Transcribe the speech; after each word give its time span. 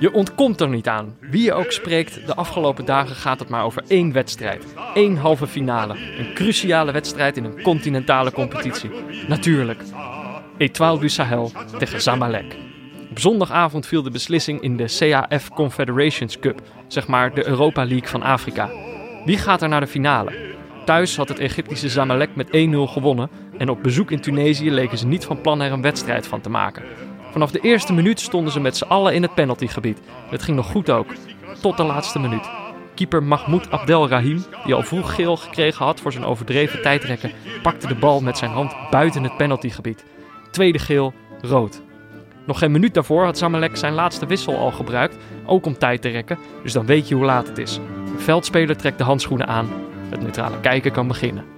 Je 0.00 0.12
ontkomt 0.12 0.60
er 0.60 0.68
niet 0.68 0.88
aan. 0.88 1.16
Wie 1.20 1.42
je 1.42 1.52
ook 1.52 1.70
spreekt, 1.72 2.26
de 2.26 2.34
afgelopen 2.34 2.84
dagen 2.84 3.16
gaat 3.16 3.38
het 3.38 3.48
maar 3.48 3.64
over 3.64 3.82
één 3.88 4.12
wedstrijd. 4.12 4.64
Eén 4.94 5.16
halve 5.16 5.46
finale. 5.46 5.94
Een 6.18 6.34
cruciale 6.34 6.92
wedstrijd 6.92 7.36
in 7.36 7.44
een 7.44 7.62
continentale 7.62 8.32
competitie. 8.32 8.90
Natuurlijk. 9.28 9.82
Etoile 10.56 10.98
du 10.98 11.08
Sahel 11.08 11.52
tegen 11.78 12.00
Zamalek. 12.00 12.56
Op 13.10 13.18
zondagavond 13.18 13.86
viel 13.86 14.02
de 14.02 14.10
beslissing 14.10 14.60
in 14.60 14.76
de 14.76 14.96
CAF 14.98 15.48
Confederations 15.48 16.38
Cup, 16.38 16.60
zeg 16.86 17.06
maar 17.06 17.34
de 17.34 17.46
Europa 17.46 17.84
League 17.86 18.08
van 18.08 18.22
Afrika. 18.22 18.70
Wie 19.24 19.38
gaat 19.38 19.62
er 19.62 19.68
naar 19.68 19.80
de 19.80 19.86
finale? 19.86 20.32
Thuis 20.84 21.16
had 21.16 21.28
het 21.28 21.38
Egyptische 21.38 21.88
Zamalek 21.88 22.34
met 22.34 22.46
1-0 22.46 22.50
gewonnen 22.92 23.30
en 23.58 23.68
op 23.68 23.82
bezoek 23.82 24.10
in 24.10 24.20
Tunesië 24.20 24.70
leken 24.70 24.98
ze 24.98 25.06
niet 25.06 25.24
van 25.24 25.40
plan 25.40 25.60
er 25.60 25.72
een 25.72 25.82
wedstrijd 25.82 26.26
van 26.26 26.40
te 26.40 26.50
maken. 26.50 26.82
Vanaf 27.30 27.50
de 27.50 27.60
eerste 27.60 27.92
minuut 27.92 28.20
stonden 28.20 28.52
ze 28.52 28.60
met 28.60 28.76
z'n 28.76 28.84
allen 28.84 29.14
in 29.14 29.22
het 29.22 29.34
penaltygebied. 29.34 30.00
Het 30.30 30.42
ging 30.42 30.56
nog 30.56 30.66
goed 30.66 30.90
ook, 30.90 31.06
tot 31.60 31.76
de 31.76 31.84
laatste 31.84 32.18
minuut. 32.18 32.50
Keeper 32.94 33.22
Mahmoud 33.22 33.70
Abdelrahim, 33.70 34.44
die 34.64 34.74
al 34.74 34.82
vroeg 34.82 35.14
geel 35.14 35.36
gekregen 35.36 35.84
had 35.84 36.00
voor 36.00 36.12
zijn 36.12 36.24
overdreven 36.24 36.82
tijdrekken, 36.82 37.32
pakte 37.62 37.86
de 37.86 37.94
bal 37.94 38.20
met 38.20 38.38
zijn 38.38 38.50
hand 38.50 38.74
buiten 38.90 39.22
het 39.22 39.36
penaltygebied. 39.36 40.04
Tweede 40.50 40.78
geel, 40.78 41.14
rood. 41.40 41.82
Nog 42.46 42.58
geen 42.58 42.70
minuut 42.70 42.94
daarvoor 42.94 43.24
had 43.24 43.38
Zamalek 43.38 43.76
zijn 43.76 43.94
laatste 43.94 44.26
wissel 44.26 44.56
al 44.56 44.70
gebruikt, 44.70 45.16
ook 45.46 45.66
om 45.66 45.78
tijd 45.78 46.02
te 46.02 46.08
rekken, 46.08 46.38
dus 46.62 46.72
dan 46.72 46.86
weet 46.86 47.08
je 47.08 47.14
hoe 47.14 47.24
laat 47.24 47.48
het 47.48 47.58
is. 47.58 47.74
De 48.16 48.22
veldspeler 48.22 48.76
trekt 48.76 48.98
de 48.98 49.04
handschoenen 49.04 49.46
aan 49.46 49.68
het 50.10 50.20
neutrale 50.20 50.60
kijken 50.60 50.92
kan 50.92 51.08
beginnen. 51.08 51.57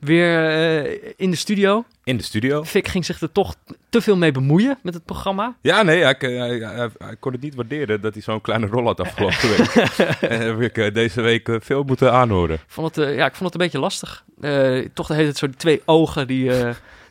Weer 0.00 0.84
uh, 0.84 1.12
in 1.16 1.30
de 1.30 1.36
studio. 1.36 1.84
In 2.04 2.16
de 2.16 2.22
studio. 2.22 2.64
Fik 2.64 2.88
ging 2.88 3.04
zich 3.04 3.20
er 3.20 3.32
toch 3.32 3.54
te 3.88 4.00
veel 4.00 4.16
mee 4.16 4.32
bemoeien 4.32 4.78
met 4.82 4.94
het 4.94 5.04
programma. 5.04 5.56
Ja, 5.60 5.82
nee, 5.82 6.02
hij, 6.02 6.16
hij, 6.18 6.90
hij, 6.98 7.16
kon 7.18 7.32
het 7.32 7.40
niet 7.40 7.54
waarderen 7.54 8.00
dat 8.00 8.12
hij 8.12 8.22
zo'n 8.22 8.40
kleine 8.40 8.66
rol 8.66 8.84
had 8.84 9.00
afgelopen 9.00 9.48
week. 9.48 9.74
en 10.20 10.40
heb 10.40 10.60
ik 10.60 10.78
uh, 10.78 10.94
deze 10.94 11.20
week 11.20 11.48
uh, 11.48 11.56
veel 11.60 11.82
moeten 11.82 12.12
aanhoren. 12.12 12.58
Vond 12.66 12.94
het, 12.94 13.14
ja, 13.16 13.26
ik 13.26 13.34
vond 13.34 13.52
het 13.52 13.54
een 13.54 13.60
beetje 13.60 13.78
lastig. 13.78 14.24
toch 14.94 15.06
de 15.06 15.14
hele 15.14 15.32
zo 15.34 15.46
twee 15.56 15.82
ogen 15.84 16.26
die, 16.26 16.50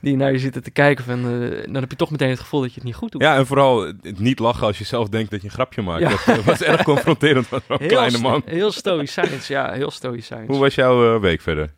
die 0.01 0.15
naar 0.15 0.31
je 0.31 0.39
zitten 0.39 0.63
te 0.63 0.71
kijken. 0.71 1.05
Van, 1.05 1.21
dan 1.65 1.81
heb 1.81 1.91
je 1.91 1.97
toch 1.97 2.11
meteen 2.11 2.29
het 2.29 2.39
gevoel 2.39 2.61
dat 2.61 2.69
je 2.69 2.75
het 2.75 2.83
niet 2.83 2.95
goed 2.95 3.11
doet. 3.11 3.21
Ja, 3.21 3.35
en 3.35 3.45
vooral 3.45 3.93
niet 4.01 4.39
lachen 4.39 4.67
als 4.67 4.77
je 4.77 4.83
zelf 4.83 5.09
denkt 5.09 5.31
dat 5.31 5.41
je 5.41 5.47
een 5.47 5.53
grapje 5.53 5.81
maakt. 5.81 6.01
Ja. 6.01 6.33
Dat 6.35 6.43
was 6.43 6.61
erg 6.61 6.83
confronterend 6.83 7.47
van 7.47 7.61
zo'n 7.67 7.77
kleine 7.87 8.17
man. 8.17 8.41
Heel 8.45 8.71
stoïcijns, 8.71 9.47
ja, 9.47 9.71
heel 9.71 9.91
stoïcijns. 9.91 10.47
Hoe 10.47 10.59
was 10.59 10.75
jouw 10.75 11.19
week 11.19 11.41
verder? 11.41 11.69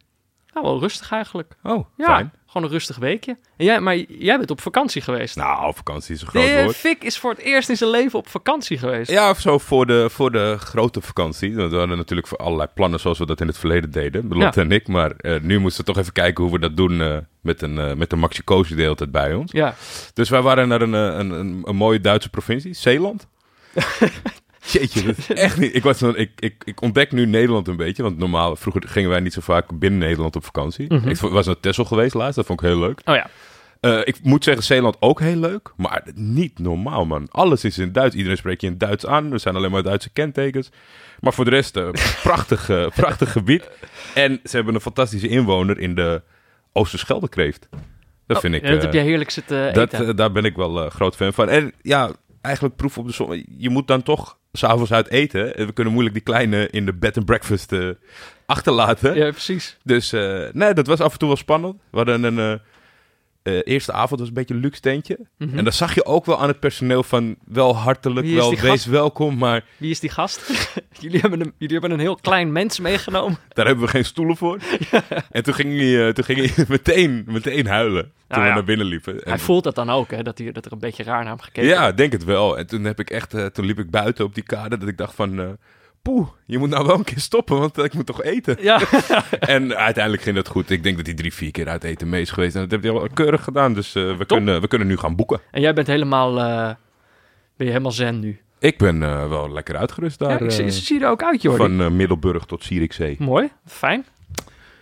Nou, 0.53 0.66
wel 0.66 0.80
rustig 0.80 1.11
eigenlijk. 1.11 1.53
Oh, 1.63 1.88
ja, 1.97 2.05
fijn. 2.05 2.33
Gewoon 2.47 2.67
een 2.67 2.73
rustig 2.73 2.97
weekje. 2.97 3.38
En 3.57 3.66
jij, 3.66 3.80
maar 3.80 3.97
jij 3.97 4.38
bent 4.38 4.52
op 4.52 4.61
vakantie 4.61 5.02
geweest. 5.02 5.35
Nou, 5.35 5.73
vakantie 5.75 6.16
is 6.16 6.21
een 6.21 6.27
groot 6.27 6.45
de, 6.45 6.63
woord. 6.63 6.75
Fik 6.75 7.03
is 7.03 7.17
voor 7.17 7.31
het 7.31 7.39
eerst 7.39 7.69
in 7.69 7.77
zijn 7.77 7.89
leven 7.89 8.19
op 8.19 8.27
vakantie 8.27 8.77
geweest. 8.77 9.11
Ja, 9.11 9.30
of 9.30 9.39
zo 9.39 9.58
voor 9.58 9.85
de, 9.85 10.09
voor 10.09 10.31
de 10.31 10.55
grote 10.59 11.02
vakantie. 11.02 11.55
We 11.55 11.61
hadden 11.61 11.97
natuurlijk 11.97 12.27
voor 12.27 12.38
allerlei 12.38 12.69
plannen 12.73 12.99
zoals 12.99 13.17
we 13.17 13.26
dat 13.26 13.42
in 13.42 13.48
het 13.48 13.58
verleden 13.58 13.92
deden. 13.92 14.27
Lotte 14.27 14.59
ja. 14.59 14.65
en 14.65 14.71
ik. 14.71 14.87
Maar 14.87 15.14
uh, 15.21 15.39
nu 15.42 15.59
moesten 15.59 15.86
we 15.86 15.92
toch 15.92 16.02
even 16.02 16.14
kijken 16.14 16.43
hoe 16.43 16.53
we 16.53 16.59
dat 16.59 16.77
doen 16.77 16.92
uh, 16.92 17.17
met 17.42 17.61
een, 17.61 17.76
uh, 17.76 17.93
met 17.93 18.11
een 18.11 18.20
Maxi 18.20 18.43
Koos 18.43 18.70
de 18.70 18.81
hele 18.81 18.95
tijd 18.95 19.11
bij 19.11 19.33
ons. 19.33 19.52
Ja. 19.52 19.76
Dus 20.14 20.30
wij 20.30 20.42
waren 20.42 20.67
naar 20.67 20.81
een, 20.81 20.93
een, 20.93 21.31
een, 21.31 21.61
een 21.64 21.76
mooie 21.76 22.02
Duitse 22.02 22.30
provincie, 22.30 22.73
Zeeland. 22.73 23.27
Jeetje, 24.66 25.04
dat 25.04 25.17
is 25.17 25.30
echt 25.30 25.58
niet. 25.58 25.76
Ik, 25.76 25.83
was 25.83 25.99
dan, 25.99 26.17
ik, 26.17 26.32
ik, 26.39 26.64
ik 26.66 26.82
ontdek 26.82 27.11
nu 27.11 27.26
Nederland 27.26 27.67
een 27.67 27.76
beetje. 27.76 28.04
Want 28.04 28.17
normaal, 28.17 28.55
vroeger 28.55 28.83
gingen 28.88 29.10
wij 29.10 29.20
niet 29.20 29.33
zo 29.33 29.42
vaak 29.42 29.80
binnen 29.80 29.99
Nederland 29.99 30.36
op 30.36 30.45
vakantie. 30.45 30.94
Mhm. 30.94 31.10
Ik 31.10 31.17
was 31.17 31.45
naar 31.45 31.60
Texel 31.60 31.86
geweest 31.86 32.14
laatst, 32.14 32.36
dat 32.36 32.45
vond 32.45 32.61
ik 32.61 32.67
heel 32.67 32.80
leuk. 32.80 33.02
Oh 33.05 33.16
ja. 33.16 33.30
Uh, 33.82 34.00
ik 34.04 34.20
moet 34.23 34.44
zeggen, 34.44 34.64
Zeeland 34.64 34.98
ook 35.00 35.20
heel 35.20 35.36
leuk. 35.36 35.73
Maar 35.77 36.04
niet 36.16 36.60
normaal, 36.60 37.05
man. 37.05 37.27
Alles 37.32 37.64
is 37.64 37.77
in 37.77 37.92
Duits. 37.92 38.16
Iedereen 38.16 38.38
spreekt 38.38 38.61
je 38.61 38.67
in 38.67 38.77
Duits 38.77 39.05
aan. 39.05 39.32
Er 39.33 39.39
zijn 39.39 39.55
alleen 39.55 39.71
maar 39.71 39.83
Duitse 39.83 40.10
kentekens. 40.10 40.70
Maar 41.20 41.33
voor 41.33 41.45
de 41.45 41.52
rest, 41.52 41.77
uh, 41.77 41.89
prachtig, 42.23 42.70
uh, 42.70 42.88
prachtig 42.88 43.32
gebied. 43.32 43.70
En 44.14 44.39
ze 44.44 44.55
hebben 44.55 44.76
een 44.76 44.82
fantastische 44.82 45.27
inwoner 45.27 45.80
in 45.80 45.95
de 45.95 46.21
Oosterscheldekreeft. 46.73 47.67
Dat 48.27 48.38
Oh, 48.38 48.44
vind 48.44 48.55
ik... 48.55 48.64
dat 48.67 48.82
heb 48.82 48.94
jij 48.94 49.04
heerlijk 49.04 49.30
zitten 49.30 49.73
dat, 49.73 49.94
eten. 49.94 50.08
eh, 50.08 50.16
daar 50.16 50.32
ben 50.32 50.45
ik 50.45 50.55
wel 50.55 50.83
eh, 50.86 50.92
groot 50.92 51.16
fan 51.16 51.33
van. 51.33 51.50
En 51.50 51.73
ja, 51.82 52.11
eigenlijk 52.42 52.76
proef 52.76 52.98
op 52.98 53.08
de 53.08 53.14
som. 53.14 53.44
Je 53.58 53.70
moet 53.70 53.88
dan 53.88 54.04
toch 54.04 54.38
s'avonds 54.52 54.92
uit 54.94 55.10
eten. 55.10 55.56
En 55.56 55.66
we 55.66 55.73
kunnen 55.73 55.94
moeilijk 55.94 56.16
die 56.16 56.26
kleine 56.26 56.70
in 56.70 56.86
de 56.86 56.94
bed 56.94 57.17
and 57.17 57.26
breakfast 57.26 57.72
eh, 57.72 57.89
achterlaten. 58.45 59.16
ja, 59.16 59.30
precies. 59.32 59.78
Dus 59.84 60.14
eh, 60.14 60.44
nee, 60.52 60.73
dat 60.73 60.88
was 60.88 61.00
af 61.00 61.14
en 61.14 61.20
toe 61.20 61.28
wel 61.28 61.38
spannend. 61.38 61.76
We 61.92 61.98
hadden 61.98 62.23
een 62.23 62.39
eh, 62.39 62.60
eh, 63.44 63.62
eerste 63.64 63.92
avond, 63.92 64.20
was 64.20 64.30
een 64.30 64.36
beetje 64.36 64.54
een 64.54 64.60
luxe 64.60 64.82
tentje. 64.82 65.20
Mhm. 65.38 65.58
En 65.58 65.64
dan 65.64 65.73
zag 65.73 65.95
je 65.95 66.06
ook 66.06 66.26
wel 66.26 66.39
aan 66.39 66.48
het 66.48 66.60
personeel 66.60 67.04
van 67.04 67.36
wel 67.45 67.76
hartelijk, 67.76 68.28
wel 68.28 68.56
wees 68.56 68.86
welkom. 68.86 69.38
Maar 69.38 69.66
Wie 69.78 69.92
is 69.92 70.00
die 70.00 70.10
gast? 70.10 70.52
jullie, 71.00 71.20
hebben 71.20 71.42
een, 71.42 71.54
jullie 71.58 71.80
hebben 71.80 71.92
een 71.92 72.00
heel 72.00 72.16
klein 72.16 72.52
mens 72.52 72.80
meegenomen. 72.80 73.38
daar 73.50 73.66
hebben 73.66 73.86
we 73.86 73.89
geen 73.92 74.06
stoelen 74.06 74.38
voor. 74.38 74.60
En 75.32 75.44
toen 75.44 75.54
ging 75.54 75.78
hij, 75.78 76.08
eh, 76.08 76.14
toen 76.14 76.23
ging 76.23 76.56
hij 76.56 76.66
meteen, 76.78 77.23
meteen 77.28 77.68
huilen 77.68 78.12
Nou 78.31 78.43
we 78.43 78.49
ja. 78.49 78.53
naar 78.55 78.64
binnen 78.64 78.86
liepen. 78.87 79.23
En- 79.23 79.30
Hij 79.30 79.39
voelt 79.39 79.64
dat 79.64 79.75
dan 79.75 79.89
ook, 79.89 80.11
hè? 80.11 80.23
Dat, 80.23 80.37
hij, 80.37 80.52
dat 80.52 80.65
er 80.65 80.71
een 80.71 80.80
beetje 80.80 81.03
raar 81.03 81.19
naar 81.23 81.33
hem 81.33 81.39
gekeken 81.42 81.69
Ja, 81.69 81.87
ik 81.87 81.97
denk 81.97 82.11
het 82.11 82.23
wel. 82.23 82.58
En 82.58 82.67
toen 82.67 82.83
heb 82.83 82.99
ik 82.99 83.09
echt, 83.09 83.33
eh, 83.33 83.45
toen 83.45 83.65
liep 83.65 83.80
ik 83.80 83.89
buiten 83.89 84.25
op 84.25 84.36
die 84.36 84.43
kade 84.43 84.77
dat 84.77 84.87
ik 84.89 84.97
dacht 84.97 85.15
van, 85.15 85.39
eh 85.39 85.47
poeh, 86.02 86.27
je 86.45 86.58
moet 86.58 86.70
nou 86.70 86.86
wel 86.86 86.97
een 86.97 87.03
keer 87.03 87.20
stoppen, 87.20 87.59
want 87.59 87.77
ik 87.77 87.93
moet 87.93 88.05
toch 88.05 88.23
eten. 88.23 88.58
Ja, 88.61 88.81
En 89.39 89.75
uiteindelijk 89.77 90.23
ging 90.23 90.36
dat 90.36 90.47
goed. 90.47 90.70
Ik 90.70 90.83
denk 90.83 90.97
dat 90.97 91.05
hij 91.05 91.15
drie, 91.15 91.33
vier 91.33 91.52
keer 91.52 91.67
uit 91.67 91.83
eten 91.83 92.09
mee 92.09 92.21
is 92.21 92.31
geweest. 92.31 92.55
En 92.55 92.61
dat 92.61 92.71
heeft 92.71 92.83
hij 92.83 92.93
al 92.93 93.08
keurig 93.14 93.43
gedaan. 93.43 93.73
Dus 93.73 93.95
eh, 93.95 94.17
we, 94.17 94.25
kunnen, 94.25 94.61
we 94.61 94.67
kunnen 94.67 94.87
nu 94.87 94.97
gaan 94.97 95.15
boeken. 95.15 95.39
en 95.52 95.61
jij 95.61 95.73
bent 95.73 95.87
helemaal, 95.87 96.33
ben 96.36 96.77
je 97.58 97.65
helemaal 97.65 97.91
zen 97.91 98.20
nu. 98.20 98.39
Ik 98.59 98.77
ben 98.77 98.99
wel 99.30 99.52
lekker 99.52 99.77
uitgerust 99.77 100.20
daar. 100.20 100.30
ja, 100.30 100.39
ik 100.39 100.52
zie, 100.52 100.70
zie 100.71 100.99
je 100.99 101.05
er 101.05 101.11
ook 101.11 101.23
uit, 101.23 101.41
Jordi. 101.41 101.58
van 101.58 101.95
Middelburg 101.95 102.45
tot 102.45 102.64
Zierikzee. 102.64 103.15
Mooi, 103.20 103.49
fijn. 103.65 104.05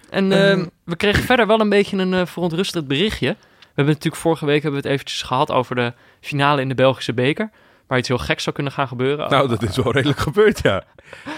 En 0.10 0.32
ehm, 0.32 0.66
we 0.84 0.96
kregen 0.96 1.24
verder 1.24 1.48
wel 1.48 1.60
een 1.60 1.70
beetje 1.70 1.98
een 1.98 2.14
eh, 2.14 2.26
verontrustend 2.26 2.88
berichtje. 2.88 3.28
We 3.60 3.86
hebben 3.86 3.94
natuurlijk 3.94 4.22
vorige 4.22 4.46
week 4.46 4.62
hebben 4.64 4.82
we 4.82 4.88
het 4.88 4.96
eventjes 4.96 5.22
gehad 5.22 5.52
over 5.52 5.76
de 5.76 5.94
finale 6.22 6.62
in 6.62 6.70
de 6.70 6.76
Belgische 6.76 7.14
beker. 7.14 7.50
Waar 7.88 7.98
iets 7.98 8.08
heel 8.08 8.18
geks 8.18 8.44
zou 8.44 8.56
kunnen 8.56 8.74
gaan 8.74 8.88
gebeuren. 8.88 9.30
Nou, 9.30 9.48
dat 9.48 9.64
is 9.64 9.76
wel 9.76 9.92
redelijk 9.92 10.20
gebeurd, 10.20 10.60
ja. 10.62 10.84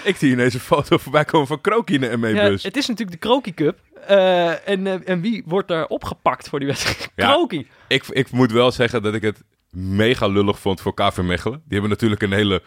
Ik 0.03 0.15
zie 0.15 0.31
ineens 0.31 0.53
een 0.53 0.59
foto 0.59 0.97
voorbij 0.97 1.25
komen 1.25 1.47
van 1.47 1.61
Krokie 1.61 1.95
in 1.95 2.01
de 2.01 2.07
ja, 2.07 2.17
ME-bus. 2.17 2.63
het 2.63 2.77
is 2.77 2.87
natuurlijk 2.87 3.21
de 3.21 3.27
Kroki 3.27 3.53
Cup. 3.53 3.77
Eh, 4.07 4.67
en, 4.67 4.87
eh, 4.87 4.93
en 5.05 5.21
wie 5.21 5.43
wordt 5.45 5.67
daar 5.67 5.85
opgepakt 5.85 6.49
voor 6.49 6.59
die 6.59 6.67
wedstrijd? 6.67 7.11
Ja. 7.15 7.27
Kroki. 7.27 7.67
Ik, 7.87 8.07
ik 8.07 8.31
moet 8.31 8.51
wel 8.51 8.71
zeggen 8.71 9.01
dat 9.01 9.13
ik 9.13 9.21
het 9.21 9.43
mega 9.69 10.27
lullig 10.27 10.59
vond 10.59 10.81
voor 10.81 10.93
KV 10.93 11.17
Mechelen. 11.17 11.61
Die 11.63 11.71
hebben 11.71 11.89
natuurlijk 11.89 12.21
een 12.21 12.31
hele 12.31 12.61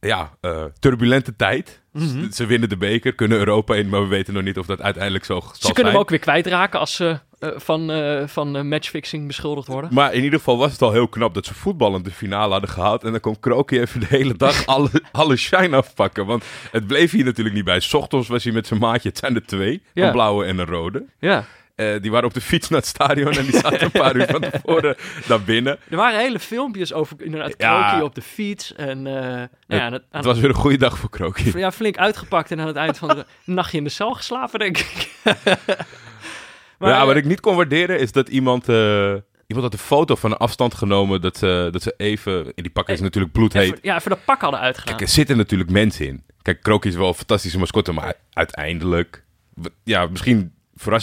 ja, 0.00 0.30
eh, 0.40 0.64
turbulente 0.78 1.36
tijd. 1.36 1.82
Mhm. 1.92 2.30
Ze 2.30 2.46
winnen 2.46 2.68
de 2.68 2.76
beker, 2.76 3.14
kunnen 3.14 3.38
Europa 3.38 3.74
in, 3.74 3.88
maar 3.88 4.00
we 4.02 4.06
weten 4.08 4.34
nog 4.34 4.42
niet 4.42 4.58
of 4.58 4.66
dat 4.66 4.80
uiteindelijk 4.80 5.24
zo 5.24 5.40
zal 5.40 5.50
Ze 5.52 5.58
kunnen 5.58 5.74
zijn. 5.74 5.86
hem 5.86 5.96
ook 5.96 6.10
weer 6.10 6.18
kwijtraken 6.18 6.80
als 6.80 6.94
ze 6.94 7.18
eh, 7.38 7.50
van, 7.56 7.90
eh, 7.90 8.26
van 8.26 8.68
matchfixing 8.68 9.26
beschuldigd 9.26 9.68
worden. 9.68 9.90
Maar 9.94 10.14
in 10.14 10.22
ieder 10.24 10.38
geval 10.38 10.58
was 10.58 10.72
het 10.72 10.82
al 10.82 10.92
heel 10.92 11.08
knap 11.08 11.34
dat 11.34 11.46
ze 11.46 11.54
voetballend 11.54 12.04
de 12.04 12.10
finale 12.10 12.52
hadden 12.52 12.70
gehaald. 12.70 13.04
En 13.04 13.10
dan 13.10 13.20
kon 13.20 13.40
Krokie 13.40 13.80
even 13.80 14.00
de 14.00 14.06
hele 14.08 14.34
dag 14.34 14.66
alle, 14.76 14.90
alle 15.12 15.36
shine 15.36 15.76
afpakken. 15.76 16.26
Want 16.26 16.44
het 16.70 16.86
bleef 16.86 17.10
hier 17.10 17.24
natuurlijk 17.24 17.54
niet 17.56 17.64
bij. 17.64 17.80
's 17.80 17.94
ochtends 17.94 18.28
was 18.28 18.44
hij 18.44 18.52
met 18.52 18.66
zijn 18.66 18.80
maatje, 18.80 19.08
het 19.08 19.18
zijn 19.18 19.34
er 19.34 19.46
twee, 19.46 19.82
Ja. 19.94 20.06
een 20.06 20.12
blauwe 20.12 20.44
en 20.44 20.58
een 20.58 20.66
rode. 20.66 21.04
Ja. 21.18 21.44
Eh, 21.76 22.00
die 22.00 22.10
waren 22.10 22.26
op 22.28 22.34
de 22.34 22.40
fiets 22.40 22.68
naar 22.68 22.78
het 22.78 22.88
stadion 22.88 23.32
en 23.32 23.42
die 23.44 23.58
zaten 23.58 23.82
een 23.84 23.90
paar 23.90 24.16
uur 24.16 24.26
van 24.26 24.40
tevoren 24.40 24.96
naar 25.28 25.42
binnen. 25.42 25.78
Er 25.90 25.96
waren 25.96 26.18
hele 26.20 26.38
filmpjes 26.38 26.92
over 26.92 27.16
inderdaad 27.22 27.54
Ja. 27.58 27.88
Kroki 27.88 28.04
op 28.04 28.14
de 28.14 28.22
fiets. 28.22 28.74
En 28.74 29.06
eh, 29.06 29.12
nou 29.22 29.48
ja, 29.82 29.90
het- 29.92 30.02
Het 30.10 30.24
was 30.24 30.38
weer 30.38 30.48
een 30.48 30.54
goede 30.54 30.76
dag 30.78 30.98
voor 30.98 31.10
Krokie. 31.10 31.58
ja, 31.58 31.72
flink 31.72 31.96
uitgepakt 31.98 32.50
en 32.50 32.60
aan 32.60 32.66
het 32.66 32.76
eind 32.76 32.98
van 32.98 33.08
de 33.08 33.24
nachtje 33.44 33.78
in 33.78 33.84
de 33.84 33.90
cel 33.90 34.12
geslapen, 34.12 34.58
denk 34.58 34.78
ik. 34.78 35.10
ja, 36.78 37.06
wat 37.06 37.16
ik 37.16 37.24
niet 37.24 37.40
kon 37.40 37.56
waarderen 37.56 37.98
is 38.00 38.12
dat 38.12 38.28
iemand... 38.28 38.68
eh, 38.68 39.14
Iemand 39.46 39.66
had 39.70 39.80
een 39.80 39.86
foto 39.86 40.14
van 40.14 40.30
een 40.30 40.36
afstand 40.36 40.74
genomen 40.74 41.20
dat 41.20 41.36
ze, 41.36 41.68
dat 41.72 41.82
ze 41.82 41.94
even... 41.96 42.44
In 42.54 42.62
die 42.62 42.70
pak 42.72 42.88
is 42.88 43.00
natuurlijk 43.00 43.32
bloedheet. 43.32 43.78
ja, 43.82 43.96
even 43.96 44.10
dat 44.10 44.24
pak 44.24 44.40
hadden 44.40 44.60
uitgedaan. 44.60 44.96
Kijk, 44.96 45.08
er 45.08 45.14
zitten 45.14 45.36
natuurlijk 45.36 45.70
mensen 45.70 46.06
in. 46.06 46.24
Kijk, 46.42 46.62
Krokie 46.62 46.90
is 46.90 46.96
wel 46.96 47.08
een 47.08 47.14
fantastische 47.14 47.58
mascotte, 47.58 47.92
maar 47.92 48.14
uiteindelijk... 48.32 49.24
Ja, 49.84 50.06
misschien 50.06 50.52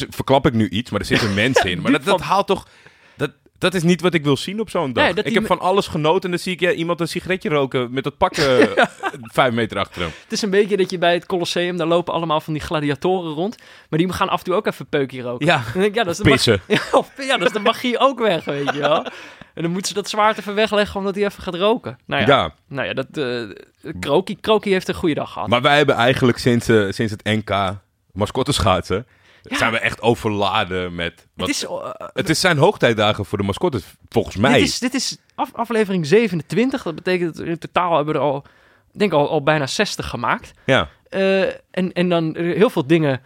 verklap 0.10 0.46
ik 0.46 0.54
nu 0.54 0.70
iets, 0.70 0.90
maar 0.92 1.00
er 1.00 1.06
zitten 1.06 1.34
mensen 1.34 1.70
in. 1.70 1.82
Maar 1.82 1.92
dat, 2.02 2.04
dat 2.06 2.22
haalt 2.22 2.48
toch... 2.48 2.68
Dat, 3.16 3.32
dat 3.58 3.74
is 3.74 3.84
niet 3.84 4.02
wat 4.02 4.14
ik 4.14 4.24
wil 4.24 4.38
zien 4.38 4.60
op 4.60 4.70
zo'n 4.70 4.94
dag. 4.94 5.14
Nee, 5.14 5.24
ik 5.24 5.34
heb 5.34 5.46
van 5.46 5.60
alles 5.60 5.88
genoten 5.88 6.24
en 6.24 6.30
dan 6.30 6.40
zie 6.40 6.54
ik 6.54 6.60
ja, 6.60 6.72
iemand 6.72 7.00
een 7.00 7.08
sigaretje 7.08 7.50
roken 7.50 7.94
met 7.94 8.04
dat 8.04 8.18
pakken 8.18 8.70
vijf 9.34 9.54
meter 9.54 9.78
achter 9.80 10.02
hem. 10.02 10.12
Het 10.24 10.32
is 10.32 10.42
een 10.42 10.50
beetje 10.50 10.78
dat 10.78 10.90
je 10.90 10.98
bij 10.98 11.14
het 11.14 11.26
Colosseum, 11.26 11.78
daar 11.78 11.88
lopen 11.88 12.14
allemaal 12.14 12.42
van 12.42 12.54
die 12.54 12.62
gladiatoren 12.62 13.32
rond. 13.34 13.56
Maar 13.90 14.00
die 14.00 14.14
gaan 14.14 14.30
af 14.30 14.38
en 14.40 14.44
toe 14.46 14.54
ook 14.54 14.68
even 14.68 14.86
peukje 14.88 15.22
roken. 15.22 15.46
Ja, 15.46 15.56
Dan 15.56 15.72
denk 15.74 15.86
ik, 15.86 15.96
ja, 15.96 16.04
dat 16.04 16.12
is 16.12 16.18
de 16.18 16.24
mag- 16.24 16.34
pissen. 16.34 16.62
Ja, 16.68 16.80
of- 16.92 17.12
ja, 17.18 17.38
dat 17.38 17.48
is 17.48 17.54
de 17.54 17.60
magie 17.60 18.00
ook 18.00 18.20
weg, 18.20 18.46
weet 18.46 18.74
je 18.74 18.80
wel. 18.80 19.06
En 19.54 19.62
dan 19.62 19.72
moeten 19.72 19.88
ze 19.88 19.94
dat 19.94 20.10
zwaard 20.10 20.38
even 20.38 20.56
wegleggen 20.56 21.00
omdat 21.00 21.16
hij 21.16 21.26
even 21.26 21.44
gaat 21.44 21.56
roken. 21.56 21.98
Nou 22.06 22.22
ja, 22.22 22.28
Ja, 22.28 22.54
Nou 22.68 22.88
ja, 22.88 22.94
dat, 22.94 23.08
eh 23.18 23.94
Kroki, 24.00 24.40
Kroki 24.40 24.72
heeft 24.72 24.88
een 24.88 24.94
goede 24.96 25.16
dag 25.16 25.32
gehad. 25.32 25.48
maar 25.50 25.62
wij 25.62 25.78
hebben 25.78 25.96
eigenlijk 25.96 26.38
sinds, 26.38 26.68
eh, 26.68 26.86
sinds 26.90 27.12
het 27.12 27.24
NK 27.24 27.76
mascotteschaatsen, 28.12 29.08
Ja. 29.52 29.58
zijn 29.58 29.72
we 29.72 29.80
echt 29.80 30.02
overladen 30.02 30.96
met... 30.96 31.28
Wat, 31.36 31.48
het 31.48 31.56
is, 31.56 31.66
eh, 31.66 31.90
het 32.14 32.30
is 32.30 32.40
zijn 32.40 32.58
hoogtijdagen 32.58 33.26
voor 33.26 33.38
de 33.38 33.44
mascottes, 33.44 33.84
volgens 34.10 34.36
mij. 34.36 34.54
dit 34.54 34.62
is, 34.68 34.80
dit 34.80 34.94
is 34.94 35.18
af- 35.36 35.54
aflevering 35.54 36.06
27. 36.06 36.84
Dat 36.84 36.96
betekent 36.96 37.38
dat 37.38 37.46
in 37.46 37.58
totaal 37.58 37.96
hebben 37.96 38.14
we 38.14 38.20
er 38.20 38.26
al, 38.26 38.44
denk 38.92 39.14
al, 39.14 39.30
al 39.30 39.44
bijna 39.44 39.68
60 39.68 40.08
gemaakt. 40.10 40.52
Ja. 40.66 40.90
Eh, 41.10 41.42
en, 41.72 41.94
en 41.94 42.10
dan 42.10 42.36
eh, 42.36 42.56
heel 42.58 42.70
veel 42.70 42.88
dingen 42.88 43.22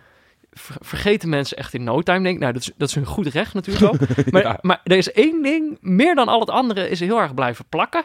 ver- 0.51 0.75
vergeten 0.79 1.29
mensen 1.29 1.57
echt 1.57 1.73
in 1.73 1.83
no 1.83 2.01
time. 2.01 2.23
Denk, 2.23 2.39
nou, 2.39 2.53
dat 2.53 2.61
is, 2.61 2.71
dat 2.77 2.89
is 2.89 2.95
hun 2.95 3.05
goed 3.05 3.27
recht 3.27 3.53
natuurlijk 3.53 3.85
ook. 3.93 3.99
Maar, 4.31 4.41
Ja. 4.41 4.57
maar 4.61 4.81
er 4.83 4.97
is 4.97 5.11
één 5.11 5.41
ding, 5.41 5.77
meer 5.81 6.15
dan 6.15 6.27
al 6.27 6.39
het 6.39 6.49
andere, 6.49 6.89
is 6.89 6.99
heel 6.99 7.19
erg 7.19 7.33
blijven 7.33 7.65
plakken 7.69 8.03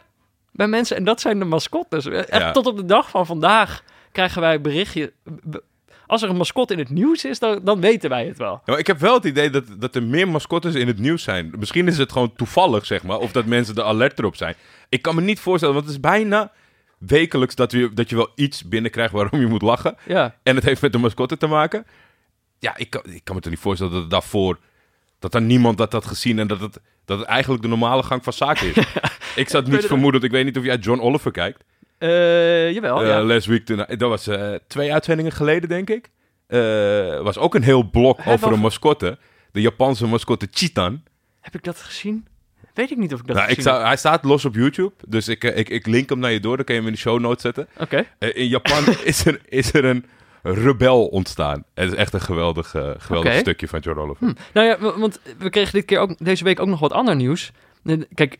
bij 0.52 0.66
mensen. 0.66 0.96
En 0.96 1.04
dat 1.04 1.20
zijn 1.20 1.38
de 1.38 1.44
mascottes. 1.44 2.06
Eh, 2.06 2.18
Echt 2.18 2.28
Ja. 2.30 2.52
tot 2.52 2.66
op 2.66 2.76
de 2.76 2.84
dag 2.84 3.10
van 3.10 3.26
vandaag 3.26 3.82
krijgen 4.12 4.40
wij 4.40 4.60
berichtje. 4.60 5.12
Als 6.06 6.22
er 6.22 6.28
een 6.28 6.36
mascotte 6.36 6.72
in 6.72 6.78
het 6.78 6.90
nieuws 6.90 7.24
is, 7.24 7.38
dan, 7.38 7.60
dan 7.64 7.80
weten 7.80 8.10
wij 8.10 8.26
het 8.26 8.38
wel. 8.38 8.52
Ja, 8.52 8.60
maar 8.64 8.78
ik 8.78 8.86
heb 8.86 8.98
wel 8.98 9.14
het 9.14 9.24
idee 9.24 9.50
dat, 9.50 9.64
dat 9.78 9.94
er 9.94 10.02
meer 10.02 10.28
mascottes 10.28 10.74
in 10.74 10.86
het 10.86 10.98
nieuws 10.98 11.22
zijn. 11.22 11.52
Misschien 11.58 11.88
is 11.88 11.98
het 11.98 12.12
gewoon 12.12 12.32
toevallig, 12.36 12.86
zeg 12.86 13.02
maar. 13.02 13.18
Of 13.18 13.32
dat 13.32 13.46
mensen 13.46 13.74
er 13.74 13.82
alert 13.82 14.18
erop 14.18 14.36
zijn. 14.36 14.54
Ik 14.88 15.02
kan 15.02 15.14
me 15.14 15.20
niet 15.20 15.40
voorstellen, 15.40 15.74
want 15.74 15.86
het 15.86 15.94
is 15.94 16.00
bijna 16.00 16.52
wekelijks 16.98 17.54
dat, 17.54 17.72
we, 17.72 17.90
dat 17.94 18.10
je 18.10 18.16
wel 18.16 18.30
iets 18.34 18.68
binnenkrijgt 18.68 19.12
waarom 19.12 19.40
je 19.40 19.46
moet 19.46 19.62
lachen. 19.62 19.96
Ja. 20.06 20.36
En 20.42 20.54
het 20.54 20.64
heeft 20.64 20.82
met 20.82 20.92
de 20.92 20.98
mascotte 20.98 21.36
te 21.36 21.46
maken. 21.46 21.86
Ja, 22.58 22.76
ik 22.76 22.90
kan, 22.90 23.02
ik 23.04 23.24
kan 23.24 23.34
me 23.34 23.40
toch 23.40 23.52
niet 23.52 23.60
voorstellen 23.60 23.92
dat 23.92 24.02
het 24.02 24.10
daarvoor... 24.10 24.58
Dat 25.18 25.34
er 25.34 25.42
niemand 25.42 25.78
dat 25.78 25.92
had 25.92 26.06
gezien 26.06 26.38
en 26.38 26.46
dat 26.46 26.60
het, 26.60 26.80
dat 27.04 27.18
het 27.18 27.28
eigenlijk 27.28 27.62
de 27.62 27.68
normale 27.68 28.02
gang 28.02 28.24
van 28.24 28.32
zaken 28.32 28.74
is. 28.74 28.86
ik 29.42 29.48
zat 29.48 29.66
niet 29.66 29.86
vermoedend. 29.86 30.24
Ik 30.24 30.30
weet 30.30 30.44
niet 30.44 30.58
of 30.58 30.64
jij 30.64 30.76
John 30.76 31.00
Oliver 31.00 31.30
kijkt. 31.30 31.64
Eh, 32.02 32.72
jawel, 32.72 33.00
Eh, 33.02 33.08
ja. 33.08 33.22
Last 33.22 33.46
Week 33.46 33.64
Tonight. 33.64 33.98
Dat 33.98 34.08
was 34.08 34.26
eh, 34.26 34.54
twee 34.66 34.92
uitzendingen 34.92 35.32
geleden, 35.32 35.68
denk 35.68 35.90
ik. 35.90 36.10
Was 37.22 37.38
ook 37.38 37.54
een 37.54 37.62
heel 37.62 37.90
blok 37.90 38.20
over 38.26 38.52
een 38.52 38.58
mascotte. 38.58 39.18
De 39.52 39.60
Japanse 39.60 40.06
mascotte 40.06 40.48
Chitan. 40.50 41.02
Heb 41.40 41.54
ik 41.54 41.64
dat 41.64 41.78
gezien? 41.78 42.26
Weet 42.74 42.90
ik 42.90 42.96
niet 42.96 43.12
of 43.12 43.20
ik 43.20 43.26
dat 43.26 43.36
Nou, 43.36 43.50
ik 43.50 43.60
zou, 43.60 43.84
hij 43.84 43.96
staat 43.96 44.24
los 44.24 44.44
op 44.44 44.54
YouTube. 44.54 44.92
Dus 45.08 45.28
ik, 45.28 45.44
ik, 45.44 45.68
ik 45.68 45.86
link 45.86 46.08
hem 46.08 46.18
naar 46.18 46.30
je 46.32 46.40
door. 46.40 46.56
Dan 46.56 46.64
kun 46.64 46.74
je 46.74 46.80
hem 46.80 46.88
in 46.88 46.94
de 46.94 47.00
show 47.00 47.20
notes 47.20 47.42
zetten. 47.42 47.68
Oké. 47.78 48.06
In 48.18 48.48
Japan 48.48 48.84
is, 49.04 49.26
er, 49.26 49.40
is 49.48 49.72
er 49.72 49.84
een 49.84 50.04
rebel 50.42 51.06
ontstaan. 51.06 51.64
Het 51.74 51.92
is 51.92 51.96
echt 51.96 52.14
een 52.14 52.20
geweldig, 52.20 52.74
geweldig 52.98 53.38
stukje 53.38 53.68
van 53.68 53.80
John 53.80 53.98
Oliver. 53.98 54.26
Hm. 54.26 54.32
Nou 54.52 54.66
ja, 54.66 54.98
want 54.98 55.20
we 55.38 55.50
kregen 55.50 55.72
dit 55.72 55.84
keer 55.84 55.98
ook, 55.98 56.18
deze 56.18 56.44
week 56.44 56.60
ook 56.60 56.68
nog 56.68 56.80
wat 56.80 56.92
ander 56.92 57.16
nieuws. 57.16 57.52
Kijk, 58.14 58.38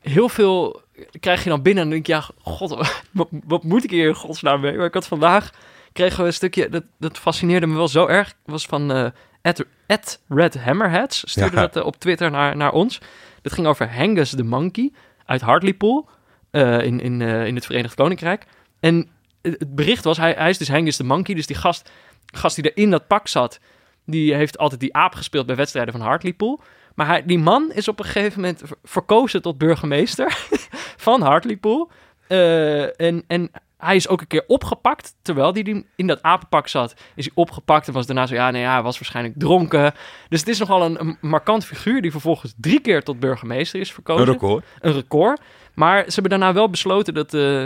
heel 0.00 0.28
veel 0.28 0.82
krijg 1.20 1.42
je 1.42 1.48
dan 1.48 1.62
binnen 1.62 1.84
en 1.84 1.90
denk 1.90 2.06
je, 2.06 2.12
ja, 2.12 2.24
god, 2.38 2.70
wat, 3.10 3.28
wat 3.44 3.62
moet 3.62 3.84
ik 3.84 3.90
hier 3.90 4.08
in 4.08 4.14
godsnaam 4.14 4.60
mee? 4.60 4.76
Maar 4.76 4.86
ik 4.86 4.94
had 4.94 5.06
vandaag, 5.06 5.50
kregen 5.92 6.20
we 6.20 6.26
een 6.26 6.32
stukje, 6.32 6.68
dat, 6.68 6.84
dat 6.98 7.18
fascineerde 7.18 7.66
me 7.66 7.74
wel 7.74 7.88
zo 7.88 8.06
erg. 8.06 8.34
Was 8.44 8.66
van 8.66 9.12
at, 9.42 9.64
at 9.86 10.20
Red 10.28 10.58
Hammerheads, 10.58 11.22
stuurde 11.30 11.56
Ja. 11.56 11.60
dat 11.60 11.76
eh, 11.76 11.84
op 11.84 11.96
Twitter 11.96 12.30
naar, 12.30 12.56
naar 12.56 12.72
ons. 12.72 13.00
Dat 13.42 13.52
ging 13.52 13.66
over 13.66 13.94
Hangus 13.94 14.30
the 14.30 14.44
Monkey 14.44 14.92
uit 15.24 15.40
Hartlepool 15.40 16.08
eh, 16.50 16.84
in, 16.84 17.00
in, 17.00 17.20
in 17.20 17.54
het 17.54 17.66
Verenigd 17.66 17.94
Koninkrijk. 17.94 18.46
En 18.80 19.08
het 19.42 19.74
bericht 19.74 20.04
was, 20.04 20.16
hij, 20.16 20.32
hij 20.32 20.50
is 20.50 20.58
dus 20.58 20.68
Hangus 20.68 20.96
the 20.96 21.04
Monkey, 21.04 21.34
dus 21.34 21.46
die 21.46 21.56
gast, 21.56 21.90
gast 22.26 22.56
die 22.56 22.64
er 22.64 22.76
in 22.76 22.90
dat 22.90 23.06
pak 23.06 23.28
zat, 23.28 23.60
die 24.06 24.34
heeft 24.34 24.58
altijd 24.58 24.80
die 24.80 24.94
aap 24.94 25.14
gespeeld 25.14 25.46
bij 25.46 25.56
wedstrijden 25.56 25.92
van 25.92 26.02
Hartlepool. 26.02 26.60
Maar 26.94 27.06
hij, 27.06 27.24
die 27.24 27.38
man 27.38 27.72
is 27.72 27.88
op 27.88 27.98
een 27.98 28.04
gegeven 28.04 28.40
moment 28.40 28.60
ver- 28.64 28.76
verkozen 28.84 29.42
tot 29.42 29.58
burgemeester 29.58 30.36
van 31.06 31.20
Hartlepool. 31.22 31.90
Eh, 32.28 33.00
en, 33.00 33.24
en 33.26 33.50
hij 33.78 33.96
is 33.96 34.08
ook 34.08 34.20
een 34.20 34.26
keer 34.26 34.44
opgepakt, 34.46 35.14
terwijl 35.22 35.52
hij 35.52 35.62
die 35.62 35.86
in 35.96 36.06
dat 36.06 36.22
apenpak 36.22 36.68
zat. 36.68 36.94
Is 37.14 37.24
hij 37.24 37.34
opgepakt 37.34 37.86
en 37.86 37.92
was 37.92 38.06
daarna 38.06 38.26
zo, 38.26 38.34
ja, 38.34 38.50
nee, 38.50 38.62
ja, 38.62 38.72
hij 38.72 38.82
was 38.82 38.98
waarschijnlijk 38.98 39.38
dronken. 39.38 39.94
Dus 40.28 40.40
het 40.40 40.48
is 40.48 40.58
nogal 40.58 40.84
een, 40.84 41.00
een 41.00 41.16
markant 41.20 41.64
figuur 41.64 42.02
die 42.02 42.10
vervolgens 42.10 42.54
drie 42.56 42.80
keer 42.80 43.02
tot 43.02 43.20
burgemeester 43.20 43.80
is 43.80 43.92
verkozen 43.92 44.26
Een 44.26 44.32
record. 44.32 44.64
een 44.80 44.92
record. 44.92 45.40
Maar 45.74 45.98
ze 46.04 46.12
hebben 46.12 46.30
daarna 46.30 46.52
wel 46.54 46.70
besloten 46.70 47.14
dat... 47.14 47.34
eh 47.34 47.64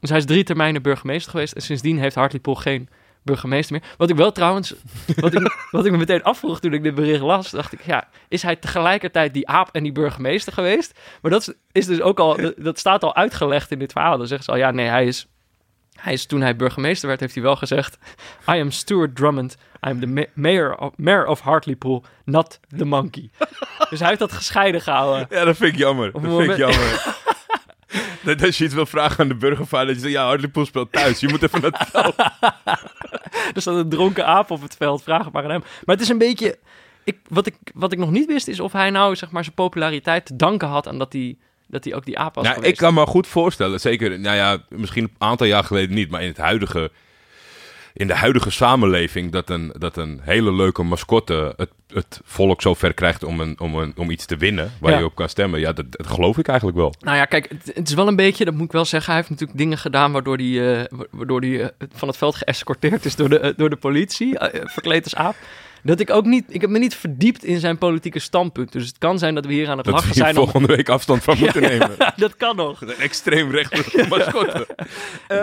dus 0.00 0.08
hij 0.10 0.18
is 0.18 0.24
drie 0.24 0.44
termijnen 0.44 0.82
burgemeester 0.82 1.30
geweest. 1.30 1.52
En 1.52 1.62
sindsdien 1.62 1.98
heeft 1.98 2.14
Hartlepool 2.14 2.54
geen 2.54 2.88
burgemeester 3.22 3.72
meer. 3.80 3.90
Wat 3.96 4.10
ik 4.10 4.16
wel 4.16 4.32
trouwens... 4.32 4.74
Wat 5.16 5.34
ik, 5.34 5.56
wat 5.70 5.84
ik 5.84 5.92
me 5.92 5.98
meteen 5.98 6.22
afvroeg 6.22 6.60
toen 6.60 6.72
ik 6.72 6.82
dit 6.82 6.94
bericht 6.94 7.20
las... 7.20 7.50
dacht 7.50 7.72
ik, 7.72 7.82
ja, 7.82 8.08
is 8.28 8.42
hij 8.42 8.56
tegelijkertijd 8.56 9.34
die 9.34 9.48
aap 9.48 9.68
en 9.72 9.82
die 9.82 9.92
burgemeester 9.92 10.52
geweest? 10.52 10.98
Maar 11.22 11.30
dat 11.30 11.40
is, 11.40 11.54
is 11.72 11.86
dus 11.86 12.00
ook 12.00 12.18
al... 12.18 12.38
Dat, 12.56 12.78
staat 12.78 13.02
al 13.02 13.16
uitgelegd 13.16 13.70
in 13.70 13.78
dit 13.78 13.92
verhaal. 13.92 14.18
Dan 14.18 14.26
zeggen 14.26 14.44
ze 14.44 14.50
al, 14.50 14.56
ja, 14.56 14.70
nee, 14.70 14.86
hij 14.86 15.06
is... 15.06 15.26
Hij 16.00 16.12
is, 16.12 16.26
toen 16.26 16.40
hij 16.40 16.56
burgemeester 16.56 17.08
werd, 17.08 17.20
heeft 17.20 17.34
hij 17.34 17.42
wel 17.42 17.56
gezegd... 17.56 17.98
I 18.48 18.60
am 18.60 18.70
Stuart 18.70 19.16
Drummond. 19.16 19.56
I 19.86 19.88
am 19.88 20.00
the 20.00 20.06
ma- 20.06 20.26
mayor 20.34 20.76
of, 20.76 20.92
mayor 20.96 21.26
of 21.26 21.40
Hartlepool, 21.40 22.04
not 22.24 22.60
the 22.76 22.84
monkey. 22.84 23.30
dus 23.90 23.98
hij 23.98 24.08
heeft 24.08 24.20
dat 24.20 24.32
gescheiden 24.32 24.80
gehouden. 24.80 25.26
Ja, 25.30 25.44
dat 25.44 25.56
vind 25.56 25.72
ik 25.72 25.78
jammer. 25.78 26.12
Dat 26.12 26.20
vind 26.22 26.50
ik 26.50 26.56
jammer. 26.56 27.18
dat 28.24 28.42
als 28.42 28.58
je 28.58 28.64
iets 28.64 28.74
wil 28.74 28.86
vragen 28.86 29.18
aan 29.18 29.28
de 29.28 29.34
burgervader, 29.34 29.86
dat 29.86 29.94
je 29.94 30.00
zegt, 30.00 30.14
ja, 30.14 30.24
Hartlepool 30.24 30.66
speelt 30.66 30.92
thuis. 30.92 31.20
Je 31.20 31.28
moet 31.28 31.42
even 31.42 31.60
naar 31.60 31.70
het 31.70 31.88
veld. 31.90 32.14
Er 33.54 33.60
staat 33.60 33.74
een 33.74 33.88
dronken 33.88 34.26
aap 34.26 34.50
op 34.50 34.62
het 34.62 34.76
veld, 34.76 35.02
vraag 35.02 35.24
het 35.24 35.32
maar 35.32 35.44
aan 35.44 35.50
hem. 35.50 35.60
Maar 35.60 35.94
het 35.94 36.04
is 36.04 36.08
een 36.10 36.18
beetje... 36.18 36.58
Ik, 37.04 37.18
wat, 37.28 37.46
ik, 37.46 37.54
wat 37.74 37.92
ik 37.92 37.98
nog 37.98 38.10
niet 38.10 38.26
wist, 38.26 38.48
is 38.48 38.60
of 38.60 38.72
hij 38.72 38.90
nou 38.90 39.16
zeg 39.16 39.30
maar, 39.30 39.44
zijn 39.44 39.54
populariteit 39.54 40.26
te 40.26 40.36
danken 40.36 40.68
had... 40.68 40.88
aan 40.88 40.98
dat 40.98 41.12
hij, 41.12 41.36
dat 41.66 41.84
hij 41.84 41.94
ook 41.94 42.04
die 42.04 42.18
aap 42.18 42.34
was 42.34 42.44
Nou, 42.44 42.56
geweest. 42.56 42.72
ik 42.72 42.78
kan 42.78 42.94
me 42.94 43.06
goed 43.06 43.26
voorstellen, 43.26 43.80
zeker, 43.80 44.18
nou 44.20 44.36
ja, 44.36 44.58
misschien 44.68 45.02
een 45.02 45.14
aantal 45.18 45.46
jaar 45.46 45.64
geleden 45.64 45.94
niet, 45.94 46.10
maar 46.10 46.22
in 46.22 46.28
het 46.28 46.36
huidige, 46.36 46.90
in 47.94 48.06
de 48.06 48.14
huidige 48.14 48.50
samenleving, 48.50 49.32
dat 49.32 49.50
een, 49.50 49.72
dat 49.78 49.96
een 49.96 50.20
hele 50.22 50.52
leuke 50.52 50.82
mascotte 50.82 51.54
het, 51.56 51.70
het 51.88 52.20
volk 52.24 52.62
zo 52.62 52.74
ver 52.74 52.94
krijgt 52.94 53.24
om, 53.24 53.40
een, 53.40 53.60
om, 53.60 53.74
een, 53.74 53.92
om 53.96 54.10
iets 54.10 54.26
te 54.26 54.36
winnen, 54.36 54.72
waar 54.80 54.92
Ja. 54.92 54.98
je 54.98 55.04
op 55.04 55.14
kan 55.14 55.28
stemmen. 55.28 55.60
Ja, 55.60 55.72
dat, 55.72 55.84
dat 55.92 56.06
geloof 56.06 56.38
ik 56.38 56.48
eigenlijk 56.48 56.78
wel. 56.78 56.94
Nou 57.00 57.16
ja, 57.16 57.24
kijk, 57.24 57.48
het, 57.48 57.72
het 57.74 57.88
is 57.88 57.94
wel 57.94 58.08
een 58.08 58.16
beetje, 58.16 58.44
dat 58.44 58.54
moet 58.54 58.64
ik 58.64 58.72
wel 58.72 58.84
zeggen... 58.84 59.08
hij 59.12 59.16
heeft 59.20 59.30
natuurlijk 59.30 59.58
dingen 59.58 59.78
gedaan 59.78 60.12
waardoor 60.12 60.36
hij, 60.36 60.80
eh, 60.80 60.84
wa- 60.90 61.06
waardoor 61.10 61.40
hij 61.40 61.62
eh, 61.62 61.68
van 61.94 62.08
het 62.08 62.16
veld 62.16 62.34
geëscorteerd 62.36 63.04
is 63.04 63.16
door 63.16 63.28
de, 63.28 63.38
eh, 63.38 63.52
door 63.56 63.70
de 63.70 63.76
politie... 63.76 64.38
verkleed 64.64 65.04
als 65.04 65.14
aap. 65.14 65.34
Dat 65.82 66.00
ik 66.00 66.10
ook 66.10 66.24
niet... 66.24 66.44
Ik 66.48 66.60
heb 66.60 66.70
me 66.70 66.78
niet 66.78 66.94
verdiept 66.94 67.44
in 67.44 67.60
zijn 67.60 67.78
politieke 67.78 68.18
standpunt. 68.18 68.72
Dus 68.72 68.86
het 68.86 68.98
kan 68.98 69.18
zijn 69.18 69.34
dat 69.34 69.46
we 69.46 69.52
hier 69.52 69.68
aan 69.68 69.76
het 69.76 69.86
Dat 69.86 69.94
we 69.94 70.00
lachen 70.00 70.14
zijn. 70.14 70.28
Om, 70.28 70.34
volgende 70.34 70.76
week 70.76 70.88
afstand 70.88 71.22
van 71.22 71.38
moeten 71.40 71.62
nemen. 71.62 71.90
dat 72.16 72.36
kan 72.36 72.56
nog. 72.56 72.80
Een 72.80 72.96
extreem 72.96 73.50
rechtse 73.50 74.06
mascotte. 74.08 74.66
Eh, 75.28 75.38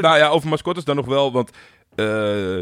nou 0.00 0.18
ja, 0.18 0.28
over 0.28 0.48
mascottes 0.48 0.84
dan 0.84 0.96
nog 0.96 1.06
wel, 1.06 1.32
want 1.32 1.50
eh, 1.94 2.58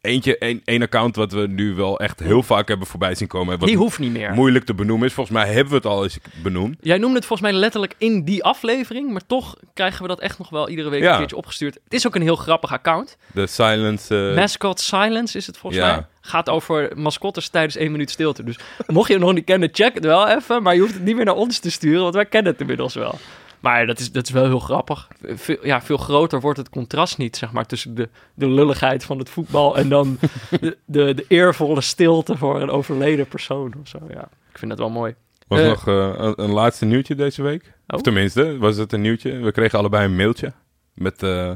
eentje, 0.00 0.38
één, 0.38 0.62
één 0.64 0.82
account 0.82 1.16
wat 1.16 1.32
we 1.32 1.46
nu 1.46 1.74
wel 1.74 1.98
echt 2.00 2.20
heel 2.20 2.42
vaak 2.42 2.68
hebben 2.68 2.86
voorbij 2.86 3.14
zien 3.14 3.28
komen, 3.28 3.58
wat 3.58 3.68
Die 3.68 3.76
hoeft 3.76 3.98
niet 3.98 4.12
meer. 4.12 4.32
moeilijk 4.32 4.64
te 4.64 4.74
benoemen 4.74 5.06
is. 5.06 5.12
Volgens 5.14 5.36
mij 5.36 5.46
hebben 5.46 5.68
we 5.70 5.74
het 5.74 5.86
al 5.86 6.02
eens 6.02 6.18
benoemd. 6.42 6.76
Jij 6.80 6.98
noemde 6.98 7.16
het 7.16 7.26
volgens 7.26 7.50
mij 7.50 7.58
letterlijk 7.58 7.94
in 7.98 8.24
die 8.24 8.44
aflevering, 8.44 9.10
maar 9.12 9.26
toch 9.26 9.56
krijgen 9.74 10.02
we 10.02 10.08
dat 10.08 10.20
echt 10.20 10.38
nog 10.38 10.50
wel 10.50 10.68
iedere 10.68 10.88
week 10.90 11.02
Ja. 11.02 11.12
een 11.12 11.18
keertje 11.18 11.36
opgestuurd. 11.36 11.74
Het 11.84 11.94
is 11.94 12.06
ook 12.06 12.14
een 12.14 12.22
heel 12.22 12.36
grappig 12.36 12.72
account. 12.72 13.16
De 13.32 13.46
silence. 13.46 14.28
eh, 14.30 14.36
Mascot 14.36 14.80
Silence 14.80 15.36
is 15.36 15.46
het 15.46 15.58
volgens 15.58 15.82
Ja. 15.82 15.92
mij. 15.94 16.06
Gaat 16.20 16.48
over 16.48 16.90
mascottes 16.94 17.48
tijdens 17.48 17.76
één 17.76 17.90
minuut 17.92 18.10
stilte. 18.10 18.44
Dus 18.44 18.58
mocht 18.86 19.06
je 19.08 19.14
hem 19.14 19.22
nog 19.22 19.32
niet 19.32 19.44
kennen, 19.44 19.68
check 19.72 19.94
het 19.94 20.04
wel 20.04 20.28
even. 20.28 20.62
Maar 20.62 20.74
je 20.74 20.80
hoeft 20.80 20.94
het 20.94 21.04
niet 21.04 21.16
meer 21.16 21.24
naar 21.24 21.34
ons 21.34 21.58
te 21.58 21.70
sturen, 21.70 22.02
want 22.02 22.14
wij 22.14 22.26
kennen 22.26 22.52
het 22.52 22.60
inmiddels 22.60 22.94
wel. 22.94 23.18
Maar 23.60 23.86
dat 23.86 23.98
is, 23.98 24.12
dat 24.12 24.24
is 24.26 24.30
wel 24.30 24.44
heel 24.44 24.58
grappig. 24.58 25.08
Veel, 25.22 25.58
ja, 25.62 25.82
veel 25.82 25.96
groter 25.96 26.40
wordt 26.40 26.58
het 26.58 26.68
contrast 26.68 27.18
niet, 27.18 27.36
zeg 27.36 27.52
maar, 27.52 27.66
tussen 27.66 27.94
de, 27.94 28.08
de 28.34 28.48
lulligheid 28.48 29.04
van 29.04 29.18
het 29.18 29.30
voetbal 29.30 29.76
en 29.76 29.88
dan 29.88 30.18
de, 30.60 30.78
de, 30.84 31.14
de 31.14 31.24
eervolle 31.28 31.80
stilte 31.80 32.36
voor 32.36 32.60
een 32.60 32.70
overleden 32.70 33.26
persoon 33.28 33.74
of 33.80 33.88
zo. 33.88 33.98
Ja, 34.08 34.28
ik 34.52 34.58
vind 34.58 34.70
dat 34.70 34.78
wel 34.78 34.90
mooi. 34.90 35.14
was 35.48 35.60
Eh. 35.60 35.68
nog 35.68 35.88
eh, 35.88 36.12
een, 36.16 36.42
een 36.42 36.50
laatste 36.50 36.84
nieuwtje 36.84 37.14
deze 37.14 37.42
week. 37.42 37.62
Oh. 37.64 37.96
Of 37.96 38.02
tenminste, 38.02 38.58
was 38.58 38.76
het 38.76 38.92
een 38.92 39.00
nieuwtje. 39.00 39.38
We 39.38 39.52
kregen 39.52 39.78
allebei 39.78 40.04
een 40.04 40.16
mailtje 40.16 40.52
met, 40.94 41.22
eh, 41.22 41.52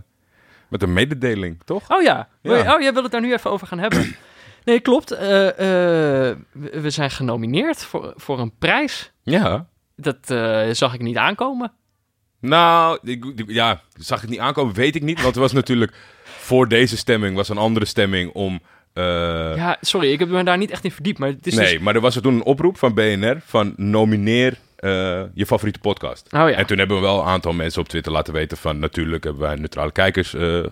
met 0.68 0.82
een 0.82 0.92
mededeling, 0.92 1.61
toch? 1.64 1.90
Oh 1.90 2.02
ja. 2.02 2.28
Oh, 2.42 2.80
jij 2.80 2.92
wil 2.92 3.02
het 3.02 3.12
daar 3.12 3.20
nu 3.20 3.32
even 3.32 3.50
over 3.50 3.66
gaan 3.66 3.78
hebben. 3.78 4.06
Nee, 4.64 4.80
klopt. 4.80 5.11
Eh, 5.11 5.49
eh, 5.49 6.37
we 6.52 6.80
we 6.80 6.90
zijn 6.90 7.11
genomineerd 7.11 7.84
voor, 7.84 8.12
voor 8.16 8.38
een 8.40 8.56
prijs. 8.58 9.12
Ja. 9.23 9.66
Dat 9.96 10.30
eh, 10.30 10.68
zag 10.70 10.94
ik 10.94 11.00
niet 11.00 11.16
aankomen. 11.16 11.73
Nou, 12.48 12.98
ik, 13.02 13.24
ja, 13.46 13.80
zag 13.98 14.22
ik 14.22 14.28
niet 14.28 14.38
aankomen, 14.38 14.74
weet 14.74 14.94
ik 14.94 15.02
niet. 15.02 15.22
Want 15.22 15.34
er 15.34 15.40
was 15.40 15.52
natuurlijk 15.52 15.92
voor 16.24 16.68
deze 16.68 16.96
stemming 16.96 17.36
was 17.36 17.48
een 17.48 17.58
andere 17.58 17.86
stemming 17.86 18.32
om 18.32 18.60
Eh, 18.92 19.02
Ja, 19.56 19.76
sorry, 19.80 20.12
ik 20.12 20.18
heb 20.18 20.28
me 20.28 20.44
daar 20.44 20.58
niet 20.58 20.70
echt 20.70 20.84
in 20.84 20.90
verdiept. 20.90 21.18
Maar 21.18 21.28
het 21.28 21.46
is 21.46 21.54
nee, 21.54 21.72
dus... 21.72 21.82
maar 21.82 21.94
er 21.94 22.00
was 22.00 22.16
er 22.16 22.22
toen 22.22 22.34
een 22.34 22.44
oproep 22.44 22.78
van 22.78 22.94
BNR 22.94 23.40
van 23.46 23.74
nomineer 23.76 24.58
eh, 24.76 25.22
je 25.34 25.46
favoriete 25.46 25.78
podcast. 25.78 26.26
Oh 26.32 26.48
ja. 26.48 26.50
En 26.50 26.66
toen 26.66 26.78
hebben 26.78 26.96
we 26.96 27.02
wel 27.02 27.20
een 27.20 27.26
aantal 27.26 27.52
mensen 27.52 27.80
op 27.80 27.88
Twitter 27.88 28.12
laten 28.12 28.32
weten 28.32 28.56
van... 28.56 28.78
natuurlijk 28.78 29.24
hebben 29.24 29.42
wij 29.42 29.54
neutrale 29.54 29.92
kijkers 29.92 30.34
eh, 30.34 30.64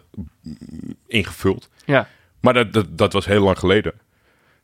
ingevuld. 1.07 1.69
Ja. 1.85 2.09
Maar 2.41 2.55
dat, 2.55 2.73
dat, 2.73 2.99
dat 2.99 3.13
was 3.13 3.27
heel 3.27 3.43
lang 3.43 3.59
geleden. 3.59 3.93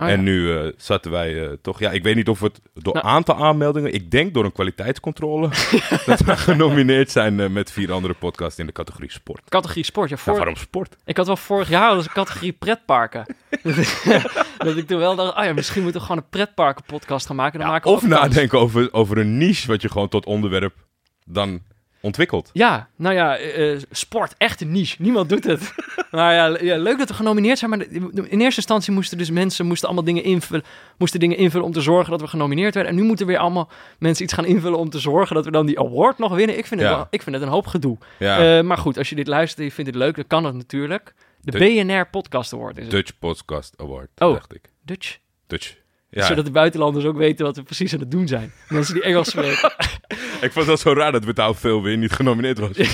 Oh, 0.00 0.09
en 0.09 0.23
nu 0.23 0.57
eh, 0.57 0.73
zaten 0.76 1.11
wij 1.11 1.45
eh, 1.45 1.52
toch... 1.62 1.78
Ja, 1.78 1.90
ik 1.90 2.02
weet 2.02 2.17
niet 2.17 2.28
of 2.28 2.40
het 2.40 2.61
door 2.75 2.95
Nou. 2.95 3.07
aantal 3.07 3.45
aanmeldingen... 3.45 3.95
Ik 3.95 4.11
denk 4.11 4.35
door 4.35 4.45
een 4.45 4.52
kwaliteitscontrole... 4.52 5.49
dat 6.07 6.21
we 6.21 6.37
genomineerd 6.37 7.11
zijn 7.11 7.40
eh, 7.40 7.49
met 7.49 7.71
vier 7.71 7.93
andere 7.93 8.14
podcasts 8.14 8.59
in 8.59 8.67
de 8.67 8.73
categorie 8.73 9.11
sport. 9.11 9.40
Categorie 9.49 9.85
sport. 9.85 10.09
Ja, 10.09 10.14
Nou, 10.14 10.26
voor... 10.28 10.37
waarom 10.37 10.57
sport? 10.57 10.97
Ik 11.05 11.17
had 11.17 11.26
wel 11.26 11.37
vorig 11.37 11.69
jaar 11.69 11.90
als 11.90 12.05
een 12.05 12.12
categorie 12.12 12.52
pretparken. 12.52 13.37
dat 14.59 14.76
ik 14.76 14.87
toen 14.87 14.99
wel 14.99 15.17
dacht, 15.17 15.37
oh 15.37 15.45
ja, 15.45 15.52
misschien 15.52 15.83
moeten 15.83 16.00
we 16.00 16.07
gewoon 16.07 16.23
een 16.23 16.31
pretparken 16.31 16.85
podcast 16.85 17.26
gaan 17.26 17.37
maken. 17.37 17.59
Dan 17.59 17.67
Ja, 17.67 17.73
maken 17.73 17.90
of 17.90 18.07
nadenken 18.07 18.59
over, 18.59 18.93
over 18.93 19.19
een 19.19 19.38
niche 19.38 19.67
wat 19.67 19.83
je 19.83 19.90
gewoon 19.90 20.09
tot 20.09 20.26
onderwerp 20.26 20.75
dan 21.25 21.62
ontwikkelt. 22.00 22.50
Ja, 22.52 22.88
nou 22.97 23.14
ja, 23.14 23.37
eh, 23.37 23.73
eh, 23.73 23.81
sport, 23.90 24.35
echt 24.38 24.61
een 24.61 24.73
niche. 24.73 24.97
Niemand 25.02 25.28
doet 25.28 25.45
het. 25.45 25.75
maar 26.11 26.35
ja, 26.35 26.59
ja, 26.61 26.76
leuk 26.76 26.99
dat 26.99 27.09
we 27.09 27.14
genomineerd 27.14 27.59
zijn. 27.59 27.71
Maar 27.71 27.81
in 27.90 28.40
eerste 28.40 28.57
instantie 28.61 28.93
moesten 28.93 29.19
dus 29.19 29.31
mensen 29.31 29.67
moesten 29.67 29.87
allemaal 29.88 30.05
dingen 30.07 30.25
invullen, 30.25 30.64
moesten 30.99 31.21
dingen 31.21 31.37
invullen 31.37 31.67
om 31.67 31.73
te 31.73 31.81
zorgen 31.81 32.11
dat 32.11 32.21
we 32.21 32.26
genomineerd 32.26 32.75
werden. 32.75 32.93
En 32.93 32.99
nu 32.99 33.05
moeten 33.05 33.26
weer 33.26 33.38
allemaal 33.38 33.71
mensen 33.99 34.25
iets 34.25 34.33
gaan 34.35 34.45
invullen 34.47 34.78
om 34.78 34.90
te 34.90 34.99
zorgen 34.99 35.35
dat 35.35 35.45
we 35.45 35.50
dan 35.50 35.67
die 35.67 35.78
award 35.78 36.19
nog 36.19 36.35
winnen. 36.35 36.59
Ik 36.59 36.67
vind 36.67 36.81
het, 36.81 36.90
Ja. 36.90 36.97
wel, 36.97 37.07
ik 37.11 37.23
vind 37.23 37.37
het 37.37 37.45
een 37.45 37.50
hoop 37.50 37.67
gedoe. 37.67 37.99
Ja, 38.19 38.59
Eh, 38.59 38.64
maar 38.64 38.78
goed, 38.78 38.99
als 38.99 39.09
je 39.09 39.14
dit 39.14 39.26
luistert 39.26 39.59
en 39.59 39.64
je 39.64 39.73
vindt 39.73 39.90
het 39.90 39.99
leuk, 40.00 40.14
dan 40.17 40.26
kan 40.26 40.45
het 40.45 40.55
natuurlijk. 40.55 41.14
De 41.40 41.50
De- 41.50 41.59
BNR 41.59 42.07
Podcast 42.11 42.52
Award 42.52 42.76
is 42.76 42.83
het. 42.83 42.90
Dutch 42.93 43.19
Podcast 43.19 43.75
Award, 43.76 44.09
Oh. 44.19 44.33
dacht 44.33 44.55
ik. 44.55 44.71
Dutch. 44.85 45.19
Dutch. 45.47 45.75
Ja, 46.11 46.27
Zodat 46.27 46.45
de 46.45 46.50
buitenlanders 46.50 47.05
ook 47.05 47.17
weten 47.17 47.45
wat 47.45 47.57
we 47.57 47.62
precies 47.62 47.93
aan 47.93 48.00
het 48.00 48.11
doen 48.11 48.29
zijn. 48.29 48.53
Mensen 48.69 48.95
die 48.95 49.03
Engels 49.03 49.31
spreken. 49.31 49.73
ik 50.47 50.53
vond 50.53 50.67
dat 50.67 50.81
zo 50.81 50.93
raar 50.93 51.12
dat 51.12 51.25
Without 51.25 51.59
veel 51.59 51.83
weer 51.83 51.97
niet 51.97 52.12
genomineerd 52.12 52.59
was. 52.59 52.71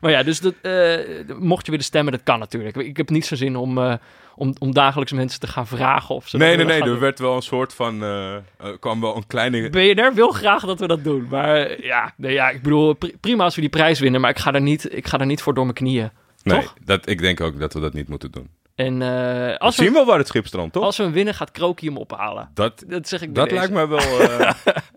Maar 0.00 0.10
ja, 0.10 0.22
dus 0.22 0.40
dat, 0.40 0.54
eh, 0.62 0.98
mocht 1.38 1.64
je 1.64 1.70
willen 1.70 1.86
stemmen, 1.86 2.12
dat 2.12 2.22
kan 2.22 2.38
natuurlijk. 2.38 2.76
Ik 2.76 2.96
heb 2.96 3.10
niet 3.10 3.26
zo 3.26 3.34
zin 3.34 3.56
om, 3.56 3.78
eh, 3.78 3.94
om, 4.34 4.54
om 4.58 4.72
dagelijks 4.74 5.12
mensen 5.12 5.40
te 5.40 5.46
gaan 5.46 5.66
vragen 5.66 6.14
of 6.14 6.28
ze. 6.28 6.36
Nee, 6.36 6.56
nee, 6.56 6.66
nee. 6.66 6.82
Er 6.82 6.98
werd 7.00 7.18
wel 7.18 7.36
een 7.36 7.42
soort 7.42 7.74
van... 7.74 8.02
er 8.02 8.42
kwam 8.80 9.00
wel 9.00 9.16
een 9.16 9.26
kleine... 9.26 9.70
BNR 9.70 10.14
wil 10.14 10.28
graag 10.30 10.64
dat 10.64 10.80
we 10.80 10.86
dat 10.86 11.04
doen. 11.04 11.26
Maar 11.30 11.84
ja, 11.84 12.12
nee, 12.16 12.32
ja 12.32 12.50
ik 12.50 12.62
bedoel, 12.62 12.92
pri- 12.92 13.16
prima 13.20 13.44
als 13.44 13.54
we 13.54 13.60
die 13.60 13.70
prijs 13.70 14.00
winnen. 14.00 14.20
Maar 14.20 14.30
ik 14.30 14.38
ga 14.38 14.52
er 14.52 14.60
niet, 14.60 14.96
ik 14.96 15.06
ga 15.06 15.18
er 15.18 15.26
niet 15.26 15.42
voor 15.42 15.54
door 15.54 15.64
mijn 15.64 15.76
knieën. 15.76 16.10
Nee, 16.42 16.60
toch? 16.60 16.74
dat, 16.84 17.08
ik 17.08 17.20
denk 17.20 17.40
ook 17.40 17.58
dat 17.58 17.72
we 17.72 17.80
dat 17.80 17.92
niet 17.92 18.08
moeten 18.08 18.30
doen. 18.30 18.48
En 18.76 18.92
eh, 19.02 19.08
We 19.08 19.58
als, 19.58 19.74
zien 19.74 19.86
we, 19.86 19.92
wel 19.92 20.04
waar 20.06 20.18
het 20.18 20.26
schip 20.26 20.46
strandt, 20.46 20.72
toch? 20.72 20.82
als 20.84 20.96
we 20.96 21.02
hem 21.02 21.12
winnen, 21.12 21.34
gaat 21.34 21.50
Krokie 21.50 21.88
hem 21.88 21.98
ophalen. 21.98 22.50
Dat, 22.54 22.84
Dat 22.86 23.08
zeg 23.08 23.22
ik 23.22 23.34
dat 23.34 23.50
lijkt 23.50 23.72
me 23.72 23.88
wel... 23.88 24.20
eh, 24.30 24.50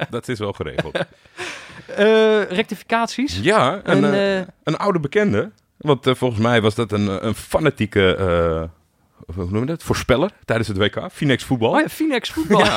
dat 0.09 0.27
is 0.27 0.39
wel 0.39 0.53
geregeld. 0.53 0.97
Eh, 1.85 2.43
rectificaties. 2.43 3.39
Ja, 3.41 3.79
een, 3.83 4.03
En, 4.03 4.47
een 4.63 4.77
oude 4.77 4.99
bekende. 4.99 5.51
Want 5.77 6.05
volgens 6.11 6.41
mij 6.41 6.61
was 6.61 6.75
dat 6.75 6.91
een, 6.91 7.25
een 7.25 7.35
fanatieke... 7.35 8.15
eh, 8.15 9.35
hoe 9.35 9.45
noem 9.49 9.59
je 9.59 9.65
dat? 9.65 9.83
Voorspeller 9.83 10.31
tijdens 10.45 10.67
het 10.67 10.77
WK. 10.77 11.05
Finex 11.11 11.43
voetbal. 11.43 11.71
Oh 11.71 11.79
ja, 11.81 12.19
voetbal. 12.21 12.63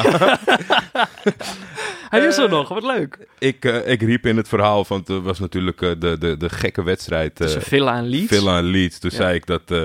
Hij 2.10 2.20
is 2.26 2.36
er 2.38 2.48
nog, 2.48 2.68
wat 2.68 2.82
leuk. 2.82 3.18
Ik, 3.38 3.64
ik 3.64 4.02
riep 4.02 4.26
in 4.26 4.36
het 4.36 4.48
verhaal, 4.48 4.84
want 4.88 5.08
het 5.08 5.22
was 5.22 5.38
natuurlijk 5.38 5.78
de, 5.78 6.16
de, 6.18 6.36
de 6.36 6.48
gekke 6.48 6.82
wedstrijd... 6.82 7.30
eh, 7.30 7.36
Tussen 7.46 7.62
Villa 7.62 7.96
en 7.96 8.06
Leeds. 8.06 8.26
Villa 8.26 8.58
en 8.58 8.64
Leeds. 8.64 8.98
Toen 8.98 9.10
Ja. 9.10 9.16
zei 9.16 9.34
ik 9.34 9.46
dat 9.46 9.70
eh 9.70 9.82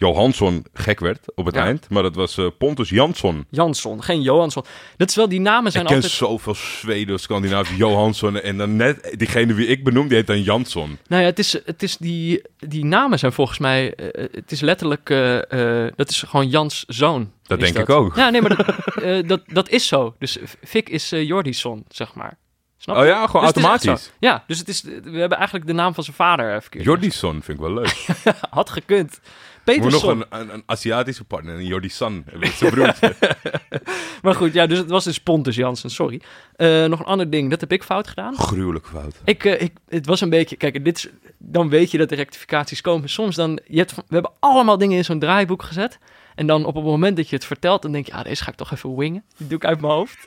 Johansson 0.00 0.66
gek 0.72 1.00
werd 1.00 1.24
op 1.34 1.46
het 1.46 1.54
Ja. 1.54 1.64
eind. 1.64 1.88
Maar 1.88 2.02
dat 2.02 2.14
was 2.14 2.36
eh, 2.38 2.46
Pontus 2.58 2.88
Jansson. 2.88 3.46
Jansson, 3.50 4.02
geen 4.02 4.22
Johansson. 4.22 4.64
Dat 4.96 5.08
is 5.08 5.14
wel, 5.14 5.28
die 5.28 5.40
namen 5.40 5.72
zijn 5.72 5.82
ik 5.84 5.88
ken 5.88 5.96
altijd... 6.02 6.14
zoveel 6.14 6.54
Zweden, 6.54 7.18
Scandinavië, 7.20 7.76
Johansson. 7.76 8.40
En 8.40 8.56
dan 8.56 8.76
net 8.76 9.14
diegene 9.18 9.54
wie 9.54 9.66
ik 9.66 9.84
benoem, 9.84 10.08
die 10.08 10.16
heet 10.16 10.26
dan 10.26 10.42
Jansson. 10.42 10.98
Nou 11.06 11.22
ja, 11.22 11.28
het 11.28 11.38
is, 11.38 11.52
het 11.64 11.82
is 11.82 11.96
die, 11.96 12.42
die 12.58 12.84
namen 12.84 13.18
zijn 13.18 13.32
volgens 13.32 13.58
mij... 13.58 13.94
eh, 13.94 14.24
het 14.32 14.52
is 14.52 14.60
letterlijk... 14.60 15.10
eh, 15.10 15.84
eh, 15.86 15.92
dat 15.96 16.10
is 16.10 16.22
gewoon 16.22 16.48
Jans 16.48 16.84
zoon. 16.86 17.32
Dat 17.42 17.60
denk 17.60 17.78
ik 17.78 17.90
ook. 17.90 18.16
Ja, 18.16 18.30
nee, 18.30 18.40
maar 18.42 18.56
dat, 18.56 18.66
eh, 19.02 19.28
dat, 19.28 19.40
dat 19.46 19.68
is 19.68 19.86
zo. 19.86 20.14
Dus 20.18 20.38
Fik 20.64 20.88
is 20.88 21.12
eh 21.12 21.26
Jordison, 21.26 21.84
zeg 21.88 22.14
maar. 22.14 22.38
Snap 22.78 22.96
Oh 22.96 23.02
je? 23.02 23.08
ja, 23.08 23.26
gewoon 23.26 23.46
Dus 23.46 23.54
echt 23.54 23.64
automatisch. 23.64 24.10
Ja, 24.20 24.44
dus 24.46 24.58
het 24.58 24.68
is, 24.68 24.82
we 24.82 25.18
hebben 25.18 25.38
eigenlijk 25.38 25.66
de 25.66 25.72
naam 25.72 25.94
van 25.94 26.04
zijn 26.04 26.16
vader 26.16 26.54
eh, 26.54 26.60
verkeerd. 26.60 26.84
Jordison 26.84 27.42
vind 27.42 27.58
ik 27.58 27.64
wel 27.64 27.72
leuk. 27.74 28.06
Had 28.50 28.70
gekund. 28.70 29.20
We 29.64 29.72
moeten 29.72 29.90
nog 29.90 30.00
Peterson. 30.00 30.24
een, 30.30 30.40
een, 30.40 30.54
een 30.54 30.62
Aziatische 30.66 31.24
partner, 31.24 31.54
een 31.54 31.90
zijn 31.90 32.24
broertje. 32.70 33.14
Maar 34.22 34.34
goed, 34.34 34.52
ja, 34.52 34.66
dus 34.66 34.78
het 34.78 34.90
was 34.90 35.04
dus 35.04 35.20
Pontus 35.20 35.56
Jansen, 35.56 35.90
sorry. 35.90 36.20
Eh, 36.56 36.84
nog 36.84 36.98
een 36.98 37.04
ander 37.06 37.30
ding, 37.30 37.50
dat 37.50 37.60
heb 37.60 37.72
ik 37.72 37.82
fout 37.82 38.08
gedaan. 38.08 38.34
Gruwelijk 38.34 38.86
fout. 38.86 39.20
Ik, 39.24 39.44
eh, 39.44 39.62
ik, 39.62 39.72
het 39.88 40.06
was 40.06 40.20
een 40.20 40.30
beetje, 40.30 40.56
kijk, 40.56 40.84
dit 40.84 40.96
is, 40.96 41.08
dan 41.38 41.68
weet 41.68 41.90
je 41.90 41.98
dat 41.98 42.08
de 42.08 42.14
rectificaties 42.14 42.80
komen. 42.80 43.08
Soms 43.08 43.36
dan, 43.36 43.60
je 43.66 43.78
hebt, 43.78 43.94
we 43.94 44.02
hebben 44.08 44.32
allemaal 44.38 44.78
dingen 44.78 44.96
in 44.96 45.04
zo'n 45.04 45.18
draaiboek 45.18 45.62
gezet. 45.62 45.98
En 46.40 46.46
dan 46.46 46.64
op 46.64 46.74
het 46.74 46.84
moment 46.84 47.16
dat 47.16 47.28
je 47.28 47.36
het 47.36 47.44
vertelt, 47.44 47.82
dan 47.82 47.92
denk 47.92 48.06
je, 48.06 48.12
ah, 48.12 48.24
deze 48.24 48.42
ga 48.44 48.50
ik 48.50 48.56
toch 48.56 48.72
even 48.72 48.96
wingen. 48.96 49.22
Die 49.36 49.46
doe 49.46 49.56
ik 49.56 49.64
uit 49.64 49.80
mijn 49.80 49.92
hoofd. 49.92 50.24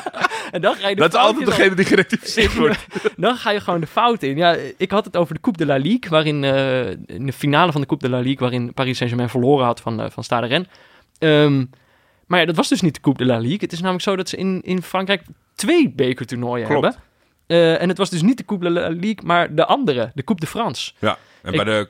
en 0.52 0.60
dan 0.60 0.74
ga 0.74 0.88
je 0.88 0.94
de 0.94 1.00
Dat 1.00 1.14
is 1.14 1.18
altijd 1.20 1.46
degene 1.46 1.74
die 1.74 1.84
gerectificeerd 1.84 2.54
wordt. 2.64 2.86
Dan 3.16 3.36
ga 3.36 3.50
je 3.50 3.60
gewoon 3.60 3.80
de 3.80 3.86
fout 3.86 4.22
in. 4.22 4.36
Ja, 4.36 4.56
ik 4.76 4.90
had 4.90 5.04
het 5.04 5.16
over 5.16 5.34
de 5.34 5.40
Coupe 5.40 5.58
de 5.58 5.66
la 5.66 5.76
Ligue, 5.76 6.10
waarin 6.10 6.44
eh, 6.44 6.90
in 6.90 7.26
de 7.26 7.32
finale 7.32 7.72
van 7.72 7.80
de 7.80 7.86
Coupe 7.86 8.04
de 8.04 8.10
la 8.10 8.18
Ligue, 8.20 8.38
waarin 8.38 8.74
Paris 8.74 8.96
Saint-Germain 8.96 9.30
verloren 9.30 9.64
had 9.66 9.80
van, 9.80 10.00
eh, 10.00 10.10
van 10.10 10.24
Stade 10.24 10.46
Rennes. 10.46 10.68
Ehm, 11.18 11.64
maar 12.26 12.40
ja, 12.40 12.46
dat 12.46 12.56
was 12.56 12.68
dus 12.68 12.80
niet 12.80 12.94
de 12.94 13.00
Coupe 13.00 13.18
de 13.24 13.30
la 13.30 13.38
Ligue. 13.38 13.58
Het 13.60 13.72
is 13.72 13.78
namelijk 13.80 14.04
zo 14.04 14.16
dat 14.16 14.28
ze 14.28 14.36
in, 14.36 14.60
in 14.64 14.82
Frankrijk 14.82 15.22
twee 15.54 15.90
bekertoernooien 15.90 16.66
Klopt. 16.66 16.82
hebben. 16.84 17.02
Eh, 17.46 17.82
en 17.82 17.88
het 17.88 17.98
was 17.98 18.10
dus 18.10 18.22
niet 18.22 18.36
de 18.36 18.44
Coupe 18.44 18.64
de 18.64 18.70
la 18.70 18.88
Ligue, 18.88 19.24
maar 19.24 19.54
de 19.54 19.66
andere, 19.66 20.10
de 20.14 20.24
Coupe 20.24 20.40
de 20.40 20.46
France. 20.50 20.92
Ja, 20.98 21.18
en 21.42 21.52
Ik- 21.52 21.64
bij 21.64 21.74
de 21.74 21.88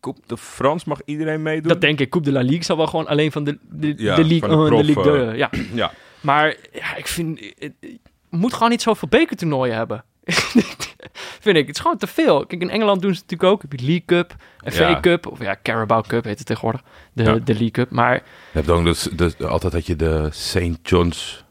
Coupe 0.00 0.20
de 0.26 0.36
France 0.36 0.88
mag 0.88 1.00
iedereen 1.04 1.42
meedoen. 1.42 1.68
Dat 1.68 1.80
denk 1.80 2.00
ik. 2.00 2.10
Coupe 2.10 2.26
de 2.30 2.32
la 2.32 2.42
Ligue 2.42 2.64
zal 2.64 2.76
wel 2.76 2.86
gewoon 2.86 3.06
alleen 3.06 3.32
van 3.32 3.44
de, 3.44 3.58
de, 3.70 3.94
Ja, 3.96 4.14
de 4.14 4.24
Ligue 4.24 4.48
van 4.48 4.64
de 4.64 4.70
1 4.70 4.70
en 4.70 4.76
de 4.76 4.84
Ligue 4.84 5.20
eh, 5.20 5.26
2. 5.26 5.36
Ja. 5.36 5.50
Ja, 5.74 5.92
Maar 6.20 6.56
ja, 6.72 6.96
ik 6.96 7.06
vind... 7.06 7.40
Het, 7.40 7.72
het 7.80 7.98
moet 8.30 8.52
gewoon 8.52 8.70
niet 8.70 8.82
zoveel 8.82 9.08
bekertoernooien 9.08 9.76
hebben. 9.76 10.04
vind 11.40 11.56
ik. 11.56 11.66
Het 11.66 11.76
is 11.76 11.80
gewoon 11.82 11.96
te 11.96 12.06
veel. 12.06 12.46
Kijk, 12.46 12.62
in 12.62 12.70
Engeland 12.70 13.02
doen 13.02 13.14
ze 13.14 13.20
het 13.20 13.30
natuurlijk 13.30 13.52
ook. 13.52 13.62
Heb 13.62 13.80
je 13.80 13.86
League 13.86 14.04
Cup, 14.04 14.36
FA 14.72 14.88
Ja. 14.88 15.00
Cup, 15.00 15.26
of 15.26 15.40
ja, 15.42 15.56
Carabao 15.62 16.00
Cup 16.00 16.24
heet 16.24 16.38
het 16.38 16.46
tegenwoordig. 16.46 16.82
De, 17.12 17.22
Ja. 17.22 17.34
de 17.34 17.52
League 17.52 17.70
Cup. 17.70 17.90
Maar 17.90 18.14
Je 18.14 18.22
hebt 18.52 18.70
ook 18.70 18.84
dus, 18.84 19.02
dus, 19.02 19.38
altijd 19.38 19.72
had 19.72 19.86
je 19.86 19.96
de 19.96 20.28
St. 20.30 20.78
John's 20.82 21.44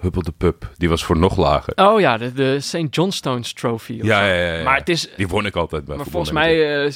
Huppel 0.00 0.22
de 0.22 0.32
Pub. 0.36 0.70
Die 0.76 0.88
was 0.88 1.04
voor 1.04 1.18
nog 1.18 1.36
lager. 1.36 1.72
oh 1.76 2.00
ja, 2.00 2.18
de, 2.18 2.32
de 2.32 2.60
St. 2.60 2.86
Johnstone's 2.90 3.52
Trophy. 3.52 3.98
Ja, 4.02 4.26
ja, 4.26 4.34
ja, 4.34 4.54
ja. 4.54 4.62
Maar 4.62 4.76
het 4.76 4.88
is... 4.88 5.08
Die 5.16 5.28
won 5.28 5.46
ik 5.46 5.56
altijd 5.56 5.84
bij 5.84 5.96
Maar 5.96 6.06
volgens 6.06 6.32
mij 6.32 6.84
eh, 6.84 6.92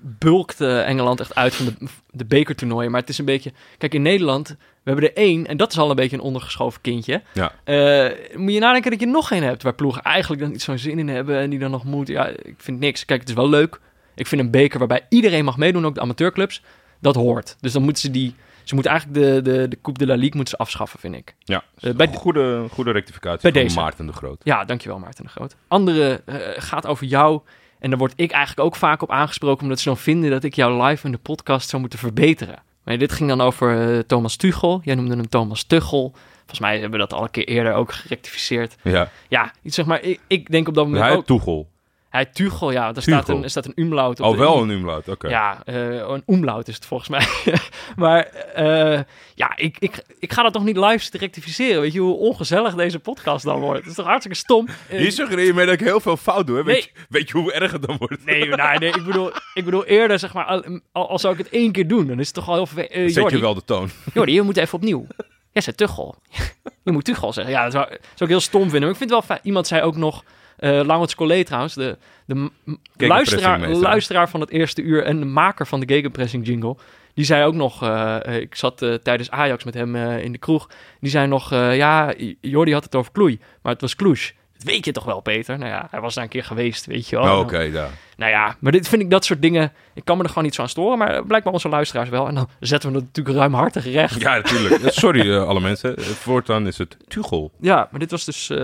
bulkt 0.00 0.60
Engeland 0.60 1.20
echt 1.20 1.34
uit 1.34 1.54
van 1.54 1.66
de, 1.66 1.74
de 2.10 2.24
bekertoernooien. 2.24 2.90
Maar 2.90 3.00
het 3.00 3.10
is 3.10 3.18
een 3.18 3.24
beetje... 3.24 3.52
Kijk, 3.78 3.94
in 3.94 4.02
Nederland, 4.02 4.48
we 4.48 4.90
hebben 4.94 5.04
er 5.04 5.16
één. 5.16 5.46
En 5.46 5.56
dat 5.56 5.72
is 5.72 5.78
al 5.78 5.90
een 5.90 5.96
beetje 5.96 6.16
een 6.16 6.22
ondergeschoven 6.22 6.80
kindje. 6.80 7.22
Ja. 7.34 7.52
Eh, 7.64 8.36
moet 8.36 8.52
je 8.52 8.60
nadenken 8.60 8.90
dat 8.90 9.00
je 9.00 9.06
nog 9.06 9.28
geen 9.28 9.42
hebt 9.42 9.62
waar 9.62 9.74
ploegen 9.74 10.02
eigenlijk 10.02 10.42
dan 10.42 10.52
iets 10.52 10.64
zo'n 10.64 10.78
zin 10.78 10.98
in 10.98 11.08
hebben 11.08 11.38
en 11.38 11.50
die 11.50 11.58
dan 11.58 11.70
nog 11.70 11.84
moeten. 11.84 12.14
Ja, 12.14 12.26
ik 12.26 12.54
vind 12.56 12.80
niks. 12.80 13.04
Kijk, 13.04 13.20
het 13.20 13.28
is 13.28 13.34
wel 13.34 13.48
leuk. 13.48 13.80
Ik 14.14 14.26
vind 14.26 14.40
een 14.40 14.50
beker 14.50 14.78
waarbij 14.78 15.06
iedereen 15.08 15.44
mag 15.44 15.56
meedoen, 15.56 15.86
ook 15.86 15.94
de 15.94 16.00
amateurclubs, 16.00 16.62
dat 17.00 17.14
hoort. 17.14 17.56
Dus 17.60 17.72
dan 17.72 17.82
moeten 17.82 18.02
ze 18.02 18.10
die. 18.10 18.34
Ze 18.68 18.74
moeten 18.74 18.92
eigenlijk 18.92 19.20
de, 19.22 19.42
de, 19.52 19.68
de 19.68 19.78
Coupe 19.82 19.98
de 19.98 20.06
la 20.06 20.14
Ligue 20.14 20.34
moeten 20.36 20.48
ze 20.56 20.56
afschaffen, 20.56 20.98
vind 21.00 21.14
ik. 21.14 21.34
Ja, 21.38 21.64
Eh, 21.80 21.94
bij- 21.94 22.06
goede, 22.14 22.66
goede 22.70 22.90
rectificatie 22.90 23.42
bij 23.42 23.52
van 23.52 23.60
deze. 23.62 23.80
Maarten 23.80 24.06
de 24.06 24.12
Groot. 24.12 24.40
Ja, 24.44 24.64
dankjewel 24.64 24.98
Maarten 24.98 25.24
de 25.24 25.30
Groot. 25.30 25.56
Andere 25.68 26.22
eh, 26.26 26.36
gaat 26.56 26.86
over 26.86 27.06
jou. 27.06 27.40
En 27.78 27.90
daar 27.90 27.98
word 27.98 28.12
ik 28.16 28.30
eigenlijk 28.30 28.66
ook 28.66 28.76
vaak 28.76 29.02
op 29.02 29.10
aangesproken, 29.10 29.62
omdat 29.62 29.78
ze 29.78 29.84
dan 29.88 29.96
vinden 29.96 30.30
dat 30.30 30.44
ik 30.44 30.54
jou 30.54 30.82
live 30.82 31.06
in 31.06 31.12
de 31.12 31.18
podcast 31.18 31.68
zou 31.68 31.80
moeten 31.80 31.98
verbeteren. 31.98 32.62
Maar 32.84 32.98
dit 32.98 33.12
ging 33.12 33.28
dan 33.28 33.40
over 33.40 33.92
eh, 33.92 33.98
Thomas 33.98 34.36
Tuchel. 34.36 34.80
Jij 34.84 34.94
noemde 34.94 35.16
hem 35.16 35.28
Thomas 35.28 35.62
Tuchel. 35.62 36.10
Volgens 36.36 36.60
mij 36.60 36.72
hebben 36.72 36.90
we 37.00 37.06
dat 37.06 37.12
al 37.12 37.22
een 37.22 37.30
keer 37.30 37.48
eerder 37.48 37.72
ook 37.74 37.92
gerectificeerd. 37.92 38.76
Ja, 38.82 39.10
Ja, 39.28 39.52
iets 39.62 39.74
zeg 39.74 39.86
maar, 39.86 40.02
ik, 40.02 40.20
ik 40.26 40.50
denk 40.50 40.68
op 40.68 40.74
dat 40.74 40.84
moment 40.84 41.02
hij 41.02 41.12
ook... 41.12 41.28
heeft 41.28 41.40
Tuchel. 41.40 41.68
Hij 42.18 42.26
Tuchel, 42.26 42.70
ja, 42.70 42.92
daar 42.92 43.02
staat 43.02 43.28
een, 43.28 43.42
er 43.42 43.50
staat 43.50 43.66
een 43.66 43.72
umlaut 43.74 44.20
op 44.20 44.26
Oh, 44.32 44.38
wel 44.38 44.62
een 44.62 44.70
umlaut, 44.70 45.08
oké. 45.08 45.28
Ja, 45.28 45.62
eh, 45.64 45.96
een 45.96 46.22
umlaut 46.26 46.68
is 46.68 46.74
het 46.74 46.86
volgens 46.86 47.08
mij. 47.08 47.26
maar 48.04 48.24
eh, 48.54 49.00
ja, 49.34 49.56
ik, 49.56 49.76
ik, 49.78 50.04
ik 50.18 50.32
ga 50.32 50.42
dat 50.42 50.52
toch 50.52 50.64
niet 50.64 50.76
live 50.76 50.98
zitten 50.98 51.20
rectificeren. 51.20 51.80
Weet 51.80 51.92
je 51.92 52.00
hoe 52.00 52.16
ongezellig 52.16 52.74
deze 52.74 52.98
podcast 52.98 53.44
dan 53.44 53.60
wordt? 53.60 53.78
Het 53.78 53.88
is 53.88 53.94
toch 53.94 54.06
hartstikke 54.06 54.38
stom? 54.38 54.68
Eh, 54.88 54.98
Hier 54.98 55.12
suggereer 55.12 55.46
je 55.46 55.54
mee 55.54 55.66
dat 55.66 55.74
ik 55.74 55.80
heel 55.80 56.00
veel 56.00 56.16
fout 56.16 56.46
doe, 56.46 56.56
hè? 56.56 56.62
Weet, 56.62 56.84
je, 56.84 56.90
weet 57.08 57.28
je 57.28 57.38
hoe 57.38 57.52
erg 57.52 57.72
het 57.72 57.82
dan 57.82 57.96
wordt? 57.98 58.24
Nee, 58.24 58.46
nee, 58.48 58.78
nee 58.78 58.92
ik, 58.92 59.04
bedoel, 59.04 59.32
ik 59.54 59.64
bedoel 59.64 59.84
eerder, 59.84 60.18
zeg 60.18 60.32
maar, 60.32 60.44
al, 60.44 60.80
al, 60.92 61.08
al 61.08 61.18
zou 61.18 61.32
ik 61.32 61.38
het 61.38 61.48
één 61.48 61.72
keer 61.72 61.88
doen, 61.88 62.06
dan 62.06 62.18
is 62.20 62.26
het 62.26 62.34
toch 62.34 62.48
al 62.48 62.54
heel. 62.54 62.84
Eh, 62.86 63.08
Zet 63.08 63.30
je 63.30 63.38
wel 63.38 63.54
de 63.54 63.64
toon. 63.64 63.90
Jordi, 64.14 64.32
je 64.32 64.42
moet 64.42 64.56
even 64.56 64.74
opnieuw. 64.74 65.06
Jij 65.52 65.62
zei 65.62 65.76
Tuchel. 65.76 66.16
je 66.84 66.92
moet 66.92 67.04
Tuchel 67.04 67.32
zeggen. 67.32 67.52
Ja, 67.52 67.62
dat 67.62 67.72
zou, 67.72 67.86
zou 67.88 67.98
ik 68.18 68.28
heel 68.28 68.40
stom 68.40 68.62
vinden. 68.62 68.80
Maar 68.80 68.90
ik 68.90 68.96
vind 68.96 69.10
het 69.10 69.18
wel 69.18 69.28
fijn. 69.28 69.40
Iemand 69.42 69.66
zei 69.66 69.82
ook 69.82 69.96
nog, 69.96 70.24
eh 70.58 70.70
Laurens 70.70 71.14
Collet 71.14 71.46
trouwens, 71.46 71.74
de, 71.74 71.96
de 72.26 72.50
luisteraar, 72.96 73.68
luisteraar 73.68 74.28
van 74.28 74.40
het 74.40 74.50
eerste 74.50 74.82
uur 74.82 75.04
en 75.04 75.20
de 75.20 75.26
maker 75.26 75.66
van 75.66 75.80
de 75.80 75.94
gegenpressing 75.94 76.46
jingle. 76.46 76.76
Die 77.14 77.24
zei 77.24 77.44
ook 77.44 77.54
nog, 77.54 77.82
eh, 77.82 78.26
eh, 78.26 78.40
ik 78.40 78.54
zat 78.54 78.78
tijdens 79.02 79.30
Ajax 79.30 79.64
met 79.64 79.74
hem 79.74 79.96
in 79.96 80.32
de 80.32 80.38
kroeg. 80.38 80.68
Die 81.00 81.10
zei 81.10 81.26
nog, 81.26 81.50
ja, 81.50 82.14
Jordi 82.40 82.72
had 82.72 82.84
het 82.84 82.94
over 82.94 83.12
Kloei, 83.12 83.38
maar 83.62 83.72
het 83.72 83.80
was 83.80 83.96
Kloes. 83.96 84.34
Dat 84.58 84.66
weet 84.66 84.84
je 84.84 84.92
toch 84.92 85.04
wel, 85.04 85.20
Peter? 85.20 85.58
Nou 85.58 85.70
ja, 85.70 85.86
hij 85.90 86.00
was 86.00 86.14
daar 86.14 86.24
een 86.24 86.30
keer 86.30 86.44
geweest, 86.44 86.86
weet 86.86 87.08
je 87.08 87.16
wel. 87.16 87.24
Nou, 87.24 87.42
Oké, 87.44 87.58
ja. 87.58 87.88
Nou 88.16 88.30
ja, 88.30 88.56
maar 88.58 88.72
dit 88.72 88.88
vind 88.88 89.02
ik 89.02 89.10
dat 89.10 89.24
soort 89.24 89.42
dingen. 89.42 89.72
Ik 89.94 90.04
kan 90.04 90.16
me 90.16 90.22
er 90.22 90.28
gewoon 90.28 90.44
niet 90.44 90.54
zo 90.54 90.62
aan 90.62 90.68
storen, 90.68 90.98
maar 90.98 91.24
blijkbaar 91.26 91.52
onze 91.52 91.68
luisteraars 91.68 92.08
wel. 92.08 92.28
En 92.28 92.34
dan 92.34 92.48
zetten 92.60 92.90
we 92.90 92.96
het 92.96 93.04
natuurlijk 93.04 93.36
ruimhartig 93.36 93.84
recht. 93.92 94.20
Ja, 94.20 94.34
natuurlijk. 94.36 94.80
Sorry 94.92 95.34
eh, 95.34 95.46
alle 95.48 95.60
mensen. 95.60 95.90
Het 95.90 96.04
voortaan 96.04 96.66
is 96.66 96.78
het 96.78 96.96
Tugel. 97.08 97.50
Ja, 97.60 97.88
maar 97.90 98.00
dit 98.00 98.10
was 98.10 98.24
dus. 98.24 98.50
eh 98.50 98.58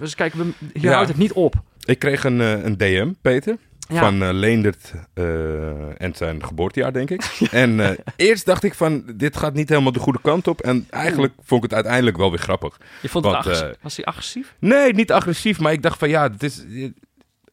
dus 0.00 0.14
kijk, 0.14 0.34
we, 0.34 0.42
hier 0.72 0.82
Ja. 0.82 0.92
houdt 0.92 1.08
het 1.08 1.18
niet 1.18 1.32
op. 1.32 1.54
Ik 1.84 1.98
kreeg 1.98 2.24
een, 2.24 2.40
eh, 2.40 2.64
een 2.64 2.76
DM, 2.76 3.10
Peter. 3.22 3.56
Ja. 3.88 4.00
Van 4.00 4.22
eh, 4.22 4.28
Leendert 4.32 4.92
eh, 5.14 6.00
en 6.00 6.14
zijn 6.14 6.44
geboortejaar, 6.44 6.92
denk 6.92 7.10
ik. 7.10 7.22
En 7.50 7.80
eh, 7.80 7.98
eerst 8.16 8.46
dacht 8.46 8.64
ik 8.64 8.74
van, 8.74 9.04
dit 9.14 9.36
gaat 9.36 9.54
niet 9.54 9.68
helemaal 9.68 9.92
de 9.92 9.98
goede 9.98 10.18
kant 10.22 10.48
op. 10.48 10.60
En 10.60 10.86
eigenlijk 10.90 11.32
vond 11.42 11.64
ik 11.64 11.70
het 11.70 11.74
uiteindelijk 11.74 12.16
wel 12.16 12.30
weer 12.30 12.38
grappig. 12.38 12.80
Je 13.02 13.08
vond 13.08 13.24
het 13.24 13.44
Want, 13.44 13.76
was 13.80 13.96
hij 13.96 14.04
agressief? 14.04 14.54
Nee, 14.58 14.92
niet 14.92 15.12
agressief, 15.12 15.60
maar 15.60 15.72
ik 15.72 15.82
dacht 15.82 15.98
van 15.98 16.08
ja, 16.08 16.30
het 16.30 16.42
is, 16.42 16.64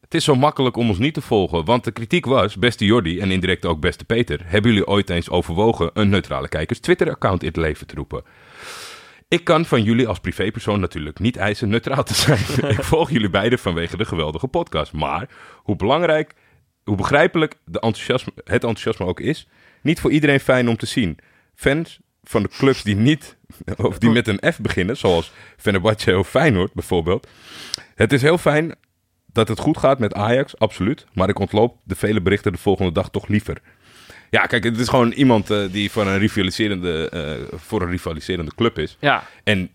het 0.01 0.13
is 0.13 0.23
zo 0.23 0.35
makkelijk 0.35 0.77
om 0.77 0.89
ons 0.89 0.97
niet 0.97 1.13
te 1.13 1.21
volgen. 1.21 1.65
Want 1.65 1.83
de 1.83 1.91
kritiek 1.91 2.25
was, 2.25 2.55
beste 2.55 2.85
Jordi 2.85 3.19
en 3.19 3.31
indirect 3.31 3.65
ook 3.65 3.79
beste 3.79 4.05
Peter... 4.05 4.39
hebben 4.43 4.71
jullie 4.71 4.87
ooit 4.87 5.09
eens 5.09 5.29
overwogen 5.29 5.89
een 5.93 6.09
neutrale 6.09 6.47
kijkers 6.47 6.79
Twitter-account 6.79 7.41
in 7.41 7.47
het 7.47 7.57
leven 7.57 7.87
te 7.87 7.95
roepen? 7.95 8.23
Ik 9.31 9.43
kan 9.43 9.65
van 9.65 9.83
jullie 9.83 10.07
als 10.07 10.19
privépersoon 10.19 10.79
natuurlijk 10.79 11.19
niet 11.19 11.37
eisen 11.37 11.69
neutraal 11.69 12.03
te 12.03 12.13
zijn. 12.13 12.39
ik 12.77 12.83
volg 12.83 13.09
jullie 13.09 13.29
beiden 13.29 13.59
vanwege 13.59 13.97
de 13.97 14.05
geweldige 14.05 14.47
podcast. 14.47 14.91
Maar 14.91 15.29
hoe 15.55 15.75
belangrijk, 15.75 16.33
hoe 16.83 16.95
begrijpelijk 16.95 17.55
de 17.65 17.79
enthousiasme, 17.79 18.31
het 18.35 18.63
enthousiasme 18.63 19.05
ook 19.05 19.19
is... 19.19 19.47
niet 19.81 19.99
voor 19.99 20.11
iedereen 20.11 20.39
fijn 20.39 20.69
om 20.69 20.77
te 20.77 20.85
zien. 20.85 21.17
Fans 21.55 21.99
van 22.23 22.43
de 22.43 22.49
clubs 22.49 22.83
die 22.83 22.95
niet, 22.95 23.37
of 23.77 23.97
die 23.97 24.09
met 24.09 24.27
een 24.27 24.53
F 24.53 24.59
beginnen, 24.59 24.97
zoals 24.97 25.31
Fenerbahce 25.57 26.17
of 26.17 26.29
Feyenoord 26.29 26.73
bijvoorbeeld. 26.73 27.27
Het 27.95 28.13
is 28.13 28.21
heel 28.21 28.37
fijn 28.37 28.75
dat 29.25 29.47
het 29.47 29.59
goed 29.59 29.77
gaat 29.77 29.99
met 29.99 30.13
Ajax, 30.13 30.57
absoluut. 30.59 31.05
Maar 31.13 31.29
ik 31.29 31.39
ontloop 31.39 31.77
de 31.83 31.95
vele 31.95 32.21
berichten 32.21 32.51
de 32.51 32.57
volgende 32.57 32.91
dag 32.91 33.09
toch 33.09 33.27
liever. 33.27 33.61
Ja, 34.31 34.45
kijk, 34.45 34.63
het 34.63 34.79
is 34.79 34.87
gewoon 34.87 35.11
iemand 35.11 35.49
eh, 35.49 35.59
die 35.71 35.91
voor 35.91 36.07
een, 36.07 36.17
rivaliserende, 36.17 37.09
eh, 37.09 37.57
voor 37.59 37.81
een 37.81 37.89
rivaliserende 37.89 38.51
club 38.55 38.79
is. 38.79 38.97
Ja. 38.99 39.23
En 39.43 39.69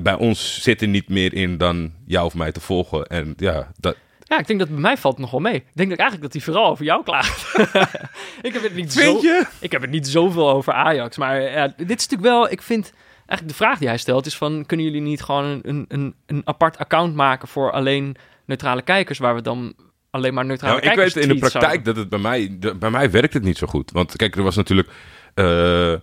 bij 0.00 0.14
ons 0.14 0.62
zit 0.62 0.82
er 0.82 0.88
niet 0.88 1.08
meer 1.08 1.34
in 1.34 1.58
dan 1.58 1.92
jou 2.06 2.26
of 2.26 2.34
mij 2.34 2.52
te 2.52 2.60
volgen. 2.60 3.06
En 3.06 3.34
ja, 3.36 3.72
dat, 3.80 3.96
ja, 4.24 4.38
ik 4.38 4.46
denk 4.46 4.58
dat 4.58 4.68
bij 4.68 4.78
mij 4.78 4.96
valt 4.96 5.14
het 5.14 5.22
nog 5.22 5.30
wel 5.30 5.40
mee. 5.40 5.54
Ik 5.54 5.64
denk 5.72 5.90
dat 5.90 5.98
eigenlijk 5.98 6.32
dat 6.32 6.42
hij 6.42 6.52
vooral 6.52 6.70
over 6.70 6.84
jou 6.84 7.02
klaagt. 7.04 7.58
ik 8.48 8.52
heb 8.52 8.62
het 8.62 8.74
niet 8.74 8.92
zo. 8.92 9.00
Je? 9.00 9.46
Ik 9.60 9.72
heb 9.72 9.80
het 9.80 9.90
niet 9.90 10.08
zoveel 10.08 10.50
over 10.50 10.72
Ajax. 10.72 11.16
Maar 11.16 11.40
ja, 11.42 11.66
dit 11.66 11.98
is 11.98 12.08
natuurlijk 12.08 12.22
wel. 12.22 12.50
Ik 12.50 12.62
vind. 12.62 12.92
Eigenlijk 13.26 13.58
de 13.58 13.64
vraag 13.64 13.78
die 13.78 13.88
hij 13.88 13.98
stelt 13.98 14.26
is 14.26 14.36
van... 14.36 14.66
kunnen 14.66 14.86
jullie 14.86 15.00
niet 15.00 15.22
gewoon 15.22 15.60
een, 15.62 15.84
een, 15.88 16.14
een 16.26 16.42
apart 16.44 16.78
account 16.78 17.14
maken... 17.14 17.48
voor 17.48 17.72
alleen 17.72 18.16
neutrale 18.44 18.82
kijkers... 18.82 19.18
waar 19.18 19.34
we 19.34 19.42
dan 19.42 19.74
alleen 20.12 20.34
maar 20.34 20.44
neutrale 20.44 20.80
Nou, 20.80 20.90
ik 20.90 20.96
weet 20.96 21.16
in 21.16 21.28
de 21.28 21.34
praktijk 21.38 21.62
zouden- 21.64 21.84
dat 21.84 21.96
het 21.96 22.08
bij 22.08 22.18
mij, 22.18 22.56
de- 22.58 22.74
bij 22.74 22.90
mij 22.90 23.10
werkt 23.10 23.34
het 23.34 23.42
niet 23.42 23.56
zo 23.58 23.66
goed. 23.66 23.90
Want 23.90 24.16
kijk, 24.16 24.36
er 24.36 24.42
was 24.42 24.56
natuurlijk 24.56 24.88
eh, 25.34 25.92
eh, 25.92 25.98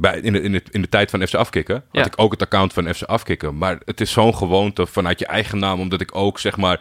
bij, 0.00 0.20
in, 0.20 0.32
de, 0.32 0.40
in, 0.42 0.52
de, 0.52 0.62
in 0.70 0.80
de 0.82 0.88
tijd 0.88 1.10
van 1.10 1.26
FC 1.26 1.34
Afkikken 1.34 1.74
had 1.74 1.84
Ja. 1.92 2.04
ik 2.06 2.12
ook 2.16 2.30
het 2.32 2.42
account 2.42 2.72
van 2.72 2.94
FC 2.94 3.02
Afkikken. 3.02 3.58
Maar 3.58 3.78
het 3.84 4.00
is 4.00 4.12
zo'n 4.12 4.34
gewoonte 4.36 4.86
vanuit 4.86 5.18
je 5.18 5.26
eigen 5.26 5.58
naam, 5.58 5.80
omdat 5.80 6.00
ik 6.00 6.14
ook 6.14 6.38
zeg 6.38 6.56
maar 6.56 6.80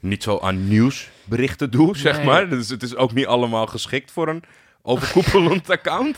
niet 0.00 0.22
zo 0.22 0.38
aan 0.38 0.68
nieuwsberichten 0.68 1.70
doe, 1.70 1.96
zeg 1.96 2.22
maar. 2.22 2.48
Dus 2.48 2.68
het 2.68 2.82
is 2.82 2.96
ook 2.96 3.12
niet 3.12 3.26
allemaal 3.26 3.66
geschikt 3.66 4.10
voor 4.10 4.28
een 4.28 4.42
overkoepelend 4.82 5.70
account. 5.78 6.16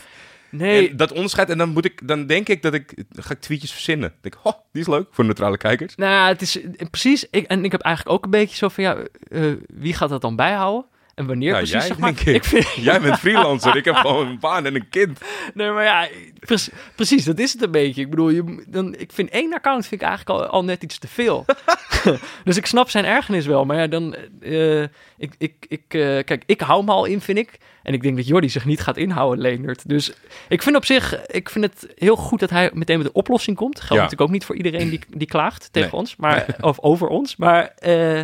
Nee, 0.51 0.89
En 0.89 0.97
dat 0.97 1.11
onderscheid, 1.11 1.49
en 1.49 1.57
dan, 1.57 1.69
moet 1.69 1.85
ik, 1.85 2.07
dan 2.07 2.25
denk 2.25 2.49
ik 2.49 2.61
dat 2.61 2.73
ik, 2.73 2.95
dan 3.09 3.23
ga 3.23 3.31
ik 3.31 3.39
tweetjes 3.39 3.71
verzinnen. 3.71 4.09
Ik 4.09 4.31
denk, 4.31 4.37
oh, 4.43 4.53
die 4.71 4.81
is 4.81 4.87
leuk 4.87 5.07
voor 5.11 5.25
neutrale 5.25 5.57
kijkers. 5.57 5.95
Nou, 5.95 6.11
ja, 6.11 6.27
het 6.27 6.41
is 6.41 6.61
eh, 6.61 6.87
precies. 6.89 7.27
Ik, 7.29 7.45
en 7.45 7.63
ik 7.65 7.71
heb 7.71 7.81
eigenlijk 7.81 8.15
ook 8.15 8.23
een 8.23 8.31
beetje 8.31 8.55
zo 8.55 8.69
van 8.69 8.83
ja, 8.83 8.97
eh, 9.29 9.51
wie 9.67 9.93
gaat 9.93 10.09
dat 10.09 10.21
dan 10.21 10.35
bijhouden? 10.35 10.85
En 11.19 11.25
wanneer 11.25 11.51
precies? 11.51 11.71
jij, 11.71 11.81
zeg 11.81 11.97
maar. 11.97 12.13
ik. 12.25 12.43
vind, 12.43 12.67
Jij 12.75 13.01
bent 13.01 13.19
freelancer, 13.19 13.75
ik 13.75 13.85
heb 13.85 13.95
gewoon 14.05 14.27
een 14.27 14.39
baan 14.39 14.65
en 14.65 14.75
een 14.75 14.89
kind. 14.89 15.19
nee, 15.53 15.69
maar 15.71 15.83
ja, 15.83 16.07
precies, 16.39 16.69
precies, 16.95 17.25
dat 17.25 17.39
is 17.39 17.53
het 17.53 17.61
een 17.61 17.71
beetje. 17.71 18.01
Ik 18.01 18.09
bedoel, 18.09 18.29
je, 18.29 18.63
dan, 18.67 18.95
ik 18.97 19.11
vind 19.11 19.29
één 19.29 19.53
account 19.53 19.87
vind 19.87 20.01
ik 20.01 20.07
eigenlijk 20.07 20.39
al, 20.39 20.47
al 20.47 20.63
net 20.63 20.83
iets 20.83 20.97
te 20.99 21.07
veel. 21.07 21.45
dus 22.45 22.57
ik 22.57 22.65
snap 22.65 22.89
zijn 22.89 23.05
ergernis 23.05 23.45
wel, 23.45 23.65
maar 23.65 23.77
ja, 23.77 23.87
dan, 23.87 24.15
eh, 24.41 24.81
ik, 25.17 25.33
ik, 25.37 25.53
ik, 25.67 25.81
eh, 25.87 25.99
kijk, 26.23 26.43
ik 26.45 26.61
hou 26.61 26.83
me 26.83 26.91
al 26.91 27.05
in, 27.05 27.21
vind 27.21 27.37
ik. 27.37 27.57
En 27.83 27.93
ik 27.93 28.01
denk 28.01 28.15
dat 28.15 28.27
Jordi 28.27 28.49
zich 28.49 28.65
niet 28.65 28.81
gaat 28.81 28.97
inhouden, 28.97 29.39
Leendert. 29.41 29.89
Dus 29.89 30.11
ik 30.49 30.61
vind 30.63 30.75
op 30.75 30.85
zich, 30.85 31.25
ik 31.25 31.49
vind 31.49 31.65
het 31.65 31.87
heel 31.95 32.15
goed 32.15 32.39
dat 32.39 32.49
hij 32.49 32.71
meteen 32.73 32.97
met 32.97 33.07
een 33.07 33.13
oplossing 33.13 33.57
komt. 33.57 33.75
Geldt 33.77 33.89
Ja. 33.93 33.95
natuurlijk 33.95 34.21
ook 34.21 34.29
niet 34.31 34.45
voor 34.45 34.55
iedereen 34.55 34.89
die, 34.89 34.99
die 35.09 35.27
klaagt 35.27 35.69
tegen 35.71 35.89
Nee. 35.91 35.99
ons, 35.99 36.15
maar, 36.15 36.45
of 36.61 36.79
over 36.79 37.07
ons. 37.07 37.35
Maar 37.35 37.65
eh, 37.77 38.21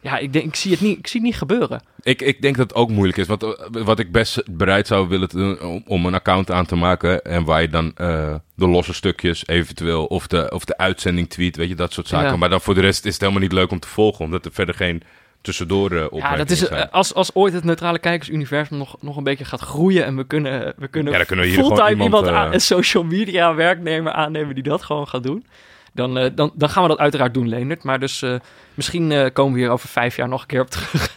ja, 0.00 0.18
ik, 0.18 0.32
denk, 0.32 0.44
ik, 0.44 0.54
zie 0.54 0.70
het 0.70 0.80
niet, 0.80 0.98
ik 0.98 1.06
zie 1.06 1.20
het 1.20 1.28
niet 1.28 1.38
gebeuren. 1.38 1.82
Ik, 2.02 2.22
ik 2.22 2.42
denk 2.42 2.56
dat 2.56 2.68
het 2.68 2.78
ook 2.78 2.90
moeilijk 2.90 3.18
is. 3.18 3.26
Want 3.26 3.42
eh, 3.42 3.50
wat 3.70 3.98
ik 3.98 4.12
best 4.12 4.42
bereid 4.56 4.86
zou 4.86 5.08
willen 5.08 5.28
doen 5.28 5.60
om, 5.60 5.82
om 5.86 6.06
een 6.06 6.14
account 6.14 6.50
aan 6.50 6.66
te 6.66 6.76
maken. 6.76 7.24
En 7.24 7.44
waar 7.44 7.60
je 7.60 7.68
dan 7.68 7.92
eh, 7.94 8.34
de 8.54 8.68
losse 8.68 8.94
stukjes 8.94 9.46
eventueel. 9.46 10.04
Of 10.04 10.26
de, 10.26 10.50
of 10.54 10.64
de 10.64 10.76
uitzending 10.76 11.30
tweet. 11.30 11.56
Weet 11.56 11.68
je, 11.68 11.74
dat 11.74 11.92
soort 11.92 12.08
zaken. 12.08 12.30
Ja. 12.30 12.36
Maar 12.36 12.48
dan 12.48 12.60
voor 12.60 12.74
de 12.74 12.80
rest 12.80 13.04
is 13.04 13.12
het 13.12 13.20
helemaal 13.20 13.42
niet 13.42 13.52
leuk 13.52 13.70
om 13.70 13.78
te 13.78 13.88
volgen. 13.88 14.24
Omdat 14.24 14.44
er 14.44 14.52
verder 14.52 14.74
geen 14.74 15.02
tussendoor 15.40 15.90
eh 15.90 16.06
Ja, 16.10 16.36
dat 16.36 16.50
is, 16.50 16.68
eh, 16.68 16.82
als, 16.90 17.14
als 17.14 17.34
ooit 17.34 17.52
het 17.52 17.64
neutrale 17.64 17.98
kijkersuniversum 17.98 18.78
nog, 18.78 18.96
nog 19.00 19.16
een 19.16 19.24
beetje 19.24 19.44
gaat 19.44 19.60
groeien 19.60 20.04
en 20.04 20.16
we 20.16 20.24
kunnen, 20.24 20.74
we 20.76 20.88
kunnen, 20.88 21.12
Ja, 21.12 21.24
kunnen 21.24 21.44
we 21.44 21.52
fulltime 21.52 21.90
iemand, 21.90 22.04
iemand, 22.04 22.28
aan, 22.28 22.52
een 22.52 22.60
social 22.76 23.04
media 23.04 23.54
werknemer 23.54 24.12
aannemen 24.12 24.54
die 24.54 24.64
dat 24.64 24.82
gewoon 24.82 25.08
gaat 25.08 25.22
doen. 25.22 25.44
Dan, 25.92 26.18
eh, 26.18 26.30
dan, 26.34 26.52
dan 26.54 26.70
gaan 26.70 26.82
we 26.82 26.88
dat 26.88 26.98
uiteraard 26.98 27.34
doen, 27.34 27.48
Leendert. 27.48 27.82
Maar 27.82 28.00
dus 28.00 28.22
eh, 28.22 28.34
misschien 28.74 29.12
eh, 29.12 29.32
komen 29.32 29.52
we 29.52 29.58
hier 29.58 29.70
over 29.70 29.88
vijf 29.88 30.16
jaar 30.16 30.28
nog 30.28 30.40
een 30.40 30.46
keer 30.46 30.60
op 30.60 30.70
terug. 30.70 31.16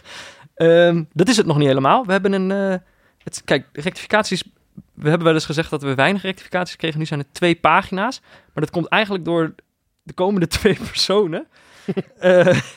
Ehm, 0.54 1.04
dat 1.12 1.28
is 1.28 1.36
het 1.36 1.46
nog 1.46 1.58
niet 1.58 1.66
helemaal. 1.66 2.06
We 2.06 2.12
hebben 2.12 2.32
een... 2.32 2.80
het, 3.22 3.42
kijk, 3.44 3.66
rectificaties... 3.72 4.42
We 4.94 5.08
hebben 5.08 5.26
wel 5.26 5.34
eens 5.34 5.44
gezegd 5.44 5.70
dat 5.70 5.82
we 5.82 5.94
weinig 5.94 6.22
rectificaties 6.22 6.76
kregen. 6.76 6.98
Nu 6.98 7.06
zijn 7.06 7.20
het 7.20 7.34
twee 7.34 7.54
pagina's. 7.54 8.20
Maar 8.20 8.64
dat 8.64 8.70
komt 8.70 8.86
eigenlijk 8.86 9.24
door 9.24 9.54
de 10.02 10.12
komende 10.12 10.46
twee 10.58 10.74
personen. 10.74 11.46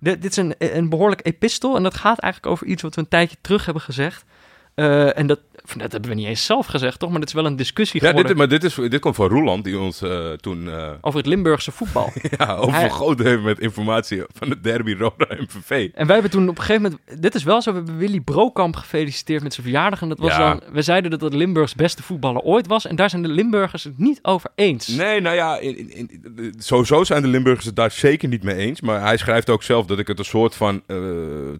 Dit, 0.00 0.22
dit 0.22 0.30
is 0.30 0.36
een, 0.36 0.54
een 0.58 0.88
behoorlijk 0.88 1.26
epistel. 1.26 1.76
En 1.76 1.82
dat 1.82 1.94
gaat 1.94 2.18
eigenlijk 2.18 2.52
over 2.52 2.66
iets 2.66 2.82
wat 2.82 2.94
we 2.94 3.00
een 3.00 3.08
tijdje 3.08 3.36
terug 3.40 3.64
hebben 3.64 3.82
gezegd. 3.82 4.24
Eh, 4.78 5.18
en 5.18 5.26
dat, 5.26 5.40
dat 5.76 5.92
hebben 5.92 6.10
we 6.10 6.16
niet 6.16 6.26
eens 6.26 6.44
zelf 6.44 6.66
gezegd, 6.66 6.98
toch? 6.98 7.10
Maar 7.10 7.18
dat 7.18 7.28
is 7.28 7.34
wel 7.34 7.46
een 7.46 7.56
discussie 7.56 8.00
ja, 8.00 8.06
geworden 8.06 8.28
dit, 8.30 8.38
maar 8.38 8.48
dit, 8.48 8.64
is, 8.64 8.74
dit 8.74 9.00
komt 9.00 9.14
van 9.14 9.28
Roeland. 9.28 9.64
Die 9.64 9.78
ons 9.78 10.02
eh, 10.02 10.32
toen 10.32 10.70
eh, 10.70 10.90
over 11.00 11.18
het 11.18 11.28
Limburgse 11.28 11.70
voetbal. 11.72 12.12
ja, 12.38 12.54
overgoten 12.54 13.26
heeft 13.26 13.42
met 13.42 13.58
informatie 13.58 14.22
van 14.34 14.48
de 14.48 14.60
derby 14.60 14.94
Roda 14.94 15.26
MVV. 15.28 15.88
En 15.94 16.04
wij 16.06 16.14
hebben 16.14 16.30
toen 16.30 16.48
op 16.48 16.58
een 16.58 16.64
gegeven 16.64 16.82
moment... 16.82 17.22
Dit 17.22 17.34
is 17.34 17.42
wel 17.42 17.62
zo, 17.62 17.70
we 17.70 17.76
hebben 17.76 17.96
Willy 17.96 18.20
Brokamp 18.20 18.76
gefeliciteerd 18.76 19.42
met 19.42 19.54
zijn 19.54 19.66
verjaardag. 19.66 20.02
En 20.02 20.08
dat 20.08 20.18
was 20.18 20.36
Ja. 20.36 20.48
dan... 20.48 20.62
We 20.72 20.82
zeiden 20.82 21.10
dat 21.10 21.20
het 21.20 21.34
Limburgs 21.34 21.74
beste 21.74 22.02
voetballer 22.02 22.42
ooit 22.42 22.66
was. 22.66 22.86
En 22.86 22.96
daar 22.96 23.10
zijn 23.10 23.22
de 23.22 23.28
Limburgers 23.28 23.84
het 23.84 23.98
niet 23.98 24.18
over 24.22 24.50
eens. 24.54 24.86
Nee, 24.86 25.20
nou 25.20 25.36
ja, 25.36 25.58
in, 25.58 25.76
in, 25.76 26.10
in- 26.36 26.54
sowieso 26.58 27.04
zijn 27.04 27.22
de 27.22 27.28
Limburgers 27.28 27.66
het 27.66 27.76
daar 27.76 27.90
zeker 27.90 28.28
niet 28.28 28.42
mee 28.42 28.56
eens. 28.56 28.80
Maar 28.80 29.00
hij 29.00 29.16
schrijft 29.16 29.50
ook 29.50 29.62
zelf 29.62 29.86
dat 29.86 29.98
ik 29.98 30.06
het 30.06 30.18
een 30.18 30.24
soort 30.24 30.54
van 30.54 30.82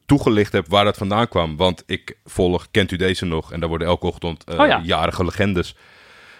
toegelicht 0.07 0.53
heb 0.53 0.69
waar 0.69 0.85
dat 0.85 0.97
vandaan 0.97 1.29
kwam. 1.29 1.57
Want 1.57 1.83
ik 1.87 2.17
volg, 2.25 2.69
kent 2.71 2.91
u 2.91 2.97
deze 2.97 3.08
nog? 3.29 3.53
En 3.53 3.61
daar 3.61 3.68
worden 3.68 3.87
elke 3.88 4.07
ochtend 4.07 4.44
eh, 4.44 4.59
Oh 4.61 4.66
ja. 4.66 4.81
jarige 4.85 5.25
legendes 5.25 5.75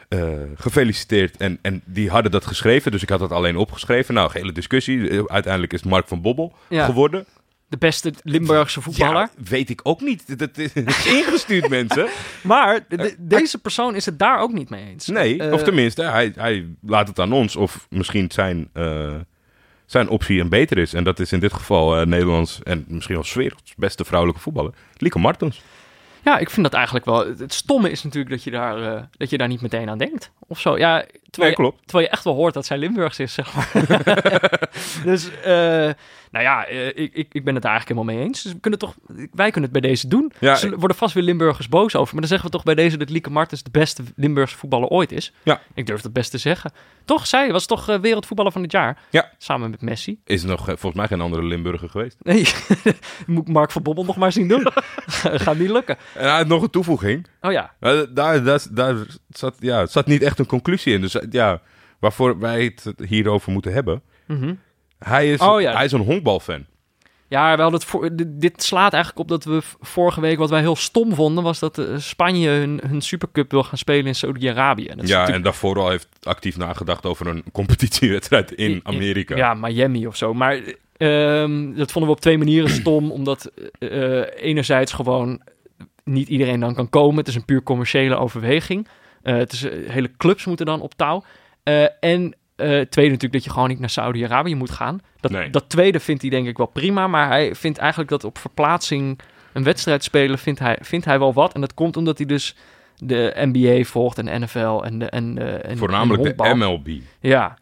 eh, 0.09 0.29
gefeliciteerd. 0.55 1.37
En, 1.37 1.59
en 1.63 1.83
die 1.85 2.11
hadden 2.11 2.31
dat 2.31 2.47
geschreven, 2.47 2.91
dus 2.93 3.03
ik 3.03 3.09
had 3.09 3.19
dat 3.21 3.33
alleen 3.33 3.57
opgeschreven. 3.57 4.15
Nou, 4.15 4.31
hele 4.33 4.53
discussie. 4.53 5.11
Eh, 5.11 5.23
Uiteindelijk 5.27 5.73
is 5.73 5.83
Mark 5.83 6.09
van 6.09 6.21
Bobbel 6.23 6.53
Ja. 6.69 6.85
geworden. 6.85 7.27
De 7.69 7.77
beste 7.77 8.13
Limburgse 8.23 8.81
voetballer. 8.81 9.15
Ja, 9.37 9.43
weet 9.49 9.71
ik 9.71 9.81
ook 9.83 10.01
niet. 10.01 10.39
Dat 10.39 10.59
is, 10.59 10.73
ingestuurd, 11.19 11.69
mensen. 11.69 12.09
Maar 12.43 12.81
de- 12.89 12.97
de- 12.97 13.15
deze 13.19 13.59
persoon 13.59 13.95
is 13.95 14.07
het 14.07 14.19
daar 14.19 14.41
ook 14.41 14.53
niet 14.53 14.71
mee 14.71 14.85
eens. 14.87 15.07
Nee, 15.07 15.53
of 15.53 15.63
tenminste, 15.63 16.03
hij, 16.03 16.33
hij 16.37 16.67
laat 16.83 17.09
het 17.09 17.19
aan 17.19 17.33
ons. 17.33 17.57
Of 17.57 17.87
misschien 17.91 18.31
zijn, 18.31 18.71
zijn 19.87 20.09
optie 20.09 20.41
een 20.41 20.49
beter 20.49 20.79
is. 20.79 20.95
En 20.95 21.05
dat 21.05 21.19
is 21.21 21.33
in 21.33 21.41
dit 21.41 21.53
geval 21.53 22.05
Nederlands 22.05 22.61
en 22.63 22.85
misschien 22.89 23.15
wel 23.15 23.25
werelds 23.35 23.75
beste 23.77 24.05
vrouwelijke 24.05 24.43
voetballer. 24.43 24.73
Lieke 24.97 25.19
Martens. 25.19 25.63
Ja, 26.25 26.39
ik 26.39 26.51
vind 26.51 26.67
dat 26.67 26.75
eigenlijk 26.75 27.05
wel... 27.05 27.27
Het 27.27 27.55
stomme 27.55 27.91
is 27.91 28.03
natuurlijk 28.03 28.35
dat 28.35 28.43
je 28.45 28.51
daar, 28.51 28.95
eh, 28.95 29.03
dat 29.17 29.31
je 29.31 29.39
daar 29.39 29.49
niet 29.49 29.61
meteen 29.61 29.89
aan 29.89 29.99
denkt. 29.99 30.31
Of 30.49 30.61
zo. 30.61 30.79
Ja, 30.79 30.99
terwijl, 31.01 31.15
Nee, 31.31 31.49
je, 31.49 31.55
klopt. 31.55 31.83
terwijl 31.83 32.05
je 32.05 32.11
echt 32.13 32.25
wel 32.25 32.35
hoort 32.35 32.55
dat 32.55 32.67
zij 32.67 32.79
Limburgs 32.79 33.19
is, 33.19 33.35
zeg 33.35 33.55
maar. 33.55 33.71
dus, 35.05 35.31
eh, 35.41 35.91
nou 36.31 36.45
ja, 36.45 36.67
eh, 36.67 36.87
ik, 36.87 37.15
ik, 37.15 37.27
ik 37.33 37.45
ben 37.45 37.55
het 37.55 37.63
daar 37.63 37.73
eigenlijk 37.73 37.89
helemaal 37.89 38.15
mee 38.15 38.27
eens. 38.27 38.43
Dus 38.43 38.53
we 38.53 38.61
kunnen 38.61 38.79
toch, 38.79 38.95
wij 39.33 39.51
kunnen 39.51 39.71
het 39.71 39.81
bij 39.81 39.91
deze 39.91 40.09
doen. 40.09 40.33
Ja, 40.39 40.55
Ze 40.55 40.77
worden 40.77 40.97
vast 40.97 41.15
weer 41.15 41.23
Limburgers 41.23 41.69
boos 41.69 41.97
over. 41.97 42.13
Maar 42.13 42.21
dan 42.21 42.31
zeggen 42.31 42.47
we 42.47 42.57
toch 42.57 42.65
bij 42.65 42.75
deze 42.75 42.97
dat 42.97 43.11
Lieke 43.11 43.31
Martens 43.31 43.63
de 43.63 43.71
beste 43.71 44.03
Limburgse 44.17 44.57
voetballer 44.57 44.89
ooit 44.89 45.13
is. 45.13 45.33
Ja. 45.43 45.61
Ik 45.75 45.87
durf 45.87 46.03
het 46.03 46.13
best 46.13 46.31
te 46.31 46.39
zeggen. 46.39 46.73
Toch, 47.05 47.27
zij 47.27 47.53
was 47.53 47.67
toch 47.67 47.89
eh, 47.89 47.99
wereldvoetballer 47.99 48.53
van 48.53 48.63
het 48.63 48.73
jaar. 48.73 48.99
Ja. 49.11 49.33
Samen 49.39 49.71
met 49.71 49.83
Messi. 49.83 50.21
Is 50.25 50.43
nog 50.43 50.61
eh, 50.61 50.67
volgens 50.67 50.95
mij 50.95 51.07
geen 51.07 51.21
andere 51.21 51.45
Limburger 51.45 51.89
geweest. 51.89 52.17
Nee, 52.23 52.49
moet 53.27 53.49
ik 53.49 53.53
Mark 53.53 53.71
van 53.71 53.83
Bommel 53.83 54.05
nog 54.05 54.17
maar 54.17 54.33
zien 54.33 54.49
doen. 54.49 54.67
Gaat 55.45 55.57
niet 55.59 55.71
lukken. 55.71 55.97
En 56.15 56.29
hij 56.29 56.37
had 56.37 56.47
nog 56.47 56.63
een 56.63 56.71
toevoeging. 56.71 57.27
Oh 57.41 57.53
ja, 57.53 57.73
Maar 57.81 58.15
daar, 58.15 58.45
daar, 58.45 58.61
daar 58.71 58.97
zat, 59.29 59.55
ja, 59.61 59.87
zat 59.87 60.07
niet 60.07 60.23
echt 60.23 60.38
een 60.39 60.47
conclusie 60.47 60.95
in. 60.95 61.01
Dus 61.01 61.15
eh, 61.15 61.27
ja, 61.31 61.61
waarvoor 61.99 62.39
wij 62.39 62.65
het 62.65 62.93
hierover 63.09 63.53
moeten 63.53 63.73
hebben. 63.73 64.03
Mhm. 64.27 64.55
Hij 64.99 65.33
is, 65.33 65.41
Oh, 65.41 65.61
ja. 65.61 65.73
hij 65.75 65.85
is 65.85 65.93
een 65.93 66.01
honkbalfan. 66.01 66.65
Ja, 67.29 67.57
wel 67.57 67.71
dat 67.71 67.85
voor, 67.85 68.11
dit, 68.17 68.63
slaat 68.63 68.93
eigenlijk 68.93 69.23
op 69.23 69.29
dat 69.29 69.45
we 69.45 69.61
vorige 69.81 70.21
week, 70.21 70.39
wat 70.39 70.51
wij 70.51 70.61
heel 70.61 70.77
stom 70.77 71.15
vonden, 71.15 71.45
was 71.45 71.59
dat 71.59 71.79
eh, 71.79 71.87
Spanje 71.97 72.49
hun, 72.49 72.81
hun 72.87 73.01
Supercup 73.01 73.51
wil 73.51 73.63
gaan 73.63 73.79
spelen 73.79 74.07
in 74.07 74.15
Saudi-Arabië. 74.15 74.83
Ja, 74.83 74.95
natuurlijk- 74.95 75.29
en 75.29 75.43
daarvoor 75.43 75.79
al 75.79 75.91
heeft 75.91 76.09
actief 76.23 76.57
nagedacht 76.57 77.07
over 77.07 77.27
een 77.27 77.45
competitiewedstrijd 77.53 78.53
in 78.53 78.81
Amerika. 78.83 79.37
Ja, 79.37 79.55
Miami 79.55 80.07
of 80.07 80.17
zo. 80.17 80.35
Maar 80.35 80.61
ehm, 80.97 81.75
dat 81.75 81.93
vonden 81.93 82.11
we 82.11 82.17
op 82.17 82.21
twee 82.21 82.39
manieren 82.39 82.71
stom, 82.81 83.11
omdat 83.11 83.51
eh, 83.79 84.23
enerzijds 84.37 84.93
gewoon 84.93 85.41
niet 86.05 86.29
iedereen 86.29 86.61
dan 86.61 86.75
kan 86.75 86.89
komen. 86.89 87.17
Het 87.19 87.29
is 87.29 87.35
een 87.35 87.45
puur 87.45 87.63
commerciële 87.63 88.17
overweging. 88.17 88.89
Eh, 89.23 89.37
het 89.37 89.53
is, 89.53 89.63
eh, 89.63 89.91
hele 89.91 90.11
clubs 90.17 90.45
moeten 90.45 90.67
dan 90.67 90.81
op 90.81 90.95
touw. 90.95 91.25
Eh, 91.63 91.83
en 92.01 92.35
tweede 92.89 93.11
natuurlijk 93.11 93.33
dat 93.33 93.45
je 93.45 93.51
gewoon 93.51 93.69
niet 93.69 93.79
naar 93.81 93.91
Saudi-Arabië 93.91 94.55
moet 94.55 94.71
gaan. 94.71 95.01
Dat, 95.21 95.31
Nee. 95.31 95.51
dat 95.51 95.69
tweede 95.69 96.01
vindt 96.01 96.23
hij 96.23 96.31
denk 96.31 96.47
ik 96.47 96.57
wel 96.57 96.67
prima, 96.67 97.07
maar 97.07 97.29
hij 97.29 97.55
vindt 97.55 97.79
eigenlijk 97.79 98.11
dat 98.11 98.25
op 98.25 98.39
verplaatsing 98.39 99.21
een 99.53 99.63
wedstrijd 99.63 100.05
spelen 100.05 100.39
vindt 100.39 100.61
hij, 100.61 100.79
vindt 100.81 101.05
hij 101.05 101.19
wel 101.19 101.33
wat. 101.33 101.55
En 101.55 101.61
dat 101.61 101.75
komt 101.75 101.97
omdat 101.97 102.19
hij 102.19 102.27
dus 102.27 102.57
de 102.97 103.33
NBA 103.37 103.85
volgt 103.85 104.19
en 104.19 104.25
de 104.25 104.39
NFL 104.39 104.83
en 104.85 104.99
de 104.99 105.05
en, 105.11 105.63
en 105.65 105.79
Voornamelijk 105.79 106.25
en 106.25 106.59
de 106.59 106.65
MLB. 106.65 106.89
Ja, 107.21 107.59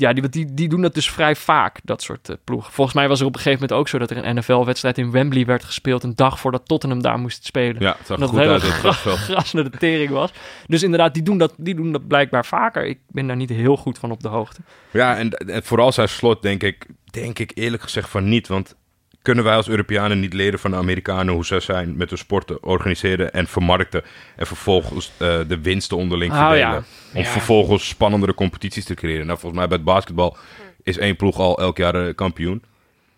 ja 0.00 0.12
die, 0.12 0.28
die, 0.28 0.54
die 0.54 0.68
doen 0.68 0.80
dat 0.80 0.94
dus 0.94 1.10
vrij 1.10 1.36
vaak, 1.36 1.80
dat 1.84 2.02
soort 2.02 2.28
eh, 2.28 2.36
ploegen. 2.44 2.72
Volgens 2.72 2.96
mij 2.96 3.08
was 3.08 3.20
er 3.20 3.26
op 3.26 3.34
een 3.34 3.40
gegeven 3.40 3.60
moment 3.60 3.80
ook 3.80 3.88
zo 3.88 3.98
dat 3.98 4.10
er 4.10 4.24
een 4.24 4.36
NFL-wedstrijd 4.36 4.98
in 4.98 5.10
Wembley 5.10 5.44
werd 5.44 5.64
gespeeld 5.64 6.02
een 6.02 6.14
dag 6.14 6.40
voordat 6.40 6.68
Tottenham 6.68 7.02
daar 7.02 7.18
moest 7.18 7.44
spelen. 7.44 7.82
Ja, 7.82 7.96
het 7.98 8.06
zag 8.06 8.18
dat 8.18 8.28
goed 8.28 8.38
uit. 8.38 8.62
Het 8.62 8.94
gras 9.18 9.52
naar 9.52 9.70
de 9.70 9.78
tering 9.78 10.10
was. 10.10 10.32
Dus 10.66 10.82
inderdaad, 10.82 11.14
die 11.14 11.22
doen, 11.22 11.38
dat, 11.38 11.54
die 11.56 11.74
doen 11.74 11.92
dat 11.92 12.06
blijkbaar 12.06 12.46
vaker. 12.46 12.86
Ik 12.86 12.98
ben 13.08 13.26
daar 13.26 13.36
niet 13.36 13.50
heel 13.50 13.76
goed 13.76 13.98
van 13.98 14.10
op 14.10 14.22
de 14.22 14.28
hoogte. 14.28 14.60
Ja, 14.90 15.16
en, 15.16 15.30
en 15.30 15.62
vooral 15.62 15.92
zijn 15.92 16.08
slot 16.08 16.42
denk 16.42 16.62
ik, 16.62 16.86
denk 17.10 17.38
ik 17.38 17.52
eerlijk 17.54 17.82
gezegd 17.82 18.08
van 18.08 18.28
niet. 18.28 18.48
Want 18.48 18.76
kunnen 19.22 19.44
wij 19.44 19.54
als 19.54 19.68
Europeanen 19.68 20.20
niet 20.20 20.32
leren 20.32 20.58
van 20.58 20.70
de 20.70 20.76
Amerikanen 20.76 21.34
hoe 21.34 21.44
zij 21.46 21.60
zijn 21.60 21.96
met 21.96 22.08
hun 22.08 22.18
sporten 22.18 22.62
organiseren 22.64 23.32
en 23.32 23.46
vermarkten. 23.46 24.02
En 24.36 24.46
vervolgens 24.46 25.12
eh, 25.16 25.38
de 25.48 25.60
winsten 25.60 25.96
onderling 25.96 26.32
Oh, 26.32 26.38
verdelen. 26.38 26.68
ja. 26.68 26.82
Om 27.14 27.22
Ja. 27.22 27.28
vervolgens 27.28 27.88
spannendere 27.88 28.34
competities 28.34 28.84
te 28.84 28.94
creëren. 28.94 29.26
Nou, 29.26 29.38
volgens 29.38 29.60
mij 29.60 29.68
bij 29.68 29.76
het 29.76 29.86
basketbal 29.86 30.36
is 30.82 30.98
één 30.98 31.16
ploeg 31.16 31.38
al 31.38 31.58
elk 31.58 31.76
jaar 31.76 32.06
eh, 32.06 32.14
kampioen. 32.14 32.62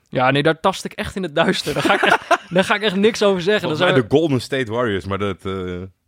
Ja, 0.09 0.31
nee, 0.31 0.43
daar 0.43 0.61
tast 0.61 0.85
ik 0.85 0.93
echt 0.93 1.17
in 1.17 1.23
het 1.23 1.35
duister. 1.35 1.75
Daar 1.75 1.83
ga 1.83 1.95
ik 1.95 2.03
echt, 2.03 2.21
daar 2.55 2.65
ga 2.65 2.75
ik 2.75 2.83
echt 2.83 2.97
niks 2.97 3.23
over 3.23 3.43
zeggen. 3.43 3.69
Dat 3.69 3.79
zou- 3.79 3.95
de 3.95 4.05
Golden 4.09 4.41
State 4.41 4.73
Warriors, 4.73 5.05
maar 5.05 5.19
dat... 5.19 5.45
eh 5.47 5.53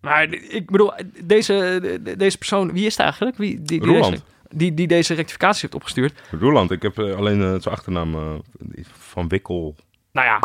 Maar 0.01 0.33
ik 0.33 0.71
bedoel, 0.71 0.93
deze, 1.25 1.79
de- 2.03 2.17
deze 2.17 2.39
persoon, 2.39 2.73
wie 2.73 2.87
is 2.87 2.93
het 2.97 3.01
eigenlijk? 3.03 3.37
Wie, 3.37 3.63
die, 3.63 3.81
die. 3.81 4.21
Die, 4.55 4.75
die 4.75 4.87
deze 4.87 5.15
rectificatie 5.15 5.61
heeft 5.61 5.75
opgestuurd. 5.75 6.21
Roeland, 6.31 6.71
ik 6.71 6.83
heb 6.83 6.99
eh, 6.99 7.15
alleen 7.15 7.41
eh, 7.41 7.49
zijn 7.49 7.75
achternaam 7.75 8.15
eh, 8.15 8.85
van 8.99 9.29
Wikkel. 9.29 9.77
Nou 10.13 10.27
ja, 10.27 10.41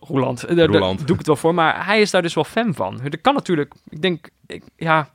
Roeland. 0.00 0.44
Eh, 0.44 0.56
Daar, 0.56 0.68
doe 0.68 0.92
ik 0.92 1.18
het 1.18 1.26
wel 1.26 1.36
voor. 1.36 1.54
Maar 1.54 1.86
hij 1.86 2.00
is 2.00 2.10
daar 2.10 2.22
dus 2.22 2.34
wel 2.34 2.44
fan 2.44 2.74
van. 2.74 3.00
Dat 3.02 3.20
kan 3.20 3.34
natuurlijk. 3.34 3.74
Ik 3.88 4.02
denk, 4.02 4.28
ik, 4.46 4.62
ja. 4.76 5.08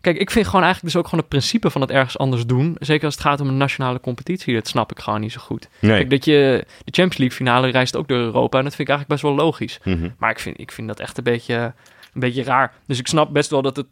Kijk, 0.00 0.16
ik 0.16 0.30
vind 0.30 0.46
gewoon 0.46 0.62
eigenlijk 0.62 0.92
dus 0.92 1.02
ook 1.02 1.08
gewoon 1.08 1.20
het 1.20 1.28
principe 1.28 1.70
van 1.70 1.80
het 1.80 1.90
ergens 1.90 2.18
anders 2.18 2.46
doen. 2.46 2.76
Zeker 2.78 3.04
als 3.04 3.14
het 3.14 3.22
gaat 3.22 3.40
om 3.40 3.48
een 3.48 3.56
nationale 3.56 4.00
competitie. 4.00 4.54
Dat 4.54 4.68
snap 4.68 4.90
ik 4.90 4.98
gewoon 4.98 5.20
niet 5.20 5.32
zo 5.32 5.40
goed. 5.40 5.68
Nee. 5.78 5.96
Kijk, 5.96 6.10
dat 6.10 6.24
je 6.24 6.64
de 6.84 6.92
Champions 6.92 7.16
League 7.16 7.36
finale 7.36 7.68
reist 7.68 7.96
ook 7.96 8.08
door 8.08 8.18
Europa. 8.18 8.58
En 8.58 8.64
dat 8.64 8.74
vind 8.74 8.88
ik 8.88 8.94
eigenlijk 8.94 9.22
best 9.22 9.36
wel 9.36 9.44
logisch. 9.46 9.80
Mhm. 9.84 10.08
Maar 10.18 10.30
ik 10.30 10.38
vind, 10.38 10.60
ik 10.60 10.72
vind 10.72 10.88
dat 10.88 11.00
echt 11.00 11.18
een 11.18 11.24
beetje, 11.24 11.54
een 12.14 12.20
beetje 12.20 12.42
raar. 12.42 12.72
Dus 12.86 12.98
ik 12.98 13.06
snap 13.06 13.32
best 13.32 13.50
wel 13.50 13.62
dat 13.62 13.76
het. 13.76 13.86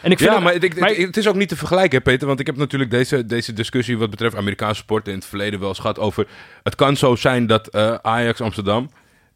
En 0.00 0.10
ik 0.10 0.18
vind 0.18 0.30
Ja, 0.30 0.36
ook- 0.36 0.42
maar, 0.42 0.54
ik, 0.54 0.78
maar- 0.80 0.88
het, 0.88 0.98
het 0.98 1.16
is 1.16 1.28
ook 1.28 1.34
niet 1.34 1.48
te 1.48 1.56
vergelijken, 1.56 2.02
Peter. 2.02 2.26
Want 2.26 2.40
ik 2.40 2.46
heb 2.46 2.56
natuurlijk 2.56 2.90
deze, 2.90 3.26
deze 3.26 3.52
discussie 3.52 3.98
wat 3.98 4.10
betreft 4.10 4.36
Amerikaanse 4.36 4.80
sporten 4.80 5.12
in 5.12 5.18
het 5.18 5.28
verleden 5.28 5.60
wel 5.60 5.68
eens 5.68 5.78
gehad 5.78 5.98
over... 5.98 6.26
Het 6.62 6.74
kan 6.74 6.96
zo 6.96 7.14
zijn 7.16 7.46
dat 7.46 7.68
eh, 7.68 7.94
Ajax 7.94 8.40
Amsterdam 8.40 8.90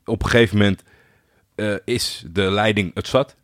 op 0.05 0.23
een 0.23 0.31
gegeven 0.31 0.57
moment 0.59 0.83
eh, 1.55 1.75
is 1.85 2.25
de 2.31 2.43
leiding 2.51 2.91
het 2.95 3.07
zat. 3.09 3.37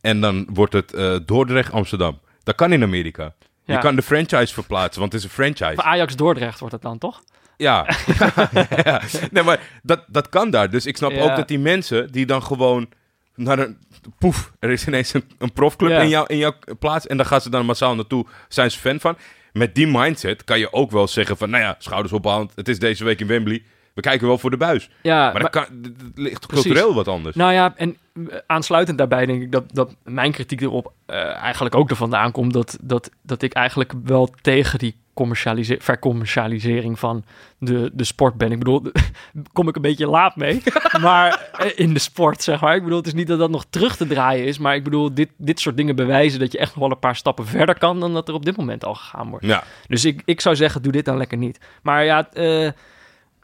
En 0.00 0.20
dan 0.20 0.46
wordt 0.52 0.72
het 0.72 0.92
eh, 0.94 1.16
Dordrecht 1.26 1.72
Amsterdam. 1.72 2.20
Dat 2.42 2.54
kan 2.54 2.72
in 2.72 2.82
Amerika. 2.82 3.34
Ja. 3.64 3.74
Je 3.74 3.80
kan 3.80 3.96
de 3.96 4.02
franchise 4.02 4.54
verplaatsen, 4.54 5.00
want 5.00 5.12
het 5.12 5.20
is 5.22 5.28
een 5.28 5.34
franchise. 5.34 5.74
Voor 5.74 5.84
Ajax 5.84 6.16
Dordrecht 6.16 6.58
wordt 6.58 6.74
het 6.74 6.82
dan, 6.82 6.98
toch? 6.98 7.22
Ja. 7.56 7.86
ja. 8.84 9.00
Nee, 9.30 9.42
maar 9.42 9.60
dat, 9.82 10.04
dat 10.06 10.28
kan 10.28 10.50
daar. 10.50 10.70
Dus 10.70 10.86
ik 10.86 10.96
snap 10.96 11.10
Ja. 11.10 11.22
ook 11.22 11.36
dat 11.36 11.48
die 11.48 11.58
mensen 11.58 12.12
die 12.12 12.26
dan 12.26 12.42
gewoon 12.42 12.88
naar 13.34 13.58
een... 13.58 13.76
Poef, 14.18 14.52
er 14.58 14.70
is 14.70 14.86
ineens 14.86 15.14
een, 15.14 15.24
een 15.38 15.52
profclub 15.52 15.90
Ja. 15.90 16.00
in, 16.00 16.08
jou, 16.08 16.26
in 16.26 16.36
jouw 16.36 16.54
plaats 16.78 17.06
en 17.06 17.16
dan 17.16 17.26
gaan 17.26 17.40
ze 17.40 17.50
dan 17.50 17.66
massaal 17.66 17.94
naartoe. 17.94 18.26
Zijn 18.48 18.70
ze 18.70 18.78
fan 18.78 19.00
van? 19.00 19.16
Met 19.52 19.74
die 19.74 19.86
mindset 19.86 20.44
kan 20.44 20.58
je 20.58 20.72
ook 20.72 20.90
wel 20.90 21.08
zeggen 21.08 21.36
van... 21.36 21.50
Nou 21.50 21.62
ja, 21.62 21.74
schouders 21.78 22.12
ophalen. 22.12 22.50
Het 22.54 22.68
is 22.68 22.78
deze 22.78 23.04
week 23.04 23.20
in 23.20 23.26
Wembley. 23.26 23.62
We 23.94 24.00
kijken 24.00 24.26
wel 24.26 24.38
voor 24.38 24.50
de 24.50 24.56
buis. 24.56 24.90
Ja, 25.02 25.32
Maar, 25.32 25.42
dat, 25.42 25.50
kan, 25.50 25.64
dat 25.70 25.92
ligt 26.14 26.46
Precies. 26.46 26.64
cultureel 26.64 26.94
wat 26.94 27.08
anders. 27.08 27.36
Nou 27.36 27.52
ja, 27.52 27.72
en 27.76 27.96
eh, 28.14 28.36
aansluitend 28.46 28.98
daarbij 28.98 29.26
denk 29.26 29.42
ik 29.42 29.52
dat, 29.52 29.64
dat 29.74 29.96
mijn 30.04 30.32
kritiek 30.32 30.60
erop 30.60 30.92
eh, 31.06 31.34
eigenlijk 31.36 31.74
ook 31.74 31.90
ervan 31.90 32.16
aankomt 32.16 32.52
dat, 32.52 32.78
dat, 32.80 33.10
dat 33.22 33.42
ik 33.42 33.52
eigenlijk 33.52 33.92
wel 34.04 34.34
tegen 34.40 34.78
die 34.78 34.96
commercialise- 35.14 35.76
vercommercialisering 35.80 36.98
van 36.98 37.24
de, 37.58 37.90
de 37.92 38.04
sport 38.04 38.34
ben. 38.34 38.52
Ik 38.52 38.58
bedoel, 38.58 38.82
kom 39.52 39.68
ik 39.68 39.76
een 39.76 39.82
beetje 39.82 40.06
laat 40.06 40.36
mee, 40.36 40.62
maar 41.00 41.48
eh, 41.58 41.70
in 41.74 41.92
de 41.92 41.98
sport 42.00 42.42
zeg 42.42 42.60
maar. 42.60 42.74
Ik 42.76 42.82
bedoel, 42.82 42.98
het 42.98 43.06
is 43.06 43.14
niet 43.14 43.26
dat 43.26 43.38
dat 43.38 43.50
nog 43.50 43.64
terug 43.70 43.96
te 43.96 44.06
draaien 44.06 44.46
is, 44.46 44.58
maar 44.58 44.74
ik 44.74 44.84
bedoel, 44.84 45.14
dit, 45.14 45.28
dit 45.36 45.60
soort 45.60 45.76
dingen 45.76 45.96
bewijzen 45.96 46.40
dat 46.40 46.52
je 46.52 46.58
echt 46.58 46.70
nog 46.74 46.78
wel 46.84 46.90
een 46.90 46.98
paar 46.98 47.16
stappen 47.16 47.46
verder 47.46 47.78
kan 47.78 48.00
dan 48.00 48.12
dat 48.14 48.28
er 48.28 48.34
op 48.34 48.44
dit 48.44 48.56
moment 48.56 48.84
al 48.84 48.94
gegaan 48.94 49.30
wordt. 49.30 49.44
Ja, 49.46 49.64
Dus 49.86 50.04
ik, 50.04 50.22
ik 50.24 50.40
zou 50.40 50.56
zeggen, 50.56 50.82
doe 50.82 50.92
dit 50.92 51.04
dan 51.04 51.16
lekker 51.16 51.38
niet. 51.38 51.60
Maar 51.82 52.04
ja, 52.04 52.30
eh, 52.32 52.70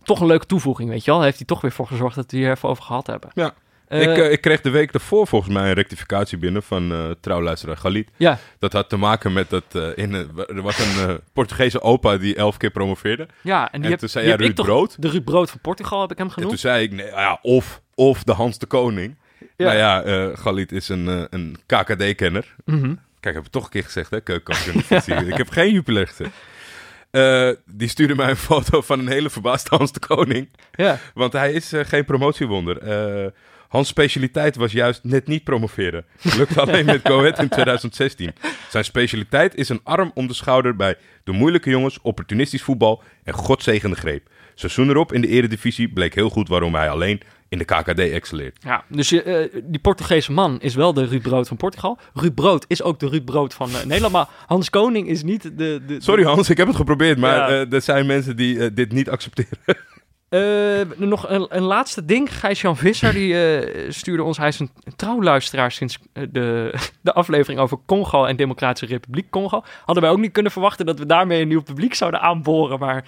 toch 0.02 0.20
een 0.20 0.26
leuke 0.26 0.46
toevoeging, 0.46 0.90
weet 0.90 1.04
je 1.04 1.10
wel. 1.10 1.22
Heeft 1.22 1.36
hij 1.38 1.46
toch 1.46 1.60
weer 1.60 1.72
voor 1.72 1.86
gezorgd 1.86 2.16
dat 2.16 2.30
we 2.30 2.36
hier 2.36 2.50
even 2.50 2.68
over 2.68 2.82
gehad 2.84 3.06
hebben. 3.06 3.30
ja. 3.34 3.54
Eh, 3.88 4.02
ik, 4.02 4.18
eh, 4.18 4.32
ik 4.32 4.40
kreeg 4.40 4.60
de 4.60 4.70
week 4.70 4.92
ervoor 4.92 5.26
volgens 5.26 5.52
mij 5.54 5.68
een 5.68 5.72
rectificatie 5.74 6.38
binnen 6.38 6.62
van 6.62 6.92
eh 6.92 7.10
trouwluisteraar 7.20 7.76
Galit. 7.76 8.08
ja, 8.16 8.38
Dat 8.58 8.72
had 8.72 8.88
te 8.88 8.96
maken 8.96 9.32
met 9.32 9.50
dat 9.50 9.64
in, 9.94 10.14
er 10.14 10.62
was 10.62 10.78
een 10.78 11.20
Portugese 11.32 11.80
opa 11.82 12.16
die 12.16 12.34
elf 12.36 12.56
keer 12.56 12.70
promoveerde. 12.70 13.26
ja, 13.40 13.62
en 13.64 13.68
die 13.72 13.82
En 13.84 13.90
heb, 13.90 13.98
toen 13.98 14.08
zei 14.08 14.24
die 14.24 14.34
ik 14.34 14.40
Ruud 14.40 14.54
toch- 14.56 14.66
Brood. 14.66 15.02
De 15.02 15.08
Ruud 15.08 15.24
Brood 15.24 15.50
van 15.50 15.60
Portugal 15.60 16.00
heb 16.00 16.10
ik 16.10 16.18
hem 16.18 16.26
En 16.26 16.32
genoemd. 16.32 16.50
toen 16.50 16.60
zei 16.60 16.82
ik, 16.84 16.92
nee, 16.92 17.06
ja, 17.06 17.38
of, 17.42 17.80
of 17.94 18.22
de 18.24 18.32
Hans 18.32 18.58
de 18.58 18.66
Koning. 18.66 19.16
Ja. 19.56 19.66
Nou 19.66 19.76
ja, 19.76 20.30
Galit 20.36 20.72
is 20.72 20.88
een, 20.88 21.26
een 21.30 21.56
KKD-kenner. 21.66 22.54
Mhm. 22.64 22.80
Kijk, 22.84 22.94
ik 23.20 23.34
heb 23.34 23.42
het 23.42 23.52
toch 23.52 23.64
een 23.64 23.70
keer 23.70 23.84
gezegd, 23.84 24.10
hè, 24.10 24.20
keukenkampioen. 24.20 25.28
ik 25.32 25.36
heb 25.36 25.48
geen 25.50 25.82
gezegd. 25.84 26.30
Eh, 27.10 27.50
die 27.66 27.88
stuurde 27.88 28.14
mij 28.14 28.30
een 28.30 28.36
foto 28.36 28.80
van 28.80 28.98
een 28.98 29.08
hele 29.08 29.30
verbaasde 29.30 29.76
Hans 29.76 29.92
de 29.92 30.00
Koning. 30.00 30.48
Ja, 30.72 30.98
Want 31.14 31.32
hij 31.32 31.52
is 31.52 31.72
geen 31.76 32.04
promotiewonder. 32.04 32.78
Eh, 32.78 33.30
Hans' 33.68 33.88
specialiteit 33.88 34.56
was 34.56 34.72
juist 34.72 35.04
net 35.04 35.26
niet 35.26 35.44
promoveren. 35.44 36.04
Lukte 36.36 36.60
alleen 36.66 36.84
met 36.86 37.00
Go 37.08 37.18
Ahead 37.18 37.38
in 37.38 37.48
2016. 37.48 38.32
Zijn 38.70 38.84
specialiteit 38.84 39.54
is 39.54 39.68
een 39.68 39.80
arm 39.82 40.10
om 40.14 40.26
de 40.26 40.34
schouder 40.34 40.76
bij 40.76 40.96
de 41.24 41.32
moeilijke 41.32 41.70
jongens, 41.70 41.98
opportunistisch 42.02 42.62
voetbal 42.62 43.02
en 43.24 43.32
godzegende 43.34 43.96
greep. 43.96 44.28
Seizoen 44.54 44.88
erop 44.88 45.12
in 45.12 45.20
de 45.20 45.28
eredivisie 45.28 45.88
bleek 45.88 46.14
heel 46.14 46.28
goed 46.30 46.48
waarom 46.48 46.74
hij 46.74 46.90
alleen 46.90 47.20
in 47.48 47.58
de 47.58 47.64
KKD 47.64 47.98
excelleert. 47.98 48.56
ja. 48.64 48.84
dus 48.88 49.08
je, 49.08 49.22
eh, 49.22 49.60
die 49.64 49.80
Portugese 49.80 50.32
man 50.32 50.60
is 50.60 50.74
wel 50.74 50.92
de 50.92 51.04
Ruud 51.06 51.22
Brood 51.22 51.48
van 51.48 51.56
Portugal. 51.56 51.98
Ruud 52.14 52.34
Brood 52.34 52.64
is 52.68 52.82
ook 52.82 53.00
de 53.00 53.08
Ruud 53.08 53.24
Brood 53.24 53.54
van 53.54 53.68
eh, 53.70 53.84
Nederland. 53.84 54.12
Maar 54.12 54.28
Hans 54.46 54.70
Koning 54.70 55.08
is 55.08 55.22
niet 55.22 55.42
de... 55.42 55.80
de 55.86 55.96
Sorry 55.98 56.24
Hans, 56.24 56.50
ik 56.50 56.56
heb 56.56 56.66
het 56.66 56.76
geprobeerd, 56.76 57.18
maar 57.18 57.36
Ja. 57.36 57.48
eh, 57.64 57.72
er 57.72 57.82
zijn 57.82 58.06
mensen 58.06 58.36
die 58.36 58.72
dit 58.72 58.92
niet 58.92 59.10
accepteren. 59.10 59.58
Eh, 60.28 60.80
nog 60.96 61.28
een, 61.28 61.46
een 61.48 61.62
laatste 61.62 62.04
ding. 62.04 62.38
Gijs-Jan 62.38 62.76
Visser 62.76 63.12
die, 63.12 63.58
eh, 63.58 63.90
stuurde 63.90 64.22
ons... 64.22 64.38
Hij 64.38 64.48
is 64.48 64.58
een 64.58 64.70
trouwluisteraar 64.96 65.72
sinds 65.72 65.98
eh, 66.12 66.22
de, 66.30 66.74
de 67.00 67.12
aflevering 67.12 67.60
over 67.60 67.78
Congo 67.86 68.24
en 68.24 68.36
Democratische 68.36 68.94
Republiek 68.94 69.30
Congo. 69.30 69.62
Hadden 69.84 70.02
wij 70.04 70.12
ook 70.12 70.18
niet 70.18 70.32
kunnen 70.32 70.52
verwachten 70.52 70.86
dat 70.86 70.98
we 70.98 71.06
daarmee 71.06 71.42
een 71.42 71.48
nieuw 71.48 71.62
publiek 71.62 71.94
zouden 71.94 72.20
aanboren. 72.20 72.78
Maar 72.78 73.04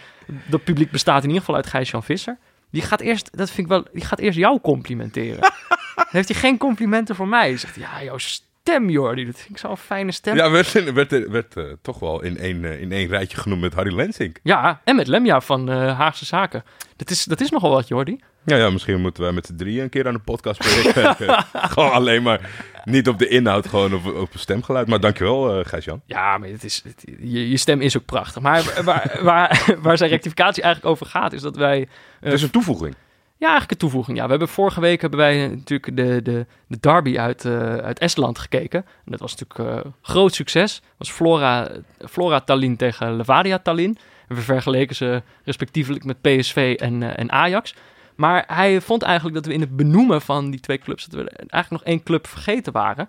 dat 0.46 0.64
publiek 0.64 0.90
bestaat 0.90 1.22
in 1.22 1.28
ieder 1.28 1.40
geval 1.40 1.56
uit 1.56 1.66
Gijs-Jan 1.66 2.02
Visser. 2.02 2.38
Die 2.70 2.83
gaat 2.83 3.00
eerst, 3.00 3.37
dat 3.37 3.50
vind 3.50 3.66
ik 3.66 3.72
wel, 3.72 3.85
die 3.92 4.04
gaat 4.04 4.18
eerst 4.18 4.38
jou 4.38 4.61
complimenteren. 4.61 5.40
Dan 5.40 6.06
heeft 6.18 6.28
hij 6.28 6.38
geen 6.38 6.59
complimenten 6.59 7.14
voor 7.14 7.28
mij. 7.28 7.48
Hij 7.48 7.56
zegt, 7.56 7.76
ja 7.76 8.02
joh, 8.02 8.18
stem, 8.62 8.90
Jordi. 8.90 9.25
Dat 9.27 9.37
vind 9.37 9.51
ik 9.51 9.59
zo'n 9.59 9.77
fijne 9.77 10.12
stem. 10.12 10.37
Ja, 10.37 10.51
werd, 10.51 10.92
werd, 10.92 11.29
werd 11.29 11.57
eh, 11.57 11.64
toch 11.83 11.99
wel 11.99 12.23
in 12.23 12.38
één, 12.38 12.64
eh, 12.64 12.81
in 12.81 12.92
één 12.92 13.09
rijtje 13.09 13.37
genoemd 13.37 13.61
met 13.61 13.75
Harry 13.75 13.94
Lensink. 13.94 14.38
Ja, 14.42 14.81
en 14.85 14.96
met 14.96 15.07
Lemja 15.07 15.40
van 15.40 15.70
eh, 15.70 15.99
Haagse 15.99 16.25
Zaken. 16.25 16.64
Dat 16.96 17.11
is, 17.11 17.25
dat 17.25 17.40
is 17.40 17.51
nogal 17.51 17.70
wat, 17.70 17.88
Jordi. 17.88 18.20
Ja, 18.44 18.57
ja, 18.57 18.70
misschien 18.70 19.01
moeten 19.01 19.23
wij 19.23 19.33
met 19.33 19.46
z'n 19.46 19.57
drieën 19.57 19.83
een 19.83 19.88
keer 19.88 20.07
aan 20.07 20.12
de 20.12 20.18
podcast 20.18 20.83
werken. 20.94 21.44
gewoon 21.73 21.92
alleen 21.92 22.23
maar 22.23 22.51
niet 22.85 23.09
op 23.09 23.18
de 23.18 23.29
inhoud, 23.29 23.68
gewoon 23.68 23.94
op, 23.94 24.07
op 24.14 24.29
stemgeluid. 24.35 24.87
Maar 24.88 25.01
dankjewel, 25.01 25.59
uh, 25.59 25.64
Gijs-Jan. 25.64 26.03
Ja, 26.07 26.38
maar 26.38 26.49
het 26.49 26.64
is, 26.64 26.83
het- 26.85 27.05
je, 27.20 27.51
je 27.51 27.57
stem 27.57 27.81
is 27.81 27.96
ook 27.96 28.05
prachtig. 28.05 28.42
Maar 28.42 28.81
waar, 28.85 29.18
waar, 29.23 29.75
waar 29.83 29.96
zijn 30.03 30.11
rectificatie 30.11 30.62
eigenlijk 30.62 30.94
over 30.94 31.07
gaat, 31.07 31.33
is 31.33 31.42
dat 31.42 31.57
wij... 31.57 31.88
Het 32.20 32.33
is 32.33 32.42
een 32.42 32.51
toevoeging. 32.51 32.94
Ja, 33.40 33.46
eigenlijk 33.46 33.70
een 33.70 33.88
toevoeging. 33.88 34.18
Ja, 34.18 34.24
we 34.24 34.31
hebben 34.31 34.48
vorige 34.48 34.81
week 34.81 35.00
hebben 35.00 35.18
wij 35.18 35.48
natuurlijk 35.48 35.96
de, 35.96 36.22
de, 36.22 36.46
de 36.66 36.79
derby 36.81 37.18
uit, 37.18 37.44
eh, 37.44 37.76
uit 37.76 37.98
Estland 37.98 38.38
gekeken. 38.38 38.85
En 39.05 39.11
dat 39.11 39.20
was 39.20 39.37
natuurlijk 39.37 39.85
eh 39.85 39.90
groot 40.03 40.35
succes. 40.35 40.81
Dat 40.81 40.92
was 40.98 41.11
Flora, 41.11 41.68
Flora 42.09 42.40
Tallinn 42.40 42.76
tegen 42.76 43.16
Levadia 43.16 43.59
Tallinn. 43.59 43.98
En 44.29 44.37
we 44.37 44.42
vergeleken 44.42 44.96
ze 44.96 45.22
respectievelijk 45.44 46.05
met 46.05 46.20
PSV 46.20 46.76
en, 46.81 47.03
eh, 47.03 47.18
en 47.18 47.33
Ajax. 47.33 47.74
Maar 48.14 48.44
hij 48.46 48.81
vond 48.81 49.03
eigenlijk 49.03 49.35
dat 49.35 49.46
we 49.46 49.53
in 49.53 49.61
het 49.61 49.76
benoemen 49.76 50.20
van 50.20 50.50
die 50.50 50.61
twee 50.61 50.79
clubs... 50.79 51.05
dat 51.05 51.22
we 51.22 51.31
eigenlijk 51.31 51.70
nog 51.70 51.85
één 51.85 52.03
club 52.03 52.26
vergeten 52.26 52.72
waren. 52.72 53.09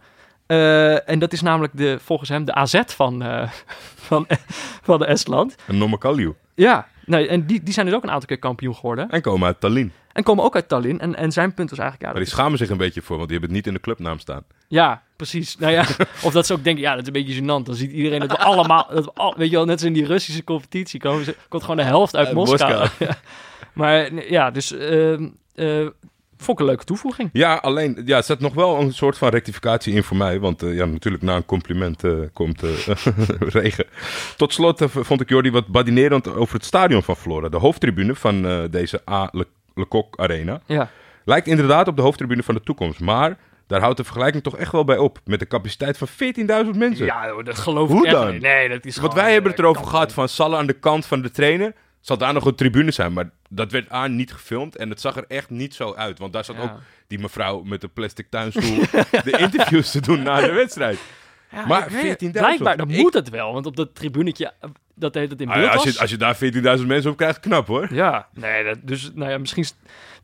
En 1.05 1.19
dat 1.19 1.33
is 1.33 1.41
namelijk 1.41 1.77
de, 1.77 1.97
volgens 2.01 2.29
hem 2.29 2.45
de 2.45 2.53
AZ 2.53 2.81
van, 2.85 3.21
eh, 3.21 3.49
van, 4.07 4.27
van 4.81 5.05
Estland. 5.05 5.55
Een 5.67 5.77
Nomakaliu. 5.77 6.33
Ja, 6.55 6.87
nee, 7.05 7.27
en 7.27 7.45
die, 7.45 7.63
die 7.63 7.73
zijn 7.73 7.85
dus 7.85 7.95
ook 7.95 8.03
een 8.03 8.11
aantal 8.11 8.27
keer 8.27 8.39
kampioen 8.39 8.75
geworden. 8.75 9.09
En 9.09 9.21
komen 9.21 9.47
uit 9.47 9.59
Tallinn. 9.59 9.91
En 10.13 10.23
komen 10.23 10.43
ook 10.43 10.55
uit 10.55 10.67
Tallinn. 10.67 10.99
En, 10.99 11.15
en 11.15 11.31
zijn 11.31 11.53
punt 11.53 11.69
was 11.69 11.79
eigenlijk... 11.79 12.07
Ja, 12.07 12.15
Maar 12.15 12.25
die 12.25 12.33
schamen 12.33 12.57
zich 12.57 12.69
een 12.69 12.77
beetje 12.77 13.01
voor, 13.01 13.17
want 13.17 13.29
die 13.29 13.37
hebben 13.39 13.55
het 13.55 13.65
niet 13.65 13.75
in 13.75 13.81
de 13.81 13.85
clubnaam 13.85 14.19
staan. 14.19 14.43
Ja, 14.67 15.03
precies. 15.15 15.57
Nou 15.57 15.71
ja, 15.73 15.85
of 16.25 16.33
dat 16.33 16.45
ze 16.45 16.53
ook 16.53 16.63
denken, 16.63 16.83
ja, 16.83 16.91
dat 16.91 17.01
is 17.01 17.07
een 17.07 17.25
beetje 17.25 17.41
gênant. 17.41 17.65
Dan 17.65 17.75
ziet 17.75 17.91
iedereen 17.91 18.19
dat 18.19 18.31
we 18.31 18.37
allemaal, 18.37 18.87
dat 18.93 19.05
we 19.05 19.11
al, 19.13 19.33
weet 19.37 19.49
je 19.49 19.55
wel, 19.55 19.65
net 19.65 19.73
als 19.73 19.83
in 19.83 19.93
die 19.93 20.05
Russische 20.05 20.43
competitie 20.43 20.99
komen, 20.99 21.25
ze, 21.25 21.35
komt 21.49 21.61
gewoon 21.61 21.77
de 21.77 21.83
helft 21.83 22.15
uit 22.15 22.27
Uit 22.27 22.35
Moskou. 22.35 22.79
Moskou. 22.79 22.89
Ja. 23.09 23.17
Maar 23.73 24.13
ja, 24.13 24.51
dus 24.51 24.71
eh 24.71 25.87
vond 26.37 26.57
ik 26.57 26.59
een 26.59 26.65
leuke 26.65 26.83
toevoeging. 26.83 27.29
Ja, 27.33 27.55
alleen, 27.55 28.01
ja, 28.05 28.17
er 28.17 28.23
zat 28.23 28.39
nog 28.39 28.53
wel 28.53 28.79
een 28.79 28.93
soort 28.93 29.17
van 29.17 29.29
rectificatie 29.29 29.93
in 29.93 30.03
voor 30.03 30.17
mij. 30.17 30.39
Want 30.39 30.63
eh, 30.63 30.75
ja, 30.75 30.85
natuurlijk 30.85 31.23
na 31.23 31.35
een 31.35 31.45
compliment 31.45 32.03
eh, 32.03 32.11
komt 32.33 32.61
regen. 33.39 33.85
Tot 34.37 34.53
slot 34.53 34.83
vond 34.87 35.21
ik 35.21 35.29
Jordi 35.29 35.51
wat 35.51 35.67
badinerend 35.67 36.35
over 36.35 36.55
het 36.55 36.65
stadion 36.65 37.03
van 37.03 37.15
Flora. 37.15 37.49
De 37.49 37.57
hoofdtribune 37.57 38.15
van 38.15 38.67
deze 38.71 39.01
A. 39.09 39.29
Le, 39.31 39.47
Le 39.75 39.85
Coq 39.87 40.19
Arena. 40.19 40.61
Ja, 40.65 40.89
Lijkt 41.25 41.47
inderdaad 41.47 41.87
op 41.87 41.95
de 41.95 42.01
hoofdtribune 42.01 42.43
van 42.43 42.55
de 42.55 42.61
toekomst. 42.61 42.99
Maar 42.99 43.37
daar 43.67 43.81
houdt 43.81 43.97
de 43.97 44.03
vergelijking 44.03 44.43
toch 44.43 44.57
echt 44.57 44.71
wel 44.71 44.83
bij 44.83 44.97
op. 44.97 45.19
Met 45.25 45.41
een 45.41 45.47
capaciteit 45.47 45.97
van 45.97 46.07
14.000 46.07 46.77
mensen. 46.77 47.05
ja 47.05 47.43
dat 47.43 47.57
geloof 47.57 47.89
Hoe 47.89 47.99
ik 47.99 48.05
echt 48.05 48.15
dan? 48.15 48.31
niet. 48.31 48.41
Nee, 48.41 48.69
dat 48.69 48.85
is 48.85 48.97
Want 48.97 49.13
wij 49.13 49.33
hebben 49.33 49.51
het 49.51 49.59
erover 49.59 49.85
gehad 49.85 50.05
niet. 50.05 50.13
van 50.13 50.29
Salah 50.29 50.59
aan 50.59 50.65
de 50.67 50.73
kant 50.79 51.05
van 51.05 51.21
de 51.21 51.31
trainer. 51.31 51.73
Zal 52.01 52.17
daar 52.17 52.33
nog 52.33 52.45
een 52.45 52.55
tribune 52.55 52.91
zijn, 52.91 53.13
maar 53.13 53.29
dat 53.49 53.71
werd 53.71 53.89
aan 53.89 54.15
niet 54.15 54.33
gefilmd. 54.33 54.75
En 54.75 54.89
het 54.89 55.01
zag 55.01 55.15
er 55.15 55.25
echt 55.27 55.49
niet 55.49 55.75
zo 55.75 55.93
uit. 55.93 56.19
Want 56.19 56.33
daar 56.33 56.45
zat 56.45 56.55
Ja. 56.55 56.61
ook 56.61 56.71
die 57.07 57.19
mevrouw 57.19 57.61
met 57.63 57.81
de 57.81 57.87
plastic 57.87 58.27
tuinstoel 58.29 58.77
de 59.23 59.37
interviews 59.37 59.91
te 59.91 60.01
doen 60.01 60.23
na 60.23 60.39
de 60.41 60.51
wedstrijd. 60.51 60.99
Ja, 61.51 61.65
maar 61.65 61.83
ik 61.85 61.89
weet- 61.89 62.01
14.000, 62.01 62.31
Blijkbaar, 62.31 62.77
dan 62.77 62.89
ik- 62.89 62.97
moet 63.01 63.13
het 63.13 63.29
wel. 63.29 63.53
Want 63.53 63.65
op 63.65 63.75
dat 63.75 63.95
tribunetje, 63.95 64.53
eh, 64.59 64.69
dat 64.95 65.13
heet 65.13 65.31
het 65.31 65.41
in 65.41 65.47
Ah, 65.47 65.53
beeld 65.53 65.65
ja, 65.67 65.71
als, 65.73 65.83
was. 65.85 65.93
je, 65.93 65.99
als 65.99 66.09
je 66.09 66.17
daar 66.17 66.35
14.000 66.35 66.87
mensen 66.87 67.11
op 67.11 67.17
krijgt, 67.17 67.39
knap 67.39 67.67
hoor. 67.67 67.93
Ja, 67.93 68.27
nee, 68.33 68.63
dat, 68.63 68.77
dus 68.81 69.11
nou 69.15 69.31
ja, 69.31 69.37
misschien... 69.37 69.63
is- 69.63 69.75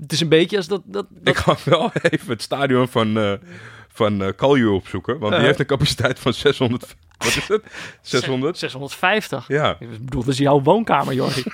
Het 0.02 0.12
is 0.12 0.20
een 0.22 0.30
beetje 0.30 0.58
als 0.58 0.68
dat... 0.68 0.82
dat, 0.86 1.06
dat 1.10 1.28
Ik 1.28 1.36
ga 1.38 1.56
wel 1.66 1.92
even 2.02 2.30
het 2.30 2.42
stadion 2.42 2.88
van, 2.88 3.18
eh 3.18 3.34
van 3.88 4.34
Kalju 4.36 4.68
opzoeken. 4.68 5.20
Want 5.20 5.32
die 5.32 5.40
Uh. 5.42 5.46
heeft 5.48 5.60
een 5.60 5.66
capaciteit 5.66 6.20
van 6.20 6.34
600... 6.34 6.96
Wat 7.18 7.28
is 7.28 7.48
het? 7.48 7.64
600? 8.02 8.58
650. 8.58 9.48
Ja. 9.48 9.76
Ik 9.80 9.90
bedoel, 9.90 10.24
dat 10.24 10.34
is 10.34 10.38
jouw 10.40 10.62
woonkamer, 10.62 11.14
Jordi. 11.14 11.44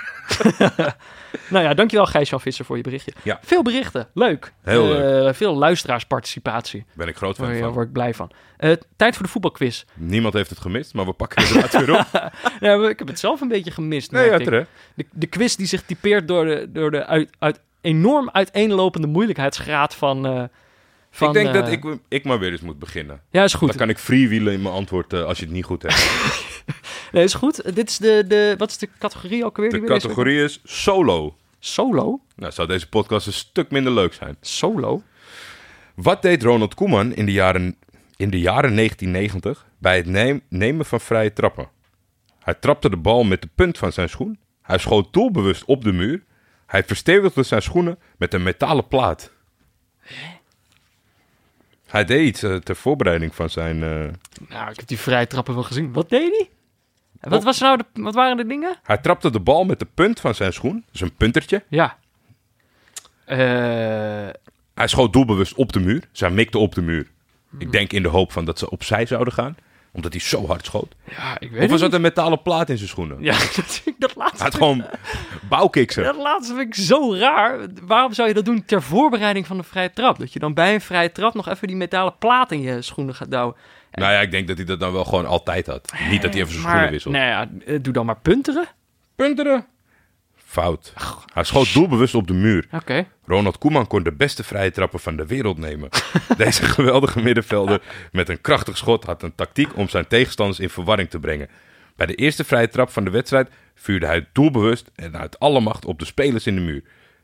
nou 1.49 1.63
ja, 1.65 1.73
dankjewel 1.73 2.05
Gijs-Jan 2.05 2.41
Visser 2.41 2.65
voor 2.65 2.77
je 2.77 2.83
berichtje. 2.83 3.13
Ja. 3.23 3.39
Veel 3.43 3.61
berichten, 3.61 4.07
leuk. 4.13 4.53
Heel 4.63 4.95
Eh. 5.27 5.33
Veel 5.33 5.55
luisteraarsparticipatie. 5.55 6.85
Ben 6.93 7.07
ik 7.07 7.15
groot 7.15 7.37
Daar 7.37 7.47
fan 7.49 7.59
van. 7.59 7.71
word 7.71 7.87
ik 7.87 7.93
blij 7.93 8.13
van. 8.13 8.31
Eh, 8.57 8.71
tijd 8.95 9.15
voor 9.15 9.25
de 9.25 9.31
voetbalquiz. 9.31 9.83
Niemand 9.93 10.33
heeft 10.33 10.49
het 10.49 10.59
gemist, 10.59 10.93
maar 10.93 11.05
we 11.05 11.13
pakken 11.13 11.41
het 11.41 11.51
inderdaad 11.51 11.85
weer 11.85 11.99
op. 11.99 12.31
Ja, 12.59 12.89
ik 12.89 12.99
heb 12.99 13.07
het 13.07 13.19
zelf 13.19 13.41
een 13.41 13.47
beetje 13.47 13.71
gemist. 13.71 14.11
Nee, 14.11 14.29
ja, 14.29 14.37
de, 14.37 14.65
de 15.11 15.27
quiz 15.27 15.55
die 15.55 15.67
zich 15.67 15.81
typeert 15.81 16.27
door 16.27 16.45
de, 16.45 16.69
door 16.71 16.91
de 16.91 17.05
uit, 17.05 17.29
uit 17.39 17.59
enorm 17.81 18.29
uiteenlopende 18.31 19.07
moeilijkheidsgraad 19.07 19.95
van... 19.95 20.25
eh, 20.25 20.43
van 21.15 21.27
ik 21.27 21.33
denk 21.33 21.47
eh, 21.47 21.53
dat 21.53 21.67
ik, 21.71 21.97
ik 22.07 22.23
maar 22.23 22.39
weer 22.39 22.51
eens 22.51 22.61
moet 22.61 22.79
beginnen. 22.79 23.21
Ja, 23.31 23.43
is 23.43 23.53
goed. 23.53 23.67
Dan 23.67 23.77
kan 23.77 23.89
ik 23.89 23.97
freewheelen 23.97 24.53
in 24.53 24.61
mijn 24.61 24.73
antwoord 24.73 25.13
eh, 25.13 25.23
als 25.23 25.37
je 25.39 25.45
het 25.45 25.53
niet 25.53 25.65
goed 25.65 25.81
hebt. 25.81 26.01
Nee, 27.11 27.23
is 27.23 27.33
goed. 27.33 27.61
Eh, 27.61 27.75
dit 27.75 27.89
is 27.89 27.97
de, 27.97 28.25
de... 28.27 28.55
Wat 28.57 28.69
is 28.69 28.77
de 28.77 28.89
categorie 28.99 29.45
ook 29.45 29.57
weer? 29.57 29.69
De 29.69 29.83
categorie 29.83 30.43
is 30.43 30.59
solo. 30.63 31.35
Solo? 31.59 32.19
Nou, 32.35 32.51
zou 32.51 32.67
deze 32.67 32.89
podcast 32.89 33.27
een 33.27 33.33
stuk 33.33 33.71
minder 33.71 33.91
leuk 33.93 34.13
zijn. 34.13 34.37
Solo? 34.41 35.01
Wat 35.95 36.21
deed 36.21 36.43
Ronald 36.43 36.73
Koeman 36.73 37.13
in 37.13 37.25
de 37.25 37.31
jaren, 37.31 37.75
in 38.15 38.29
de 38.29 38.39
jaren 38.39 38.75
1990 38.75 39.65
bij 39.77 39.97
het 39.97 40.05
neem- 40.05 40.41
nemen 40.49 40.85
van 40.85 40.99
vrije 41.01 41.33
trappen? 41.33 41.69
Hij 42.39 42.53
trapte 42.53 42.89
de 42.89 42.97
bal 42.97 43.23
met 43.23 43.41
de 43.41 43.49
punt 43.55 43.77
van 43.77 43.91
zijn 43.91 44.09
schoen. 44.09 44.39
Hij 44.61 44.77
schoot 44.77 45.13
doelbewust 45.13 45.65
op 45.65 45.83
de 45.83 45.91
muur. 45.93 46.23
Hij 46.65 46.83
verstevigde 46.83 47.43
zijn 47.43 47.61
schoenen 47.61 47.99
met 48.17 48.33
een 48.33 48.43
metalen 48.43 48.87
plaat. 48.87 49.31
Hij 51.93 52.05
deed 52.05 52.27
iets 52.27 52.43
eh, 52.43 52.55
ter 52.55 52.75
voorbereiding 52.75 53.35
van 53.35 53.49
zijn... 53.49 53.83
eh, 53.83 53.89
Nou, 54.49 54.69
ik 54.71 54.75
heb 54.75 54.87
die 54.87 54.99
vrije 54.99 55.27
trappen 55.27 55.53
wel 55.53 55.63
gezien. 55.63 55.93
Wat 55.93 56.09
deed 56.09 56.29
hij? 56.37 56.49
En 57.19 57.29
Wat, 57.29 57.43
was 57.43 57.59
nou 57.59 57.77
de, 57.77 58.01
wat 58.01 58.13
waren 58.13 58.37
de 58.37 58.45
dingen? 58.45 58.75
Hij 58.83 58.97
trapte 58.97 59.29
de 59.31 59.39
bal 59.39 59.63
met 59.63 59.79
de 59.79 59.87
punt 59.93 60.19
van 60.19 60.35
zijn 60.35 60.53
schoen. 60.53 60.85
Dus 60.91 61.01
een 61.01 61.15
puntertje. 61.15 61.63
Ja. 61.69 61.97
Eh, 63.25 63.37
Hij 64.73 64.87
schoot 64.87 65.13
doelbewust 65.13 65.53
op 65.53 65.73
de 65.73 65.79
muur. 65.79 66.03
Zij 66.11 66.29
mikte 66.29 66.57
op 66.57 66.75
de 66.75 66.81
muur. 66.81 67.07
Ik 67.57 67.71
denk 67.71 67.91
in 67.93 68.03
de 68.03 68.09
hoop 68.09 68.31
van 68.31 68.45
dat 68.45 68.59
ze 68.59 68.69
opzij 68.69 69.05
zouden 69.05 69.33
gaan. 69.33 69.55
Omdat 69.95 70.11
hij 70.13 70.21
zo 70.21 70.47
hard 70.47 70.65
schoot. 70.65 70.95
ja, 71.09 71.39
ik 71.39 71.51
weet 71.51 71.63
Of 71.63 71.69
was 71.69 71.79
dat 71.79 71.93
een 71.93 72.01
metalen 72.01 72.41
plaat 72.41 72.69
in 72.69 72.77
zijn 72.77 72.89
schoenen? 72.89 73.17
Ja, 73.23 73.33
dat, 73.55 73.81
dat 73.97 74.13
Hij 74.13 74.23
laatste, 74.23 74.43
had 74.43 74.53
gewoon 74.55 74.85
bouwkiksen. 75.49 76.03
dat 76.03 76.15
laatste 76.15 76.55
vind 76.55 76.67
ik 76.77 76.83
zo 76.83 77.15
raar. 77.15 77.59
Waarom 77.81 78.13
zou 78.13 78.27
je 78.27 78.33
dat 78.33 78.45
doen 78.45 78.65
ter 78.65 78.81
voorbereiding 78.81 79.47
van 79.47 79.57
de 79.57 79.63
vrije 79.63 79.93
trap? 79.93 80.19
Dat 80.19 80.33
je 80.33 80.39
dan 80.39 80.53
bij 80.53 80.73
een 80.73 80.81
vrije 80.81 81.11
trap 81.11 81.33
nog 81.33 81.49
even 81.49 81.67
die 81.67 81.75
metalen 81.75 82.17
plaat 82.19 82.51
in 82.51 82.61
je 82.61 82.81
schoenen 82.81 83.15
gaat 83.15 83.31
douwen. 83.31 83.55
Nou 83.91 84.13
ja, 84.13 84.19
ik 84.19 84.31
denk 84.31 84.47
dat 84.47 84.57
hij 84.57 84.65
dat 84.65 84.79
dan 84.79 84.91
wel 84.93 85.05
gewoon 85.05 85.25
altijd 85.25 85.67
had. 85.67 85.93
Niet 86.09 86.21
dat 86.21 86.33
hij 86.33 86.41
even 86.41 86.53
zijn 86.53 86.63
Maar, 86.63 86.71
schoenen 86.71 86.91
wisselt. 86.91 87.13
Nou 87.13 87.25
ja, 87.25 87.49
eh, 87.65 87.79
doe 87.81 87.93
dan 87.93 88.05
maar 88.05 88.19
punteren. 88.19 88.67
Punteren. 89.15 89.65
Fout. 90.53 90.93
Hij 91.33 91.43
schoot 91.43 91.73
doelbewust 91.73 92.15
op 92.15 92.27
de 92.27 92.33
muur. 92.33 92.67
Ronald 93.25 93.57
Koeman 93.57 93.87
kon 93.87 94.03
de 94.03 94.11
beste 94.11 94.43
vrije 94.43 94.71
trappen 94.71 94.99
van 94.99 95.15
de 95.15 95.25
wereld 95.25 95.57
nemen. 95.57 95.89
Deze 96.37 96.65
geweldige 96.65 97.21
middenvelder 97.21 97.81
met 98.11 98.29
een 98.29 98.41
krachtig 98.41 98.77
schot 98.77 99.03
had 99.03 99.23
een 99.23 99.35
tactiek 99.35 99.77
om 99.77 99.89
zijn 99.89 100.07
tegenstanders 100.07 100.59
in 100.59 100.69
verwarring 100.69 101.09
te 101.09 101.19
brengen. 101.19 101.49
Bij 101.95 102.05
de 102.05 102.15
eerste 102.15 102.43
vrije 102.43 102.69
trap 102.69 102.89
van 102.89 103.03
de 103.03 103.09
wedstrijd 103.09 103.49
vuurde 103.75 104.05
hij 104.05 104.27
doelbewust 104.33 104.91
en 104.95 105.17
uit 105.17 105.39
alle 105.39 105.59
macht 105.59 105.85
op 105.85 105.99
de 105.99 106.05
spelers 106.05 106.47
in 106.47 106.55
de 106.55 106.61
muur. 106.61 106.83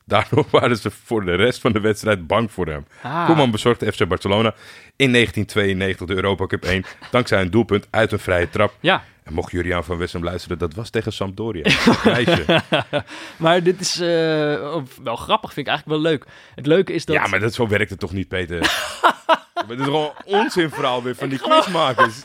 Daardoor 0.09 0.45
waren 0.59 0.77
ze 0.77 0.91
voor 0.91 1.25
de 1.25 1.35
rest 1.35 1.61
van 1.61 1.71
de 1.71 1.79
wedstrijd 1.79 2.27
bang 2.27 2.51
voor 2.51 2.67
hem. 2.67 2.85
Ah. 3.01 3.25
Koeman 3.25 3.51
bezorgde 3.51 3.91
FC 3.91 4.07
Barcelona 4.07 4.53
in 4.95 5.11
1992 5.11 6.07
de 6.07 6.13
Europa 6.13 6.45
Cup 6.45 6.63
1 6.63 6.85
dankzij 7.11 7.41
een 7.41 7.51
doelpunt 7.51 7.87
uit 7.89 8.11
een 8.11 8.19
vrije 8.19 8.49
trap. 8.49 8.73
Ja, 8.79 9.03
En 9.23 9.33
mocht 9.33 9.51
Juriaan 9.51 9.83
van 9.83 9.97
Wessem 9.97 10.23
luisteren, 10.23 10.57
dat 10.57 10.73
was 10.73 10.89
tegen 10.89 11.13
Sampdoria. 11.13 11.61
Meisje. 12.03 12.61
maar 13.37 13.63
dit 13.63 13.79
is 13.79 13.99
eh, 13.99 14.75
wel 15.03 15.15
grappig, 15.15 15.53
vind 15.53 15.67
ik 15.67 15.73
eigenlijk 15.73 16.01
wel 16.01 16.11
leuk. 16.11 16.25
Het 16.55 16.65
leuke 16.65 16.93
is 16.93 17.05
dat... 17.05 17.15
Ja, 17.15 17.27
maar 17.27 17.39
dat, 17.39 17.53
zo 17.53 17.67
werkt 17.67 17.89
het 17.89 17.99
toch 17.99 18.11
niet, 18.11 18.27
Peter? 18.27 18.57
Het 19.67 19.79
is 19.79 19.85
gewoon 19.85 20.13
onzinverhaal 20.25 21.03
weer 21.03 21.15
van 21.15 21.29
die 21.29 21.39
quizmakers. 21.39 22.21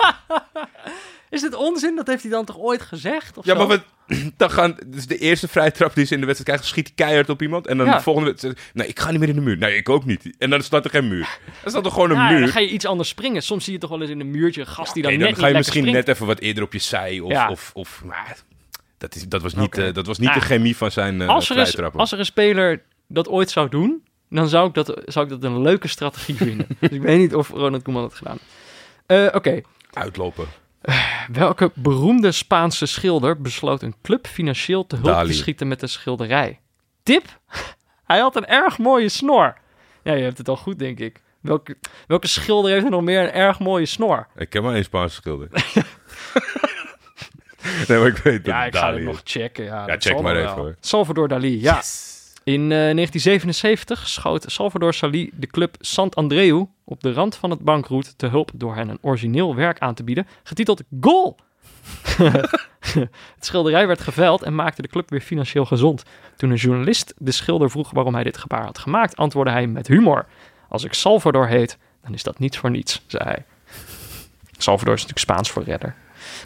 Is 1.34 1.40
dit 1.40 1.54
onzin? 1.54 1.96
Dat 1.96 2.06
heeft 2.06 2.22
hij 2.22 2.30
dan 2.30 2.44
toch 2.44 2.58
ooit 2.58 2.82
gezegd? 2.82 3.36
Of 3.38 3.44
Ja, 3.44 3.52
zo? 3.52 3.58
maar 3.58 3.66
wat, 3.66 3.82
dan 4.36 4.50
gaan, 4.50 4.76
dus 4.86 5.06
de 5.06 5.18
eerste 5.18 5.48
vrije 5.48 5.70
trap 5.72 5.94
die 5.94 6.04
ze 6.04 6.14
in 6.14 6.20
de 6.20 6.26
wedstrijd 6.26 6.58
krijgen, 6.58 6.66
schiet 6.80 6.94
keihard 6.94 7.28
op 7.28 7.42
iemand. 7.42 7.66
En 7.66 7.76
dan 7.76 7.86
Ja. 7.86 7.96
de 7.96 8.02
volgende 8.02 8.28
wedstrijd, 8.28 8.58
nee, 8.72 8.86
ik 8.88 9.00
ga 9.00 9.10
niet 9.10 9.20
meer 9.20 9.28
in 9.28 9.34
de 9.34 9.40
muur. 9.40 9.56
Nee, 9.58 9.76
ik 9.76 9.88
ook 9.88 10.04
niet. 10.04 10.34
En 10.38 10.50
dan 10.50 10.62
staat 10.62 10.84
er 10.84 10.90
geen 10.90 11.08
muur. 11.08 11.38
Dan 11.62 11.70
staat 11.70 11.84
er 11.84 11.92
gewoon 11.92 12.10
een 12.10 12.16
Ja, 12.16 12.28
muur. 12.30 12.40
dan 12.40 12.48
ga 12.48 12.60
je 12.60 12.68
iets 12.70 12.86
anders 12.86 13.08
springen. 13.08 13.42
Soms 13.42 13.64
zie 13.64 13.72
je 13.72 13.78
toch 13.78 13.90
wel 13.90 14.00
eens 14.00 14.10
in 14.10 14.20
een 14.20 14.30
muurtje 14.30 14.60
een 14.60 14.66
gast 14.66 14.94
die 14.94 15.02
dan 15.02 15.10
Nee, 15.12 15.20
net 15.20 15.28
dan 15.28 15.36
niet 15.36 15.44
ga 15.44 15.50
je 15.50 15.56
misschien 15.58 15.80
springt. 15.86 16.06
net 16.06 16.14
even 16.14 16.26
wat 16.26 16.38
eerder 16.38 16.62
op 16.62 16.72
je 16.72 16.78
zij. 16.78 17.20
Of, 17.20 17.48
of, 17.48 17.70
of 17.74 18.02
maar 18.04 18.36
dat, 18.98 19.14
is, 19.14 19.28
dat 19.28 19.42
was 19.42 19.54
niet, 19.54 19.78
eh, 19.78 19.92
dat 19.92 20.06
was 20.06 20.18
niet 20.18 20.28
Ja. 20.28 20.34
de 20.34 20.40
chemie 20.40 20.76
van 20.76 20.90
zijn 20.90 21.20
eh 21.22 21.28
als, 21.28 21.50
er 21.50 21.56
is, 21.58 21.78
als 21.92 22.12
er 22.12 22.18
een 22.18 22.24
speler 22.24 22.82
dat 23.08 23.28
ooit 23.28 23.50
zou 23.50 23.68
doen, 23.68 24.02
dan 24.30 24.48
zou 24.48 24.68
ik 24.68 24.74
dat, 24.74 25.02
zou 25.06 25.24
ik 25.24 25.30
dat 25.30 25.44
een 25.44 25.62
leuke 25.62 25.88
strategie 25.88 26.34
vinden. 26.34 26.66
dus 26.80 26.90
ik 26.90 27.02
weet 27.02 27.18
niet 27.18 27.34
of 27.34 27.48
Ronald 27.48 27.82
Koeman 27.82 28.02
het 28.02 28.14
gedaan. 28.14 28.38
Eh, 29.06 29.26
Oké, 29.32 29.60
Uitlopen. 29.92 30.46
Welke 31.32 31.70
beroemde 31.74 32.32
Spaanse 32.32 32.86
schilder 32.86 33.40
besloot 33.40 33.82
een 33.82 33.94
club 34.02 34.26
financieel 34.26 34.86
te 34.86 34.94
hulp 34.96 35.06
Dali. 35.08 35.28
te 35.30 35.34
schieten 35.36 35.68
met 35.68 35.82
een 35.82 35.88
schilderij? 35.88 36.60
Tip? 37.02 37.24
Hij 38.04 38.18
had 38.18 38.36
een 38.36 38.46
erg 38.46 38.78
mooie 38.78 39.08
snor. 39.08 39.54
Ja, 40.02 40.12
je 40.12 40.22
hebt 40.22 40.38
het 40.38 40.48
al 40.48 40.56
goed, 40.56 40.78
denk 40.78 40.98
ik. 40.98 41.20
Welke, 41.40 41.76
welke 42.06 42.26
schilder 42.26 42.72
heeft 42.72 42.84
er 42.84 42.90
nog 42.90 43.02
meer 43.02 43.22
een 43.22 43.32
erg 43.32 43.58
mooie 43.58 43.86
snor? 43.86 44.26
Ik 44.36 44.52
heb 44.52 44.62
maar 44.62 44.74
één 44.74 44.84
Spaanse 44.84 45.14
schilder. 45.14 45.48
nee, 47.88 47.98
maar 47.98 48.06
ik 48.08 48.16
weet 48.16 48.44
dat 48.44 48.54
Ja, 48.54 48.64
het 48.64 48.74
ik 48.74 48.80
ga 48.80 48.92
het 48.94 49.02
nog 49.02 49.20
checken. 49.24 49.64
Ja, 49.64 49.86
Ja, 49.86 49.96
check 49.98 50.20
maar 50.20 50.34
wel. 50.34 50.42
even, 50.44 50.56
hoor. 50.56 50.76
Salvador 50.80 51.28
Dali, 51.28 51.60
ja. 51.60 51.82
In 52.44 52.62
eh, 52.62 52.68
1977 52.68 54.08
schoot 54.08 54.44
Salvador 54.46 54.96
Dali 55.00 55.30
de 55.34 55.46
club 55.46 55.76
Sant 55.80 56.14
Andreu 56.16 56.64
op 56.84 57.02
de 57.02 57.12
rand 57.12 57.36
van 57.36 57.50
het 57.50 57.60
bankroet 57.60 58.18
te 58.18 58.26
hulp 58.26 58.50
door 58.54 58.74
hen 58.74 58.88
een 58.88 58.98
origineel 59.00 59.54
werk 59.54 59.78
aan 59.78 59.94
te 59.94 60.04
bieden, 60.04 60.26
getiteld 60.42 60.82
Goal. 61.00 61.36
het 63.34 63.44
schilderij 63.44 63.86
werd 63.86 64.00
geveild 64.00 64.42
en 64.42 64.54
maakte 64.54 64.82
de 64.82 64.88
club 64.88 65.10
weer 65.10 65.20
financieel 65.20 65.64
gezond. 65.64 66.02
Toen 66.36 66.50
een 66.50 66.56
journalist 66.56 67.14
de 67.18 67.32
schilder 67.32 67.70
vroeg 67.70 67.90
waarom 67.90 68.14
hij 68.14 68.24
dit 68.24 68.36
gebaar 68.36 68.64
had 68.64 68.78
gemaakt, 68.78 69.16
antwoordde 69.16 69.52
hij 69.52 69.66
met 69.66 69.86
humor: 69.86 70.26
Als 70.68 70.84
ik 70.84 70.92
Salvador 70.92 71.46
heet, 71.46 71.78
dan 72.02 72.14
is 72.14 72.22
dat 72.22 72.38
niet 72.38 72.58
voor 72.58 72.70
niets, 72.70 73.02
zei 73.06 73.24
hij. 73.24 73.44
Salvador 74.58 74.94
is 74.94 75.00
natuurlijk 75.00 75.30
Spaans 75.30 75.50
voor 75.50 75.62
redder. 75.62 75.94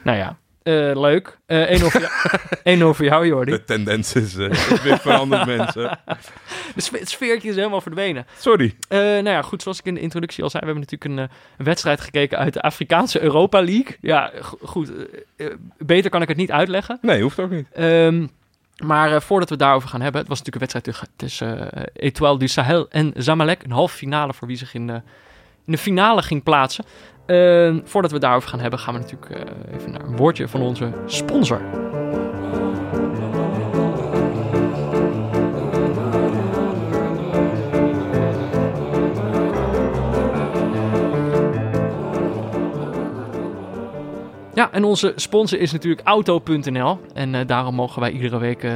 Nou 0.02 0.16
ja, 0.16 0.38
eh, 0.68 1.00
leuk. 1.00 1.38
Eén 1.46 1.84
over, 1.84 2.00
jou- 2.00 2.12
één 2.62 2.82
over 2.82 3.04
jou, 3.04 3.26
Jordi. 3.26 3.50
De 3.50 3.64
tendens 3.64 4.14
is, 4.14 4.36
eh, 4.36 4.50
is 4.50 4.82
weer 4.82 4.98
veranderd, 4.98 5.46
mensen. 5.56 5.98
De 6.74 6.88
het 6.98 7.08
sfeertje 7.08 7.48
is 7.48 7.56
helemaal 7.56 7.80
verdwenen. 7.80 8.26
Sorry. 8.38 8.74
Eh, 8.88 8.98
nou 8.98 9.28
ja, 9.28 9.42
goed, 9.42 9.62
zoals 9.62 9.78
ik 9.78 9.84
in 9.84 9.94
de 9.94 10.00
introductie 10.00 10.42
al 10.44 10.50
zei, 10.50 10.64
we 10.64 10.70
hebben 10.72 10.88
natuurlijk 10.90 11.20
een, 11.20 11.28
eh, 11.28 11.36
een 11.58 11.64
wedstrijd 11.64 12.00
gekeken 12.00 12.38
uit 12.38 12.52
de 12.52 12.62
Afrikaanse 12.62 13.20
Europa 13.22 13.62
League. 13.62 13.96
Ja, 14.00 14.32
go- 14.40 14.58
goed, 14.62 14.90
eh, 15.36 15.46
eh, 15.46 15.52
beter 15.78 16.10
kan 16.10 16.22
ik 16.22 16.28
het 16.28 16.36
niet 16.36 16.50
uitleggen. 16.50 16.98
Nee, 17.02 17.22
hoeft 17.22 17.38
ook 17.38 17.50
niet. 17.50 17.66
Ehm, 17.72 18.26
maar 18.84 19.14
eh, 19.14 19.20
voordat 19.20 19.48
we 19.48 19.54
het 19.54 19.64
daarover 19.64 19.88
gaan 19.88 20.00
hebben, 20.00 20.20
het 20.20 20.28
was 20.28 20.38
natuurlijk 20.42 20.72
een 20.72 20.80
wedstrijd 20.80 21.08
tussen, 21.16 21.16
tussen 21.16 21.72
eh, 21.72 21.82
Etoile 22.06 22.38
du 22.38 22.48
Sahel 22.48 22.86
en 22.90 23.12
Zamalek. 23.16 23.62
Een 23.62 23.70
halve 23.72 23.96
finale 23.96 24.34
voor 24.34 24.48
wie 24.48 24.56
zich 24.56 24.74
in 24.74 24.86
de, 24.86 25.00
in 25.68 25.74
de 25.74 25.80
finale 25.80 26.22
ging 26.22 26.42
plaatsen. 26.42 26.84
Ehm, 27.26 27.80
voordat 27.84 28.10
we 28.10 28.18
daarover 28.18 28.48
gaan 28.48 28.60
hebben, 28.60 28.78
gaan 28.78 28.94
we 28.94 29.00
natuurlijk 29.00 29.30
eh, 29.30 29.76
even 29.76 29.90
naar 29.90 30.04
een 30.04 30.16
woordje 30.16 30.48
van 30.48 30.60
onze 30.60 30.92
sponsor. 31.06 31.60
Ja, 44.54 44.72
en 44.72 44.84
onze 44.84 45.12
sponsor 45.16 45.58
is 45.60 45.72
natuurlijk 45.72 46.06
Auto.nl. 46.06 47.00
En 47.14 47.34
eh, 47.34 47.46
daarom 47.46 47.74
mogen 47.74 48.00
wij 48.00 48.10
iedere 48.10 48.38
week 48.38 48.62
eh, 48.62 48.72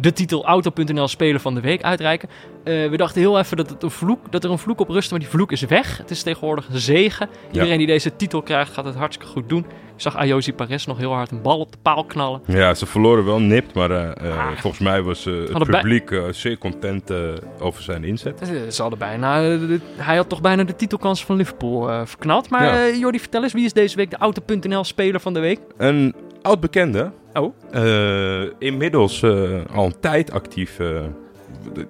de 0.00 0.12
titel 0.12 0.46
Auto.nl 0.46 1.08
Speler 1.08 1.40
van 1.40 1.54
de 1.54 1.60
Week 1.60 1.82
uitreiken. 1.82 2.28
Eh, 2.64 2.88
we 2.88 2.96
dachten 2.96 3.20
heel 3.20 3.38
even 3.38 3.56
dat, 3.56 3.70
het 3.70 3.82
een 3.82 3.90
vloek, 3.90 4.32
dat 4.32 4.44
er 4.44 4.50
een 4.50 4.58
vloek 4.58 4.80
op 4.80 4.88
rustte, 4.88 5.10
maar 5.10 5.20
die 5.22 5.28
vloek 5.32 5.52
is 5.52 5.60
weg. 5.62 5.98
Het 5.98 6.10
is 6.10 6.22
tegenwoordig 6.22 6.68
een 6.68 6.78
zegen. 6.78 7.28
Iedereen 7.52 7.78
die 7.78 7.86
deze 7.86 8.16
titel 8.16 8.42
krijgt, 8.42 8.72
gaat 8.72 8.84
het 8.84 8.94
hartstikke 8.94 9.32
goed 9.32 9.48
doen. 9.48 9.58
Ik 9.94 10.04
zag 10.04 10.16
Ayosi 10.16 10.52
Perez 10.52 10.86
nog 10.86 10.98
heel 10.98 11.12
hard 11.12 11.30
een 11.30 11.42
bal 11.42 11.58
op 11.58 11.72
de 11.72 11.78
paal 11.82 12.04
knallen. 12.04 12.40
Ja, 12.46 12.74
ze 12.74 12.86
verloren 12.86 13.24
wel 13.24 13.40
nipt, 13.40 13.74
maar 13.74 13.90
eh, 13.90 14.30
eh, 14.30 14.38
Ah. 14.38 14.46
volgens 14.56 14.82
mij 14.82 15.02
was 15.02 15.24
het 15.24 15.52
publiek 15.64 16.20
zeer 16.30 16.58
content 16.58 17.10
over 17.58 17.82
zijn 17.82 18.04
inzet. 18.04 18.50
Ze 18.70 18.80
hadden 18.82 18.98
bijna, 18.98 19.40
de- 19.40 19.80
hij 19.96 20.16
had 20.16 20.28
toch 20.28 20.40
bijna 20.40 20.64
de 20.64 20.76
titelkans 20.76 21.24
van 21.24 21.36
Liverpool 21.36 22.06
verknald. 22.06 22.50
Maar 22.50 22.64
Ja. 22.88 22.96
Jordi, 22.96 23.18
vertel 23.20 23.42
eens, 23.42 23.52
wie 23.52 23.64
is 23.64 23.72
deze 23.72 23.96
week 23.96 24.10
de 24.10 24.16
Auto.nl 24.16 24.84
Speler 24.84 25.20
van 25.20 25.34
de 25.34 25.40
Week? 25.40 25.60
Een 25.76 26.14
oud 26.42 26.60
bekende, 26.60 27.12
Oh, 27.34 27.54
eh, 27.70 28.50
inmiddels 28.58 29.22
eh, 29.22 29.60
al 29.74 29.84
een 29.86 30.00
tijd 30.00 30.30
actief. 30.32 30.78
eh, 30.78 31.00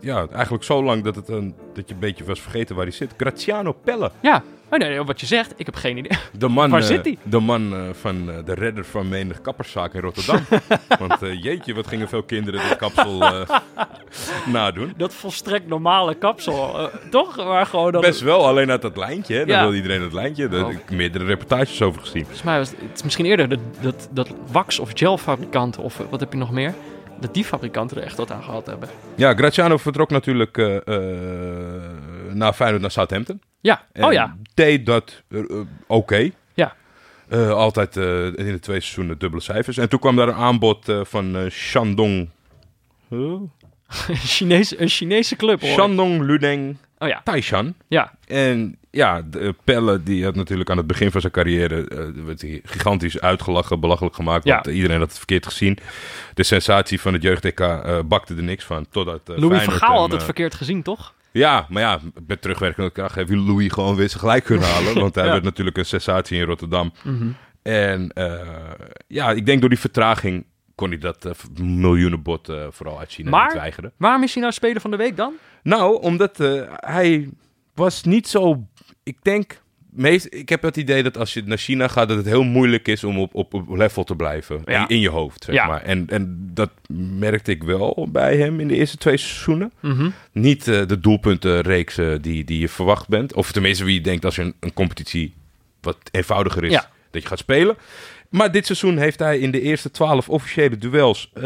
ja, 0.01 0.27
eigenlijk 0.33 0.65
zo 0.65 0.83
lang 0.83 1.03
dat, 1.05 1.15
het 1.17 1.29
een, 1.29 1.55
dat 1.75 1.89
je 1.89 1.95
een 1.95 2.01
beetje 2.01 2.25
was 2.25 2.41
vergeten 2.41 2.75
waar 2.77 2.85
hij 2.85 2.95
zit. 2.95 3.15
Graziano 3.17 3.73
Pelle. 3.85 4.11
ja. 4.21 4.43
Oh, 4.71 4.79
nee, 4.79 5.03
wat 5.03 5.21
je 5.21 5.27
zegt, 5.27 5.53
ik 5.57 5.67
heb 5.67 5.75
geen 5.75 5.97
idee. 5.97 6.19
De 6.39 6.49
man, 6.49 6.71
Waar 6.71 6.81
eh, 6.81 6.87
zit 6.87 7.05
hij? 7.05 7.19
De 7.23 7.39
man 7.41 7.75
eh, 7.75 7.81
van 7.93 8.31
eh, 8.31 8.37
de 8.45 8.55
redder 8.55 8.85
van 8.85 9.09
menig 9.09 9.41
kapperszaak 9.41 9.95
in 9.95 10.01
Rotterdam. 10.01 10.41
Want 11.09 11.21
jeetje, 11.43 11.75
wat 11.75 11.87
gingen 11.87 12.09
veel 12.09 12.23
kinderen 12.23 12.61
dit 12.69 12.77
kapsel 12.77 13.23
nadoen. 14.53 14.93
Dat 14.97 15.15
volstrekt 15.15 15.67
normale 15.67 16.15
kapsel, 16.15 16.91
toch? 17.11 17.37
Maar 17.37 17.67
gewoon 17.67 17.93
dat... 17.93 18.01
Best 18.03 18.21
wel, 18.21 18.47
alleen 18.47 18.71
uit 18.71 18.83
dat 18.83 18.97
lijntje. 18.97 19.35
Hè? 19.35 19.45
Dan 19.47 19.57
Ja. 19.57 19.63
wil 19.63 19.75
iedereen 19.75 20.01
dat 20.01 20.13
lijntje. 20.13 20.49
Daar 20.49 20.61
Oh. 20.63 20.69
heb 20.71 20.79
ik 20.81 20.91
meerdere 20.91 21.25
reportages 21.25 21.83
over 21.83 22.01
gezien. 22.01 22.23
Volgens 22.23 22.43
mij 22.43 22.59
was 22.59 22.71
het, 22.71 22.81
het 22.81 22.97
is 22.97 23.03
misschien 23.03 23.27
eerder 23.27 23.49
dat, 23.49 23.59
dat, 23.81 24.09
dat 24.11 24.31
wax- 24.53 24.79
of 24.79 24.91
gelfabrikanten, 24.95 25.83
of 25.83 26.03
wat 26.11 26.21
heb 26.21 26.33
je 26.33 26.39
nog 26.39 26.51
meer? 26.51 26.75
Dat 27.21 27.35
die 27.35 27.45
fabrikanten 27.45 27.97
er 27.97 28.03
echt 28.03 28.17
wat 28.17 28.31
aan 28.31 28.43
gehad 28.43 28.67
hebben. 28.67 28.89
Ja, 29.15 29.35
Graziano 29.35 29.77
vertrok 29.77 30.11
natuurlijk 30.11 30.59
eh 30.59 30.77
eh, 30.77 30.83
naar 32.33 32.53
Feyenoord 32.53 32.83
naar 32.83 32.91
Southampton. 32.91 33.41
Ja, 33.61 33.85
En 33.93 34.05
oh 34.05 34.13
ja. 34.13 34.37
deed 34.55 34.87
dat 34.87 35.23
eh, 35.29 35.39
eh, 35.39 35.61
oké. 35.87 36.31
Ja. 36.55 36.75
Eh, 37.29 37.51
altijd 37.51 37.97
in 37.97 38.53
de 38.53 38.59
twee 38.61 38.81
seizoenen 38.81 39.19
dubbele 39.19 39.43
cijfers. 39.43 39.77
En 39.77 39.89
toen 39.89 39.99
kwam 39.99 40.17
daar 40.17 40.29
een 40.29 40.35
aanbod 40.35 40.93
van 41.03 41.51
Shandong... 41.51 42.29
Huh? 43.09 43.41
Een 44.09 44.17
Chinese, 44.37 44.81
een 44.81 44.89
Chinese 44.89 45.37
club 45.37 45.61
hoor. 45.61 45.71
Shandong 45.71 46.21
Ludeng 46.21 46.77
Oh 46.99 47.09
ja, 47.09 47.21
Taishan. 47.25 47.75
ja. 47.89 48.13
En 48.27 48.79
ja, 48.91 49.23
de, 49.23 49.55
Pelle 49.65 50.03
die 50.03 50.25
had 50.25 50.35
natuurlijk 50.35 50.71
aan 50.71 50.77
het 50.77 50.87
begin 50.87 51.11
van 51.11 51.21
zijn 51.21 51.33
carrière 51.33 51.87
werd 52.25 52.41
hij 52.41 52.61
gigantisch 52.65 53.21
uitgelachen, 53.21 53.81
belachelijk 53.81 54.15
gemaakt. 54.15 54.45
Ja. 54.45 54.55
Want 54.55 54.67
iedereen 54.67 54.99
had 54.99 55.09
het 55.09 55.17
verkeerd 55.17 55.47
gezien. 55.47 55.79
De 56.35 56.43
sensatie 56.43 57.01
van 57.01 57.13
het 57.13 57.23
jeugd-EK 57.23 57.59
bakte 58.09 58.35
er 58.35 58.43
niks 58.43 58.65
van. 58.65 58.87
Totdat 58.91 59.21
eh, 59.29 59.37
Louis 59.37 59.57
Feyenoord 59.57 59.81
hem, 59.81 59.91
had 59.91 60.13
het 60.13 60.23
verkeerd 60.23 60.55
gezien, 60.55 60.83
toch? 60.83 61.15
Ja, 61.39 61.67
maar 61.69 61.83
ja, 61.83 61.99
met 62.27 62.43
terugwerkende 62.43 62.91
kracht 62.91 63.15
heeft 63.15 63.31
Louis 63.31 63.73
gewoon 63.73 63.97
weer 63.97 64.09
zijn 64.09 64.21
gelijk 64.21 64.45
kunnen 64.45 64.69
halen. 64.69 64.95
Want 64.95 65.15
hij 65.15 65.25
Ja. 65.27 65.31
werd 65.33 65.45
natuurlijk 65.45 65.77
een 65.77 65.85
sensatie 65.87 66.39
in 66.39 66.45
Rotterdam. 66.45 66.93
Mhm. 67.05 67.29
En 67.63 68.13
eh, 68.13 68.49
ja, 69.07 69.31
ik 69.31 69.47
denk 69.47 69.61
door 69.61 69.69
die 69.71 69.79
vertraging 69.79 70.47
kon 70.75 70.89
hij 70.89 70.99
dat 70.99 71.25
eh, 71.25 71.33
miljoenenbod 71.63 72.49
eh, 72.49 72.67
vooral 72.71 72.99
uit 72.99 73.11
China 73.11 73.31
Maar- 73.31 73.45
niet 73.47 73.57
weigeren. 73.57 73.93
Waarom 73.97 74.23
is 74.23 74.33
hij 74.33 74.43
nou 74.43 74.55
Speler 74.55 74.81
van 74.81 74.91
de 74.91 74.97
Week 74.97 75.17
dan? 75.17 75.33
Nou, 75.63 76.01
omdat 76.03 76.37
hij 76.77 77.29
was 77.75 78.03
niet 78.05 78.29
zo... 78.29 78.67
Ik 79.03 79.19
denk... 79.23 79.61
Meest, 79.91 80.27
ik 80.31 80.49
heb 80.49 80.63
het 80.63 80.77
idee 80.77 81.03
dat 81.03 81.19
als 81.19 81.35
je 81.35 81.43
naar 81.45 81.59
China 81.59 81.89
gaat, 81.89 82.09
dat 82.09 82.17
het 82.17 82.27
heel 82.27 82.43
moeilijk 82.43 82.89
is 82.89 83.05
om 83.05 83.19
op, 83.19 83.35
op, 83.35 83.55
op 83.55 83.77
level 83.77 84.05
te 84.05 84.17
blijven. 84.17 84.63
Ja. 84.65 84.83
In, 84.83 84.89
in 84.89 85.01
je 85.01 85.09
hoofd, 85.09 85.45
zeg 85.45 85.55
Ja. 85.55 85.67
maar. 85.67 85.83
En, 85.83 86.05
en 86.09 86.51
dat 86.55 86.71
merkte 87.19 87.51
ik 87.51 87.63
wel 87.63 88.09
bij 88.13 88.37
hem 88.37 88.61
in 88.61 88.69
de 88.69 88.75
eerste 88.75 88.97
twee 88.97 89.17
seizoenen. 89.17 89.73
Mhm. 89.81 90.11
Niet 90.33 90.69
eh, 90.69 90.87
de 90.87 91.01
doelpuntenreeks 91.01 91.99
eh, 91.99 92.13
die, 92.21 92.45
die 92.45 92.59
je 92.61 92.69
verwacht 92.69 93.09
bent. 93.09 93.35
Of 93.35 93.53
tenminste 93.53 93.85
wie 93.85 93.95
je 93.95 94.01
denkt 94.01 94.25
als 94.25 94.37
je 94.37 94.43
een, 94.43 94.55
een 94.61 94.73
competitie 94.75 95.35
wat 95.81 95.99
eenvoudiger 96.11 96.65
is, 96.65 96.73
Ja. 96.73 96.91
dat 97.11 97.23
je 97.23 97.29
gaat 97.29 97.39
spelen. 97.39 97.77
Maar 98.29 98.53
dit 98.53 98.67
seizoen 98.67 98.97
heeft 98.99 99.19
hij 99.19 99.39
in 99.39 99.51
de 99.51 99.61
eerste 99.61 99.91
twaalf 99.91 100.29
officiële 100.29 100.79
duels 100.79 101.31
eh 101.35 101.45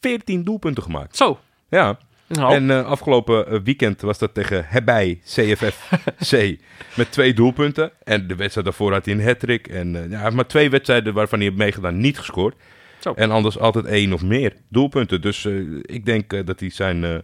14 0.00 0.44
doelpunten 0.44 0.82
gemaakt. 0.82 1.16
Zo, 1.16 1.38
Ja, 1.70 1.98
hoop. 2.28 2.50
en 2.50 2.70
eh, 2.70 2.84
afgelopen 2.84 3.46
eh, 3.46 3.58
weekend 3.64 4.00
was 4.00 4.18
dat 4.18 4.34
tegen 4.34 4.64
Hebei 4.66 5.20
CFFC 5.24 6.56
met 6.96 7.12
twee 7.12 7.34
doelpunten. 7.34 7.90
En 8.04 8.26
de 8.26 8.34
wedstrijd 8.36 8.66
daarvoor 8.66 8.92
had 8.92 9.04
hij 9.04 9.14
een 9.14 9.24
hat-trick. 9.24 9.66
En 9.68 9.96
eh, 10.04 10.10
ja, 10.10 10.30
maar 10.30 10.46
twee 10.46 10.70
wedstrijden 10.70 11.14
waarvan 11.14 11.38
hij 11.38 11.46
heeft 11.48 11.60
meegedaan 11.60 12.00
niet 12.00 12.18
gescoord. 12.18 12.54
Zo. 12.98 13.12
En 13.12 13.30
anders 13.30 13.58
altijd 13.58 13.84
één 13.84 14.12
of 14.12 14.22
meer 14.22 14.52
doelpunten. 14.68 15.20
Dus 15.20 15.44
ik 15.82 16.04
denk 16.06 16.46
dat 16.46 16.60
hij 16.60 16.70
zijn 16.70 17.22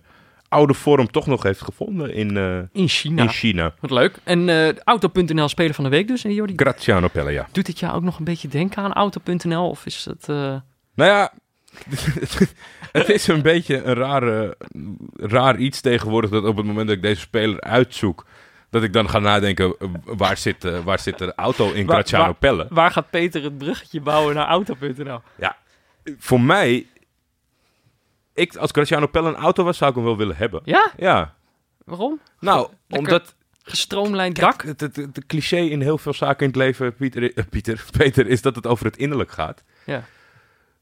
oude 0.48 0.74
vorm 0.74 1.10
toch 1.10 1.26
nog 1.26 1.42
heeft 1.42 1.62
gevonden 1.62 2.14
in, 2.14 2.36
in 2.72 2.88
China. 2.88 3.22
in 3.22 3.28
China. 3.28 3.74
Wat 3.80 3.90
leuk. 3.90 4.16
En 4.24 4.48
Auto.nl 4.84 5.48
Speler 5.48 5.74
van 5.74 5.84
de 5.84 5.90
Week 5.90 6.08
dus. 6.08 6.24
En 6.24 6.34
Jordi, 6.34 6.52
Graziano 6.56 7.08
Pelle, 7.08 7.30
ja. 7.32 7.48
doet 7.52 7.66
dit 7.66 7.78
jou 7.78 7.94
ook 7.94 8.02
nog 8.02 8.18
een 8.18 8.24
beetje 8.24 8.48
denken 8.48 8.82
aan 8.82 8.92
Auto.nl? 8.92 9.68
Of 9.68 9.86
is 9.86 10.04
het... 10.04 10.28
eh, 10.28 10.36
Nou 10.94 11.10
ja, 11.10 11.32
het 12.92 13.08
is 13.08 13.26
een 13.26 13.42
beetje 13.42 13.82
een 13.82 13.94
rare, 13.94 14.56
raar 15.16 15.56
iets 15.56 15.80
tegenwoordig 15.80 16.30
dat 16.30 16.44
op 16.44 16.56
het 16.56 16.66
moment 16.66 16.86
dat 16.86 16.96
ik 16.96 17.02
deze 17.02 17.20
speler 17.20 17.60
uitzoek, 17.60 18.26
dat 18.70 18.82
ik 18.82 18.92
dan 18.92 19.08
ga 19.10 19.18
nadenken, 19.18 19.74
eh, 19.78 19.88
waar 20.04 20.36
zit, 20.36 20.64
eh, 20.64 20.78
waar 20.84 20.98
zit 20.98 21.18
de 21.18 21.34
auto 21.34 21.72
in 21.72 21.88
Graziano 21.88 22.24
waar- 22.24 22.34
Pelle? 22.34 22.66
waar 22.70 22.90
gaat 22.90 23.10
Peter 23.10 23.42
het 23.42 23.58
bruggetje 23.58 24.00
bouwen 24.00 24.34
naar 24.34 24.46
Auto.nl? 24.46 25.20
Ja, 25.36 25.56
voor 26.18 26.40
mij, 26.40 26.86
ik, 28.34 28.56
als 28.56 28.70
Graziano 28.70 29.06
Pelle 29.06 29.28
een 29.28 29.34
auto 29.36 29.64
was, 29.64 29.76
zou 29.76 29.90
ik 29.90 29.96
hem 29.96 30.04
wel 30.04 30.16
willen 30.16 30.36
hebben. 30.36 30.60
Ja? 30.64 30.92
Ja, 30.96 31.34
Waarom? 31.84 32.20
nou, 32.40 32.68
Lekker 32.86 32.98
omdat 33.12 33.34
Gestroomlijnd 33.62 34.36
dak? 34.36 34.62
Het, 34.62 34.80
het, 34.80 34.96
het- 34.96 35.16
het 35.16 35.26
cliché 35.26 35.56
in 35.56 35.80
heel 35.80 35.98
veel 35.98 36.12
zaken 36.14 36.40
in 36.40 36.46
het 36.46 36.56
leven, 36.56 36.94
Pieter, 36.94 37.34
eh, 37.34 37.44
Pieter, 37.50 37.84
Peter, 37.98 38.26
is 38.26 38.42
dat 38.42 38.54
het 38.56 38.66
over 38.66 38.86
het 38.86 38.96
innerlijk 38.96 39.30
gaat. 39.30 39.62
Ja. 39.86 40.04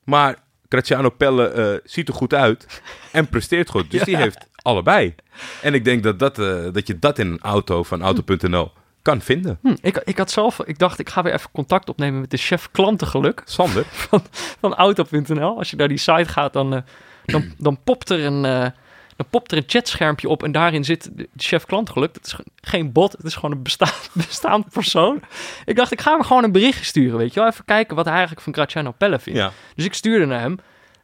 Maar 0.05 0.37
Graziano 0.72 1.11
Pelle 1.11 1.46
eh, 1.48 1.80
ziet 1.85 2.08
er 2.08 2.14
goed 2.14 2.35
uit 2.35 2.82
en 3.11 3.28
presteert 3.28 3.70
goed. 3.70 3.90
Dus 3.90 4.00
Ja. 4.00 4.04
die 4.04 4.16
heeft 4.16 4.48
allebei. 4.62 5.14
En 5.62 5.74
ik 5.74 5.85
denk 5.85 6.02
dat, 6.02 6.18
dat, 6.18 6.38
eh, 6.38 6.56
dat 6.72 6.87
je 6.87 6.98
dat 6.98 7.18
in 7.18 7.26
een 7.26 7.40
auto 7.40 7.82
van 7.82 8.02
auto.nl 8.02 8.72
kan 9.02 9.20
vinden. 9.20 9.58
Hm, 9.62 9.74
ik, 9.80 10.02
ik 10.04 10.18
had 10.18 10.30
zelf... 10.30 10.61
Ik 10.64 10.78
dacht, 10.78 10.98
ik 10.98 11.08
ga 11.08 11.22
weer 11.22 11.32
even 11.32 11.50
contact 11.52 11.88
opnemen 11.88 12.20
met 12.20 12.31
de 12.31 12.37
chef 12.37 12.68
klantengeluk 12.70 13.42
Sander, 13.44 13.85
van 14.60 14.75
Auto.nl. 14.75 15.58
Als 15.58 15.70
je 15.70 15.77
naar 15.77 15.88
die 15.88 15.98
site 15.98 16.29
gaat, 16.29 16.52
dan, 16.52 16.75
eh, 16.75 16.81
dan, 17.25 17.44
dan 17.58 17.79
popt 17.85 18.10
er 18.10 18.25
een... 18.25 18.73
Dan 19.17 19.27
popt 19.31 19.50
er 19.52 19.56
een 19.58 19.65
chatschermpje 19.67 20.29
op 20.29 20.42
en 20.42 20.52
daarin 20.52 20.85
zit 20.85 21.10
de 21.13 21.29
chef 21.37 21.65
klantgeluk. 21.67 22.15
Dat 22.15 22.27
is 22.27 22.33
ge- 22.33 22.44
geen 22.60 22.92
bot, 22.92 23.13
het 23.13 23.25
is 23.25 23.35
gewoon 23.35 23.52
een 23.52 23.63
bestaan, 23.63 23.92
bestaand 24.27 24.69
persoon. 24.73 25.23
Ik 25.65 25.77
dacht, 25.77 25.92
ik 25.92 26.00
ga 26.00 26.13
hem 26.13 26.23
gewoon 26.23 26.44
een 26.44 26.52
berichtje 26.52 26.85
sturen, 26.85 27.19
weet 27.19 27.35
je 27.35 27.40
wel. 27.40 27.48
Even 27.48 27.65
kijken 27.65 27.96
wat 27.96 28.04
hij 28.04 28.15
eigenlijk 28.15 28.44
van 28.44 28.52
Graziano 28.54 28.90
Pelle 28.90 29.19
vindt. 29.19 29.38
Ja. 29.38 29.52
Dus 29.75 29.85
ik 29.85 29.94
stuurde 29.94 30.27
naar 30.27 30.40
hem. 30.40 30.58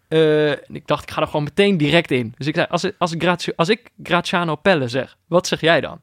En 0.09 0.75
ik 0.75 0.87
dacht, 0.87 1.03
ik 1.03 1.11
ga 1.11 1.21
er 1.21 1.27
gewoon 1.27 1.43
meteen 1.43 1.77
direct 1.77 2.11
in. 2.11 2.35
Dus 2.37 2.47
ik 2.47 2.55
zei, 2.55 2.67
als, 2.71 2.91
als, 2.99 3.15
Grazio- 3.19 3.53
als 3.57 3.69
ik 3.69 3.91
Graziano 4.03 4.55
Pelle 4.57 4.89
zeg, 4.89 5.17
wat 5.27 5.47
zeg 5.47 5.61
jij 5.61 5.81
dan? 5.81 6.01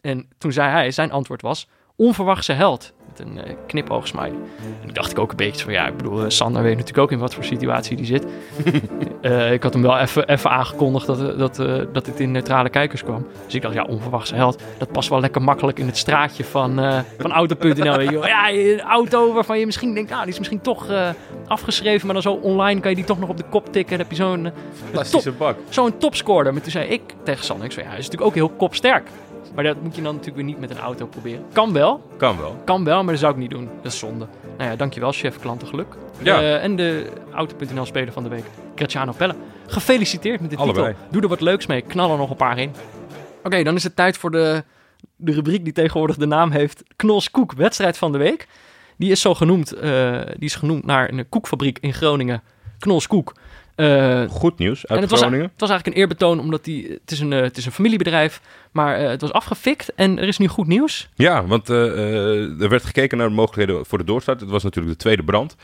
En 0.00 0.28
toen 0.38 0.52
zei 0.52 0.70
hij, 0.70 0.90
zijn 0.90 1.10
antwoord 1.12 1.42
was, 1.42 1.66
onverwachte 1.96 2.52
held. 2.52 2.92
Met 3.16 3.26
een 3.26 3.56
knipoogsmiley. 3.66 4.28
En 4.28 4.84
toen 4.84 4.92
dacht 4.92 5.10
ik 5.10 5.18
ook 5.18 5.30
een 5.30 5.36
beetje 5.36 5.64
van, 5.64 5.72
ja, 5.72 5.86
ik 5.86 5.96
bedoel, 5.96 6.24
eh, 6.24 6.28
Sander 6.28 6.62
weet 6.62 6.76
natuurlijk 6.76 6.98
ook 6.98 7.12
in 7.12 7.18
wat 7.18 7.34
voor 7.34 7.44
situatie 7.44 7.96
die 7.96 8.06
zit. 8.06 8.26
Eh, 9.20 9.52
ik 9.52 9.62
had 9.62 9.72
hem 9.72 9.82
wel 9.82 9.98
even 9.98 10.28
even 10.28 10.50
aangekondigd 10.50 11.06
dat, 11.06 11.38
dat, 11.38 11.56
dat 11.92 12.06
het 12.06 12.20
in 12.20 12.30
neutrale 12.30 12.68
kijkers 12.68 13.02
kwam. 13.02 13.26
Dus 13.44 13.54
ik 13.54 13.62
dacht, 13.62 13.74
ja, 13.74 13.84
onverwachte 13.84 14.34
held. 14.34 14.62
Dat 14.78 14.92
past 14.92 15.08
wel 15.08 15.20
lekker 15.20 15.42
makkelijk 15.42 15.78
in 15.78 15.86
het 15.86 15.96
straatje 15.96 16.44
van, 16.44 16.80
eh 16.80 16.98
van 17.18 17.32
Auto.nl. 17.32 18.00
Ja, 18.00 18.50
een 18.50 18.80
auto 18.80 19.32
waarvan 19.32 19.58
je 19.58 19.66
misschien 19.66 19.94
denkt, 19.94 20.10
nou, 20.10 20.22
die 20.22 20.32
is 20.32 20.38
misschien 20.38 20.60
toch 20.60 20.86
afgeschreven. 21.46 22.04
Maar 22.06 22.14
dan 22.14 22.22
zo 22.22 22.32
online 22.32 22.80
kan 22.80 22.90
je 22.90 22.96
die 22.96 23.04
toch 23.04 23.18
nog 23.18 23.28
op 23.28 23.36
de 23.36 23.44
kop 23.50 23.72
tikken. 23.72 23.98
Dan 23.98 24.06
heb 24.06 24.16
je 24.16 24.22
zo'n... 24.22 24.50
Fantastische 24.84 25.32
bak. 25.32 25.56
zo'n 25.68 25.98
topscorer. 25.98 26.52
Maar 26.52 26.62
toen 26.62 26.72
zei 26.72 26.88
ik 26.88 27.02
tegen 27.24 27.44
Sander, 27.44 27.64
ik 27.64 27.72
zei, 27.72 27.84
ja, 27.84 27.90
hij 27.90 28.00
is 28.00 28.04
natuurlijk 28.04 28.30
ook 28.30 28.36
heel 28.36 28.56
kopsterk. 28.56 29.08
Maar 29.54 29.64
dat 29.64 29.82
moet 29.82 29.96
je 29.96 30.02
dan 30.02 30.10
natuurlijk 30.14 30.36
weer 30.36 30.46
niet 30.54 30.60
met 30.60 30.70
een 30.70 30.78
auto 30.78 31.06
proberen. 31.06 31.44
Kan 31.52 31.72
wel, 31.72 32.02
Kan 32.16 32.38
wel. 32.38 32.62
kan 32.64 32.84
wel, 32.84 33.02
maar 33.02 33.12
dat 33.12 33.20
zou 33.20 33.32
ik 33.32 33.38
niet 33.38 33.50
doen. 33.50 33.68
Dat 33.82 33.92
is 33.92 33.98
zonde. 33.98 34.26
Nou 34.58 34.70
ja, 34.70 34.76
dankjewel 34.76 35.12
chef 35.12 35.38
klantengeluk. 35.38 35.94
Ja. 36.22 36.58
En 36.58 36.76
de 36.76 37.06
Auto.nl 37.32 37.84
speler 37.86 38.12
van 38.12 38.22
de 38.22 38.28
week, 38.28 38.44
Graziano 38.74 39.12
Pelle. 39.16 39.34
Gefeliciteerd 39.66 40.40
met 40.40 40.50
de 40.50 40.56
Allebei. 40.56 40.86
titel. 40.92 41.08
Doe 41.10 41.22
er 41.22 41.28
wat 41.28 41.40
leuks 41.40 41.66
mee, 41.66 41.80
knal 41.82 42.10
er 42.12 42.18
nog 42.18 42.30
een 42.30 42.36
paar 42.36 42.58
in. 42.58 42.72
Oké, 43.44 43.62
dan 43.62 43.74
is 43.74 43.82
het 43.82 43.96
tijd 43.96 44.16
voor 44.18 44.30
de, 44.30 44.64
de 45.16 45.32
rubriek 45.32 45.64
die 45.64 45.72
tegenwoordig 45.72 46.16
de 46.16 46.26
naam 46.26 46.50
heeft. 46.50 46.82
Knols 46.96 47.30
Koek, 47.30 47.52
wedstrijd 47.52 47.98
van 47.98 48.12
de 48.12 48.18
week. 48.18 48.48
Die 48.96 49.10
is 49.10 49.20
zo 49.20 49.34
genoemd, 49.34 49.72
eh, 49.72 50.20
die 50.24 50.44
is 50.48 50.54
genoemd 50.54 50.86
naar 50.86 51.10
een 51.12 51.28
koekfabriek 51.28 51.78
in 51.80 51.92
Groningen. 51.94 52.42
Knols 52.78 53.06
Koek. 53.06 53.32
Eh, 53.80 54.28
Goed 54.30 54.58
nieuws 54.58 54.86
uit 54.86 54.96
en 54.96 55.00
het 55.00 55.10
was, 55.10 55.20
Groningen. 55.20 55.44
het 55.52 55.60
was 55.60 55.68
eigenlijk 55.70 55.98
een 55.98 56.02
eerbetoon, 56.02 56.40
omdat 56.40 56.64
die, 56.64 56.88
het, 57.02 57.10
is 57.10 57.20
een, 57.20 57.32
eh, 57.32 57.40
het 57.40 57.56
is 57.56 57.66
een 57.66 57.72
familiebedrijf, 57.72 58.40
maar 58.72 58.96
eh, 58.96 59.08
het 59.08 59.20
was 59.20 59.32
afgefikt 59.32 59.94
en 59.94 60.18
er 60.18 60.28
is 60.28 60.38
nu 60.38 60.46
goed 60.48 60.66
nieuws. 60.66 61.08
Ja, 61.14 61.44
want 61.46 61.70
eh, 61.70 61.76
eh, 61.86 62.60
er 62.62 62.68
werd 62.68 62.84
gekeken 62.84 63.18
naar 63.18 63.28
de 63.28 63.34
mogelijkheden 63.34 63.86
voor 63.86 63.98
de 63.98 64.04
doorstart. 64.04 64.40
Het 64.40 64.50
was 64.50 64.62
natuurlijk 64.62 64.94
de 64.96 65.02
tweede 65.02 65.22
brand. 65.24 65.56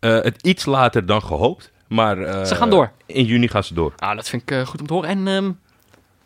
Eh, 0.00 0.10
het 0.20 0.42
iets 0.46 0.64
later 0.64 1.06
dan 1.06 1.22
gehoopt, 1.22 1.70
maar... 1.88 2.18
eh, 2.22 2.44
Ze 2.44 2.54
gaan 2.54 2.70
door. 2.70 2.90
In 3.06 3.24
juni 3.24 3.48
gaan 3.48 3.64
ze 3.64 3.74
door. 3.74 3.92
Nou, 3.96 4.16
dat 4.16 4.28
vind 4.28 4.42
ik 4.42 4.50
eh, 4.50 4.66
goed 4.66 4.80
om 4.80 4.86
te 4.86 4.92
horen. 4.92 5.08
En 5.08 5.28
ehm, 5.28 5.50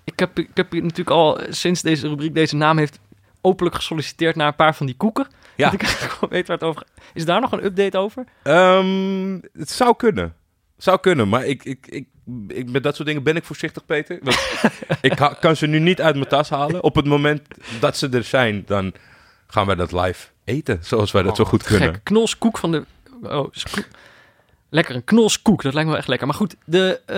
ik, 0.05 0.19
heb, 0.19 0.39
ik 0.39 0.51
heb 0.55 0.73
natuurlijk 0.73 1.11
al 1.11 1.41
eh, 1.41 1.53
sinds 1.53 1.83
deze 1.83 2.09
rubriek 2.09 2.35
deze 2.35 2.57
naam 2.57 2.79
heeft 2.79 2.99
openlijk 3.41 3.77
gesolliciteerd 3.77 4.37
naar 4.37 4.47
een 4.47 4.55
paar 4.57 4.75
van 4.75 4.87
die 4.87 4.97
koeken. 4.97 5.27
Ja. 5.57 5.65
Dat 5.65 5.75
ik 5.75 5.83
eigenlijk 5.83 6.13
gewoon 6.13 6.31
weet 6.31 6.47
waar 6.47 6.57
het 6.57 6.67
over. 6.67 6.83
Is 7.15 7.25
daar 7.25 7.41
nog 7.41 7.53
een 7.53 7.65
update 7.65 7.99
over? 7.99 8.25
Ehm, 8.43 9.39
het 9.53 9.71
zou 9.71 9.97
kunnen. 9.97 10.35
Zou 10.77 11.01
kunnen, 11.01 11.29
maar 11.29 11.45
ik, 11.45 11.65
ik, 11.65 11.87
ik, 11.87 12.07
ik, 12.49 12.71
met 12.71 12.83
dat 12.83 12.95
soort 12.95 13.09
dingen 13.09 13.23
ben 13.23 13.37
ik 13.37 13.45
voorzichtig, 13.45 13.85
Peter. 13.87 14.19
Want 14.23 14.39
ik 15.01 15.37
kan 15.41 15.57
ze 15.57 15.67
nu 15.67 15.79
niet 15.79 16.01
uit 16.01 16.15
mijn 16.15 16.29
tas 16.29 16.51
halen. 16.51 16.83
Op 16.83 16.95
het 16.95 17.07
moment 17.07 17.47
dat 17.81 17.97
ze 17.97 18.09
er 18.09 18.25
zijn, 18.25 18.63
dan 18.67 18.93
gaan 19.47 19.67
wij 19.67 19.75
dat 19.75 19.93
live 19.93 20.27
eten. 20.45 20.79
Zoals 20.83 21.13
wij 21.13 21.23
dat 21.23 21.37
zo 21.37 21.43
Oh, 21.43 21.49
goed 21.49 21.63
kunnen. 21.63 21.95
Gek. 21.95 22.05
Knolskoek 22.05 22.59
van 22.59 22.71
de... 22.71 22.85
Oh, 23.23 23.53
lekker, 24.69 24.95
een 24.95 25.05
knolskoek. 25.05 25.63
Dat 25.63 25.73
lijkt 25.73 25.87
me 25.89 25.91
wel 25.91 26.01
echt 26.01 26.09
lekker. 26.09 26.27
Maar 26.27 26.37
goed, 26.37 26.57
de, 26.65 27.01
eh, 27.07 27.17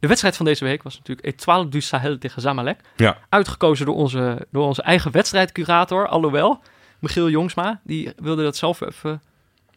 de 0.00 0.06
wedstrijd 0.06 0.36
van 0.36 0.46
deze 0.46 0.64
week 0.64 0.82
was 0.82 0.96
natuurlijk 0.98 1.26
Etoile 1.26 1.68
du 1.68 1.80
Sahel 1.80 2.18
tegen 2.18 2.42
Zamalek. 2.42 2.80
Ja. 2.96 3.18
Uitgekozen 3.28 3.86
door 3.86 3.94
onze, 3.94 4.46
door 4.50 4.66
onze 4.66 4.82
eigen 4.82 5.12
wedstrijdcurator, 5.12 6.08
alhoewel. 6.08 6.62
Michiel 6.98 7.30
Jongsma, 7.30 7.80
die 7.84 8.12
wilde 8.16 8.42
dat 8.42 8.56
zelf 8.56 8.80
even 8.80 9.22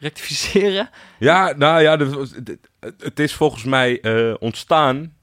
rectificeren. 0.04 0.90
Ja, 1.20 1.54
nou 1.58 1.82
ja, 1.82 1.98
het- 3.04 3.20
is 3.20 3.34
volgens 3.34 3.64
mij 3.64 4.02
eh, 4.02 4.34
ontstaan 4.40 5.14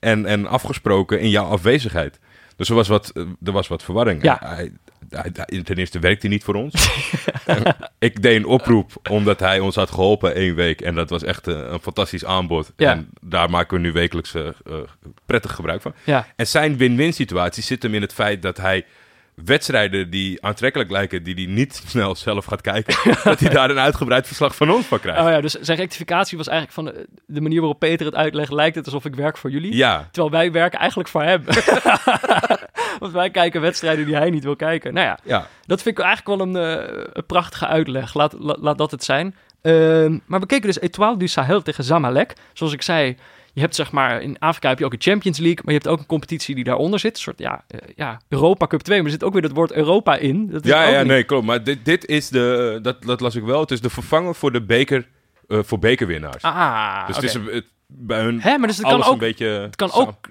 en, 0.00 0.26
en 0.26 0.46
afgesproken 0.46 1.20
in 1.20 1.30
jouw 1.30 1.44
afwezigheid. 1.44 2.18
Dus 2.56 2.68
er 2.68 2.74
was 2.74 2.88
wat, 2.88 3.10
eh, 3.14 3.22
er 3.44 3.52
was 3.52 3.68
wat 3.68 3.82
verwarring. 3.82 4.22
Ja. 4.22 4.36
Hij, 4.44 4.72
hij, 5.10 5.30
hij- 5.32 5.62
ten 5.62 5.76
eerste 5.76 5.98
werkte 5.98 6.26
hij 6.26 6.34
niet 6.36 6.44
voor 6.44 6.54
ons. 6.54 6.88
ik 7.98 8.22
deed 8.22 8.36
een 8.36 8.46
oproep 8.46 8.92
omdat 9.10 9.40
hij 9.40 9.60
ons 9.60 9.74
had 9.74 9.90
geholpen 9.90 10.34
één 10.34 10.54
week. 10.54 10.80
En 10.80 10.94
dat 10.94 11.10
was 11.10 11.22
echt 11.22 11.46
een, 11.46 11.72
een 11.72 11.80
fantastisch 11.80 12.24
aanbod. 12.24 12.72
Ja. 12.76 12.90
En 12.92 13.08
daar 13.20 13.50
maken 13.50 13.76
we 13.76 13.82
nu 13.82 13.92
wekelijks 13.92 14.34
eh, 14.34 14.46
eh, 14.46 14.52
prettig 15.26 15.52
gebruik 15.54 15.82
van. 15.82 15.94
Ja, 16.04 16.26
En 16.36 16.46
zijn 16.46 16.76
win-win 16.76 17.12
situatie 17.12 17.62
zit 17.62 17.82
hem 17.82 17.94
in 17.94 18.02
het 18.02 18.12
feit 18.12 18.42
dat 18.42 18.56
hij 18.56 18.84
wedstrijden 19.44 20.10
die 20.10 20.42
aantrekkelijk 20.42 20.90
lijken, 20.90 21.22
die 21.22 21.34
hij 21.34 21.46
niet 21.46 21.82
snel 21.86 22.14
zelf 22.14 22.44
gaat 22.44 22.60
kijken, 22.60 22.96
dat 23.24 23.40
hij 23.40 23.50
daar 23.50 23.70
een 23.70 23.78
uitgebreid 23.78 24.26
verslag 24.26 24.56
van 24.56 24.70
ons 24.70 24.86
van 24.86 25.00
krijgt. 25.00 25.20
Oh 25.20 25.28
ja, 25.28 25.40
dus 25.40 25.52
zijn 25.52 25.78
rectificatie 25.78 26.36
was 26.36 26.48
eigenlijk 26.48 26.76
van 26.76 26.84
de, 26.84 27.06
de 27.26 27.40
manier 27.40 27.60
waarop 27.60 27.78
Peter 27.78 28.06
het 28.06 28.14
uitlegt, 28.14 28.52
lijkt 28.52 28.76
het 28.76 28.84
alsof 28.84 29.04
ik 29.04 29.14
werk 29.14 29.36
voor 29.36 29.50
jullie. 29.50 29.76
Ja, 29.76 30.08
Terwijl 30.12 30.32
wij 30.32 30.52
werken 30.52 30.78
eigenlijk 30.78 31.08
voor 31.08 31.22
hem. 31.22 31.44
Want 32.98 33.12
wij 33.12 33.30
kijken 33.30 33.60
wedstrijden 33.60 34.06
die 34.06 34.14
hij 34.16 34.30
niet 34.30 34.44
wil 34.44 34.56
kijken. 34.56 34.94
Nou 34.94 35.06
ja, 35.06 35.18
ja. 35.22 35.46
dat 35.66 35.82
vind 35.82 35.98
ik 35.98 36.04
eigenlijk 36.04 36.38
wel 36.38 36.48
een, 36.48 36.78
eh, 36.78 37.04
een 37.12 37.26
prachtige 37.26 37.66
uitleg. 37.66 38.14
Laat, 38.14 38.34
la- 38.38 38.56
laat 38.60 38.78
dat 38.78 38.90
het 38.90 39.04
zijn. 39.04 39.34
Ehm, 39.62 40.18
maar 40.26 40.40
we 40.40 40.46
keken 40.46 40.66
dus 40.66 40.80
Etoile 40.80 41.16
du 41.16 41.26
Sahel 41.28 41.62
tegen 41.62 41.84
Zamalek. 41.84 42.32
Zoals 42.52 42.72
ik 42.72 42.82
zei, 42.82 43.16
je 43.56 43.62
hebt 43.62 43.74
zeg 43.74 43.92
maar, 43.92 44.22
in 44.22 44.38
Afrika 44.38 44.68
heb 44.68 44.78
je 44.78 44.84
ook 44.84 44.92
een 44.92 45.00
Champions 45.00 45.38
League, 45.38 45.60
maar 45.64 45.74
je 45.74 45.80
hebt 45.80 45.88
ook 45.92 45.98
een 45.98 46.06
competitie 46.06 46.54
die 46.54 46.64
daaronder 46.64 46.98
zit. 46.98 47.14
Een 47.16 47.22
soort, 47.22 47.38
ja, 47.38 47.64
eh, 47.68 47.78
ja 47.94 48.20
Europa 48.28 48.66
Cup 48.66 48.80
2, 48.80 48.96
maar 48.96 49.06
er 49.06 49.12
zit 49.12 49.24
ook 49.24 49.32
weer 49.32 49.42
het 49.42 49.52
woord 49.52 49.72
Europa 49.72 50.16
in. 50.16 50.50
Dat 50.50 50.64
is 50.64 50.70
Ja, 50.70 50.84
ook 50.86 50.90
ja, 50.92 50.98
niet- 50.98 51.06
nee, 51.06 51.22
klopt. 51.24 51.46
Maar 51.46 51.62
dit, 51.64 51.84
dit 51.84 52.04
is 52.06 52.28
de, 52.28 52.78
dat, 52.82 53.02
dat 53.02 53.20
las 53.20 53.34
ik 53.34 53.42
wel, 53.42 53.60
het 53.60 53.70
is 53.70 53.80
de 53.80 53.90
vervanger 53.90 54.34
voor 54.34 54.52
de 54.52 54.62
beker, 54.62 55.08
eh, 55.48 55.58
voor 55.62 55.78
bekerwinnaars. 55.78 56.42
Ah, 56.42 57.06
dus 57.06 57.16
oké. 57.16 57.26
het 57.26 57.34
is 57.36 57.52
het, 57.54 57.64
bij 57.86 58.20
hun 58.20 58.40
Hè, 58.40 58.58
maar 58.58 58.68
dus 58.68 58.76
het 58.76 58.86
kan 58.86 59.02
ook, 59.04 59.12
een 59.12 59.18
beetje... 59.18 59.46
het 59.46 59.76
kan 59.76 59.88
samen- 59.88 60.06
ook, 60.08 60.28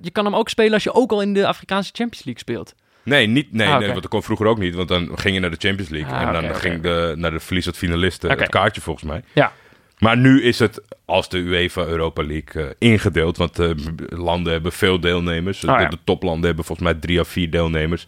je 0.00 0.10
kan 0.10 0.24
hem 0.24 0.34
ook 0.34 0.48
spelen 0.48 0.72
als 0.72 0.82
je 0.82 0.94
ook 0.94 1.10
al 1.12 1.22
in 1.22 1.34
de 1.34 1.46
Afrikaanse 1.46 1.90
Champions 1.94 2.24
League 2.24 2.42
speelt. 2.42 2.74
Nee, 3.02 3.26
niet, 3.26 3.52
nee, 3.52 3.66
Ah, 3.68 3.78
nee, 3.78 3.88
want 3.88 4.00
dat 4.02 4.10
kon 4.10 4.22
vroeger 4.22 4.46
ook 4.46 4.58
niet, 4.58 4.74
want 4.74 4.88
dan 4.88 5.18
ging 5.18 5.34
je 5.34 5.40
naar 5.40 5.50
de 5.50 5.56
Champions 5.58 5.90
League. 5.90 6.12
Ah, 6.14 6.20
en 6.36 6.42
dan 6.42 6.54
ging 6.54 6.82
de, 6.82 7.14
naar 7.16 7.30
de 7.30 7.40
verliezend 7.40 7.76
finalisten 7.76 8.30
Oké. 8.30 8.40
het 8.40 8.50
kaartje 8.50 8.80
volgens 8.80 9.04
mij. 9.04 9.22
Ja. 9.32 9.52
Maar 9.98 10.16
nu 10.16 10.42
is 10.42 10.58
het 10.58 10.80
als 11.04 11.28
de 11.28 11.38
UEFA 11.38 11.84
Europa 11.84 12.22
League 12.26 12.62
eh, 12.62 12.70
ingedeeld, 12.78 13.36
want 13.36 13.58
eh, 13.58 13.70
b- 13.70 14.12
landen 14.12 14.52
hebben 14.52 14.72
veel 14.72 15.00
deelnemers. 15.00 15.64
Oh, 15.64 15.76
de, 15.76 15.82
ja. 15.82 15.88
de 15.88 15.98
toplanden 16.04 16.46
hebben 16.46 16.64
volgens 16.64 16.88
mij 16.90 16.98
drie 17.00 17.20
of 17.20 17.28
vier 17.28 17.50
deelnemers. 17.50 18.06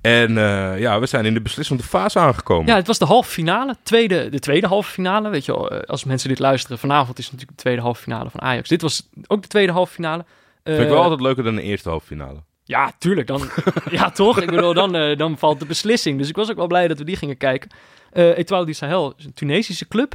En 0.00 0.38
eh, 0.38 0.78
ja, 0.78 1.00
we 1.00 1.06
zijn 1.06 1.24
in 1.24 1.34
de 1.34 1.40
beslissende 1.40 1.82
fase 1.82 2.18
aangekomen. 2.18 2.66
Ja, 2.66 2.74
het 2.76 2.86
was 2.86 2.98
de 2.98 3.04
halve 3.04 3.30
finale. 3.30 3.76
Tweede, 3.82 4.28
de 4.28 4.38
tweede 4.38 4.66
halve 4.66 4.90
finale. 4.90 5.28
Weet 5.28 5.44
je 5.44 5.52
wel, 5.52 5.70
eh, 5.70 5.80
als 5.82 6.04
mensen 6.04 6.28
dit 6.28 6.38
luisteren, 6.38 6.78
vanavond 6.78 7.18
is 7.18 7.24
natuurlijk 7.24 7.56
de 7.56 7.62
tweede 7.62 7.80
halve 7.82 8.02
finale 8.02 8.30
van 8.30 8.40
Ajax. 8.42 8.68
Dit 8.68 8.82
was 8.82 9.08
ook 9.26 9.42
de 9.42 9.48
tweede 9.48 9.72
halve 9.72 9.92
finale. 9.92 10.24
Vind 10.64 10.78
ik 10.78 10.84
Eh, 10.84 10.90
wel 10.90 11.02
altijd 11.02 11.20
leuker 11.20 11.44
dan 11.44 11.54
de 11.54 11.62
eerste 11.62 11.88
halve 11.88 12.06
finale. 12.06 12.42
Ja, 12.64 12.92
tuurlijk. 12.98 13.26
Dan, 13.26 13.42
ja, 13.90 14.10
toch? 14.10 14.40
Ik 14.40 14.50
bedoel, 14.50 14.74
dan, 14.74 14.94
eh, 14.96 15.16
dan 15.18 15.38
valt 15.38 15.58
de 15.58 15.66
beslissing. 15.66 16.18
Dus 16.18 16.28
ik 16.28 16.36
was 16.36 16.50
ook 16.50 16.56
wel 16.56 16.66
blij 16.66 16.88
dat 16.88 16.98
we 16.98 17.04
die 17.04 17.16
gingen 17.16 17.36
kijken. 17.36 17.70
Eh 18.12 18.38
Etoile 18.38 18.66
du 18.66 18.72
Sahel 18.72 19.14
is 19.18 19.24
een 19.24 19.32
Tunesische 19.34 19.88
club. 19.88 20.14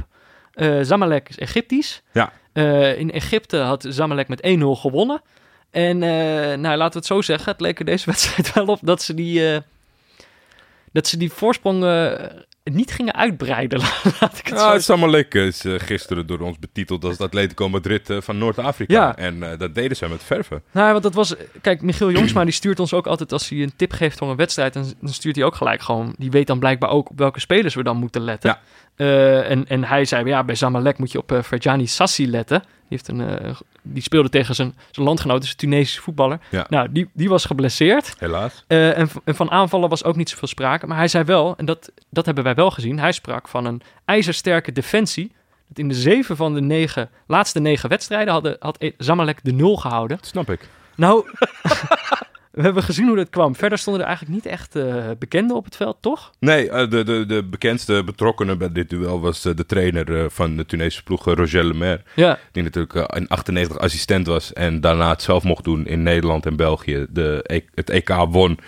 Eh 0.56 0.78
Zamalek 0.82 1.28
is 1.28 1.38
Egyptisch. 1.38 2.02
Ja. 2.12 2.32
Eh, 2.52 2.98
in 2.98 3.12
Egypte 3.12 3.56
had 3.56 3.86
Zamalek 3.88 4.28
met 4.28 4.40
1-0 4.42 4.76
gewonnen. 4.76 5.22
En 5.70 6.02
eh, 6.02 6.58
nou, 6.58 6.76
laten 6.76 6.92
we 6.92 6.98
het 6.98 7.06
zo 7.06 7.22
zeggen. 7.22 7.52
Het 7.52 7.60
leek 7.60 7.78
er 7.78 7.84
deze 7.84 8.06
wedstrijd 8.10 8.52
wel 8.52 8.66
op 8.66 8.78
dat 8.82 9.02
ze 9.02 9.14
die, 9.14 9.62
dat 10.92 11.06
ze 11.06 11.16
die 11.16 11.32
voorsprong 11.32 11.84
niet 12.64 12.90
gingen 12.90 13.14
uitbreiden. 13.14 13.78
Laat 14.20 14.38
ik 14.38 14.46
het 14.46 14.72
het 14.72 14.84
Samalek 14.84 15.34
is 15.34 15.64
gisteren 15.66 16.26
door 16.26 16.40
ons 16.40 16.58
betiteld 16.58 17.04
als 17.04 17.12
het 17.12 17.22
Atletico 17.22 17.68
Madrid 17.68 18.10
van 18.18 18.38
Noord-Afrika. 18.38 18.94
Ja. 18.94 19.16
En 19.16 19.58
dat 19.58 19.74
deden 19.74 19.96
ze 19.96 20.08
met 20.08 20.24
verven. 20.24 20.62
Nou, 20.70 20.90
want 20.90 21.02
dat 21.02 21.14
was... 21.14 21.34
Kijk, 21.60 21.82
Michiel 21.82 22.10
Jongsma 22.10 22.44
die 22.44 22.52
stuurt 22.52 22.80
ons 22.80 22.92
ook 22.92 23.06
altijd... 23.06 23.32
als 23.32 23.48
hij 23.48 23.62
een 23.62 23.76
tip 23.76 23.92
geeft 23.92 24.18
voor 24.18 24.30
een 24.30 24.36
wedstrijd... 24.36 24.72
dan, 24.72 24.92
dan 25.00 25.12
stuurt 25.12 25.36
hij 25.36 25.44
ook 25.44 25.54
gelijk 25.54 25.82
gewoon... 25.82 26.14
die 26.18 26.30
weet 26.30 26.46
dan 26.46 26.58
blijkbaar 26.58 26.90
ook 26.90 27.10
op 27.10 27.18
welke 27.18 27.40
spelers 27.40 27.74
we 27.74 27.82
dan 27.82 27.96
moeten 27.96 28.20
letten. 28.20 28.50
Ja. 28.50 28.60
Eh, 28.96 29.50
en, 29.50 29.68
en 29.68 29.84
hij 29.84 30.04
zei... 30.04 30.24
ja, 30.24 30.44
bij 30.44 30.54
Zamalek 30.54 30.98
moet 30.98 31.12
je 31.12 31.18
op 31.18 31.32
eh 31.32 31.42
Ferjani 31.42 31.86
Sassi 31.86 32.30
letten. 32.30 32.60
Die, 32.60 32.68
heeft 32.88 33.08
een, 33.08 33.20
eh, 33.20 33.54
die 33.82 34.02
speelde 34.02 34.28
tegen 34.28 34.54
zijn, 34.54 34.74
zijn 34.90 35.06
landgenoot... 35.06 35.42
is 35.42 35.50
een 35.50 35.56
Tunesische 35.56 36.02
voetballer. 36.02 36.38
Ja. 36.50 36.66
Nou, 36.68 36.92
die, 36.92 37.10
die 37.12 37.28
was 37.28 37.44
geblesseerd. 37.44 38.14
Helaas. 38.18 38.64
En, 38.66 39.08
en 39.24 39.34
van 39.34 39.50
aanvallen 39.50 39.88
was 39.88 40.04
ook 40.04 40.16
niet 40.16 40.30
zoveel 40.30 40.48
sprake. 40.48 40.86
Maar 40.86 40.96
hij 40.96 41.08
zei 41.08 41.24
wel... 41.24 41.54
en 41.56 41.64
dat, 41.64 41.92
dat 42.10 42.26
hebben 42.26 42.44
wij 42.44 42.54
wel 42.54 42.70
gezien... 42.70 42.98
hij 42.98 43.12
sprak 43.12 43.48
van 43.48 43.64
een 43.64 43.82
ijzersterke 44.04 44.72
defensie... 44.72 45.32
dat 45.68 45.78
in 45.78 45.88
de 45.88 45.94
zeven 45.94 46.36
van 46.36 46.54
de 46.54 46.60
negen, 46.60 47.10
laatste 47.26 47.60
negen 47.60 47.88
wedstrijden... 47.88 48.32
hadden, 48.32 48.56
had 48.58 48.90
Zamalek 48.98 49.38
de 49.42 49.52
nul 49.52 49.76
gehouden. 49.76 50.16
Dat 50.16 50.26
snap 50.26 50.50
ik. 50.50 50.68
Nou, 50.96 51.24
we 52.56 52.62
hebben 52.62 52.82
gezien 52.82 53.06
hoe 53.06 53.16
dat 53.16 53.30
kwam. 53.30 53.56
Verder 53.56 53.78
stonden 53.78 54.02
er 54.02 54.08
eigenlijk 54.08 54.36
niet 54.36 54.52
echt 54.52 54.76
uh, 54.76 55.04
bekenden 55.18 55.56
op 55.56 55.64
het 55.64 55.76
veld, 55.76 55.96
toch? 56.00 56.32
Nee, 56.38 56.66
uh, 56.66 56.72
de, 56.72 57.04
de, 57.04 57.24
de 57.26 57.44
bekendste 57.44 58.04
betrokkenen 58.04 58.58
bij 58.58 58.72
dit 58.72 58.90
duel 58.90 59.20
was 59.20 59.46
uh, 59.46 59.54
de 59.54 59.66
trainer 59.66 60.30
van 60.30 60.56
de 60.56 60.66
Tunesische 60.66 61.02
ploeg, 61.02 61.24
Roger 61.24 61.64
Lemaire. 61.64 62.02
Ja. 62.14 62.38
Die 62.52 62.62
natuurlijk 62.62 62.94
in 62.94 63.28
98 63.28 63.78
assistent 63.78 64.26
was 64.26 64.52
en 64.52 64.80
daarna 64.80 65.08
het 65.08 65.22
zelf 65.22 65.42
mocht 65.42 65.64
doen 65.64 65.86
in 65.86 66.02
Nederland 66.02 66.46
en 66.46 66.56
België. 66.56 67.06
De, 67.10 67.40
e 67.42 67.60
het 67.74 67.90
EK 67.90 68.08
won. 68.28 68.58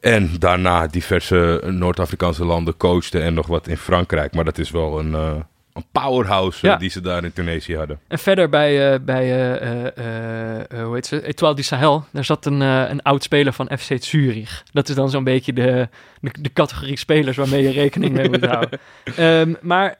En 0.00 0.30
daarna 0.38 0.86
diverse 0.86 1.62
Noord-Afrikaanse 1.66 2.44
landen 2.44 2.76
coachte 2.76 3.20
en 3.20 3.34
nog 3.34 3.46
wat 3.46 3.68
in 3.68 3.76
Frankrijk. 3.76 4.34
Maar 4.34 4.44
dat 4.44 4.58
is 4.58 4.70
wel 4.70 4.98
een, 4.98 5.44
een 5.72 5.84
powerhouse 5.92 6.66
Ja. 6.66 6.76
die 6.76 6.90
ze 6.90 7.00
daar 7.00 7.24
in 7.24 7.32
Tunesië 7.32 7.76
hadden. 7.76 8.00
En 8.08 8.18
verder 8.18 8.48
bij, 8.48 8.92
eh, 8.92 9.00
bij 9.00 9.22
eh, 9.22 9.86
eh, 9.86 10.70
eh, 10.70 10.84
hoe 10.84 10.94
heet 10.94 11.06
ze? 11.06 11.22
Etoile 11.26 11.54
du 11.56 11.62
Sahel, 11.62 12.04
daar 12.12 12.24
zat 12.24 12.46
een, 12.46 12.62
eh, 12.62 12.84
een 12.88 13.02
oud 13.02 13.22
speler 13.22 13.52
van 13.52 13.70
FC 13.78 14.02
Zurich. 14.02 14.62
Dat 14.72 14.88
is 14.88 14.94
dan 14.94 15.10
zo'n 15.10 15.24
beetje 15.24 15.52
de, 15.52 15.88
de, 16.20 16.30
de 16.40 16.52
categorie 16.52 16.96
spelers 16.98 17.36
waarmee 17.36 17.62
je 17.62 17.70
rekening 17.70 18.12
mee 18.12 18.28
moet 18.28 18.44
houden. 18.44 18.78
Ehm, 19.16 19.54
maar, 19.60 19.98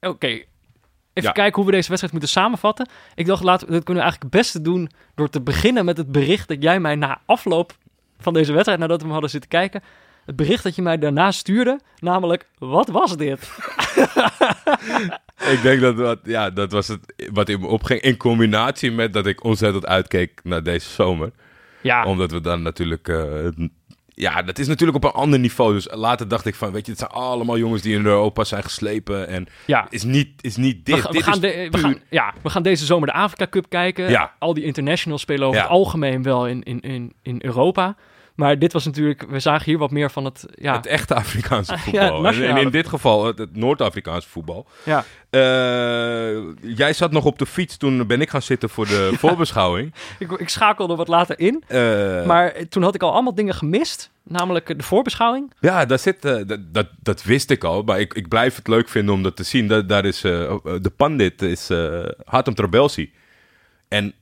oké, 0.00 0.26
even 0.26 0.42
Ja. 1.12 1.30
kijken 1.30 1.54
hoe 1.54 1.64
we 1.64 1.70
deze 1.76 1.86
wedstrijd 1.88 2.12
moeten 2.12 2.30
samenvatten. 2.30 2.88
Ik 3.14 3.26
dacht, 3.26 3.42
laten, 3.42 3.66
we- 3.66 3.72
dat 3.72 3.84
kunnen 3.84 4.02
we 4.04 4.08
eigenlijk 4.10 4.34
het 4.34 4.42
beste 4.42 4.62
doen 4.62 4.90
door 5.14 5.30
te 5.30 5.40
beginnen 5.40 5.84
met 5.84 5.96
het 5.96 6.12
bericht 6.12 6.48
dat 6.48 6.62
jij 6.62 6.80
mij 6.80 6.94
na 6.94 7.20
afloop 7.26 7.76
van 8.18 8.32
deze 8.32 8.52
wedstrijd, 8.52 8.78
nadat 8.78 8.96
we 8.96 9.02
hem 9.02 9.12
hadden 9.12 9.30
zitten 9.30 9.50
kijken, 9.50 9.82
het 10.26 10.36
bericht 10.36 10.62
dat 10.62 10.74
je 10.74 10.82
mij 10.82 10.98
daarna 10.98 11.30
stuurde, 11.30 11.80
namelijk, 11.98 12.46
wat 12.58 12.88
was 12.88 13.16
dit? 13.16 13.40
Ik 15.50 15.62
denk 15.62 15.80
dat 15.80 15.96
dat, 15.96 16.18
ja, 16.24 16.50
dat 16.50 16.72
was 16.72 16.88
het 16.88 17.14
wat 17.32 17.48
in 17.48 17.60
me 17.60 17.66
opging. 17.66 18.00
In 18.00 18.16
combinatie 18.16 18.90
met 18.92 19.12
dat 19.12 19.26
ik 19.26 19.44
ontzettend 19.44 19.86
uitkeek 19.86 20.40
naar 20.42 20.62
deze 20.62 20.90
zomer. 20.90 21.30
Ja, 21.80 22.04
Omdat 22.04 22.30
we 22.30 22.40
dan 22.40 22.62
natuurlijk... 22.62 23.08
eh, 23.08 23.46
ja, 24.16 24.42
dat 24.42 24.58
is 24.58 24.66
natuurlijk 24.66 24.96
op 24.96 25.04
een 25.04 25.20
ander 25.20 25.38
niveau. 25.38 25.74
Dus 25.74 25.88
later 25.90 26.28
dacht 26.28 26.46
ik 26.46 26.54
van, 26.54 26.72
weet 26.72 26.84
je, 26.84 26.90
het 26.90 27.00
zijn 27.00 27.10
allemaal 27.10 27.58
jongens 27.58 27.82
die 27.82 27.94
in 27.96 28.04
Europa 28.06 28.44
zijn 28.44 28.62
geslepen. 28.62 29.28
En 29.28 29.46
ja. 29.66 29.86
is 29.90 30.02
niet, 30.02 30.28
is 30.40 30.56
niet 30.56 30.86
dit. 30.86 31.02
We, 31.02 31.12
dit 31.12 31.22
gaan 31.22 31.32
is 31.34 31.40
de- 31.40 31.68
we, 31.70 31.78
gaan, 31.78 31.98
ja, 32.10 32.34
we 32.42 32.50
gaan 32.50 32.62
deze 32.62 32.84
zomer 32.84 33.06
de 33.08 33.14
Afrika 33.14 33.46
Cup 33.50 33.68
kijken. 33.68 34.10
Ja. 34.10 34.32
Al 34.38 34.54
die 34.54 34.64
internationals 34.64 35.20
spelen 35.20 35.46
over 35.46 35.58
Ja. 35.58 35.62
het 35.66 35.72
algemeen 35.72 36.22
wel 36.22 36.46
in, 36.46 36.62
in, 36.62 36.80
in, 36.80 37.12
in 37.22 37.38
Europa. 37.44 37.96
Maar 38.34 38.58
dit 38.58 38.72
was 38.72 38.84
natuurlijk, 38.84 39.24
we 39.28 39.38
zagen 39.40 39.64
hier 39.64 39.78
wat 39.78 39.90
meer 39.90 40.10
van 40.10 40.24
het, 40.24 40.44
ja, 40.54 40.76
Het 40.76 40.86
echte 40.86 41.14
Afrikaanse 41.14 41.72
Ja, 41.92 42.08
voetbal. 42.08 42.26
en, 42.26 42.56
in 42.56 42.70
dit 42.70 42.88
geval 42.88 43.24
het, 43.26 43.38
het 43.38 43.56
Noord-Afrikaanse 43.56 44.28
voetbal. 44.28 44.66
ja. 44.82 45.04
Eh, 45.30 45.40
jij 46.76 46.92
zat 46.92 47.10
nog 47.12 47.24
op 47.24 47.38
de 47.38 47.46
fiets, 47.46 47.76
toen 47.76 48.06
ben 48.06 48.20
ik 48.20 48.30
gaan 48.30 48.42
zitten 48.42 48.68
voor 48.68 48.86
de 48.86 49.10
voorbeschouwing. 49.18 49.94
Ik, 50.18 50.30
ik 50.32 50.48
schakelde 50.48 50.96
wat 50.96 51.08
later 51.08 51.38
in. 51.38 51.62
Eh, 51.66 52.24
Maar 52.26 52.54
toen 52.68 52.82
had 52.82 52.94
ik 52.94 53.02
al 53.02 53.12
allemaal 53.12 53.34
dingen 53.34 53.54
gemist. 53.54 54.10
Namelijk 54.22 54.78
de 54.78 54.82
voorbeschouwing. 54.84 55.52
Ja, 55.60 55.84
daar 55.84 55.98
zit, 55.98 56.24
eh, 56.24 56.36
dat, 56.46 56.58
dat, 56.74 56.86
dat 57.02 57.22
wist 57.22 57.50
ik 57.50 57.64
al. 57.64 57.82
Maar 57.82 58.00
ik, 58.00 58.14
ik 58.14 58.28
blijf 58.28 58.56
het 58.56 58.68
leuk 58.68 58.88
vinden 58.88 59.14
om 59.14 59.22
dat 59.22 59.36
te 59.36 59.42
zien. 59.44 59.68
Dat, 59.68 59.88
daar 59.88 60.04
is, 60.04 60.20
de 60.20 60.92
pandit 60.96 61.42
is 61.42 61.68
Hatem 62.24 62.54
Trabelsi. 62.54 63.12
En 63.88 64.14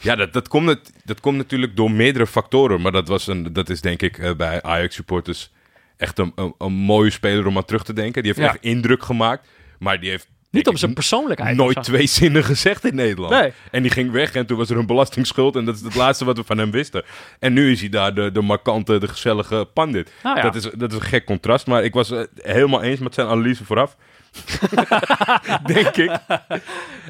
ja, 0.00 0.16
dat, 0.16 0.32
dat, 0.32 0.48
komt 0.48 0.68
het, 0.68 0.92
dat 1.04 1.20
komt 1.20 1.36
natuurlijk 1.36 1.76
door 1.76 1.90
meerdere 1.90 2.26
factoren. 2.26 2.80
Maar 2.80 2.92
dat, 2.92 3.08
was 3.08 3.26
een, 3.26 3.52
dat 3.52 3.68
is 3.68 3.80
denk 3.80 4.02
ik 4.02 4.18
eh, 4.18 4.34
bij 4.36 4.62
Ajax-supporters 4.62 5.50
echt 5.96 6.18
een, 6.18 6.32
een, 6.34 6.54
een 6.58 6.72
mooie 6.72 7.10
speler 7.10 7.46
om 7.46 7.56
aan 7.56 7.64
terug 7.64 7.84
te 7.84 7.92
denken. 7.92 8.22
Die 8.22 8.32
heeft 8.34 8.46
Ja. 8.46 8.52
echt 8.54 8.64
indruk 8.64 9.02
gemaakt. 9.02 9.48
Maar 9.78 10.00
die 10.00 10.10
heeft 10.10 10.28
Niet 10.50 10.68
om 10.68 10.76
zijn 10.76 10.94
persoonlijkheid. 10.94 11.56
nooit 11.56 11.82
twee 11.82 12.06
zinnen 12.06 12.44
gezegd 12.44 12.84
in 12.84 12.94
Nederland. 12.94 13.32
Nee. 13.32 13.52
En 13.70 13.82
die 13.82 13.90
ging 13.90 14.10
weg 14.10 14.32
en 14.34 14.46
toen 14.46 14.56
was 14.56 14.70
er 14.70 14.76
een 14.78 14.86
belastingsschuld. 14.86 15.56
En 15.56 15.64
dat 15.64 15.74
is 15.76 15.80
het 15.82 15.94
laatste 15.94 16.24
wat 16.24 16.36
we 16.36 16.44
van 16.44 16.58
hem 16.58 16.70
wisten. 16.70 17.02
En 17.38 17.52
nu 17.52 17.70
is 17.70 17.80
hij 17.80 17.88
daar 17.88 18.14
de, 18.14 18.32
de 18.32 18.40
markante, 18.42 18.98
de 18.98 19.08
gezellige 19.08 19.68
pandit. 19.74 20.12
Nou 20.22 20.36
ja. 20.36 20.42
dat, 20.42 20.54
is, 20.54 20.62
dat 20.62 20.90
is 20.92 20.98
een 20.98 21.04
gek 21.04 21.24
contrast. 21.24 21.66
Maar 21.66 21.84
ik 21.84 21.94
was 21.94 22.08
het 22.08 22.30
helemaal 22.34 22.82
eens 22.82 23.00
met 23.00 23.14
zijn 23.14 23.26
analyse 23.26 23.64
vooraf. 23.64 23.96
Denk 25.74 25.96
ik. 25.96 26.10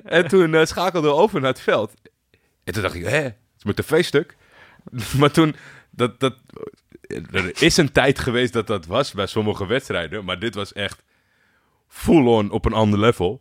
En 0.05 0.29
toen 0.29 0.55
eh, 0.55 0.65
schakelde 0.65 1.09
we 1.09 1.15
over 1.15 1.41
naar 1.41 1.51
het 1.51 1.61
veld. 1.61 1.93
En 2.69 2.75
toen 2.75 2.83
dacht 2.83 2.95
ik, 2.95 3.05
hè, 3.05 3.23
het 3.23 3.35
is 3.59 3.65
mijn 3.65 3.77
tv-stuk. 3.77 4.37
maar 5.19 5.31
toen, 5.31 5.57
dat, 5.91 6.21
dat, 6.21 6.35
er 7.33 7.63
is 7.63 7.77
een 7.77 7.93
tijd 7.93 8.19
geweest 8.19 8.53
dat 8.53 8.67
dat 8.67 8.87
was 8.87 9.13
bij 9.13 9.27
sommige 9.27 9.67
wedstrijden. 9.67 10.25
Maar 10.25 10.39
dit 10.39 10.55
was 10.55 10.73
echt 10.73 11.03
full-on 11.89 12.51
op 12.51 12.65
een 12.65 12.73
ander 12.73 12.99
level. 12.99 13.41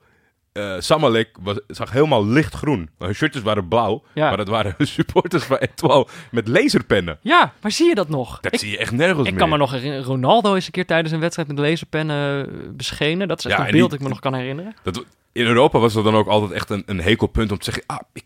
Eh 0.52 0.76
Samalek 0.80 1.30
was, 1.42 1.60
zag 1.68 1.92
helemaal 1.92 2.26
lichtgroen. 2.28 2.90
Hun 2.98 3.14
shirtjes 3.16 3.44
waren 3.44 3.68
blauw, 3.68 4.04
Ja. 4.14 4.28
maar 4.28 4.38
dat 4.38 4.48
waren 4.48 4.76
supporters 4.88 5.44
van 5.44 5.58
Etoile 5.58 6.08
met 6.32 6.48
laserpennen. 6.48 7.18
Ja, 7.22 7.54
waar 7.62 7.72
zie 7.72 7.88
je 7.88 7.96
dat 7.96 8.10
nog? 8.10 8.40
Dat 8.40 8.54
ik 8.54 8.60
zie 8.60 8.72
je 8.72 8.78
echt 8.78 8.92
nergens 8.92 9.26
ik 9.26 9.32
meer. 9.32 9.40
kan 9.40 9.50
me 9.50 9.58
nog 9.58 9.72
herinneren, 9.72 10.06
Ronaldo 10.06 10.54
is 10.54 10.66
een 10.66 10.72
keer 10.72 10.86
tijdens 10.86 11.12
een 11.14 11.20
wedstrijd 11.20 11.48
met 11.48 11.58
laserpennen 11.60 12.48
eh, 12.48 12.54
beschenen. 12.72 13.28
Dat 13.28 13.40
is 13.40 13.46
echt 13.46 13.54
Ja, 13.58 13.62
een 13.62 13.68
en 13.68 13.72
beeld 13.78 13.90
die- 13.90 14.00
dat 14.00 14.00
ik 14.00 14.04
me 14.04 14.10
nog 14.10 14.20
kan 14.32 14.34
herinneren. 14.42 14.76
Dat, 14.84 15.06
in 15.32 15.46
Europa 15.46 15.80
was 15.80 15.94
dat 15.94 16.04
dan 16.04 16.16
ook 16.16 16.28
altijd 16.28 16.52
echt 16.52 16.70
een, 16.70 16.84
een 16.86 17.00
hekelpunt 17.02 17.52
om 17.52 17.58
te 17.58 17.64
zeggen... 17.64 17.84
Ah, 17.88 18.00
ik, 18.14 18.24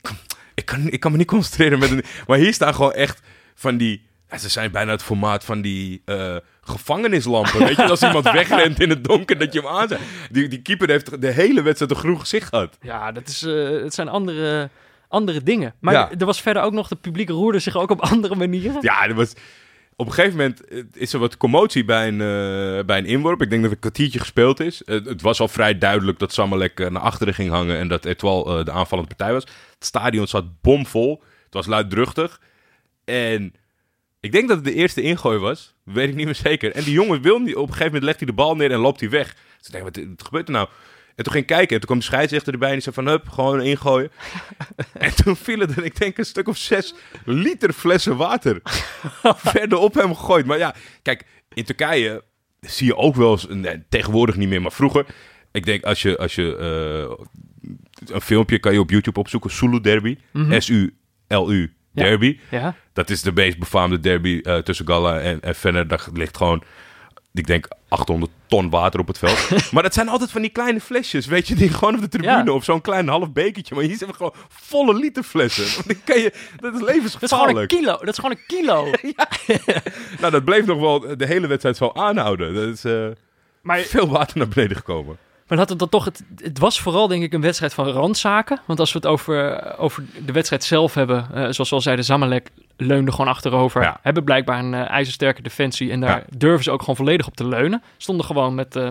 ik, 0.61 0.65
kan, 0.65 0.87
ik 0.91 0.99
kan 0.99 1.11
me 1.11 1.17
niet 1.17 1.27
concentreren 1.27 1.79
met 1.79 1.91
een... 1.91 2.03
Maar 2.27 2.37
hier 2.37 2.53
staan 2.53 2.75
gewoon 2.75 2.93
echt 2.93 3.21
van 3.55 3.77
die... 3.77 4.05
ja, 4.29 4.37
ze 4.37 4.49
zijn 4.49 4.71
bijna 4.71 4.91
het 4.91 5.03
formaat 5.03 5.43
van 5.45 5.61
die 5.61 6.01
eh, 6.05 6.35
gevangenislampen. 6.61 7.59
Weet 7.59 7.75
je, 7.75 7.83
als 7.89 8.01
iemand 8.01 8.31
wegrent 8.31 8.79
in 8.81 8.89
het 8.89 9.03
donker, 9.03 9.37
dat 9.39 9.53
je 9.53 9.59
hem 9.59 9.69
aanzet. 9.69 9.99
Die, 10.31 10.47
die 10.47 10.61
keeper 10.61 10.89
heeft 10.89 11.21
de 11.21 11.31
hele 11.31 11.61
wedstrijd 11.61 11.91
een 11.91 11.97
groen 11.97 12.19
gezicht 12.19 12.47
gehad. 12.49 12.77
Ja, 12.81 13.11
dat 13.11 13.27
is, 13.27 13.43
eh, 13.43 13.69
het 13.83 13.93
zijn 13.93 14.07
andere, 14.09 14.69
andere 15.07 15.43
dingen. 15.43 15.73
Maar 15.79 15.93
Ja. 15.93 16.11
er 16.17 16.25
was 16.25 16.41
verder 16.41 16.63
ook 16.63 16.73
nog, 16.73 16.87
de 16.87 16.95
publiek 16.95 17.29
roerde 17.29 17.59
zich 17.59 17.75
ook 17.75 17.89
op 17.89 18.01
andere 18.11 18.35
manieren. 18.35 18.77
Ja, 18.81 19.07
er 19.07 19.13
was... 19.15 19.33
Op 19.95 20.07
een 20.07 20.13
gegeven 20.13 20.37
moment 20.37 20.65
eh, 20.65 20.83
is 20.93 21.13
er 21.13 21.19
wat 21.19 21.37
commotie 21.37 21.85
bij 21.85 22.07
een, 22.07 22.21
eh, 22.21 22.85
bij 22.85 22.97
een 22.97 23.05
inworp. 23.05 23.41
Ik 23.41 23.49
denk 23.49 23.61
dat 23.63 23.71
een 23.71 23.79
kwartiertje 23.79 24.19
gespeeld 24.19 24.59
is. 24.59 24.83
Eh, 24.83 25.05
het 25.05 25.21
was 25.21 25.39
al 25.39 25.47
vrij 25.47 25.77
duidelijk 25.77 26.19
dat 26.19 26.33
Samalek 26.33 26.89
naar 26.89 27.01
achteren 27.01 27.33
ging 27.33 27.49
hangen... 27.49 27.77
en 27.77 27.87
dat 27.87 28.05
Etoile 28.05 28.63
de 28.63 28.71
aanvallende 28.71 29.15
partij 29.15 29.33
was. 29.33 29.43
Het 29.43 29.85
stadion 29.85 30.27
zat 30.27 30.61
bomvol. 30.61 31.23
Het 31.43 31.53
was 31.53 31.65
luidruchtig. 31.65 32.41
En 33.05 33.53
ik 34.19 34.31
denk 34.31 34.47
dat 34.47 34.57
het 34.57 34.65
de 34.65 34.73
eerste 34.73 35.01
ingooi 35.01 35.37
was. 35.37 35.73
Weet 35.83 36.09
ik 36.09 36.15
niet 36.15 36.25
meer 36.25 36.35
zeker. 36.35 36.71
En 36.71 36.83
die 36.83 36.93
jongen 36.93 37.21
wil 37.21 37.39
niet... 37.39 37.55
Op 37.55 37.61
een 37.61 37.67
gegeven 37.67 37.85
moment 37.85 38.03
legt 38.03 38.17
hij 38.17 38.27
de 38.27 38.33
bal 38.33 38.55
neer 38.55 38.71
en 38.71 38.79
loopt 38.79 38.99
hij 38.99 39.09
weg. 39.09 39.35
Dus 39.57 39.69
ik 39.69 39.83
wat 39.83 39.99
gebeurt 40.23 40.47
er 40.47 40.53
nou? 40.53 40.67
En 41.21 41.27
toen 41.27 41.35
ging 41.35 41.49
ik 41.49 41.55
kijken 41.57 41.73
en 41.73 41.77
toen 41.77 41.89
kwam 41.89 41.97
de 41.99 42.03
scheidsrechter 42.03 42.53
erbij 42.53 42.67
en 42.67 42.73
die 42.73 42.83
zei 42.83 42.95
van... 42.95 43.07
Hup, 43.07 43.29
gewoon 43.29 43.61
ingooien. 43.61 44.11
en 44.93 45.15
toen 45.15 45.35
vielen 45.35 45.75
er, 45.75 45.85
ik 45.85 45.99
denk, 45.99 46.17
een 46.17 46.25
stuk 46.25 46.47
of 46.47 46.57
zes 46.57 46.93
liter 47.25 47.73
flessen 47.73 48.17
water 48.17 48.59
verder 49.51 49.77
op 49.77 49.93
hem 49.93 50.15
gegooid. 50.15 50.45
Maar 50.45 50.57
ja, 50.57 50.75
kijk, 51.01 51.25
in 51.53 51.63
Turkije 51.63 52.23
zie 52.59 52.85
je 52.85 52.95
ook 52.95 53.15
wel 53.15 53.31
eens... 53.31 53.47
Nee, 53.49 53.83
tegenwoordig 53.89 54.35
niet 54.35 54.49
meer, 54.49 54.61
maar 54.61 54.71
vroeger... 54.71 55.05
Ik 55.51 55.65
denk, 55.65 55.83
als 55.83 56.01
je... 56.01 56.17
Als 56.17 56.35
je 56.35 56.55
eh, 56.57 57.25
een 58.15 58.21
filmpje 58.21 58.59
kan 58.59 58.73
je 58.73 58.79
op 58.79 58.89
YouTube 58.89 59.19
opzoeken. 59.19 59.51
Sulu 59.51 59.81
Derby. 59.81 60.17
S-U-L-U 60.57 61.73
Ja. 61.93 62.03
Derby. 62.03 62.39
Ja, 62.51 62.75
Dat 62.93 63.09
is 63.09 63.21
de 63.21 63.31
meest 63.31 63.59
befaamde 63.59 63.99
derby 63.99 64.39
eh, 64.43 64.57
tussen 64.57 64.87
Galla 64.87 65.19
en, 65.19 65.39
en. 65.41 65.87
Daar 65.87 66.07
ligt 66.13 66.37
gewoon, 66.37 66.63
ik 67.33 67.47
denk, 67.47 67.67
800 67.89 68.31
ton 68.47 68.69
water 68.69 68.99
op 68.99 69.07
het 69.07 69.17
veld. 69.17 69.47
maar 69.71 69.83
dat 69.83 69.93
zijn 69.93 70.09
altijd 70.09 70.31
van 70.31 70.41
die 70.41 70.49
kleine 70.51 70.81
flesjes, 70.81 71.25
weet 71.25 71.47
je, 71.47 71.55
die 71.55 71.69
gewoon 71.69 71.95
op 71.95 72.01
de 72.01 72.07
tribune 72.07 72.43
Ja. 72.43 72.51
of 72.51 72.63
zo'n 72.63 72.81
klein 72.81 73.07
half 73.07 73.31
bekertje. 73.31 73.75
Maar 73.75 73.83
hier 73.83 73.97
zijn 73.97 74.09
we 74.09 74.15
gewoon 74.15 74.33
volle 74.49 74.93
liter 74.93 75.23
flessen. 75.23 75.65
Want 75.85 76.03
kan 76.03 76.19
je, 76.19 76.31
dat 76.31 76.33
is 76.33 76.59
dat 76.59 76.73
is 76.73 76.79
gewoon 76.79 76.79
een 76.79 76.85
levensgevaarlijk. 76.95 77.67
kilo. 77.67 77.97
Dat 77.97 78.07
is 78.07 78.15
gewoon 78.15 78.31
een 78.31 78.45
kilo. 78.47 78.91
nou, 80.21 80.31
dat 80.31 80.43
bleef 80.45 80.65
nog 80.65 80.79
wel 80.79 80.99
de 81.17 81.25
hele 81.25 81.47
wedstrijd 81.47 81.77
zo 81.77 81.91
aanhouden. 81.93 82.53
Dat 82.53 82.67
is 82.67 82.83
eh, 82.83 83.07
Maar 83.61 83.79
veel 83.79 84.07
water 84.07 84.37
naar 84.37 84.47
beneden 84.47 84.77
gekomen. 84.77 85.17
Maar 85.51 85.59
had 85.59 85.69
het 85.69 85.79
dan 85.79 85.89
toch, 85.89 86.05
het, 86.05 86.23
het 86.43 86.59
was 86.59 86.79
vooral 86.79 87.07
denk 87.07 87.23
ik 87.23 87.33
een 87.33 87.41
wedstrijd 87.41 87.73
van 87.73 87.87
randzaken. 87.87 88.59
Want 88.65 88.79
als 88.79 88.91
we 88.91 88.97
het 88.97 89.07
over, 89.07 89.63
over 89.77 90.03
de 90.25 90.31
wedstrijd 90.31 90.63
zelf 90.63 90.93
hebben, 90.93 91.27
eh, 91.33 91.41
zoals 91.49 91.69
we 91.69 91.75
al 91.75 91.81
zeiden, 91.81 92.05
Zamalek 92.05 92.49
leunde 92.77 93.11
gewoon 93.11 93.27
achterover. 93.27 93.81
Ja. 93.81 93.99
Hebben 94.01 94.23
blijkbaar 94.23 94.59
een 94.59 94.73
eh, 94.73 94.89
ijzersterke 94.89 95.41
defensie 95.41 95.91
en 95.91 95.99
daar 95.99 96.17
Ja. 96.17 96.23
durven 96.37 96.63
ze 96.63 96.71
ook 96.71 96.79
gewoon 96.79 96.95
volledig 96.95 97.27
op 97.27 97.35
te 97.35 97.47
leunen. 97.47 97.83
Stonden 97.97 98.25
gewoon 98.25 98.55
met, 98.55 98.75
eh, 98.75 98.89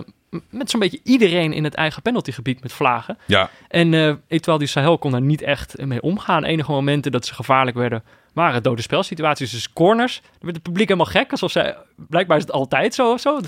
met 0.49 0.69
zo'n 0.69 0.79
beetje 0.79 0.99
iedereen 1.03 1.53
in 1.53 1.63
het 1.63 1.73
eigen 1.75 2.01
penaltygebied 2.01 2.61
met 2.61 2.73
vlagen. 2.73 3.17
Ja, 3.25 3.49
En 3.67 4.21
Etoile 4.27 4.59
du 4.59 4.67
Sahel 4.67 4.97
kon 4.97 5.11
daar 5.11 5.21
niet 5.21 5.41
echt 5.41 5.85
mee 5.85 6.01
omgaan. 6.01 6.43
Enige 6.43 6.71
momenten 6.71 7.11
dat 7.11 7.25
ze 7.25 7.33
gevaarlijk 7.33 7.77
werden, 7.77 8.03
waren 8.33 8.63
dode 8.63 8.81
spelsituaties. 8.81 9.51
Dus 9.51 9.73
corners, 9.73 10.19
daar 10.21 10.31
werd 10.39 10.55
het 10.55 10.63
publiek 10.63 10.87
helemaal 10.87 11.11
gek. 11.11 11.31
Alsof 11.31 11.51
zij, 11.51 11.75
blijkbaar 11.95 12.37
is 12.37 12.43
het 12.43 12.51
altijd 12.51 12.93
zo 12.95 13.11
of 13.11 13.19
zo. 13.19 13.39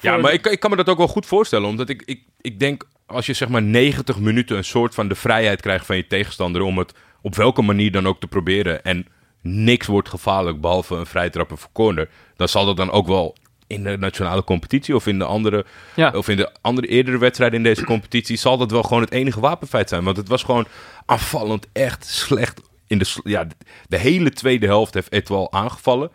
Ja, 0.00 0.16
maar 0.16 0.32
ik, 0.32 0.46
ik 0.46 0.60
kan 0.60 0.70
me 0.70 0.76
dat 0.76 0.88
ook 0.88 0.98
wel 0.98 1.08
goed 1.08 1.26
voorstellen. 1.26 1.68
Omdat 1.68 1.88
ik, 1.88 2.02
ik, 2.04 2.22
ik 2.40 2.58
denk, 2.58 2.84
als 3.06 3.26
je 3.26 3.32
zeg 3.32 3.48
maar 3.48 3.62
90 3.62 4.18
minuten 4.18 4.56
een 4.56 4.64
soort 4.64 4.94
van 4.94 5.08
de 5.08 5.14
vrijheid 5.14 5.60
krijgt 5.60 5.86
van 5.86 5.96
je 5.96 6.06
tegenstander... 6.06 6.62
om 6.62 6.78
het 6.78 6.94
op 7.22 7.34
welke 7.34 7.62
manier 7.62 7.92
dan 7.92 8.06
ook 8.06 8.20
te 8.20 8.26
proberen... 8.26 8.84
en 8.84 9.06
niks 9.42 9.86
wordt 9.86 10.08
gevaarlijk 10.08 10.60
behalve 10.60 10.94
een 10.94 11.06
vrijtrappen 11.06 11.58
voor 11.58 11.70
corner... 11.72 12.08
dan 12.36 12.48
zal 12.48 12.66
dat 12.66 12.76
dan 12.76 12.90
ook 12.90 13.06
wel 13.06 13.36
in 13.66 13.82
de 13.82 13.96
nationale 13.98 14.44
competitie... 14.44 14.94
of 14.94 15.06
in 15.06 15.18
de 15.18 15.24
andere, 15.24 15.64
Ja. 15.94 16.10
of 16.10 16.28
in 16.28 16.36
de 16.36 16.52
andere 16.60 16.86
eerdere 16.86 17.18
wedstrijden 17.18 17.58
in 17.58 17.64
deze 17.64 17.84
competitie... 17.84 18.36
zal 18.36 18.58
dat 18.58 18.70
wel 18.70 18.82
gewoon 18.82 19.02
het 19.02 19.12
enige 19.12 19.40
wapenfeit 19.40 19.88
zijn. 19.88 20.04
Want 20.04 20.16
het 20.16 20.28
was 20.28 20.42
gewoon 20.42 20.66
aanvallend 21.06 21.66
echt 21.72 22.06
slecht 22.06 22.60
in 22.86 22.98
de, 22.98 23.20
ja, 23.24 23.46
de 23.88 23.98
hele 23.98 24.30
tweede 24.30 24.66
helft 24.66 24.94
heeft 24.94 25.12
Etoile 25.12 25.50
aangevallen. 25.50 26.10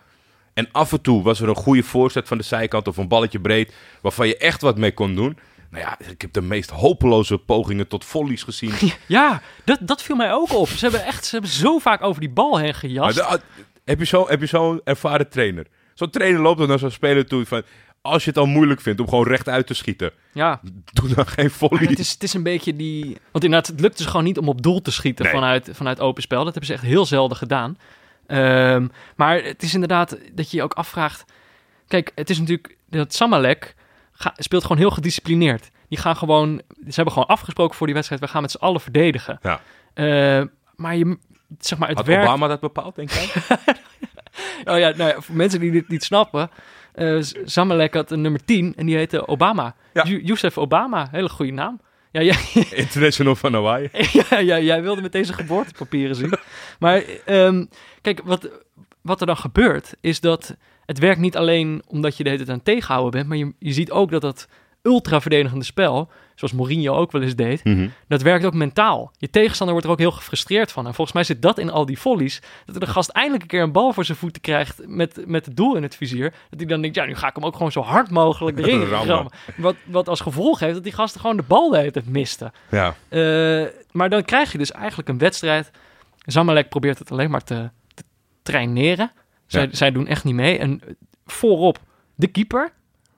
En 0.53 0.67
af 0.71 0.91
en 0.91 1.01
toe 1.01 1.23
was 1.23 1.39
er 1.41 1.49
een 1.49 1.55
goede 1.55 1.83
voorzet 1.83 2.27
van 2.27 2.37
de 2.37 2.43
zijkant 2.43 2.87
of 2.87 2.97
een 2.97 3.07
balletje 3.07 3.39
breed, 3.39 3.73
waarvan 4.01 4.27
je 4.27 4.37
echt 4.37 4.61
wat 4.61 4.77
mee 4.77 4.93
kon 4.93 5.15
doen. 5.15 5.37
Nou 5.69 5.83
ja, 5.85 5.99
ik 6.09 6.21
heb 6.21 6.33
de 6.33 6.41
meest 6.41 6.69
hopeloze 6.69 7.37
pogingen 7.37 7.87
tot 7.87 8.05
volleys 8.05 8.43
gezien. 8.43 8.73
Ja, 9.07 9.41
dat, 9.63 9.77
dat 9.81 10.01
viel 10.03 10.15
mij 10.15 10.33
ook 10.33 10.53
op. 10.53 10.67
Ze 10.67 10.79
hebben 10.79 11.05
echt 11.05 11.25
ze 11.25 11.31
hebben 11.31 11.51
zo 11.51 11.77
vaak 11.79 12.01
over 12.03 12.19
die 12.21 12.29
bal 12.29 12.55
heen 12.57 12.65
Maar 12.65 12.73
gejast. 12.73 13.15
de- 13.15 13.39
heb 13.85 13.99
je 13.99 14.05
zo- 14.05 14.27
heb 14.27 14.39
je 14.39 14.45
zo'n 14.45 14.81
ervaren 14.83 15.29
trainer? 15.29 15.65
Zo'n 15.93 16.09
trainer 16.09 16.41
loopt 16.41 16.59
dan 16.59 16.67
naar 16.67 16.79
zo'n 16.79 16.91
speler 16.91 17.25
toe 17.25 17.45
van... 17.45 17.61
Als 18.01 18.23
je 18.23 18.29
het 18.29 18.39
al 18.39 18.45
moeilijk 18.45 18.81
vindt 18.81 18.99
om 18.99 19.09
gewoon 19.09 19.27
rechtuit 19.27 19.67
te 19.67 19.73
schieten, 19.73 20.11
Ja, 20.33 20.59
doe 20.93 21.13
dan 21.13 21.27
geen 21.27 21.49
volley. 21.51 21.85
het 21.85 21.99
is, 21.99 22.11
het 22.11 22.23
is 22.23 22.33
een 22.33 22.43
beetje 22.43 22.75
die... 22.75 23.03
Want 23.31 23.43
inderdaad, 23.43 23.67
het 23.67 23.79
lukt 23.79 23.97
dus 23.97 24.05
gewoon 24.05 24.23
niet 24.23 24.37
om 24.37 24.47
op 24.49 24.61
doel 24.61 24.81
te 24.81 24.91
schieten 24.91 25.25
Nee. 25.25 25.33
vanuit, 25.33 25.69
vanuit 25.73 25.99
open 25.99 26.21
spel. 26.21 26.43
Dat 26.43 26.53
hebben 26.53 26.65
ze 26.65 26.73
echt 26.73 26.83
heel 26.91 27.05
zelden 27.05 27.37
gedaan. 27.37 27.77
Ehm, 28.27 28.87
maar 29.15 29.43
het 29.43 29.63
is 29.63 29.73
inderdaad 29.73 30.17
dat 30.33 30.51
je 30.51 30.57
je 30.57 30.63
ook 30.63 30.73
afvraagt... 30.73 31.25
Kijk, 31.87 32.11
het 32.15 32.29
is 32.29 32.39
natuurlijk... 32.39 32.77
Dat 32.89 33.13
Samalek 33.13 33.75
ga- 34.11 34.33
speelt 34.37 34.61
gewoon 34.61 34.77
heel 34.77 34.91
gedisciplineerd. 34.91 35.71
Die 35.87 35.97
gaan 35.97 36.15
gewoon... 36.15 36.61
Ze 36.87 36.93
hebben 36.95 37.13
gewoon 37.13 37.27
afgesproken 37.29 37.75
voor 37.75 37.85
die 37.85 37.95
wedstrijd... 37.95 38.21
we 38.21 38.27
gaan 38.27 38.41
met 38.41 38.51
z'n 38.51 38.57
allen 38.63 38.81
verdedigen. 38.81 39.39
Ja. 39.41 39.59
Eh, 39.93 40.45
maar 40.75 40.95
je... 40.95 41.17
Zeg 41.59 41.77
maar, 41.77 41.87
het 41.87 41.97
Had 41.97 42.07
werkt... 42.07 42.23
Obama 42.27 42.47
dat 42.47 42.59
bepaald, 42.59 42.95
denk 42.95 43.11
ik? 43.11 43.33
Oh 44.65 44.77
ja, 44.79 44.89
nou 44.89 45.09
ja, 45.09 45.21
voor 45.21 45.35
mensen 45.35 45.59
die 45.59 45.71
dit 45.71 45.87
niet 45.87 46.03
snappen. 46.03 46.49
eh 46.93 47.17
Zamalek 47.45 47.93
had 47.93 48.11
een 48.11 48.21
nummer 48.21 48.45
10 48.45 48.73
en 48.75 48.85
die 48.85 48.95
heette 48.95 49.27
Obama. 49.27 49.75
Ja. 49.93 50.03
Youssef 50.03 50.57
Obama, 50.57 51.07
hele 51.11 51.29
goede 51.29 51.51
naam. 51.51 51.81
Ja, 52.13 52.21
jij, 52.21 52.65
International 52.85 53.35
van 53.35 53.53
Hawaii. 53.53 53.89
ja, 54.29 54.39
ja, 54.39 54.59
jij 54.59 54.81
wilde 54.81 55.01
met 55.01 55.11
deze 55.11 55.33
geboortepapieren 55.33 56.15
zien. 56.15 56.33
Maar 56.79 57.03
ehm, 57.25 57.65
kijk, 58.01 58.21
wat, 58.23 58.49
wat 59.01 59.21
er 59.21 59.27
dan 59.27 59.37
gebeurt, 59.37 59.95
is 60.01 60.19
dat 60.19 60.55
het 60.85 60.99
werkt 60.99 61.19
niet 61.19 61.37
alleen 61.37 61.83
omdat 61.87 62.17
je 62.17 62.23
de 62.23 62.29
hele 62.29 62.41
tijd 62.45 62.51
aan 62.51 62.63
het 62.63 62.73
tegenhouden 62.75 63.11
bent, 63.11 63.27
maar 63.27 63.37
je, 63.37 63.53
je 63.59 63.73
ziet 63.73 63.91
ook 63.91 64.11
dat 64.11 64.21
dat 64.21 64.47
ultra 64.83 65.21
verdedigende 65.21 65.65
spel, 65.65 66.09
zoals 66.35 66.53
Mourinho 66.53 66.95
ook 66.95 67.11
wel 67.11 67.21
eens 67.21 67.35
deed, 67.35 67.61
dat 68.07 68.21
werkt 68.21 68.45
ook 68.45 68.53
mentaal. 68.53 69.11
Je 69.17 69.29
tegenstander 69.29 69.71
wordt 69.75 69.85
er 69.87 69.93
ook 69.93 69.99
heel 69.99 70.11
gefrustreerd 70.11 70.71
van. 70.71 70.85
En 70.87 70.93
volgens 70.93 71.15
mij 71.15 71.23
zit 71.25 71.41
dat 71.41 71.57
in 71.57 71.69
al 71.69 71.85
die 71.85 71.99
volleys. 71.99 72.41
Dat 72.65 72.79
de 72.79 72.87
gast 72.87 73.09
eindelijk 73.09 73.41
een 73.43 73.49
keer 73.49 73.61
een 73.61 73.71
bal 73.71 73.93
voor 73.93 74.05
zijn 74.05 74.17
voeten 74.17 74.41
krijgt 74.41 74.81
met, 74.87 75.23
met 75.27 75.45
het 75.45 75.55
doel 75.55 75.75
in 75.75 75.83
het 75.83 75.95
vizier. 75.95 76.29
Dat 76.49 76.59
hij 76.59 76.65
dan 76.67 76.81
denkt, 76.81 76.95
ja, 76.95 77.05
nu 77.05 77.15
ga 77.15 77.27
ik 77.27 77.35
hem 77.35 77.45
ook 77.45 77.55
gewoon 77.55 77.71
zo 77.71 77.81
hard 77.81 78.09
mogelijk 78.09 78.57
erin 78.59 78.83
Rammen. 78.83 79.31
Wat, 79.55 79.75
wat 79.85 80.07
als 80.09 80.19
gevolg 80.19 80.59
heeft 80.59 80.73
dat 80.73 80.83
die 80.83 80.93
gasten 80.93 81.21
gewoon 81.21 81.37
de 81.37 81.43
bal 81.43 81.69
de 81.69 81.77
hele 81.77 81.91
tijd. 81.91 82.05
Ja. 82.71 82.95
Eh, 83.09 83.67
maar 83.91 84.09
dan 84.09 84.23
krijg 84.23 84.51
je 84.51 84.57
dus 84.57 84.71
eigenlijk 84.71 85.09
een 85.09 85.17
wedstrijd. 85.17 85.71
Zamalek 86.25 86.69
probeert 86.69 86.99
het 86.99 87.11
alleen 87.11 87.29
maar 87.29 87.43
te, 87.43 87.69
te 87.93 88.03
traineren. 88.43 89.11
Zij, 89.45 89.61
Ja. 89.61 89.75
zij 89.75 89.91
doen 89.91 90.07
echt 90.07 90.23
niet 90.23 90.35
mee. 90.35 90.57
En 90.57 90.81
voorop 91.25 91.79
de 92.15 92.27
keeper. 92.27 92.71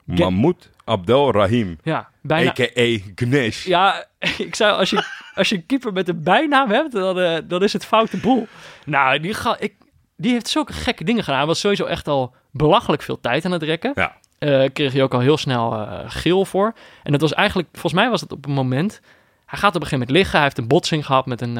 Mahmoud 0.04 0.70
Abdel 0.86 1.32
Rahim, 1.32 1.78
Ja, 1.82 2.08
bijna... 2.20 2.50
a.k.a. 2.50 2.98
Gnesh. 3.14 3.66
Ja, 3.66 4.06
ik 4.38 4.54
zou, 4.54 4.78
als 4.78 4.90
je, 4.90 5.04
als 5.34 5.48
je 5.48 5.54
een 5.54 5.66
keeper 5.66 5.92
met 5.92 6.08
een 6.08 6.22
bijnaam 6.22 6.70
hebt, 6.70 6.92
dan, 6.92 7.18
eh, 7.18 7.38
dan 7.44 7.62
is 7.62 7.72
het 7.72 7.84
foute 7.84 8.16
boel. 8.16 8.46
Nou, 8.84 9.20
die, 9.20 9.34
ga, 9.34 9.56
ik, 9.58 9.74
die 10.16 10.32
heeft 10.32 10.48
zulke 10.48 10.72
gekke 10.72 11.04
dingen 11.04 11.22
gedaan. 11.24 11.38
Hij 11.38 11.46
was 11.46 11.60
sowieso 11.60 11.84
echt 11.84 12.08
al 12.08 12.34
belachelijk 12.50 13.02
veel 13.02 13.20
tijd 13.20 13.44
aan 13.44 13.52
het 13.52 13.62
rekken. 13.62 13.92
Ja. 13.94 14.16
Eh, 14.38 14.64
kreeg 14.72 14.92
hij 14.92 15.02
ook 15.02 15.14
al 15.14 15.20
heel 15.20 15.36
snel 15.36 15.72
eh, 15.72 15.98
geel 16.06 16.44
voor. 16.44 16.74
En 17.02 17.12
dat 17.12 17.20
was 17.20 17.34
eigenlijk, 17.34 17.68
volgens 17.72 17.92
mij 17.92 18.10
was 18.10 18.20
het 18.20 18.32
op 18.32 18.46
een 18.46 18.52
moment... 18.52 19.00
Hij 19.46 19.58
gaat 19.58 19.74
op 19.74 19.82
een 19.82 19.86
gegeven 19.86 19.98
moment 19.98 20.16
liggen. 20.16 20.34
Hij 20.34 20.42
heeft 20.42 20.58
een 20.58 20.68
botsing 20.68 21.06
gehad 21.06 21.26
met 21.26 21.40
een, 21.40 21.52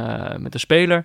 met 0.43 0.55
een 0.55 0.61
speler. 0.61 1.05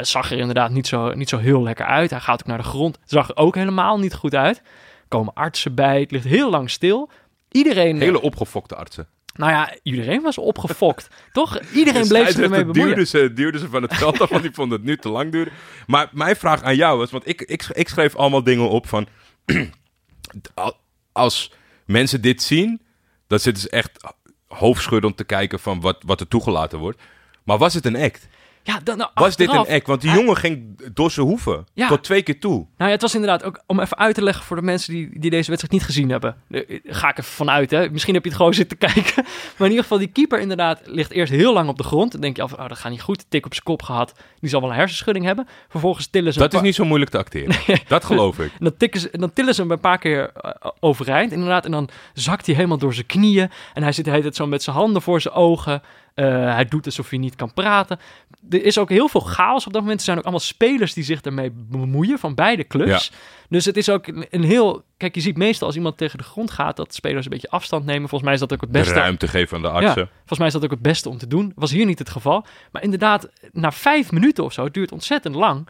Zag 0.00 0.30
er 0.30 0.38
inderdaad 0.38 0.70
niet 0.70 0.86
zo, 0.86 1.12
niet 1.12 1.28
zo 1.28 1.38
heel 1.38 1.62
lekker 1.62 1.86
uit. 1.86 2.10
Hij 2.10 2.20
gaat 2.20 2.40
ook 2.40 2.46
naar 2.46 2.58
de 2.58 2.64
grond. 2.64 2.98
Zag 3.04 3.28
er 3.28 3.36
ook 3.36 3.54
helemaal 3.54 3.98
niet 3.98 4.14
goed 4.14 4.34
uit. 4.34 4.62
Komen 5.08 5.34
artsen 5.34 5.74
bij. 5.74 6.00
Het 6.00 6.10
ligt 6.10 6.24
heel 6.24 6.50
lang 6.50 6.70
stil. 6.70 7.10
Iedereen... 7.54 8.00
Hele 8.00 8.20
opgefokte 8.20 8.76
artsen. 8.76 9.08
Nou 9.34 9.52
ja, 9.52 9.74
iedereen 9.82 10.22
was 10.22 10.38
opgefokt. 10.38 11.08
Toch? 11.32 11.60
Iedereen 11.72 12.08
bleef 12.08 12.30
zich 12.30 12.40
ermee 12.40 12.64
bemoeien. 12.64 12.86
Duwden 12.86 13.06
ze, 13.06 13.32
duwden 13.32 13.60
ze 13.60 13.68
van 13.68 13.82
het 13.82 13.94
veld 13.94 14.20
af, 14.20 14.28
want 14.28 14.42
die 14.42 14.52
vonden 14.52 14.78
het 14.78 14.86
nu 14.86 14.96
te 14.96 15.08
lang 15.08 15.32
duren. 15.32 15.52
Maar 15.86 16.08
mijn 16.12 16.36
vraag 16.36 16.62
aan 16.62 16.76
jou 16.76 16.98
was, 16.98 17.10
want 17.10 17.28
ik, 17.28 17.42
ik, 17.42 17.64
ik 17.72 17.88
schreef 17.88 18.16
allemaal 18.16 18.42
dingen 18.42 18.68
op 18.68 18.88
van... 18.88 19.06
als 21.12 21.52
mensen 21.86 22.20
dit 22.20 22.42
zien, 22.42 22.80
dan 23.26 23.38
zitten 23.38 23.62
ze 23.62 23.70
echt 23.70 24.14
hoofdschuddend 24.46 25.16
te 25.16 25.24
kijken 25.24 25.60
van 25.60 25.80
wat, 25.80 26.02
wat 26.06 26.20
er 26.20 26.28
toegelaten 26.28 26.78
wordt. 26.78 27.02
Maar 27.44 27.58
was 27.58 27.74
het 27.74 27.84
een 27.84 27.96
act? 27.96 28.28
Ja, 28.66 28.80
dan, 28.84 28.96
nou, 28.98 29.10
Was 29.14 29.36
dit 29.36 29.48
een 29.48 29.56
act? 29.56 29.86
Want 29.86 30.00
die 30.00 30.10
hij- 30.10 30.18
jongen 30.18 30.36
ging 30.36 30.78
door 30.94 31.10
zijn 31.10 31.26
hoeven. 31.26 31.66
Ja. 31.74 31.88
Tot 31.88 32.02
twee 32.02 32.22
keer 32.22 32.40
toe. 32.40 32.52
Nou 32.52 32.66
ja, 32.76 32.88
het 32.88 33.00
was 33.02 33.14
inderdaad 33.14 33.44
ook 33.44 33.62
om 33.66 33.80
even 33.80 33.98
uit 33.98 34.14
te 34.14 34.22
leggen 34.22 34.44
voor 34.44 34.56
de 34.56 34.62
mensen 34.62 34.92
die, 34.94 35.20
die 35.20 35.30
deze 35.30 35.48
wedstrijd 35.48 35.72
niet 35.72 35.82
gezien 35.84 36.08
hebben. 36.10 36.36
Eh, 36.50 36.80
Ga 36.84 37.08
ik 37.08 37.18
even 37.18 37.32
vanuit, 37.32 37.70
hè. 37.70 37.90
Misschien 37.90 38.14
heb 38.14 38.22
je 38.22 38.28
het 38.28 38.38
gewoon 38.38 38.54
zitten 38.54 38.78
kijken. 38.88 39.12
Maar 39.24 39.54
in 39.58 39.68
ieder 39.68 39.82
geval, 39.82 39.98
die 39.98 40.06
keeper 40.08 40.40
inderdaad 40.40 40.80
ligt 40.84 41.10
eerst 41.10 41.32
heel 41.32 41.52
lang 41.52 41.68
op 41.68 41.76
de 41.76 41.82
grond. 41.84 42.12
Dan 42.12 42.20
denk 42.20 42.36
je 42.36 42.42
af, 42.42 42.52
oh, 42.52 42.68
dat 42.68 42.78
gaat 42.78 42.90
niet 42.90 43.02
goed. 43.02 43.24
Tik 43.28 43.46
op 43.46 43.52
zijn 43.52 43.64
kop 43.64 43.82
gehad. 43.82 44.14
Die 44.40 44.50
zal 44.50 44.60
wel 44.60 44.70
een 44.70 44.76
hersenschudding 44.76 45.24
hebben. 45.24 45.48
Vervolgens 45.68 46.06
tillen 46.06 46.32
ze... 46.32 46.38
Dat 46.38 46.54
is 46.54 46.60
niet 46.60 46.74
zo 46.74 46.84
moeilijk 46.84 47.10
te 47.10 47.18
acteren. 47.18 47.56
Dat 47.88 48.04
geloof 48.04 48.38
ik. 48.38 48.50
En 48.58 48.64
dan, 48.64 48.76
tikken 48.76 49.00
ze, 49.00 49.08
dan 49.12 49.32
tillen 49.32 49.54
ze 49.54 49.60
hem 49.62 49.70
een 49.70 49.80
paar 49.80 49.98
keer 49.98 50.30
eh, 50.32 50.50
overeind, 50.80 51.32
inderdaad. 51.32 51.64
En 51.64 51.70
dan 51.70 51.88
zakt 52.14 52.46
hij 52.46 52.54
helemaal 52.54 52.78
door 52.78 52.94
zijn 52.94 53.06
knieën. 53.06 53.50
En 53.74 53.82
hij 53.82 53.92
zit 53.92 54.04
de 54.04 54.10
hele 54.10 54.22
tijd 54.22 54.36
zo 54.36 54.46
met 54.46 54.62
zijn 54.62 54.76
handen 54.76 55.02
voor 55.02 55.20
zijn 55.20 55.34
ogen. 55.34 55.82
Eh, 56.14 56.24
hij 56.54 56.64
doet 56.64 56.86
alsof 56.86 57.10
hij 57.10 57.18
niet 57.18 57.36
kan 57.36 57.52
praten. 57.54 57.98
Er 58.50 58.64
is 58.64 58.78
ook 58.78 58.88
heel 58.88 59.08
veel 59.08 59.20
chaos 59.20 59.66
op 59.66 59.72
dat 59.72 59.80
moment. 59.82 59.98
Er 59.98 60.04
zijn 60.04 60.16
ook 60.18 60.22
allemaal 60.22 60.40
spelers 60.42 60.94
die 60.94 61.04
zich 61.04 61.20
ermee 61.20 61.50
bemoeien 61.54 62.18
van 62.18 62.34
beide 62.34 62.66
clubs. 62.66 63.12
Dus 63.48 63.64
het 63.64 63.76
is 63.76 63.88
ook 63.88 64.06
een, 64.06 64.26
een 64.30 64.42
heel... 64.42 64.84
Kijk, 64.96 65.14
je 65.14 65.20
ziet 65.20 65.36
meestal 65.36 65.66
als 65.66 65.76
iemand 65.76 65.96
tegen 65.98 66.18
de 66.18 66.24
grond 66.24 66.50
gaat... 66.50 66.76
dat 66.76 66.94
spelers 66.94 67.24
een 67.24 67.30
beetje 67.30 67.50
afstand 67.50 67.84
nemen. 67.84 68.08
Volgens 68.08 68.22
mij 68.22 68.32
is 68.32 68.40
dat 68.40 68.52
ook 68.52 68.60
het 68.60 68.72
De 68.72 68.78
beste. 68.78 68.94
ruimte 68.94 69.28
geven 69.28 69.56
aan 69.56 69.62
de 69.62 69.68
artsen. 69.68 70.08
Volgens 70.16 70.38
mij 70.38 70.46
is 70.46 70.52
dat 70.52 70.64
ook 70.64 70.70
het 70.70 70.82
beste 70.82 71.08
om 71.08 71.18
te 71.18 71.26
doen. 71.26 71.52
Was 71.54 71.70
hier 71.70 71.86
niet 71.86 71.98
het 71.98 72.10
geval. 72.10 72.46
Maar 72.72 72.82
inderdaad, 72.82 73.28
na 73.52 73.72
vijf 73.72 74.12
minuten 74.12 74.44
of 74.44 74.52
zo, 74.52 74.64
het 74.64 74.74
duurt 74.74 74.92
ontzettend 74.92 75.34
lang. 75.34 75.68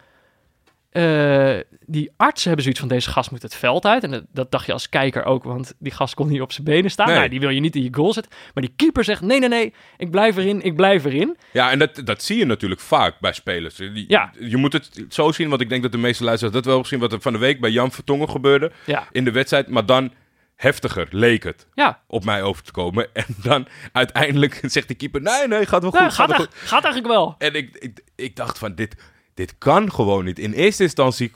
Eh, 0.95 1.57
die 1.87 2.11
artsen 2.17 2.45
hebben 2.47 2.63
zoiets 2.63 2.81
van 2.81 2.89
deze 2.89 3.11
gast 3.11 3.31
moet 3.31 3.43
het 3.43 3.55
veld 3.55 3.87
uit. 3.87 4.05
En 4.05 4.11
dat, 4.11 4.25
dat 4.33 4.51
dacht 4.51 4.67
je 4.67 4.73
als 4.73 4.89
kijker 4.89 5.25
ook, 5.25 5.45
want 5.45 5.75
die 5.79 5.93
gast 5.93 6.15
kon 6.15 6.29
niet 6.29 6.41
op 6.41 6.53
zijn 6.53 6.65
benen 6.67 6.91
staan. 6.91 7.07
Nee. 7.07 7.17
Nou, 7.17 7.29
die 7.29 7.41
wil 7.41 7.49
je 7.49 7.61
niet 7.61 7.77
in 7.77 7.83
je 7.83 7.95
goal 7.95 8.13
zetten. 8.13 8.33
Maar 8.55 8.63
die 8.65 8.73
keeper 8.77 9.05
zegt: 9.05 9.21
nee, 9.21 9.39
nee, 9.39 9.49
nee, 9.49 9.75
ik 9.97 10.11
blijf 10.11 10.37
erin, 10.37 10.63
ik 10.63 10.77
blijf 10.77 11.05
erin. 11.05 11.37
Ja, 11.53 11.71
en 11.71 11.79
dat, 11.79 12.01
dat 12.05 12.23
zie 12.23 12.39
je 12.39 12.45
natuurlijk 12.45 12.81
vaak 12.81 13.21
bij 13.21 13.33
spelers. 13.33 13.75
Die- 13.77 14.05
Ja. 14.09 14.33
Je 14.39 14.57
moet 14.57 14.73
het 14.73 15.05
zo 15.09 15.33
zien, 15.33 15.49
want 15.49 15.61
ik 15.61 15.69
denk 15.69 15.83
dat 15.83 15.93
de 15.93 15.99
meeste 15.99 16.25
luisteraars 16.25 16.57
dat 16.57 16.65
wel 16.65 16.81
gezien 16.83 16.99
wat 16.99 17.13
er 17.13 17.21
van 17.21 17.33
de 17.33 17.39
week 17.39 17.61
bij 17.61 17.71
Jan 17.71 17.91
Vertongen 17.93 18.31
gebeurde 18.31 18.73
Ja, 18.87 19.09
in 19.13 19.25
de 19.25 19.33
wedstrijd. 19.33 19.69
Maar 19.69 19.87
dan 19.87 20.13
heftiger 20.57 21.07
leek 21.11 21.43
het 21.43 21.67
ja. 21.75 22.01
op 22.07 22.25
mij 22.25 22.43
over 22.43 22.63
te 22.63 22.73
komen. 22.73 23.07
En 23.13 23.25
dan 23.43 23.67
uiteindelijk 23.93 24.61
zegt 24.75 24.89
de 24.89 24.95
keeper, 24.95 25.21
nee, 25.21 25.49
nee, 25.49 25.67
gaat 25.67 25.83
wel 25.83 25.91
goed. 25.91 26.01
Gaat 26.01 26.13
gaat, 26.13 26.29
wel 26.29 26.39
goed. 26.39 26.55
gaat 26.55 26.85
eigenlijk 26.85 27.15
wel. 27.15 27.35
En 27.39 27.55
ik, 27.55 27.77
ik, 27.79 28.01
ik 28.17 28.37
dacht 28.37 28.59
van, 28.59 28.75
dit, 28.75 28.97
dit 29.35 29.55
kan 29.59 29.93
gewoon 29.93 30.25
niet. 30.25 30.39
In 30.39 30.53
eerste 30.53 30.83
instantie, 30.83 31.33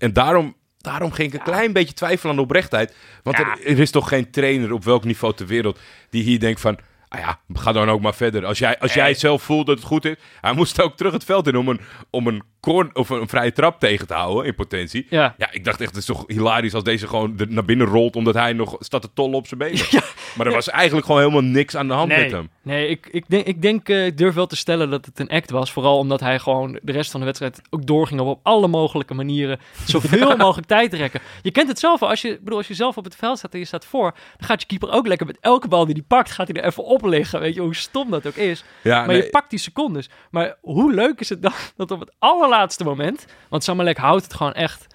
en 0.00 0.12
daarom, 0.12 0.56
daarom 0.78 1.12
ging 1.12 1.32
ik 1.32 1.38
een 1.38 1.44
klein 1.52 1.72
beetje 1.72 1.94
twijfelen 1.94 2.30
aan 2.30 2.36
de 2.36 2.42
oprechtheid. 2.44 2.94
Want 3.22 3.36
Ja. 3.36 3.56
er, 3.58 3.66
er 3.66 3.78
is 3.78 3.90
toch 3.90 4.08
geen 4.08 4.30
trainer 4.30 4.72
op 4.72 4.84
welk 4.84 5.04
niveau 5.04 5.34
ter 5.34 5.46
wereld 5.46 5.78
die 6.10 6.22
hier 6.22 6.40
denkt 6.40 6.60
van... 6.60 6.78
Ah 7.08 7.20
ja, 7.20 7.40
ga 7.52 7.72
dan 7.72 7.90
ook 7.90 8.00
maar 8.00 8.14
verder. 8.14 8.44
Als 8.46 8.58
jij, 8.58 8.78
als 8.78 8.94
jij 8.94 9.14
zelf 9.14 9.42
voelt 9.42 9.66
dat 9.66 9.76
het 9.76 9.86
goed 9.86 10.04
is. 10.04 10.14
Hij 10.40 10.52
moest 10.52 10.82
ook 10.82 10.96
terug 10.96 11.12
het 11.12 11.24
veld 11.24 11.46
in 11.46 11.56
om 11.56 11.68
een, 11.68 11.80
om 12.10 12.26
een, 12.26 12.42
corn, 12.60 12.90
of 12.96 13.08
een 13.10 13.28
vrije 13.28 13.52
trap 13.52 13.80
tegen 13.80 14.06
te 14.06 14.14
houden, 14.14 14.44
in 14.46 14.54
potentie. 14.54 15.06
Ja. 15.10 15.34
Ja, 15.38 15.48
ik 15.52 15.64
dacht 15.64 15.80
echt, 15.80 15.90
het 15.90 15.98
is 15.98 16.04
toch 16.04 16.24
hilarisch 16.26 16.74
als 16.74 16.84
deze 16.84 17.06
gewoon 17.06 17.34
naar 17.48 17.64
binnen 17.64 17.86
rolt... 17.86 18.16
omdat 18.16 18.34
hij 18.34 18.52
nog 18.52 18.76
staat 18.78 19.02
te 19.02 19.08
tollen 19.14 19.34
op 19.34 19.46
zijn 19.46 19.60
benen. 19.60 19.86
Maar 20.36 20.46
er 20.46 20.52
was 20.52 20.68
eigenlijk 20.70 21.06
gewoon 21.06 21.20
helemaal 21.20 21.50
niks 21.50 21.76
aan 21.76 21.88
de 21.88 21.94
hand 21.94 22.08
met 22.08 22.16
Nee, 22.18 22.30
hem. 22.30 22.50
nee 22.62 22.88
ik, 22.88 23.08
ik 23.10 23.24
denk, 23.28 23.46
ik, 23.46 23.62
denk 23.62 23.88
eh, 23.88 24.06
ik 24.06 24.18
durf 24.18 24.34
wel 24.34 24.46
te 24.46 24.56
stellen 24.56 24.90
dat 24.90 25.06
het 25.06 25.18
een 25.20 25.28
act 25.28 25.50
was. 25.50 25.72
Vooral 25.72 25.98
omdat 25.98 26.20
hij 26.20 26.38
gewoon 26.38 26.78
de 26.82 26.92
rest 26.92 27.10
van 27.10 27.20
de 27.20 27.26
wedstrijd 27.26 27.60
ook 27.70 27.86
doorging 27.86 28.20
om 28.20 28.26
op 28.28 28.40
alle 28.42 28.68
mogelijke 28.68 29.14
manieren 29.14 29.58
zoveel 29.86 30.36
mogelijk 30.46 30.66
tijd 30.66 30.90
te 30.90 30.96
rekken. 30.96 31.20
Je 31.42 31.50
kent 31.50 31.68
het 31.68 31.78
zelf. 31.78 32.02
Als 32.02 32.22
je, 32.22 32.38
bedoel, 32.42 32.58
als 32.58 32.68
je 32.68 32.74
zelf 32.74 32.96
op 32.96 33.04
het 33.04 33.16
veld 33.16 33.38
staat 33.38 33.52
en 33.52 33.58
je 33.58 33.64
staat 33.64 33.84
voor, 33.84 34.10
dan 34.36 34.48
gaat 34.48 34.60
je 34.60 34.66
keeper 34.66 34.92
ook 34.92 35.06
lekker 35.06 35.26
met 35.26 35.38
elke 35.40 35.68
bal 35.68 35.84
die 35.84 35.94
hij 35.94 36.04
pakt, 36.08 36.30
gaat 36.30 36.48
hij 36.48 36.56
er 36.62 36.68
even 36.68 36.84
op 36.84 36.97
liggen. 37.02 37.40
Weet 37.40 37.54
je 37.54 37.60
hoe 37.60 37.74
stom 37.74 38.10
dat 38.10 38.26
ook 38.26 38.34
is. 38.34 38.64
Ja, 38.82 38.98
Maar 38.98 39.06
nee, 39.06 39.22
je 39.22 39.30
pakt 39.30 39.50
die 39.50 39.58
secondes. 39.58 40.10
Maar 40.30 40.56
hoe 40.60 40.92
leuk 40.92 41.20
is 41.20 41.28
het 41.28 41.42
dan 41.42 41.52
dat 41.76 41.90
op 41.90 42.00
het 42.00 42.12
allerlaatste 42.18 42.84
moment, 42.84 43.26
want 43.48 43.64
Samalek 43.64 43.96
houdt 43.98 44.24
het 44.24 44.34
gewoon 44.34 44.54
echt 44.54 44.86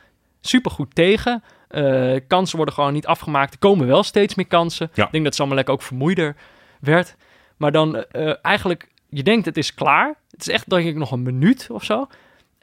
supergoed 0.42 0.96
tegen. 0.96 1.44
Eh, 1.68 2.16
kansen 2.28 2.56
worden 2.56 2.74
gewoon 2.74 2.94
niet 2.94 3.06
afgemaakt. 3.06 3.54
Er 3.54 3.60
komen 3.60 3.88
wel 3.88 4.04
steeds 4.04 4.36
meer 4.36 4.48
kansen. 4.48 4.90
Ja. 4.94 5.06
Ik 5.06 5.12
denk 5.12 5.24
dat 5.24 5.36
Samalek 5.36 5.70
ook 5.70 5.82
vermoeider 5.82 6.36
werd. 6.80 7.16
Maar 7.58 7.72
dan 7.72 8.04
eh, 8.04 8.34
eigenlijk, 8.42 8.88
je 9.10 9.24
denkt 9.24 9.46
het 9.46 9.58
is 9.58 9.74
klaar. 9.74 10.16
Het 10.30 10.42
is 10.42 10.48
echt 10.48 10.70
denk 10.70 10.88
ik 10.88 10.96
nog 10.96 11.12
een 11.12 11.22
minuut 11.22 11.68
of 11.72 11.84
zo. 11.84 12.08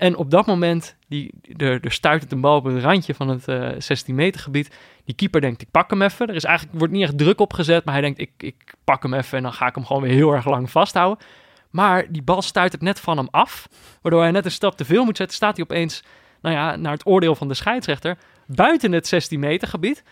En 0.00 0.16
op 0.16 0.30
dat 0.30 0.46
moment, 0.46 0.96
die, 1.08 1.32
er, 1.56 1.80
er 1.80 1.92
stuit 1.92 2.22
het 2.22 2.32
een 2.32 2.40
bal 2.40 2.56
op 2.56 2.64
het 2.64 2.82
randje 2.82 3.14
van 3.14 3.28
het 3.28 3.48
eh 3.48 3.68
16 3.78 4.14
meter 4.14 4.40
gebied. 4.40 4.76
Die 5.04 5.14
keeper 5.14 5.40
denkt, 5.40 5.62
ik 5.62 5.70
pak 5.70 5.90
hem 5.90 6.02
even. 6.02 6.28
Er 6.28 6.34
is 6.34 6.44
eigenlijk, 6.44 6.78
wordt 6.78 6.92
niet 6.92 7.02
echt 7.02 7.18
druk 7.18 7.40
op 7.40 7.52
gezet, 7.52 7.84
maar 7.84 7.94
hij 7.94 8.02
denkt, 8.02 8.18
ik, 8.18 8.30
ik 8.36 8.74
pak 8.84 9.02
hem 9.02 9.14
even 9.14 9.36
en 9.36 9.42
dan 9.42 9.52
ga 9.52 9.66
ik 9.66 9.74
hem 9.74 9.84
gewoon 9.84 10.02
weer 10.02 10.12
heel 10.12 10.32
erg 10.32 10.46
lang 10.46 10.70
vasthouden. 10.70 11.24
Maar 11.70 12.06
die 12.12 12.22
bal 12.22 12.42
stuit 12.42 12.72
het 12.72 12.80
net 12.80 13.00
van 13.00 13.16
hem 13.16 13.28
af. 13.30 13.68
Waardoor 14.02 14.22
hij 14.22 14.30
net 14.30 14.44
een 14.44 14.50
stap 14.50 14.76
te 14.76 14.84
veel 14.84 15.04
moet 15.04 15.16
zetten. 15.16 15.36
Staat 15.36 15.56
hij 15.56 15.64
opeens, 15.64 16.02
nou 16.42 16.54
ja, 16.54 16.76
naar 16.76 16.92
het 16.92 17.06
oordeel 17.06 17.34
van 17.34 17.48
de 17.48 17.54
scheidsrechter. 17.54 18.18
Buiten 18.46 18.92
het 18.92 19.06
16 19.06 19.40
meter 19.40 19.68
gebied. 19.68 20.02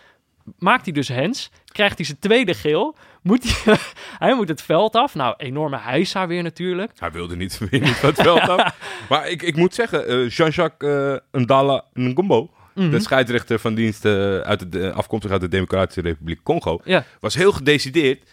Maakt 0.57 0.85
hij 0.85 0.93
dus 0.93 1.07
hens. 1.07 1.51
Krijgt 1.65 1.97
hij 1.97 2.05
zijn 2.05 2.19
tweede 2.19 2.53
geel. 2.53 2.95
Moet 3.21 3.43
hij, 3.43 3.77
hij 4.27 4.35
moet 4.35 4.47
het 4.47 4.61
veld 4.61 4.95
af. 4.95 5.15
Nou, 5.15 5.33
enorme 5.37 5.77
heisa 5.79 6.27
weer 6.27 6.43
natuurlijk. 6.43 6.91
Hij 6.99 7.11
wilde 7.11 7.35
niet, 7.35 7.57
weer 7.69 7.81
niet 7.81 8.01
het 8.01 8.21
veld 8.21 8.49
af. 8.49 8.77
Maar 9.09 9.29
ik, 9.29 9.41
ik 9.41 9.55
moet 9.55 9.73
zeggen, 9.73 10.07
eh, 10.07 10.29
Jean-Jacques 10.29 11.19
uh, 11.31 11.41
Ndala 11.41 11.85
Ngombo... 11.93 12.49
Mhm. 12.79 12.89
de 12.89 12.99
scheidsrechter 12.99 13.59
van 13.59 13.73
dienst 13.73 14.05
eh, 14.05 14.39
uit 14.39 14.71
de, 14.71 14.91
afkomstig 14.91 15.31
uit 15.31 15.41
de 15.41 15.47
Democratische 15.47 16.01
Republiek 16.01 16.43
Congo... 16.43 16.81
Ja. 16.83 17.05
was 17.19 17.35
heel 17.35 17.51
gedecideerd. 17.51 18.29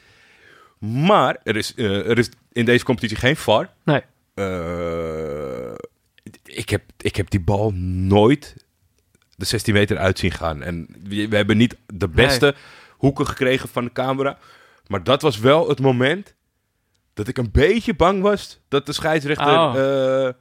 Maar 0.79 1.37
er 1.43 1.57
is, 1.57 1.75
eh, 1.75 2.09
er 2.09 2.19
is 2.19 2.31
in 2.53 2.65
deze 2.65 2.85
competitie 2.85 3.17
geen 3.17 3.37
VAR. 3.37 3.69
Nee. 3.85 4.01
Eh, 4.35 5.75
ik, 6.45 6.69
heb, 6.69 6.83
ik 6.99 7.17
heb 7.17 7.31
die 7.31 7.41
bal 7.41 7.73
nooit 7.75 8.66
de 9.37 9.45
16 9.45 9.75
meter 9.75 9.99
uit 9.99 10.19
zien 10.19 10.31
gaan. 10.31 10.63
En 10.63 10.87
we, 11.05 11.29
we 11.29 11.37
hebben 11.37 11.57
niet 11.57 11.77
de 11.87 12.09
beste 12.09 12.55
hoeken 12.91 13.27
gekregen 13.27 13.69
van 13.69 13.85
de 13.85 13.93
camera. 13.93 14.39
Maar 14.87 15.05
dat 15.05 15.23
was 15.23 15.39
wel 15.39 15.69
het 15.69 15.81
moment 15.81 16.35
dat 17.15 17.29
ik 17.29 17.39
een 17.39 17.51
beetje 17.53 17.95
bang 17.95 18.23
was 18.23 18.61
dat 18.69 18.87
de 18.87 18.93
scheidsrechter 18.93 19.47
Oh. 19.47 19.75
eh, 20.27 20.33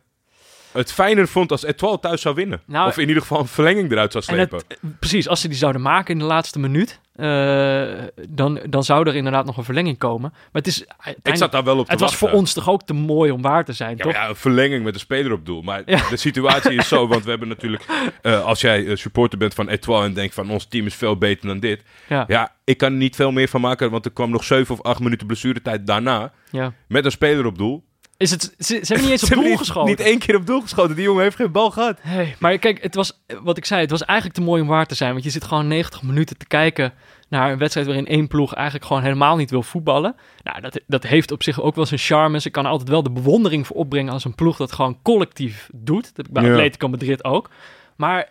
het 0.76 0.92
fijner 0.92 1.28
vond 1.28 1.52
als 1.52 1.64
Etoile 1.64 2.00
thuis 2.00 2.22
zou 2.22 2.36
winnen. 2.36 2.62
Nou, 2.66 2.88
of 2.88 2.98
in 2.98 3.08
ieder 3.08 3.22
geval 3.22 3.40
een 3.40 3.48
verlenging 3.48 3.92
eruit 3.92 4.12
zou 4.12 4.24
En 4.28 4.34
slepen. 4.36 4.58
het, 4.68 5.00
precies, 5.00 5.28
als 5.28 5.42
ze 5.42 5.48
die 5.48 5.58
zouden 5.58 5.82
maken 5.82 6.14
in 6.14 6.20
de 6.20 6.26
laatste 6.26 6.60
minuut, 6.60 7.00
eh, 7.16 7.94
dan, 8.30 8.60
dan 8.70 8.84
zou 8.84 9.08
er 9.08 9.16
inderdaad 9.16 9.46
nog 9.46 9.58
een 9.58 9.64
verlenging 9.64 9.98
komen. 9.98 10.30
Maar 10.32 10.50
het 10.52 10.68
is 10.68 10.86
ik 11.24 11.36
zat 11.36 11.52
daar 11.52 11.64
wel 11.64 11.78
op 11.78 11.86
te 11.86 11.92
het 11.92 12.00
was 12.00 12.16
voor 12.16 12.30
ons 12.32 12.54
toch 12.54 12.70
ook 12.70 12.84
te 12.84 12.94
mooi 12.94 13.32
om 13.32 13.42
waar 13.42 13.66
te 13.66 13.74
zijn, 13.74 13.98
Ja, 13.98 14.04
toch? 14.04 14.14
ja, 14.14 14.30
een 14.30 14.36
verlenging 14.36 14.84
met 14.84 14.94
een 14.94 15.00
speler 15.00 15.32
op 15.32 15.46
doel. 15.46 15.62
Maar 15.62 15.82
Ja. 15.86 16.10
de 16.10 16.18
situatie 16.18 16.74
is 16.74 16.88
zo, 16.88 17.08
want 17.08 17.24
we 17.24 17.30
hebben 17.30 17.48
natuurlijk... 17.48 17.86
eh, 18.22 18.44
als 18.46 18.62
jij 18.62 18.88
eh, 18.88 18.96
supporter 18.96 19.38
bent 19.38 19.54
van 19.54 19.70
Etoile 19.70 20.06
en 20.06 20.14
denkt 20.14 20.34
van 20.34 20.50
ons 20.50 20.66
team 20.66 20.86
is 20.86 20.96
veel 20.96 21.18
beter 21.18 21.48
dan 21.48 21.60
dit. 21.60 21.82
Ja, 22.08 22.24
Ja, 22.28 22.56
ik 22.64 22.78
kan 22.78 22.92
er 22.92 22.98
niet 22.98 23.16
veel 23.16 23.32
meer 23.32 23.48
van 23.48 23.62
maken, 23.62 23.92
want 23.92 24.06
er 24.06 24.12
kwam 24.12 24.30
nog 24.30 24.44
7 24.44 24.74
of 24.76 24.82
8 24.82 25.00
minuten 25.00 25.28
blessuretijd 25.28 25.88
daarna. 25.88 26.32
ja. 26.52 26.74
Met 26.88 27.06
een 27.06 27.12
speler 27.12 27.46
op 27.46 27.58
doel. 27.58 27.84
Is 28.18 28.32
het, 28.32 28.42
ze, 28.42 28.54
ze 28.66 28.74
hebben 28.94 29.02
niet 29.02 29.12
eens 29.12 29.22
op 29.24 29.28
Ze 29.28 29.34
doel 29.36 29.44
niet- 29.44 29.58
geschoten. 29.58 29.90
Niet 29.90 30.00
één 30.00 30.20
keer 30.20 30.36
op 30.36 30.46
doel 30.46 30.62
geschoten. 30.62 30.96
Die 30.96 31.04
jongen 31.06 31.24
heeft 31.24 31.36
geen 31.36 31.52
bal 31.52 31.72
gehad. 31.72 31.98
Hey, 32.02 32.36
maar 32.40 32.58
kijk, 32.58 32.82
het 32.84 32.96
was, 32.96 33.22
wat 33.44 33.58
ik 33.58 33.66
zei, 33.66 33.82
het 33.82 33.90
was 33.90 34.04
eigenlijk 34.06 34.38
te 34.40 34.44
mooi 34.46 34.62
om 34.62 34.68
waar 34.68 34.86
te 34.86 34.96
zijn. 34.96 35.12
Want 35.12 35.24
je 35.24 35.30
zit 35.30 35.44
gewoon 35.44 35.68
90 35.68 36.02
minuten 36.04 36.38
te 36.38 36.46
kijken 36.48 36.94
naar 37.30 37.52
een 37.52 37.58
wedstrijd 37.58 37.88
waarin 37.88 38.08
één 38.08 38.28
ploeg 38.28 38.54
eigenlijk 38.54 38.86
gewoon 38.86 39.02
helemaal 39.04 39.36
niet 39.36 39.50
wil 39.50 39.64
voetballen. 39.64 40.16
Nou, 40.44 40.62
dat, 40.62 40.80
dat 40.88 41.04
heeft 41.04 41.32
op 41.32 41.44
zich 41.44 41.62
ook 41.62 41.76
wel 41.76 41.86
zijn 41.86 42.00
charmes. 42.00 42.46
Ik 42.46 42.52
kan 42.52 42.66
altijd 42.66 42.90
wel 42.90 43.04
de 43.04 43.12
bewondering 43.12 43.68
voor 43.68 43.76
opbrengen 43.76 44.14
als 44.14 44.26
een 44.26 44.36
ploeg 44.36 44.58
dat 44.58 44.72
gewoon 44.72 45.00
collectief 45.02 45.70
doet. 45.74 46.04
Dat 46.04 46.18
heb 46.18 46.28
ik 46.28 46.34
bij 46.34 46.44
Ja. 46.44 46.52
Atletico 46.52 46.88
Madrid 46.88 47.24
ook. 47.24 47.50
Maar 47.96 48.30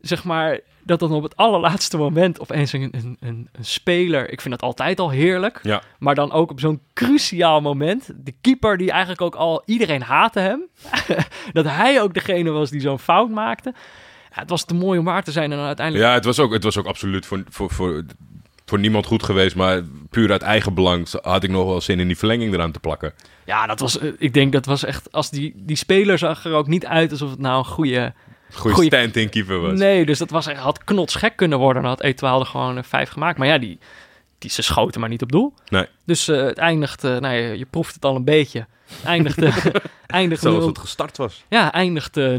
zeg 0.00 0.24
maar, 0.24 0.60
dat 0.84 1.00
dan 1.00 1.12
op 1.12 1.22
het 1.22 1.36
allerlaatste 1.36 1.96
moment 1.96 2.40
opeens 2.40 2.72
een, 2.72 2.82
een, 2.92 3.16
een, 3.20 3.48
een 3.52 3.64
speler... 3.64 4.30
Ik 4.32 4.40
vind 4.40 4.54
dat 4.54 4.62
altijd 4.62 5.00
al 5.00 5.10
heerlijk. 5.10 5.60
Ja. 5.62 5.82
Maar 5.98 6.14
dan 6.14 6.32
ook 6.32 6.50
op 6.50 6.60
zo'n 6.60 6.80
cruciaal 6.94 7.60
moment. 7.60 8.10
De 8.16 8.34
keeper 8.40 8.76
die 8.76 8.90
eigenlijk 8.90 9.20
ook 9.20 9.34
al... 9.34 9.62
Iedereen 9.66 10.02
haatte 10.02 10.40
hem. 10.40 10.62
dat 11.52 11.64
hij 11.64 12.02
ook 12.02 12.14
degene 12.14 12.50
was 12.50 12.70
die 12.70 12.80
zo'n 12.80 12.98
fout 12.98 13.30
maakte. 13.30 13.72
Ja, 14.34 14.40
het 14.40 14.50
was 14.50 14.64
te 14.64 14.74
mooi 14.74 14.98
om 14.98 15.04
waar 15.04 15.22
te 15.24 15.32
zijn. 15.32 15.50
En 15.50 15.56
dan 15.58 15.66
uiteindelijk... 15.66 16.08
Ja, 16.08 16.14
het 16.14 16.24
was 16.24 16.38
ook, 16.38 16.52
het 16.52 16.64
was 16.64 16.76
ook 16.78 16.86
absoluut 16.86 17.26
voor, 17.26 17.42
voor, 17.48 17.70
voor, 17.70 18.04
voor 18.66 18.78
niemand 18.78 19.06
goed 19.06 19.22
geweest. 19.22 19.56
Maar 19.56 19.82
puur 20.10 20.30
uit 20.30 20.42
eigen 20.42 20.74
belang 20.74 21.08
had 21.22 21.42
ik 21.44 21.50
nog 21.50 21.66
wel 21.66 21.80
zin 21.80 22.00
in 22.00 22.06
die 22.06 22.18
verlenging 22.18 22.54
eraan 22.54 22.72
te 22.72 22.80
plakken. 22.80 23.12
Ja, 23.44 23.66
dat 23.66 23.80
was... 23.80 23.98
eh, 23.98 24.08
Ik 24.18 24.34
denk 24.34 24.52
dat 24.52 24.66
was 24.66 24.84
echt... 24.84 25.12
Als 25.12 25.30
die, 25.30 25.52
die 25.56 25.76
speler 25.76 26.18
zag 26.18 26.44
er 26.44 26.52
ook 26.52 26.66
niet 26.66 26.86
uit 26.86 27.10
alsof 27.10 27.30
het 27.30 27.38
nou 27.40 27.58
een 27.58 27.64
goede... 27.64 28.12
Goeie- 28.52 28.86
stand-in 28.86 29.28
keeper 29.28 29.60
was. 29.60 29.78
Nee, 29.78 30.06
dus 30.06 30.18
dat 30.18 30.30
was, 30.30 30.46
echt- 30.46 30.60
had 30.60 30.84
knotsgek 30.84 31.36
kunnen 31.36 31.58
worden. 31.58 31.82
Dan 31.82 31.90
had 31.90 32.00
Etoile 32.02 32.40
er 32.40 32.46
gewoon 32.46 32.76
eh, 32.76 32.82
vijf 32.82 33.08
gemaakt. 33.10 33.38
Maar 33.38 33.46
ja, 33.48 33.58
die, 33.58 33.78
die, 34.38 34.50
ze 34.50 34.62
schoten 34.62 35.00
maar 35.00 35.08
niet 35.08 35.22
op 35.22 35.32
doel. 35.32 35.54
Nee. 35.68 35.86
Dus 36.06 36.28
eh, 36.28 36.42
het 36.42 36.58
eindigt... 36.58 37.04
eh, 37.04 37.16
nou, 37.18 37.34
je, 37.34 37.58
je 37.58 37.66
proeft 37.70 37.94
het 37.94 38.04
al 38.04 38.16
een 38.16 38.24
beetje. 38.24 38.66
Eindigt, 39.04 39.42
eh, 39.42 39.56
eindigt 40.06 40.42
Zoals 40.42 40.58
nul- 40.58 40.66
het 40.68 40.78
gestart 40.78 41.16
was. 41.16 41.44
Ja, 41.48 41.72
eindigt 41.72 42.16
eh, 42.16 42.34
0-0. 42.34 42.38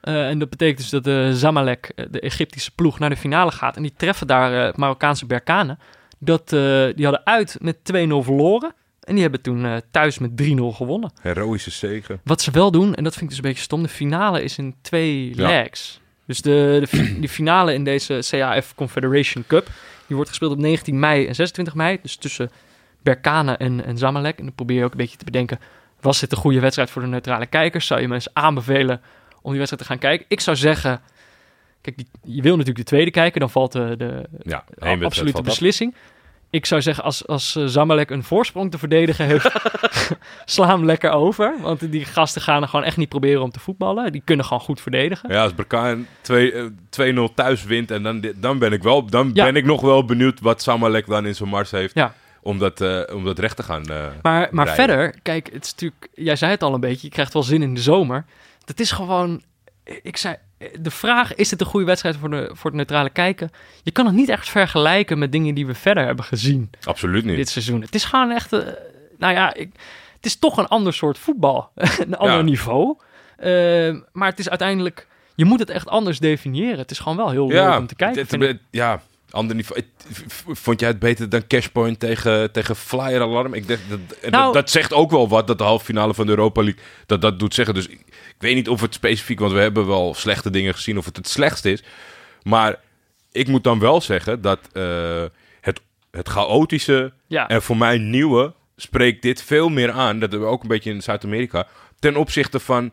Eh, 0.00 0.28
en 0.28 0.38
dat 0.38 0.50
betekent 0.50 0.78
dus 0.78 0.88
dat 0.90 1.04
de 1.04 1.30
Zamalek, 1.36 1.92
de 2.10 2.20
Egyptische 2.20 2.70
ploeg, 2.74 2.98
naar 2.98 3.10
de 3.10 3.16
finale 3.16 3.50
gaat. 3.50 3.76
En 3.76 3.82
die 3.82 3.92
treffen 3.96 4.26
daar 4.26 4.72
Marokkaanse 4.76 5.26
Berkane. 5.26 5.78
Dat, 6.18 6.48
die 6.48 7.04
hadden 7.04 7.20
uit 7.26 7.56
met 7.60 7.76
2-0 7.76 7.96
verloren. 8.24 8.74
En 9.08 9.14
die 9.14 9.22
hebben 9.22 9.42
toen 9.42 9.64
eh, 9.64 9.76
thuis 9.90 10.18
met 10.18 10.30
3-0 10.42 10.54
gewonnen. 10.56 11.12
Heroïsche 11.20 11.70
zegen. 11.70 12.20
Wat 12.24 12.40
ze 12.40 12.50
wel 12.50 12.70
doen, 12.70 12.94
en 12.94 13.04
dat 13.04 13.12
vind 13.12 13.24
ik 13.24 13.28
dus 13.28 13.38
een 13.38 13.50
beetje 13.50 13.62
stom, 13.62 13.82
de 13.82 13.88
finale 13.88 14.42
is 14.42 14.58
in 14.58 14.74
twee 14.80 15.36
Ja. 15.36 15.46
legs. 15.48 16.00
Dus 16.26 16.42
de, 16.42 16.86
de, 17.20 17.28
finale 17.28 17.74
in 17.74 17.84
deze 17.84 18.18
CAF 18.30 18.74
Confederation 18.74 19.44
Cup, 19.46 19.70
die 20.06 20.16
wordt 20.16 20.30
gespeeld 20.30 20.52
op 20.52 20.58
19 20.58 20.98
mei 20.98 21.26
en 21.26 21.34
26 21.34 21.74
mei. 21.74 21.98
Dus 22.02 22.16
tussen 22.16 22.50
Berkane 23.02 23.56
en, 23.56 23.84
en 23.84 23.98
Zamalek. 23.98 24.38
En 24.38 24.44
dan 24.44 24.54
probeer 24.54 24.76
je 24.78 24.84
ook 24.84 24.90
een 24.90 24.96
beetje 24.96 25.16
te 25.16 25.24
bedenken, 25.24 25.58
was 26.00 26.20
dit 26.20 26.32
een 26.32 26.38
goede 26.38 26.60
wedstrijd 26.60 26.90
voor 26.90 27.02
de 27.02 27.08
neutrale 27.08 27.46
kijkers? 27.46 27.86
Zou 27.86 28.00
je 28.00 28.08
mensen 28.08 28.30
aanbevelen 28.34 29.00
om 29.42 29.50
die 29.50 29.58
wedstrijd 29.58 29.82
te 29.82 29.88
gaan 29.88 29.98
kijken? 29.98 30.26
Ik 30.28 30.40
zou 30.40 30.56
zeggen, 30.56 31.00
kijk, 31.80 31.96
die, 31.96 32.06
je 32.22 32.42
wil 32.42 32.52
natuurlijk 32.56 32.84
de 32.84 32.90
tweede 32.90 33.10
kijken, 33.10 33.40
dan 33.40 33.50
valt 33.50 33.72
de, 33.72 33.94
de, 33.98 34.24
Ja, 34.42 34.64
absolute 34.80 35.32
valt 35.32 35.44
beslissing. 35.44 35.94
Ik 36.50 36.66
zou 36.66 36.82
zeggen, 36.82 37.04
als, 37.04 37.26
als 37.26 37.56
eh, 37.56 37.64
Zamalek 37.66 38.10
een 38.10 38.22
voorsprong 38.22 38.70
te 38.70 38.78
verdedigen 38.78 39.24
heeft, 39.26 39.50
sla 40.44 40.66
hem 40.66 40.84
lekker 40.84 41.10
over. 41.10 41.54
Want 41.60 41.92
die 41.92 42.04
gasten 42.04 42.42
gaan 42.42 42.62
er 42.62 42.68
gewoon 42.68 42.84
echt 42.84 42.96
niet 42.96 43.08
proberen 43.08 43.42
om 43.42 43.50
te 43.50 43.60
voetballen. 43.60 44.12
Die 44.12 44.22
kunnen 44.24 44.44
gewoon 44.44 44.62
goed 44.62 44.80
verdedigen. 44.80 45.32
Ja, 45.32 45.42
als 45.42 45.54
Berkane 45.54 46.02
2 46.20 46.52
eh, 46.52 46.64
2-0 47.30 47.34
thuis 47.34 47.64
wint, 47.64 47.90
en 47.90 48.02
dan, 48.02 48.24
dan, 48.36 48.58
ben 48.58 48.72
ik 48.72 48.82
wel, 48.82 49.06
dan 49.06 49.30
Ja. 49.34 49.44
ben 49.44 49.56
ik 49.56 49.64
nog 49.64 49.80
wel 49.80 50.04
benieuwd 50.04 50.40
wat 50.40 50.62
Samalek 50.62 51.06
dan 51.06 51.26
in 51.26 51.34
zijn 51.34 51.48
mars 51.48 51.70
heeft. 51.70 51.94
Ja. 51.94 52.14
Om, 52.42 52.58
dat, 52.58 52.80
eh, 52.80 53.00
om 53.14 53.24
dat 53.24 53.38
recht 53.38 53.56
te 53.56 53.62
gaan. 53.62 53.88
eh, 53.90 54.06
Maar, 54.22 54.48
maar 54.50 54.66
rijden. 54.66 54.84
verder, 54.86 55.14
kijk, 55.22 55.50
het 55.52 55.64
is 55.64 55.70
natuurlijk, 55.70 56.08
jij 56.14 56.36
zei 56.36 56.50
het 56.50 56.62
al 56.62 56.74
een 56.74 56.80
beetje, 56.80 57.06
je 57.06 57.12
krijgt 57.12 57.32
wel 57.32 57.42
zin 57.42 57.62
in 57.62 57.74
de 57.74 57.80
zomer. 57.80 58.24
Dat 58.64 58.80
is 58.80 58.90
gewoon, 58.90 59.42
ik 60.02 60.16
zei, 60.16 60.36
de 60.80 60.90
vraag, 60.90 61.34
is 61.34 61.50
het 61.50 61.60
een 61.60 61.66
goede 61.66 61.86
wedstrijd 61.86 62.16
voor, 62.16 62.30
de, 62.30 62.50
voor 62.52 62.64
het 62.70 62.74
neutrale 62.74 63.10
kijken? 63.10 63.50
Je 63.82 63.90
kan 63.90 64.06
het 64.06 64.14
niet 64.14 64.28
echt 64.28 64.48
vergelijken 64.48 65.18
met 65.18 65.32
dingen 65.32 65.54
die 65.54 65.66
we 65.66 65.74
verder 65.74 66.04
hebben 66.06 66.24
gezien 66.24 66.70
Absoluut 66.84 67.24
niet. 67.24 67.36
dit 67.36 67.48
seizoen. 67.48 67.80
Het 67.80 67.94
is 67.94 68.04
gewoon 68.04 68.30
echt, 68.30 68.52
eh, 68.52 68.58
nou 69.18 69.34
ja, 69.34 69.54
ik, 69.54 69.70
het 70.16 70.26
is 70.26 70.38
toch 70.38 70.56
een 70.56 70.68
ander 70.68 70.92
soort 70.94 71.18
voetbal. 71.18 71.70
een 72.06 72.16
ander 72.16 72.36
Ja. 72.36 72.42
niveau. 72.42 72.96
Eh, 73.36 73.94
maar 74.12 74.28
het 74.28 74.38
is 74.38 74.48
uiteindelijk, 74.48 75.06
je 75.34 75.44
moet 75.44 75.58
het 75.58 75.70
echt 75.70 75.88
anders 75.88 76.18
definiëren. 76.18 76.78
Het 76.78 76.90
is 76.90 76.98
gewoon 76.98 77.16
wel 77.16 77.30
heel 77.30 77.48
leuk 77.48 77.78
om 77.78 77.86
te 77.86 77.94
kijken. 77.94 78.20
het- 78.30 78.40
het- 78.40 78.60
ja, 78.70 79.02
ander 79.30 79.56
niveau. 79.56 79.82
Vond 80.46 80.80
jij 80.80 80.88
het 80.88 80.98
beter 80.98 81.28
dan 81.28 81.46
Cashpoint 81.46 81.98
tegen, 82.00 82.52
tegen 82.52 82.76
Flyer 82.76 83.20
Alarm? 83.20 83.54
Ik 83.54 83.66
denk, 83.66 83.80
dat, 83.88 83.98
Nou- 84.30 84.44
dat, 84.44 84.52
dat 84.54 84.70
zegt 84.70 84.92
ook 84.94 85.10
wel 85.10 85.28
wat, 85.28 85.46
dat 85.46 85.58
de 85.58 85.64
halve 85.64 85.84
finale 85.84 86.14
van 86.14 86.24
de 86.26 86.32
Europa 86.32 86.62
League 86.62 86.82
dat 87.06 87.20
dat 87.20 87.38
doet 87.38 87.54
zeggen. 87.54 87.74
Dus 87.74 87.88
weet 88.38 88.54
niet 88.54 88.68
of 88.68 88.80
het 88.80 88.94
specifiek, 88.94 89.38
want 89.38 89.52
we 89.52 89.58
hebben 89.60 89.86
wel 89.86 90.14
slechte 90.14 90.50
dingen 90.50 90.74
gezien, 90.74 90.98
of 90.98 91.04
het 91.04 91.16
het 91.16 91.28
slechtste 91.28 91.70
is. 91.70 91.82
Maar 92.42 92.76
ik 93.32 93.48
moet 93.48 93.64
dan 93.64 93.78
wel 93.78 94.00
zeggen 94.00 94.40
dat 94.40 94.60
eh, 94.72 95.24
het, 95.60 95.80
het 96.10 96.28
chaotische 96.28 97.12
Ja. 97.26 97.48
en 97.48 97.62
voor 97.62 97.76
mij 97.76 97.98
nieuwe 97.98 98.54
spreekt 98.76 99.22
dit 99.22 99.42
veel 99.42 99.68
meer 99.68 99.90
aan. 99.90 100.18
Dat 100.20 100.30
hebben 100.30 100.48
we 100.48 100.54
ook 100.54 100.62
een 100.62 100.68
beetje 100.68 100.90
in 100.90 101.02
Zuid-Amerika. 101.02 101.66
Ten 101.98 102.16
opzichte 102.16 102.60
van 102.60 102.92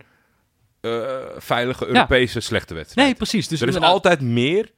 eh, 0.81 1.05
veilige 1.37 1.85
Europese 1.87 2.39
slechte 2.39 2.73
wedstrijden. 2.73 3.05
Nee, 3.13 3.15
precies. 3.15 3.47
Dus 3.47 3.61
er 3.61 3.67
is 3.67 3.73
inderdaad- 3.73 3.95
altijd 3.97 4.21
meer 4.21 4.71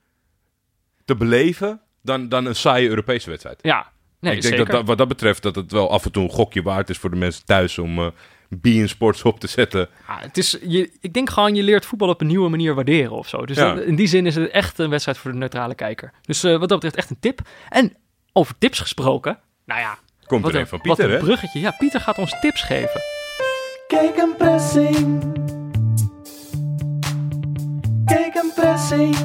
te 1.05 1.15
beleven 1.15 1.81
dan, 2.01 2.29
dan 2.29 2.45
een 2.45 2.55
saaie 2.55 2.89
Europese 2.89 3.29
wedstrijd. 3.29 3.59
Ja, 3.61 3.91
nee, 4.19 4.35
ik 4.35 4.41
denk 4.41 4.53
zeker. 4.53 4.57
dat, 4.71 4.75
dat 4.75 4.87
wat 4.87 4.97
dat 4.97 5.07
betreft 5.07 5.41
dat 5.43 5.55
het 5.55 5.71
wel 5.71 5.91
af 5.91 6.05
en 6.05 6.11
toe 6.11 6.23
een 6.23 6.29
gokje 6.29 6.61
waard 6.61 6.89
is 6.89 6.97
voor 6.97 7.09
de 7.09 7.15
mensen 7.15 7.45
thuis 7.45 7.77
om 7.77 7.99
eh 7.99 8.07
Bein 8.49 8.89
Sports 8.89 9.23
op 9.23 9.39
te 9.39 9.47
zetten. 9.47 9.89
Ja, 10.07 10.17
het 10.19 10.37
is, 10.37 10.57
je, 10.67 10.91
ik 11.01 11.13
denk 11.13 11.29
gewoon, 11.29 11.55
je 11.55 11.63
leert 11.63 11.85
voetbal 11.85 12.09
op 12.09 12.21
een 12.21 12.27
nieuwe 12.27 12.49
manier 12.49 12.75
waarderen 12.75 13.11
of 13.11 13.27
zo. 13.27 13.45
Dus 13.45 13.57
Ja. 13.57 13.73
dat- 13.73 13.83
in 13.83 13.95
die 13.95 14.07
zin 14.07 14.25
is 14.25 14.35
het 14.35 14.49
echt 14.49 14.79
een 14.79 14.89
wedstrijd 14.89 15.17
voor 15.17 15.31
de 15.31 15.37
neutrale 15.37 15.75
kijker. 15.75 16.11
Dus 16.21 16.43
eh, 16.43 16.51
wat 16.51 16.69
dat 16.69 16.79
betreft 16.79 16.95
echt 16.95 17.09
een 17.09 17.19
tip. 17.19 17.39
En 17.69 17.93
over 18.33 18.57
tips 18.57 18.79
gesproken, 18.79 19.39
nou 19.65 19.79
ja, 19.81 19.97
Komt 20.25 20.41
wat 20.41 20.49
er 20.51 20.55
een, 20.57 20.61
een 20.63 20.67
van 20.67 20.79
wat 20.83 20.87
Pieter, 20.97 21.13
een 21.13 21.19
hè? 21.19 21.25
bruggetje. 21.25 21.59
Ja, 21.59 21.71
Pieter 21.71 22.01
gaat 22.01 22.17
ons 22.17 22.39
tips 22.41 22.61
geven. 22.61 23.01
Kijk 23.87 24.17
een 24.17 24.35
pressing. 24.37 25.23
Kijk 28.05 28.35
een 28.35 28.51
pressing. 28.55 29.15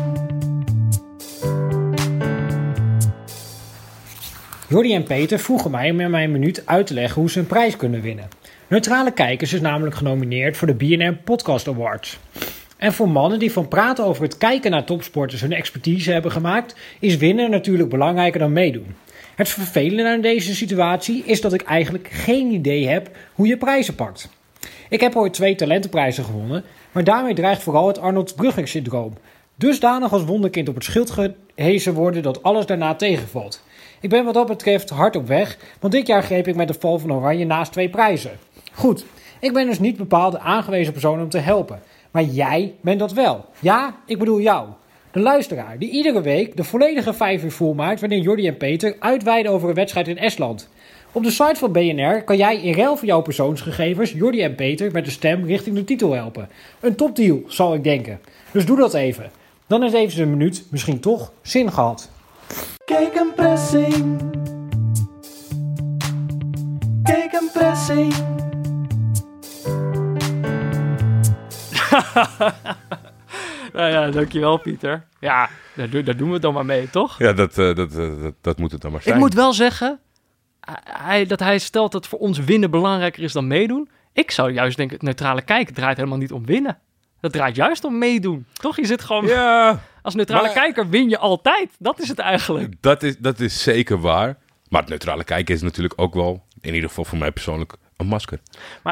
Jordi 4.68 4.94
en 4.94 5.02
Peter 5.02 5.38
vroegen 5.38 5.70
mij 5.70 5.90
om 5.90 6.00
in 6.00 6.10
mijn 6.10 6.32
minuut 6.32 6.66
uit 6.66 6.86
te 6.86 6.94
leggen 6.94 7.20
hoe 7.20 7.30
ze 7.30 7.38
een 7.38 7.46
prijs 7.46 7.76
kunnen 7.76 8.00
winnen. 8.00 8.28
Neutrale 8.68 9.12
Kijkers 9.12 9.52
is 9.52 9.60
namelijk 9.60 9.96
genomineerd 9.96 10.56
voor 10.56 10.66
de 10.66 10.74
BNR 10.74 11.14
Podcast 11.14 11.68
Awards. 11.68 12.18
En 12.76 12.92
voor 12.92 13.08
mannen 13.08 13.38
die 13.38 13.52
van 13.52 13.68
praten 13.68 14.04
over 14.04 14.22
het 14.22 14.38
kijken 14.38 14.70
naar 14.70 14.84
topsporters 14.84 15.40
hun 15.40 15.52
expertise 15.52 16.12
hebben 16.12 16.32
gemaakt, 16.32 16.76
is 17.00 17.16
winnen 17.16 17.50
natuurlijk 17.50 17.88
belangrijker 17.88 18.40
dan 18.40 18.52
meedoen. 18.52 18.94
Het 19.34 19.48
vervelende 19.48 20.10
aan 20.10 20.20
deze 20.20 20.54
situatie 20.54 21.22
is 21.24 21.40
dat 21.40 21.52
ik 21.52 21.62
eigenlijk 21.62 22.08
geen 22.12 22.52
idee 22.52 22.88
heb 22.88 23.10
hoe 23.32 23.46
je 23.46 23.56
prijzen 23.56 23.94
pakt. 23.94 24.28
Ik 24.88 25.00
heb 25.00 25.16
ooit 25.16 25.32
twee 25.32 25.54
talentenprijzen 25.54 26.24
gewonnen, 26.24 26.64
maar 26.92 27.04
daarmee 27.04 27.34
dreigt 27.34 27.62
vooral 27.62 27.86
het 27.86 27.98
Arnold 27.98 28.36
Brugger-syndroom. 28.36 29.12
Dusdanig 29.54 30.12
als 30.12 30.24
wonderkind 30.24 30.68
op 30.68 30.74
het 30.74 30.84
schild 30.84 31.10
gehezen 31.10 31.94
worden 31.94 32.22
dat 32.22 32.42
alles 32.42 32.66
daarna 32.66 32.94
tegenvalt. 32.94 33.62
Ik 34.00 34.10
ben 34.10 34.24
wat 34.24 34.34
dat 34.34 34.46
betreft 34.46 34.90
hard 34.90 35.16
op 35.16 35.26
weg, 35.26 35.56
want 35.80 35.92
dit 35.92 36.06
jaar 36.06 36.22
greep 36.22 36.48
ik 36.48 36.56
met 36.56 36.68
de 36.68 36.74
val 36.78 36.98
van 36.98 37.12
Oranje 37.12 37.44
naast 37.44 37.72
twee 37.72 37.88
prijzen. 37.88 38.38
Goed, 38.74 39.04
ik 39.40 39.52
ben 39.52 39.66
dus 39.66 39.78
niet 39.78 39.96
bepaald 39.96 40.32
de 40.32 40.38
aangewezen 40.38 40.92
persoon 40.92 41.20
om 41.20 41.28
te 41.28 41.38
helpen. 41.38 41.82
Maar 42.10 42.22
jij 42.22 42.74
bent 42.80 42.98
dat 42.98 43.12
wel. 43.12 43.44
Ja, 43.58 43.96
ik 44.06 44.18
bedoel 44.18 44.40
jou. 44.40 44.68
De 45.10 45.20
luisteraar 45.20 45.78
die 45.78 45.90
iedere 45.90 46.20
week 46.20 46.56
de 46.56 46.64
volledige 46.64 47.14
5 47.14 47.44
uur 47.44 47.52
volmaakt 47.52 48.00
wanneer 48.00 48.18
Jordi 48.18 48.46
en 48.46 48.56
Peter 48.56 48.96
uitweiden 48.98 49.52
over 49.52 49.68
een 49.68 49.74
wedstrijd 49.74 50.08
in 50.08 50.18
Estland. 50.18 50.68
Op 51.12 51.22
de 51.22 51.30
site 51.30 51.54
van 51.54 51.72
BNR 51.72 52.22
kan 52.24 52.36
jij 52.36 52.62
in 52.62 52.74
ruil 52.74 52.96
voor 52.96 53.06
jouw 53.06 53.20
persoonsgegevens 53.20 54.12
Jordi 54.12 54.42
en 54.42 54.54
Peter 54.54 54.92
met 54.92 55.04
de 55.04 55.10
stem 55.10 55.44
richting 55.44 55.76
de 55.76 55.84
titel 55.84 56.12
helpen. 56.12 56.48
Een 56.80 56.94
topdeal, 56.94 57.40
zal 57.46 57.74
ik 57.74 57.84
denken. 57.84 58.20
Dus 58.50 58.66
doe 58.66 58.76
dat 58.76 58.94
even. 58.94 59.30
Dan 59.66 59.82
is 59.82 59.92
even 59.92 60.22
een 60.22 60.30
minuut 60.30 60.64
misschien 60.70 61.00
toch 61.00 61.32
zin 61.42 61.72
gehad. 61.72 62.10
Kijk 62.84 63.14
een 63.14 63.32
pressing. 63.34 64.20
Kijk 67.02 67.32
een 67.32 67.50
pressing. 67.52 68.14
Nou 73.72 73.90
ja, 73.90 74.10
dankjewel 74.10 74.56
Pieter. 74.56 75.06
Ja, 75.20 75.48
daar, 75.74 75.90
doen- 75.90 76.04
daar 76.04 76.16
doen 76.16 76.26
we 76.26 76.32
het 76.32 76.42
dan 76.42 76.54
maar 76.54 76.64
mee, 76.66 76.90
toch? 76.90 77.18
Ja, 77.18 77.32
dat, 77.32 77.58
eh, 77.58 77.74
dat, 77.74 77.94
eh, 77.96 78.22
dat, 78.22 78.34
dat 78.40 78.58
moet 78.58 78.72
het 78.72 78.80
dan 78.80 78.92
maar 78.92 79.02
zijn. 79.02 79.14
Ik 79.14 79.20
moet 79.20 79.34
wel 79.34 79.52
zeggen 79.52 80.00
hij, 80.84 81.26
dat 81.26 81.40
hij 81.40 81.58
stelt 81.58 81.92
dat 81.92 82.06
voor 82.06 82.18
ons 82.18 82.38
winnen 82.38 82.70
belangrijker 82.70 83.22
is 83.22 83.32
dan 83.32 83.46
meedoen. 83.46 83.88
Ik 84.12 84.30
zou 84.30 84.52
juist 84.52 84.76
denken, 84.76 84.96
het 84.96 85.04
neutrale 85.04 85.42
kijken 85.42 85.74
draait 85.74 85.96
helemaal 85.96 86.18
niet 86.18 86.32
om 86.32 86.46
winnen. 86.46 86.78
Dat 87.20 87.32
draait 87.32 87.56
juist 87.56 87.84
om 87.84 87.98
meedoen. 87.98 88.46
Toch? 88.52 88.76
Je 88.76 88.86
zit 88.86 89.02
gewoon... 89.02 89.26
Ja, 89.26 89.80
Als 90.02 90.14
neutrale 90.14 90.42
Maar- 90.42 90.52
kijker 90.52 90.88
win 90.88 91.08
je 91.08 91.18
altijd. 91.18 91.70
Dat 91.78 92.00
is 92.00 92.08
het 92.08 92.18
eigenlijk. 92.18 92.74
dat 92.80 93.02
is, 93.02 93.18
dat 93.18 93.40
is 93.40 93.62
zeker 93.62 94.00
waar. 94.00 94.36
Maar 94.68 94.80
het 94.80 94.90
neutrale 94.90 95.24
kijken 95.24 95.54
is 95.54 95.62
natuurlijk 95.62 95.94
ook 95.96 96.14
wel, 96.14 96.44
in 96.60 96.74
ieder 96.74 96.88
geval 96.88 97.04
voor 97.04 97.18
mij 97.18 97.32
persoonlijk, 97.32 97.74
een 98.02 98.08
masker. 98.08 98.38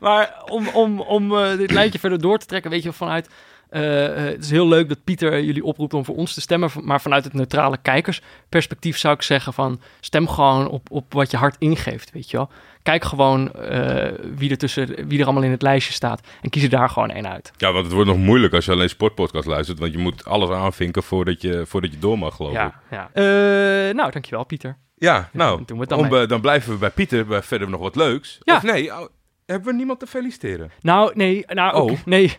Maar 0.00 0.42
om, 0.48 0.68
om, 0.68 1.00
om 1.00 1.38
eh, 1.38 1.56
dit 1.56 1.70
lijntje 1.70 1.98
verder 1.98 2.20
door 2.20 2.38
te 2.38 2.46
trekken, 2.46 2.70
weet 2.70 2.82
je, 2.82 2.92
vanuit... 2.92 3.28
eh, 3.68 4.04
eh, 4.06 4.24
het 4.32 4.44
is 4.44 4.50
heel 4.50 4.68
leuk 4.68 4.88
dat 4.88 5.04
Pieter 5.04 5.42
jullie 5.42 5.64
oproept 5.64 5.94
om 5.94 6.04
voor 6.04 6.16
ons 6.16 6.34
te 6.34 6.40
stemmen. 6.40 6.70
Maar 6.82 7.00
vanuit 7.00 7.24
het 7.24 7.32
neutrale 7.32 7.76
kijkersperspectief 7.82 8.98
zou 8.98 9.14
ik 9.14 9.22
zeggen 9.22 9.52
van... 9.52 9.80
stem 10.00 10.28
gewoon 10.28 10.68
op, 10.68 10.90
op 10.90 11.12
wat 11.12 11.30
je 11.30 11.36
hart 11.36 11.56
ingeeft, 11.58 12.12
weet 12.12 12.30
je 12.30 12.36
wel. 12.36 12.50
Kijk 12.82 13.04
gewoon 13.04 13.52
eh, 13.52 14.12
wie, 14.36 14.50
er 14.50 14.58
tussen, 14.58 15.08
wie 15.08 15.18
er 15.18 15.24
allemaal 15.24 15.42
in 15.42 15.50
het 15.50 15.62
lijstje 15.62 15.92
staat. 15.92 16.26
En 16.42 16.50
kies 16.50 16.62
er 16.62 16.68
daar 16.68 16.88
gewoon 16.88 17.10
één 17.10 17.28
uit. 17.28 17.52
Ja, 17.56 17.72
want 17.72 17.84
het 17.84 17.94
wordt 17.94 18.08
nog 18.08 18.18
moeilijk 18.18 18.54
als 18.54 18.64
je 18.64 18.72
alleen 18.72 18.88
sportpodcast 18.88 19.46
luistert. 19.46 19.78
Want 19.78 19.92
je 19.92 19.98
moet 19.98 20.24
alles 20.24 20.50
aanvinken 20.50 21.02
voordat 21.02 21.42
je, 21.42 21.62
voordat 21.66 21.92
je 21.92 21.98
door 21.98 22.18
mag, 22.18 22.36
geloof 22.36 22.52
ik. 22.52 22.56
Ja, 22.56 22.80
ja. 22.90 23.10
Eh, 23.12 23.94
nou, 23.94 24.10
dankjewel 24.10 24.44
Pieter. 24.44 24.76
Ja, 25.00 25.28
nou, 25.32 25.62
dan 25.66 25.78
we 25.78 25.96
om, 25.96 26.14
eh, 26.14 26.28
dan 26.28 26.40
blijven 26.40 26.72
we 26.72 26.78
bij 26.78 26.90
Pieter. 26.90 27.26
Bij 27.26 27.42
verder 27.42 27.68
nog 27.70 27.80
wat 27.80 27.96
leuks. 27.96 28.38
Ja. 28.42 28.56
Of 28.56 28.62
nee, 28.62 28.92
oh, 28.92 29.06
hebben 29.46 29.68
we 29.68 29.74
niemand 29.74 29.98
te 29.98 30.06
feliciteren? 30.06 30.70
Nou, 30.80 31.10
nee, 31.14 31.44
nou, 31.46 31.74
Oh. 31.74 31.98
nee. 32.04 32.36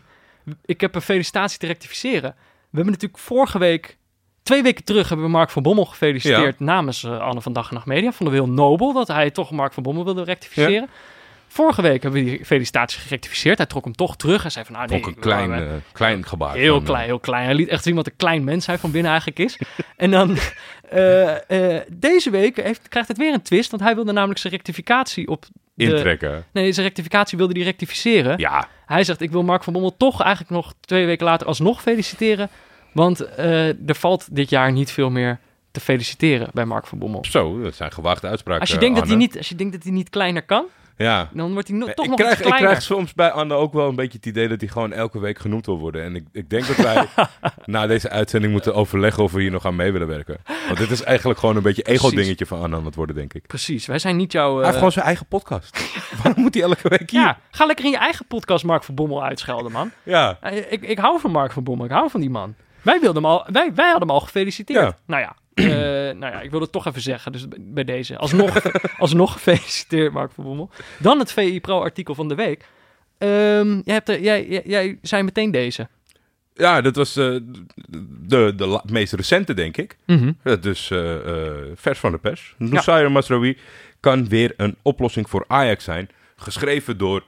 Ik 0.65 0.81
heb 0.81 0.95
een 0.95 1.01
felicitatie 1.01 1.59
te 1.59 1.65
rectificeren. 1.67 2.35
We 2.39 2.75
hebben 2.77 2.93
natuurlijk 2.93 3.21
vorige 3.21 3.57
week, 3.59 3.97
twee 4.43 4.63
weken 4.63 4.83
terug, 4.83 5.07
hebben 5.09 5.25
we 5.25 5.31
Mark 5.31 5.49
van 5.49 5.63
Bommel 5.63 5.85
gefeliciteerd 5.85 6.59
namens 6.59 7.03
eh, 7.03 7.19
Anne 7.19 7.41
van 7.41 7.53
Dag 7.53 7.67
en 7.69 7.73
Nacht 7.73 7.85
Media. 7.85 8.11
Vonden 8.11 8.35
we 8.35 8.43
heel 8.43 8.53
nobel 8.53 8.93
dat 8.93 9.07
hij 9.07 9.31
toch 9.31 9.51
Mark 9.51 9.73
van 9.73 9.83
Bommel 9.83 10.03
wilde 10.05 10.23
rectificeren. 10.23 10.89
Vorige 11.53 11.81
week 11.81 12.03
hebben 12.03 12.23
we 12.23 12.29
die 12.29 12.45
felicitatie 12.45 12.99
gerectificeerd. 12.99 13.57
Hij 13.57 13.67
trok 13.67 13.83
hem 13.83 13.95
toch 13.95 14.15
terug 14.15 14.43
en 14.43 14.51
zei 14.51 14.65
van, 14.65 14.75
nou 14.75 14.87
nee, 14.87 14.99
Ook 14.99 15.07
een 15.07 15.19
klein, 15.19 15.53
eh, 15.53 15.67
klein 15.91 16.25
gebaar. 16.25 16.55
Heel 16.55 16.73
van, 16.73 16.81
eh, 16.81 16.87
klein, 16.87 17.05
heel 17.05 17.19
klein. 17.19 17.45
Hij 17.45 17.53
liet 17.53 17.67
echt 17.67 17.83
zien 17.83 17.95
wat 17.95 18.05
een 18.05 18.15
klein 18.15 18.43
mens 18.43 18.65
hij 18.65 18.77
van 18.77 18.91
binnen 18.91 19.11
eigenlijk 19.11 19.39
is. 19.39 19.57
en 19.97 20.11
dan 20.11 20.37
eh, 20.89 21.77
deze 21.89 22.29
week 22.29 22.61
heeft, 22.61 22.87
krijgt 22.87 23.07
het 23.07 23.17
weer 23.17 23.33
een 23.33 23.41
twist, 23.41 23.71
want 23.71 23.83
hij 23.83 23.95
wilde 23.95 24.11
namelijk 24.11 24.39
zijn 24.39 24.53
rectificatie 24.53 25.27
op 25.27 25.45
de... 25.73 25.83
intrekken. 25.83 26.45
Nee, 26.51 26.71
zijn 26.71 26.85
rectificatie 26.85 27.37
wilde 27.37 27.53
hij 27.53 27.63
rectificeren. 27.63 28.39
Ja, 28.39 28.67
Hij 28.85 29.03
zegt, 29.03 29.21
ik 29.21 29.31
wil 29.31 29.43
Mark 29.43 29.63
van 29.63 29.73
Bommel 29.73 29.97
toch 29.97 30.21
eigenlijk 30.21 30.51
nog 30.51 30.73
twee 30.79 31.05
weken 31.05 31.25
later 31.25 31.47
alsnog 31.47 31.81
feliciteren. 31.81 32.49
Want 32.93 33.19
er 33.85 33.95
valt 33.95 34.35
dit 34.35 34.49
jaar 34.49 34.71
niet 34.71 34.91
veel 34.91 35.09
meer 35.09 35.39
te 35.71 35.79
feliciteren 35.79 36.49
bij 36.53 36.65
Mark 36.65 36.87
van 36.87 36.97
Bommel. 36.97 37.25
zo, 37.25 37.61
dat 37.61 37.75
zijn 37.75 37.91
gewaagde 37.91 38.27
uitspraken. 38.27 38.61
Als 38.61 38.71
je, 38.71 38.77
denkt 38.77 38.99
dat 38.99 39.07
hij 39.07 39.17
niet, 39.17 39.37
als 39.37 39.49
je 39.49 39.55
denkt 39.55 39.73
dat 39.73 39.83
hij 39.83 39.91
niet 39.91 40.09
kleiner 40.09 40.43
kan, 40.43 40.65
Ja. 41.01 41.29
dan 41.33 41.53
wordt 41.53 41.67
hij 41.67 41.77
no- 41.77 41.85
toch 41.93 42.05
ik, 42.05 42.11
nog 42.11 42.19
krijg, 42.19 42.41
ik 42.41 42.53
krijg 42.53 42.81
soms 42.81 43.13
bij 43.13 43.31
Anne 43.31 43.53
ook 43.53 43.73
wel 43.73 43.89
een 43.89 43.95
beetje 43.95 44.17
het 44.17 44.25
idee 44.25 44.47
dat 44.47 44.59
hij 44.61 44.69
gewoon 44.69 44.93
elke 44.93 45.19
week 45.19 45.39
genoemd 45.39 45.65
wil 45.65 45.79
worden. 45.79 46.03
En 46.03 46.15
ik, 46.15 46.23
ik 46.31 46.49
denk 46.49 46.67
dat 46.67 46.75
wij 46.75 47.05
na 47.65 47.87
deze 47.87 48.09
uitzending 48.09 48.51
moeten 48.53 48.75
overleggen 48.75 49.23
of 49.23 49.31
we 49.31 49.41
hier 49.41 49.51
nog 49.51 49.65
aan 49.65 49.75
mee 49.75 49.91
willen 49.91 50.07
werken. 50.07 50.37
Want 50.65 50.77
dit 50.77 50.91
is 50.91 51.03
eigenlijk 51.03 51.39
gewoon 51.39 51.55
een 51.55 51.63
beetje 51.63 51.81
ego-dingetje 51.83 52.45
van 52.45 52.61
Anne 52.61 52.75
aan 52.75 52.85
het 52.85 52.95
worden, 52.95 53.15
denk 53.15 53.33
ik. 53.33 53.47
Precies, 53.47 53.85
wij 53.85 53.99
zijn 53.99 54.15
niet 54.15 54.31
jouw... 54.31 54.49
Hij 54.49 54.57
eh, 54.59 54.63
heeft 54.65 54.77
gewoon 54.77 54.91
zijn 54.91 55.05
eigen 55.05 55.25
podcast. 55.25 55.79
Waarom 56.23 56.41
moet 56.43 56.53
hij 56.53 56.63
elke 56.63 56.89
week 56.89 57.09
hier? 57.09 57.21
ja, 57.21 57.39
ga 57.51 57.65
lekker 57.65 57.85
in 57.85 57.91
je 57.91 57.97
eigen 57.97 58.25
podcast 58.25 58.63
Mark 58.63 58.83
van 58.83 58.95
Bommel 58.95 59.23
uitschelden, 59.23 59.71
man. 59.71 59.91
Ja. 60.03 60.37
Eh, 60.41 60.71
Ik, 60.71 60.81
ik 60.81 60.97
hou 60.99 61.19
van 61.19 61.31
Mark 61.31 61.51
van 61.51 61.63
Bommel, 61.63 61.85
ik 61.85 61.91
hou 61.91 62.09
van 62.09 62.19
die 62.19 62.29
man. 62.29 62.55
Wij, 62.81 62.99
wilden 62.99 63.23
hem 63.23 63.31
al, 63.31 63.43
wij, 63.51 63.71
wij 63.75 63.89
hadden 63.89 64.07
hem 64.07 64.17
al 64.17 64.19
gefeliciteerd. 64.19 64.83
Ja. 64.83 64.97
Nou 65.05 65.21
ja, 65.21 65.35
eh, 65.53 65.65
nou 66.17 66.19
ja, 66.19 66.41
ik 66.41 66.51
wil 66.51 66.61
het 66.61 66.71
toch 66.71 66.85
even 66.87 67.01
zeggen. 67.01 67.31
Dus 67.31 67.45
bij 67.59 67.83
deze. 67.83 68.17
Alsnog, 68.17 68.61
alsnog 68.97 69.33
gefeliciteerd, 69.33 70.13
Mark 70.13 70.31
van 70.31 70.43
Bommel. 70.43 70.69
Dan 70.99 71.19
het 71.19 71.31
VI 71.31 71.61
Pro-artikel 71.61 72.15
van 72.15 72.27
de 72.27 72.35
week. 72.35 72.65
Ehm, 73.17 73.73
jij, 73.83 73.93
hebt 73.93 74.09
er, 74.09 74.21
jij, 74.21 74.47
jij, 74.47 74.61
jij 74.65 74.97
zei 75.01 75.23
meteen 75.23 75.51
deze. 75.51 75.87
Ja, 76.53 76.81
dat 76.81 76.95
was 76.95 77.15
eh, 77.15 77.35
de, 78.27 78.53
de 78.55 78.65
la- 78.65 78.83
meest 78.89 79.13
recente, 79.13 79.53
denk 79.53 79.77
ik. 79.77 79.97
Ja, 80.43 80.55
dus 80.55 80.91
eh, 80.91 81.15
eh, 81.15 81.53
vers 81.75 81.99
van 81.99 82.11
de 82.11 82.17
pers. 82.17 82.55
Nusair 82.57 83.11
Masraoui 83.11 83.57
kan 83.99 84.27
weer 84.27 84.53
een 84.57 84.75
oplossing 84.81 85.29
voor 85.29 85.45
Ajax 85.47 85.83
zijn. 85.83 86.09
Geschreven 86.35 86.97
door 86.97 87.23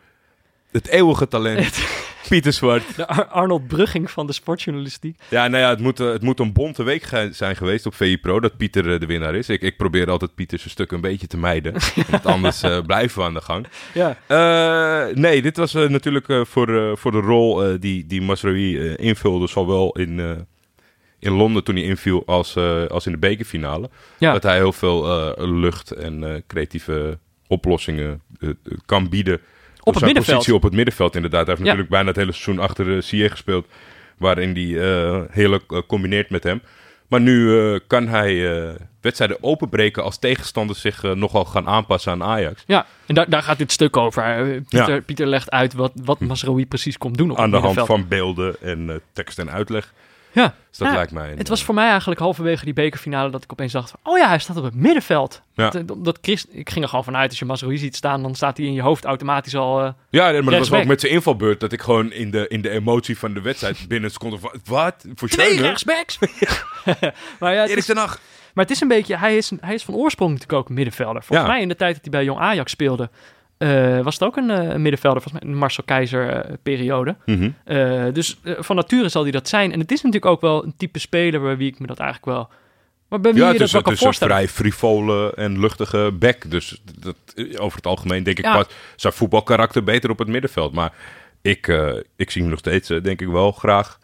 het 0.72 0.88
eeuwige 0.88 1.28
talent 1.28 1.80
Pieter 2.30 2.54
Zwart. 2.54 2.96
De 2.96 3.08
Ar- 3.08 3.26
Arnold 3.28 3.68
Brugging 3.68 4.12
van 4.12 4.28
de 4.28 4.34
sportjournalistiek. 4.34 5.20
Ja, 5.30 5.48
nou 5.48 5.64
ja, 5.64 5.70
het 5.70 5.80
moet, 5.80 6.00
eh, 6.00 6.12
het 6.12 6.22
moet 6.22 6.40
een 6.40 6.54
bonte 6.54 6.84
week 6.84 7.06
zijn 7.32 7.56
geweest 7.56 7.86
op 7.86 7.94
VI 7.96 8.18
Pro 8.18 8.40
dat 8.40 8.58
Pieter 8.58 8.94
eh, 8.94 9.00
de 9.00 9.06
winnaar 9.06 9.36
is. 9.36 9.50
Ik, 9.50 9.62
ik 9.62 9.78
probeer 9.78 10.10
altijd 10.10 10.36
Pieter 10.36 10.58
zijn 10.60 10.70
stuk 10.70 10.92
een 10.92 11.02
beetje 11.02 11.28
te 11.28 11.38
mijden. 11.38 11.74
want 12.10 12.26
anders 12.26 12.64
eh, 12.64 12.80
blijven 12.86 13.18
we 13.20 13.24
aan 13.26 13.34
de 13.34 13.42
gang. 13.42 13.68
Ja, 13.94 14.18
nee, 15.14 15.42
dit 15.42 15.58
was 15.58 15.74
natuurlijk 15.74 16.26
voor, 16.48 16.98
voor 16.98 17.12
de 17.12 17.20
rol 17.20 17.80
die, 17.80 18.06
die 18.08 18.22
Masraoui 18.22 18.78
eh, 18.80 19.06
invulde, 19.06 19.48
zowel 19.48 19.92
in, 19.92 20.46
in 21.20 21.32
Londen 21.32 21.64
toen 21.64 21.76
hij 21.76 21.84
inviel 21.84 22.24
als, 22.26 22.58
als 22.90 23.06
in 23.06 23.12
de 23.12 23.18
bekerfinale. 23.18 23.90
ja. 24.18 24.34
Dat 24.34 24.44
hij 24.44 24.56
heel 24.56 24.74
veel 24.74 25.34
lucht 25.38 25.92
en 25.92 26.44
creatieve 26.48 27.20
oplossingen 27.48 28.22
kan 28.86 29.10
bieden. 29.10 29.40
Op 29.84 29.94
het 29.94 29.98
zijn 30.04 30.06
middenveld. 30.06 30.36
positie 30.38 30.56
op 30.56 30.64
het 30.64 30.74
middenveld 30.74 31.16
inderdaad. 31.16 31.46
Hij 31.48 31.56
heeft 31.56 31.60
Ja. 31.60 31.66
natuurlijk 31.66 31.90
bijna 31.92 32.08
het 32.08 32.18
hele 32.18 32.32
seizoen 32.32 32.60
achter 32.64 32.88
uh, 32.88 33.02
Sier 33.02 33.30
gespeeld. 33.30 33.68
Waarin 34.18 34.54
hij 34.54 34.82
eh 34.82 35.22
heel 35.30 35.54
eh, 35.54 35.80
combineert 35.88 36.30
met 36.30 36.44
hem. 36.44 36.62
Maar 37.08 37.22
nu 37.22 37.60
eh, 37.74 37.80
kan 37.88 38.08
hij 38.08 38.52
eh, 38.68 38.74
wedstrijden 39.02 39.38
openbreken 39.42 40.04
als 40.04 40.18
tegenstanders 40.20 40.82
zich 40.82 41.04
eh, 41.04 41.12
nogal 41.12 41.46
gaan 41.46 41.68
aanpassen 41.68 42.12
aan 42.12 42.24
Ajax. 42.24 42.64
Ja, 42.68 42.86
en 43.06 43.16
daar, 43.16 43.30
daar 43.30 43.44
gaat 43.44 43.58
dit 43.58 43.72
stuk 43.72 43.98
over. 43.98 44.24
Eh, 44.24 44.62
Pieter, 44.70 44.94
Ja. 44.94 45.02
Pieter 45.02 45.28
legt 45.28 45.52
uit 45.52 45.74
wat, 45.74 45.92
wat 46.04 46.20
Masraoui 46.20 46.66
precies 46.66 46.98
komt 46.98 47.18
doen 47.18 47.32
op 47.32 47.38
aan 47.38 47.52
het 47.54 47.62
de 47.62 47.68
hand 47.68 47.88
van 47.88 48.08
beelden 48.08 48.56
en 48.62 48.90
eh, 48.90 48.96
tekst 49.14 49.40
en 49.40 49.52
uitleg. 49.52 49.94
Ja, 50.34 50.56
Dus 50.70 50.78
dat 50.78 50.88
Ja, 50.88 50.94
lijkt 50.94 51.12
mij... 51.12 51.32
een, 51.32 51.38
Het 51.38 51.48
was 51.48 51.60
eh, 51.60 51.66
voor 51.66 51.76
mij 51.76 51.90
eigenlijk 51.90 52.20
halverwege 52.20 52.66
die 52.66 52.74
bekerfinale 52.74 53.30
dat 53.30 53.44
ik 53.44 53.52
opeens 53.52 53.72
dacht: 53.72 53.90
van, 53.90 54.00
oh 54.14 54.18
ja, 54.18 54.28
hij 54.28 54.40
staat 54.40 54.58
op 54.58 54.64
het 54.64 54.76
middenveld. 54.76 55.42
Ja. 55.54 55.70
Dat, 55.70 55.90
eh, 55.90 55.96
dat 56.04 56.18
Christ, 56.22 56.48
ik 56.52 56.70
ging 56.70 56.84
er 56.84 56.90
gewoon 56.90 57.04
vanuit 57.06 57.30
als 57.30 57.40
je 57.40 57.46
Masrui 57.46 57.78
ziet 57.78 57.96
staan, 57.96 58.22
dan 58.22 58.36
staat 58.36 58.58
hij 58.58 58.66
in 58.66 58.74
je 58.74 58.82
hoofd 58.82 59.06
automatisch 59.06 59.56
al. 59.56 59.82
eh, 59.84 59.90
Ja, 60.10 60.30
nee, 60.32 60.42
maar 60.42 60.54
dat 60.58 60.68
was 60.70 60.80
ook 60.80 60.86
met 60.86 61.00
zijn 61.02 61.12
invalbeurt 61.14 61.60
dat 61.60 61.72
ik 61.72 61.82
gewoon 61.82 62.12
in 62.12 62.32
de, 62.32 62.48
in 62.48 62.62
de 62.62 62.70
emotie 62.70 63.18
van 63.18 63.34
de 63.34 63.42
wedstrijd 63.42 63.78
binnen 63.88 64.04
een 64.04 64.12
seconde 64.12 64.38
van... 64.40 64.52
Wat? 64.66 65.06
Voor 65.16 65.28
twee 65.28 65.62
rechtsbacks! 65.62 66.20
maar, 67.40 67.54
ja, 67.54 67.60
het 67.60 67.66
Erik 67.70 67.78
is, 67.78 67.86
ten 67.86 67.98
Hag. 67.98 68.20
maar 68.54 68.64
het 68.66 68.74
is 68.74 68.82
een 68.82 68.88
beetje, 68.88 69.18
hij 69.18 69.38
is, 69.38 69.52
hij 69.62 69.74
is 69.74 69.84
van 69.84 69.94
oorsprong 69.96 70.32
natuurlijk 70.32 70.60
ook 70.60 70.70
een 70.70 70.76
middenvelder. 70.76 71.24
Volgens 71.24 71.48
Ja. 71.48 71.54
mij 71.54 71.62
in 71.62 71.68
de 71.68 71.76
tijd 71.76 71.94
dat 71.94 72.02
hij 72.02 72.12
bij 72.12 72.24
Jong 72.24 72.40
Ajax 72.40 72.72
speelde, 72.72 73.10
eh, 73.64 74.04
was 74.04 74.14
het 74.14 74.24
ook 74.24 74.38
een, 74.38 74.50
eh, 74.50 74.70
een 74.70 74.82
middenvelder, 74.82 75.22
volgens 75.22 75.44
mij 75.44 75.54
de 75.54 75.60
Marcel 75.60 75.84
Keizer 75.84 76.30
eh, 76.30 76.54
periode. 76.64 77.16
Mhm. 77.26 77.52
Dus 78.14 78.40
van 78.44 78.76
nature 78.76 79.10
zal 79.10 79.24
hij 79.24 79.32
dat 79.32 79.48
zijn. 79.48 79.72
En 79.72 79.80
het 79.80 79.92
is 79.92 80.02
natuurlijk 80.02 80.32
ook 80.32 80.42
wel 80.42 80.64
een 80.64 80.74
type 80.78 81.00
speler 81.00 81.42
bij 81.42 81.58
wie 81.58 81.72
ik 81.72 81.80
me 81.80 81.88
dat 81.88 82.00
eigenlijk 82.00 82.38
wel. 82.38 82.50
Maar 83.10 83.20
bij 83.20 83.34
wie 83.34 83.42
Ja, 83.42 83.48
je 83.48 83.52
het 83.52 83.60
dat 83.60 83.68
is, 83.68 83.74
wel 83.74 83.82
het 83.82 84.00
kan 84.00 84.10
is 84.10 84.20
een 84.20 84.28
vrij 84.28 84.48
frivole 84.48 85.34
en 85.36 85.60
luchtige 85.60 86.12
back. 86.20 86.52
Dus 86.52 86.82
dat, 87.00 87.16
over 87.58 87.78
het 87.78 87.88
algemeen 87.88 88.24
denk 88.24 88.38
ik 88.38 88.46
Ja. 88.46 88.56
pas 88.56 88.68
zijn 88.96 89.14
voetbalkarakter 89.14 89.84
beter 89.84 90.10
op 90.10 90.20
het 90.20 90.28
middenveld. 90.28 90.74
Maar 90.74 90.94
ik, 91.42 91.68
ik 92.16 92.32
zie 92.32 92.42
hem 92.42 92.50
nog 92.50 92.60
steeds, 92.60 92.88
denk 92.88 93.22
ik 93.22 93.28
wel, 93.28 93.52
graag 93.52 94.00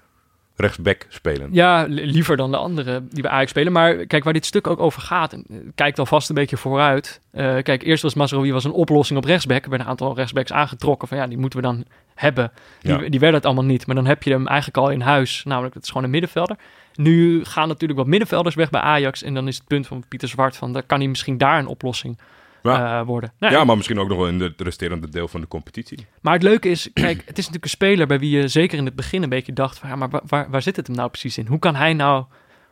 rechtsback 0.60 1.05
spelen. 1.10 1.49
Ja, 1.51 1.84
li- 1.88 2.05
liever 2.12 2.38
dan 2.38 2.51
de 2.51 2.57
andere 2.57 3.03
die 3.10 3.22
bij 3.22 3.32
Ajax 3.32 3.49
spelen. 3.49 3.72
Maar 3.74 3.95
kijk, 4.05 4.24
waar 4.24 4.34
dit 4.34 4.45
stuk 4.45 4.68
ook 4.68 4.80
over 4.80 5.01
gaat, 5.01 5.34
eh, 5.34 5.39
kijkt 5.76 5.99
alvast 5.99 6.30
een 6.30 6.36
beetje 6.36 6.57
vooruit. 6.57 7.22
Eh, 7.32 7.57
kijk, 7.62 7.84
eerst 7.84 8.03
was 8.03 8.14
Mazraoui 8.14 8.51
was 8.51 8.64
een 8.64 8.72
oplossing 8.72 9.20
op 9.20 9.26
rechtsback. 9.26 9.64
Er 9.64 9.70
werden 9.70 9.88
een 9.88 9.91
aantal 9.91 10.16
rechtsbacks 10.16 10.51
aangetrokken 10.53 11.07
van 11.07 11.18
ja, 11.18 11.28
die 11.28 11.38
moeten 11.38 11.60
we 11.60 11.66
dan 11.66 11.84
hebben. 12.16 12.51
Die, 12.82 12.91
Ja. 12.91 13.10
die 13.10 13.20
werden 13.20 13.38
het 13.38 13.45
allemaal 13.45 13.64
niet. 13.66 13.86
Maar 13.86 13.95
dan 13.95 14.05
heb 14.05 14.24
je 14.24 14.32
hem 14.32 14.47
eigenlijk 14.47 14.78
al 14.78 14.89
in 14.89 15.01
huis. 15.01 15.43
Namelijk, 15.45 15.74
het 15.74 15.84
is 15.84 15.89
gewoon 15.89 16.03
een 16.03 16.10
middenvelder. 16.10 16.55
Nu 16.93 17.45
gaan 17.45 17.68
natuurlijk 17.68 17.99
wat 17.99 18.07
middenvelders 18.07 18.55
weg 18.55 18.70
bij 18.70 18.82
Ajax. 18.82 19.24
En 19.24 19.34
dan 19.34 19.47
is 19.47 19.57
het 19.57 19.68
punt 19.68 19.88
van 19.88 20.03
Pieter 20.07 20.28
Zwart 20.28 20.57
van, 20.57 20.74
dan 20.74 20.84
kan 20.86 20.99
hij 20.99 21.07
misschien 21.07 21.38
daar 21.38 21.60
een 21.60 21.68
oplossing 21.68 22.18
Ja. 22.64 22.99
eh, 22.99 23.05
worden. 23.05 23.34
Nou, 23.39 23.53
Ja, 23.53 23.64
maar 23.64 23.76
misschien 23.76 23.99
ook 23.99 24.07
nog 24.10 24.18
wel 24.18 24.28
in 24.28 24.38
de- 24.38 24.43
het 24.43 24.62
resterende 24.62 25.10
deel 25.10 25.28
van 25.28 25.41
de 25.41 25.47
competitie. 25.47 26.05
Maar 26.22 26.34
het 26.34 26.43
leuke 26.43 26.70
is, 26.70 26.89
kijk, 26.93 27.18
het 27.18 27.38
is 27.38 27.45
natuurlijk 27.45 27.64
een 27.64 27.70
speler 27.70 28.07
bij 28.07 28.20
wie 28.20 28.38
je 28.38 28.47
zeker 28.47 28.78
in 28.78 28.86
het 28.86 28.95
begin 28.95 29.24
een 29.24 29.30
beetje 29.30 29.53
dacht 29.53 29.80
van, 29.80 29.89
ja, 29.89 29.95
maar 29.95 30.10
wa- 30.10 30.22
waar, 30.28 30.49
waar 30.49 30.62
zit 30.62 30.76
het 30.76 30.88
hem 30.88 30.95
nou 30.95 31.10
precies 31.10 31.38
in? 31.38 31.47
Hoe 31.47 31.60
kan 31.60 31.76
hij 31.76 31.93
nou, 31.93 32.26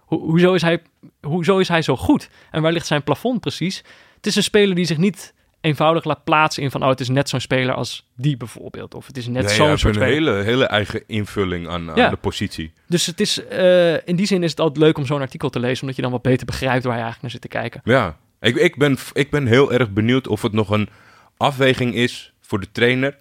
ho- 0.05 0.19
hoezo, 0.19 0.53
is 0.53 0.61
hij, 0.61 0.81
hoezo 1.21 1.57
is 1.57 1.67
hij 1.67 1.81
zo 1.81 1.97
goed? 1.97 2.29
En 2.51 2.61
waar 2.61 2.71
ligt 2.71 2.87
zijn 2.87 3.03
plafond 3.03 3.39
precies? 3.39 3.83
Het 4.15 4.25
is 4.25 4.35
een 4.35 4.43
speler 4.43 4.75
die 4.75 4.85
zich 4.85 4.97
niet 4.97 5.33
eenvoudig 5.61 6.03
laat 6.03 6.23
plaatsen 6.23 6.63
in 6.63 6.71
van, 6.71 6.83
oh, 6.83 6.89
het 6.89 6.99
is 6.99 7.09
net 7.09 7.29
zo'n 7.29 7.39
speler 7.39 7.75
als 7.75 8.07
die 8.15 8.37
bijvoorbeeld. 8.37 8.93
Of 8.95 9.07
het 9.07 9.17
is 9.17 9.27
net 9.27 9.45
Nee, 9.45 9.53
zo'n 9.53 9.67
heeft 9.67 9.79
soort 9.81 9.95
een 9.95 10.01
hele, 10.01 10.31
hele 10.43 10.65
eigen 10.65 11.03
invulling 11.07 11.67
aan, 11.67 11.89
aan 11.89 11.95
Ja. 11.95 12.09
de 12.09 12.15
positie. 12.15 12.71
Dus 12.87 13.05
het 13.05 13.19
is, 13.19 13.45
eh, 13.47 14.07
in 14.07 14.15
die 14.15 14.25
zin 14.25 14.43
is 14.43 14.49
het 14.51 14.59
altijd 14.59 14.77
leuk 14.83 14.97
om 14.97 15.05
zo'n 15.05 15.21
artikel 15.21 15.49
te 15.49 15.59
lezen, 15.59 15.81
omdat 15.81 15.95
je 15.95 16.01
dan 16.01 16.11
wat 16.11 16.21
beter 16.21 16.45
begrijpt 16.45 16.83
waar 16.83 16.95
je 16.97 17.01
eigenlijk 17.03 17.21
naar 17.21 17.31
zit 17.31 17.41
te 17.41 17.47
kijken. 17.47 17.81
Ja, 17.83 18.17
ik, 18.39 18.55
ik, 18.55 18.75
ben, 18.77 18.97
ik 19.13 19.29
ben 19.29 19.45
heel 19.45 19.71
erg 19.73 19.91
benieuwd 19.91 20.27
of 20.27 20.41
het 20.41 20.51
nog 20.53 20.69
een 20.69 20.89
afweging 21.37 21.93
is 21.95 22.33
voor 22.41 22.59
de 22.59 22.71
trainer. 22.71 23.17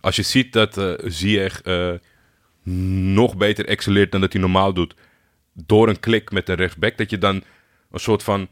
Als 0.00 0.16
je 0.16 0.22
ziet 0.22 0.52
dat 0.52 0.78
eh 0.78 0.92
Ziyech 1.04 1.62
eh, 1.62 1.90
nog 2.62 3.36
beter 3.36 3.66
excelleert 3.66 4.12
dan 4.12 4.20
dat 4.20 4.32
hij 4.32 4.40
normaal 4.42 4.72
doet. 4.72 4.94
Door 5.52 5.88
een 5.88 6.00
klik 6.00 6.30
met 6.30 6.46
de 6.46 6.52
rechtsback. 6.52 6.96
Dat 6.96 7.10
je 7.10 7.18
dan 7.18 7.34
een 7.90 8.00
soort 8.00 8.22
van 8.22 8.48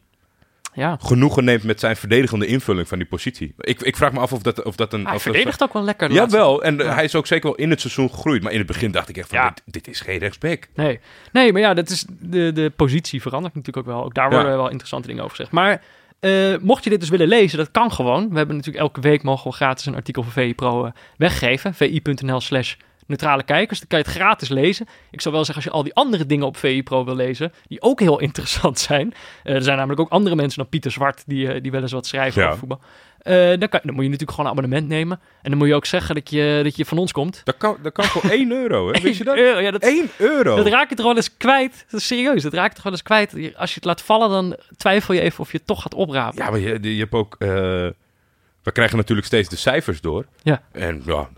Ja, 0.74 0.96
genoegen 1.00 1.44
neemt 1.44 1.62
met 1.62 1.80
zijn 1.80 1.96
verdedigende 1.96 2.46
invulling 2.46 2.88
van 2.88 2.98
die 2.98 3.06
positie. 3.06 3.54
Ik, 3.58 3.80
ik 3.82 3.96
vraag 3.96 4.12
me 4.12 4.18
af 4.18 4.32
of 4.32 4.42
dat, 4.42 4.62
of 4.62 4.76
dat 4.76 4.92
een... 4.92 4.98
hij 5.06 5.14
of 5.14 5.22
dat- 5.22 5.32
verdedigt 5.32 5.62
ook 5.62 5.72
wel 5.72 5.82
lekker. 5.82 6.08
de 6.08 6.14
laatste- 6.14 6.36
Jawel, 6.36 6.62
en 6.62 6.80
eh, 6.80 6.86
Ja. 6.86 6.94
hij 6.94 7.04
is 7.04 7.14
ook 7.14 7.26
zeker 7.26 7.46
wel 7.48 7.56
in 7.58 7.70
het 7.70 7.80
seizoen 7.80 8.10
gegroeid. 8.10 8.42
Maar 8.42 8.52
in 8.52 8.58
het 8.58 8.66
begin 8.66 8.90
dacht 8.90 9.08
ik 9.08 9.16
echt 9.16 9.28
van, 9.28 9.38
Ja. 9.38 9.48
dit, 9.50 9.62
dit 9.64 9.88
is 9.88 10.00
geen 10.00 10.18
rechtsback. 10.18 10.68
Nee. 10.74 11.00
nee, 11.32 11.52
maar 11.52 11.60
ja, 11.60 11.74
dat 11.74 11.90
is 11.90 12.04
de, 12.20 12.52
de 12.52 12.72
positie 12.76 13.20
verandert 13.22 13.54
natuurlijk 13.54 13.86
ook 13.86 13.94
wel. 13.94 14.04
Ook 14.04 14.14
daar 14.14 14.28
Ja. 14.30 14.34
worden 14.34 14.56
wel 14.56 14.68
interessante 14.68 15.06
dingen 15.08 15.22
over 15.24 15.36
gezegd. 15.36 15.52
Maar 15.54 15.82
eh, 16.24 16.54
mocht 16.60 16.84
je 16.84 16.90
dit 16.90 17.00
dus 17.00 17.08
willen 17.08 17.28
lezen, 17.28 17.58
dat 17.58 17.70
kan 17.70 17.92
gewoon. 17.92 18.28
We 18.30 18.36
hebben 18.36 18.56
natuurlijk 18.56 18.84
elke 18.84 19.00
week 19.00 19.22
mogen 19.22 19.50
we 19.50 19.56
gratis 19.56 19.86
een 19.86 19.94
artikel 19.94 20.22
van 20.22 20.32
VI 20.32 20.54
Pro 20.54 20.84
eh, 20.84 20.92
weggeven. 21.16 21.74
vi.nl 21.74 22.40
slash 22.40 22.74
neutrale 23.06 23.42
kijkers. 23.42 23.78
Dan 23.78 23.88
kan 23.88 23.98
je 23.98 24.04
het 24.04 24.14
gratis 24.14 24.48
lezen. 24.48 24.86
Ik 25.10 25.20
zou 25.20 25.34
wel 25.34 25.44
zeggen, 25.44 25.64
als 25.64 25.72
je 25.72 25.78
al 25.78 25.84
die 25.84 25.94
andere 25.94 26.26
dingen 26.26 26.46
op 26.46 26.56
VI 26.56 26.82
Pro 26.82 27.04
wil 27.04 27.16
lezen, 27.16 27.52
die 27.68 27.82
ook 27.82 28.00
heel 28.00 28.20
interessant 28.28 28.78
zijn. 28.78 29.14
Eh, 29.42 29.54
er 29.54 29.62
zijn 29.62 29.76
namelijk 29.76 30.00
ook 30.00 30.10
andere 30.10 30.36
mensen 30.36 30.58
dan 30.58 30.68
Pieter 30.68 30.90
Zwart, 30.90 31.22
die, 31.26 31.52
eh, 31.52 31.62
die 31.62 31.70
wel 31.70 31.82
eens 31.82 31.92
wat 31.92 32.06
schrijven 32.06 32.40
Ja. 32.42 32.46
over 32.46 32.58
voetbal. 32.58 32.80
Eh, 33.18 33.34
dan, 33.34 33.68
kan, 33.68 33.80
dan 33.82 33.94
moet 33.94 34.04
je 34.04 34.10
natuurlijk 34.10 34.30
gewoon 34.30 34.46
een 34.46 34.56
abonnement 34.56 34.88
nemen. 34.88 35.20
En 35.42 35.50
dan 35.50 35.58
moet 35.58 35.68
je 35.68 35.74
ook 35.74 35.86
zeggen 35.86 36.14
dat 36.14 36.30
je, 36.30 36.60
dat 36.62 36.76
je 36.76 36.84
van 36.84 36.98
ons 36.98 37.12
komt. 37.12 37.40
Dat 37.44 37.56
kan, 37.56 37.76
dat 37.82 37.92
kan 37.92 38.04
voor 38.04 38.30
1 38.40 38.50
euro, 38.52 38.92
hè? 38.92 39.00
Wist 39.00 39.18
je 39.18 39.24
dat? 39.24 39.36
Euro, 39.36 39.58
ja, 39.60 39.70
dat 39.70 39.82
1 39.82 40.10
euro! 40.18 40.56
dat 40.56 40.66
raak 40.66 40.88
je 40.88 40.94
toch 40.94 41.06
wel 41.06 41.16
eens 41.16 41.36
kwijt. 41.36 41.84
Dat 41.90 42.00
is 42.00 42.06
serieus, 42.06 42.42
dat 42.42 42.52
raak 42.52 42.68
je 42.68 42.74
toch 42.74 42.82
wel 42.82 42.92
eens 42.92 43.02
kwijt. 43.02 43.32
Als 43.56 43.68
je 43.70 43.74
het 43.74 43.84
laat 43.84 44.02
vallen, 44.02 44.28
dan 44.30 44.56
twijfel 44.76 45.14
je 45.14 45.20
even 45.20 45.40
of 45.40 45.50
je 45.52 45.56
het 45.56 45.66
toch 45.66 45.82
gaat 45.82 45.94
oprapen. 45.94 46.44
Ja, 46.44 46.50
maar 46.50 46.60
je, 46.60 46.94
je 46.94 47.00
hebt 47.00 47.12
ook... 47.12 47.36
we 47.38 48.72
krijgen 48.72 48.96
natuurlijk 48.96 49.26
steeds 49.26 49.48
de 49.48 49.56
cijfers 49.56 50.00
door. 50.00 50.24
Ja. 50.42 50.62
En 50.72 51.02
ja, 51.06 51.28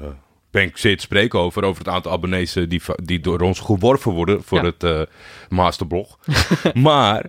ben 0.50 0.62
ik 0.62 0.76
zeer 0.76 0.96
te 0.96 1.02
spreken 1.02 1.38
over. 1.38 1.62
Over 1.64 1.84
het 1.84 1.94
aantal 1.94 2.12
abonnees 2.12 2.56
eh, 2.56 2.68
die, 2.68 2.82
die 2.94 3.20
door 3.20 3.40
ons 3.40 3.60
geworven 3.60 4.12
worden 4.12 4.42
voor 4.42 4.58
Ja. 4.58 4.64
het 4.64 4.82
eh, 4.82 5.00
masterblog. 5.48 6.18
maar 6.74 7.24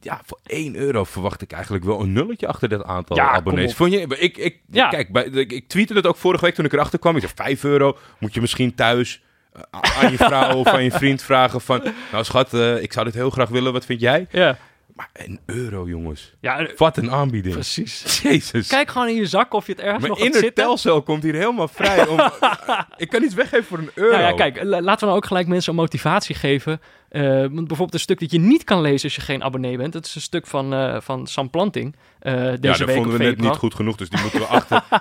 ja, 0.00 0.20
voor 0.26 0.38
1 0.46 0.76
euro 0.76 1.04
verwacht 1.04 1.42
ik 1.42 1.52
eigenlijk 1.52 1.84
wel 1.84 2.00
een 2.00 2.12
nulletje 2.12 2.46
achter 2.46 2.68
dat 2.68 2.84
aantal 2.84 3.16
Ja, 3.16 3.30
abonnees. 3.30 3.74
Vond 3.74 3.92
je, 3.92 4.00
ik, 4.18 4.36
ik, 4.36 4.60
Ja. 4.70 4.88
Kijk, 4.88 5.12
bij, 5.12 5.24
ik, 5.24 5.52
ik 5.52 5.68
tweette 5.68 5.94
het 5.94 6.06
ook 6.06 6.16
vorige 6.16 6.44
week 6.44 6.54
toen 6.54 6.64
ik 6.64 6.72
erachter 6.72 6.98
kwam. 6.98 7.16
Ik 7.16 7.20
zei 7.22 7.32
5 7.34 7.64
euro 7.64 7.98
moet 8.18 8.34
je 8.34 8.40
misschien 8.40 8.74
thuis 8.74 9.22
eh, 9.52 9.60
aan 9.80 10.10
je 10.10 10.16
vrouw 10.16 10.56
of 10.56 10.66
aan 10.66 10.84
je 10.84 10.90
vriend 11.02 11.22
vragen 11.22 11.60
van... 11.60 11.82
Nou 12.12 12.24
schat, 12.24 12.52
ik 12.54 12.92
zou 12.92 13.04
dit 13.04 13.14
heel 13.14 13.30
graag 13.30 13.48
willen. 13.48 13.72
Wat 13.72 13.84
vind 13.84 14.00
jij? 14.00 14.26
Ja, 14.30 14.58
Maar 14.94 15.10
een 15.12 15.40
euro, 15.46 15.86
jongens. 15.88 16.34
ja 16.40 16.68
Wat 16.76 16.96
een 16.96 17.10
aanbieding. 17.10 17.54
precies. 17.54 18.20
Jezus. 18.22 18.68
Kijk 18.68 18.90
gewoon 18.90 19.08
in 19.08 19.14
je 19.14 19.26
zak 19.26 19.52
of 19.54 19.66
je 19.66 19.72
het 19.72 19.80
ergens 19.80 20.00
Mijn 20.00 20.12
nog 20.12 20.22
inner 20.22 20.40
zitten. 20.40 20.64
telcel 20.64 21.02
komt 21.02 21.22
hier 21.22 21.34
helemaal 21.34 21.68
vrij. 21.68 22.06
Om, 22.08 22.20
ik 22.96 23.08
kan 23.08 23.22
iets 23.22 23.34
weggeven 23.34 23.64
voor 23.64 23.78
een 23.78 23.90
euro. 23.94 24.16
Nou 24.16 24.22
ja, 24.22 24.32
kijk, 24.34 24.62
la- 24.62 24.80
laten 24.80 25.00
we 25.00 25.04
nou 25.06 25.16
ook 25.16 25.26
gelijk 25.26 25.46
mensen 25.46 25.72
een 25.72 25.78
motivatie 25.78 26.34
geven. 26.34 26.80
Want 27.10 27.54
bijvoorbeeld 27.54 27.94
een 27.94 28.00
stuk 28.00 28.20
dat 28.20 28.30
je 28.30 28.38
niet 28.40 28.64
kan 28.64 28.80
lezen 28.80 29.04
als 29.04 29.14
je 29.14 29.20
geen 29.20 29.42
abonnee 29.42 29.76
bent. 29.76 29.92
Dat 29.92 30.04
is 30.06 30.14
een 30.14 30.20
stuk 30.20 30.46
van, 30.46 30.74
eh, 30.74 31.00
van 31.00 31.26
Sam 31.26 31.50
Planting. 31.50 31.96
eh, 32.18 32.32
deze 32.34 32.48
ja, 32.50 32.56
dat 32.58 32.78
week 32.78 32.96
vonden 32.96 33.18
we 33.18 33.24
net 33.24 33.40
niet 33.40 33.56
goed 33.56 33.74
genoeg, 33.74 33.96
dus 33.96 34.08
die 34.08 34.20
moeten 34.20 34.40
we 34.40 34.46
achter. 34.46 34.82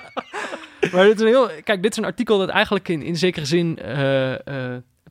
Maar 0.92 1.04
dit 1.04 1.14
is 1.14 1.20
een 1.20 1.26
heel, 1.26 1.50
kijk, 1.64 1.82
dit 1.82 1.90
is 1.90 1.96
een 1.96 2.04
artikel 2.04 2.38
dat 2.38 2.48
eigenlijk 2.48 2.88
in, 2.88 3.02
in 3.02 3.16
zekere 3.16 3.46
zin 3.46 3.78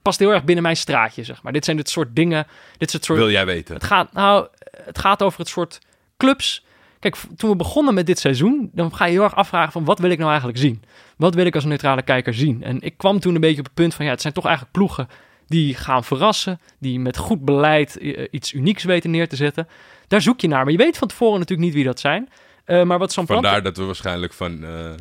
past 0.06 0.20
heel 0.20 0.34
erg 0.34 0.44
binnen 0.44 0.64
mijn 0.64 0.78
straatje, 0.78 1.24
zeg 1.24 1.44
maar. 1.44 1.54
Dit 1.54 1.66
zijn 1.66 1.78
dit 1.78 1.90
soort 1.90 2.16
dingen, 2.16 2.48
dit 2.78 2.88
is 2.88 2.94
het 2.94 3.06
soort 3.06 3.20
Wil 3.20 3.32
jij 3.32 3.46
weten? 3.46 3.76
Het 3.76 3.84
gaat, 3.84 4.14
nou, 4.14 4.48
het 4.84 5.00
gaat 5.00 5.24
over 5.24 5.40
het 5.40 5.48
soort 5.48 5.80
clubs. 6.18 6.66
Kijk, 7.00 7.16
toen 7.38 7.50
we 7.50 7.56
begonnen 7.56 7.94
met 7.94 8.06
dit 8.06 8.20
seizoen, 8.20 8.70
dan 8.74 8.96
ga 8.96 9.06
je 9.06 9.12
heel 9.12 9.24
erg 9.24 9.36
afvragen 9.36 9.72
van 9.72 9.86
wat 9.86 10.00
wil 10.00 10.10
ik 10.10 10.18
nou 10.18 10.30
eigenlijk 10.30 10.60
zien? 10.60 10.84
Wat 11.18 11.36
wil 11.36 11.46
ik 11.46 11.56
als 11.56 11.64
neutrale 11.64 12.02
kijker 12.02 12.34
zien? 12.34 12.64
En 12.64 12.82
ik 12.82 12.98
kwam 12.98 13.20
toen 13.20 13.36
een 13.36 13.42
beetje 13.42 13.60
op 13.60 13.66
het 13.66 13.74
punt 13.74 13.94
van 13.94 14.06
ja, 14.06 14.12
het 14.12 14.22
zijn 14.22 14.34
toch 14.34 14.46
eigenlijk 14.46 14.76
ploegen 14.76 15.08
die 15.48 15.76
gaan 15.76 16.04
verrassen, 16.04 16.60
die 16.80 17.00
met 17.00 17.18
goed 17.18 17.46
beleid 17.46 17.98
eh, 17.98 18.28
iets 18.32 18.54
unieks 18.54 18.84
weten 18.84 19.12
neer 19.12 19.28
te 19.28 19.36
zetten. 19.36 19.68
Daar 20.08 20.22
zoek 20.22 20.42
je 20.42 20.48
naar, 20.48 20.64
maar 20.64 20.72
je 20.72 20.78
weet 20.78 20.98
van 20.98 21.08
tevoren 21.08 21.40
natuurlijk 21.40 21.68
niet 21.68 21.76
wie 21.76 21.86
dat 21.86 22.00
zijn. 22.00 22.30
Eh, 22.66 22.84
maar 22.84 23.00
wat 23.00 23.12
Sam 23.12 23.26
Vandaar 23.26 23.64
dat 23.64 23.78
we 23.78 23.84
waarschijnlijk 23.84 24.34
van 24.34 24.64
eh, 24.64 24.92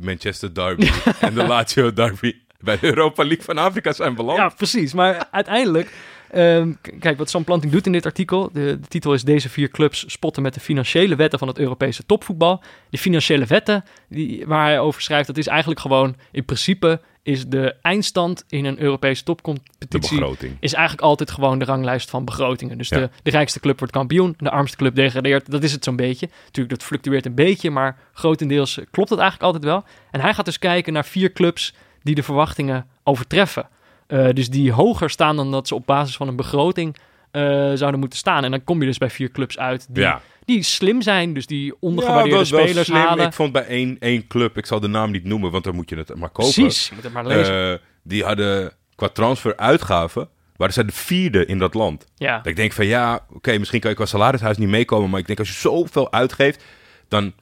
Manchester 0.00 0.54
Derby 0.54 0.90
en 1.20 1.34
de 1.34 1.46
Lazio 1.46 1.92
Derby 1.92 2.34
bij 2.60 2.78
de 2.78 2.86
Europa 2.86 3.24
League 3.24 3.44
van 3.44 3.58
Afrika 3.58 3.92
zijn 3.92 4.14
beland. 4.14 4.38
Ja, 4.38 4.48
precies. 4.48 4.92
Maar 4.92 5.28
uiteindelijk, 5.30 5.92
ehm, 6.30 6.72
kijk 7.00 7.18
wat 7.18 7.30
Sam 7.30 7.44
Planting 7.44 7.72
doet 7.72 7.86
in 7.86 7.92
dit 7.92 8.06
artikel. 8.06 8.50
De, 8.52 8.78
de 8.80 8.88
titel 8.88 9.12
is 9.14 9.24
Deze 9.24 9.48
vier 9.48 9.68
clubs 9.68 10.04
spotten 10.06 10.42
met 10.42 10.54
de 10.54 10.60
financiële 10.60 11.16
wetten 11.16 11.38
van 11.38 11.48
het 11.48 11.58
Europese 11.58 12.06
topvoetbal. 12.06 12.62
De 12.90 12.98
financiële 12.98 13.44
wetten 13.44 13.84
die, 14.08 14.46
waar 14.46 14.64
hij 14.66 14.80
over 14.80 15.02
schrijft, 15.02 15.26
dat 15.26 15.36
is 15.36 15.46
eigenlijk 15.46 15.80
gewoon 15.80 16.16
in 16.32 16.44
principe 16.44 17.00
is 17.22 17.46
de 17.46 17.74
eindstand 17.82 18.44
in 18.48 18.64
een 18.64 18.80
Europese 18.80 19.22
topcompetitie 19.22 20.24
is 20.60 20.72
eigenlijk 20.72 21.06
altijd 21.06 21.30
gewoon 21.30 21.58
de 21.58 21.64
ranglijst 21.64 22.10
van 22.10 22.24
begrotingen. 22.24 22.78
Dus 22.78 22.88
Ja. 22.88 22.98
de, 22.98 23.10
de 23.22 23.30
rijkste 23.30 23.60
club 23.60 23.78
wordt 23.78 23.94
kampioen, 23.94 24.34
de 24.38 24.50
armste 24.50 24.76
club 24.76 24.94
degradeert. 24.94 25.50
Dat 25.50 25.62
is 25.62 25.72
het 25.72 25.84
zo'n 25.84 25.96
beetje. 25.96 26.28
Natuurlijk, 26.44 26.78
dat 26.78 26.88
fluctueert 26.88 27.26
een 27.26 27.34
beetje, 27.34 27.70
maar 27.70 27.98
grotendeels 28.12 28.78
klopt 28.90 29.10
het 29.10 29.18
eigenlijk 29.18 29.52
altijd 29.52 29.72
wel. 29.72 29.84
En 30.10 30.20
hij 30.20 30.34
gaat 30.34 30.44
dus 30.44 30.58
kijken 30.58 30.92
naar 30.92 31.04
vier 31.04 31.32
clubs 31.32 31.74
die 32.02 32.14
de 32.14 32.22
verwachtingen 32.22 32.86
overtreffen. 33.04 33.68
Eh, 34.06 34.28
dus 34.32 34.50
die 34.50 34.72
hoger 34.72 35.10
staan 35.10 35.36
dan 35.36 35.50
dat 35.50 35.68
ze 35.68 35.74
op 35.74 35.86
basis 35.86 36.16
van 36.16 36.28
een 36.28 36.36
begroting 36.36 36.96
eh, 37.30 37.42
zouden 37.74 38.00
moeten 38.00 38.18
staan. 38.18 38.44
En 38.44 38.50
dan 38.50 38.64
kom 38.64 38.80
je 38.80 38.86
dus 38.86 38.98
bij 38.98 39.10
vier 39.10 39.30
clubs 39.30 39.58
uit 39.58 39.86
die, 39.90 40.02
Ja. 40.02 40.20
die 40.44 40.62
slim 40.62 41.02
zijn, 41.02 41.34
dus 41.34 41.46
die 41.46 41.74
ondergewaardeerde 41.80 42.44
spelers 42.44 42.86
slim. 42.86 42.96
halen. 42.98 43.26
Ik 43.26 43.32
vond 43.32 43.52
bij 43.52 43.66
één, 43.66 43.96
één 43.98 44.26
club, 44.26 44.56
ik 44.56 44.66
zal 44.66 44.80
de 44.80 44.88
naam 44.88 45.10
niet 45.10 45.24
noemen, 45.24 45.50
want 45.50 45.64
dan 45.64 45.74
moet 45.74 45.90
je 45.90 45.96
het 45.96 46.14
maar 46.14 46.30
kopen. 46.30 46.52
Precies, 46.52 46.88
je 46.88 46.94
moet 46.94 47.04
het 47.04 47.12
maar 47.12 47.26
lezen. 47.26 47.72
Eh, 47.72 47.78
die 48.02 48.24
hadden 48.24 48.72
qua 48.94 49.08
transfer 49.08 49.56
uitgaven, 49.56 50.28
waren 50.56 50.74
zij 50.74 50.84
de 50.84 50.92
vierde 50.92 51.46
in 51.46 51.58
dat 51.58 51.74
land. 51.74 52.06
ja. 52.16 52.36
Dat 52.36 52.46
ik 52.46 52.56
denk 52.56 52.72
van 52.72 52.86
ja, 52.86 53.20
oké, 53.32 53.58
misschien 53.58 53.80
kan 53.80 53.90
je 53.90 53.96
qua 53.96 54.06
salarishuis 54.06 54.56
niet 54.56 54.68
meekomen, 54.68 55.10
maar 55.10 55.20
ik 55.20 55.26
denk 55.26 55.38
als 55.38 55.48
je 55.48 55.54
zoveel 55.54 56.12
uitgeeft, 56.12 56.64
dan 57.08 57.32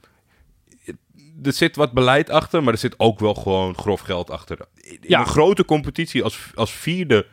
er 1.43 1.53
zit 1.53 1.77
wat 1.77 1.93
beleid 1.93 2.31
achter, 2.31 2.63
maar 2.63 2.73
er 2.73 2.79
zit 2.79 2.95
ook 2.99 3.19
wel 3.19 3.35
gewoon 3.35 3.75
grof 3.77 4.01
geld 4.01 4.31
achter. 4.31 4.59
In 4.75 4.99
Ja. 5.01 5.21
een 5.21 5.27
grote 5.27 5.65
competitie 5.65 6.23
als, 6.23 6.39
als 6.55 6.73
vierde 6.73 7.27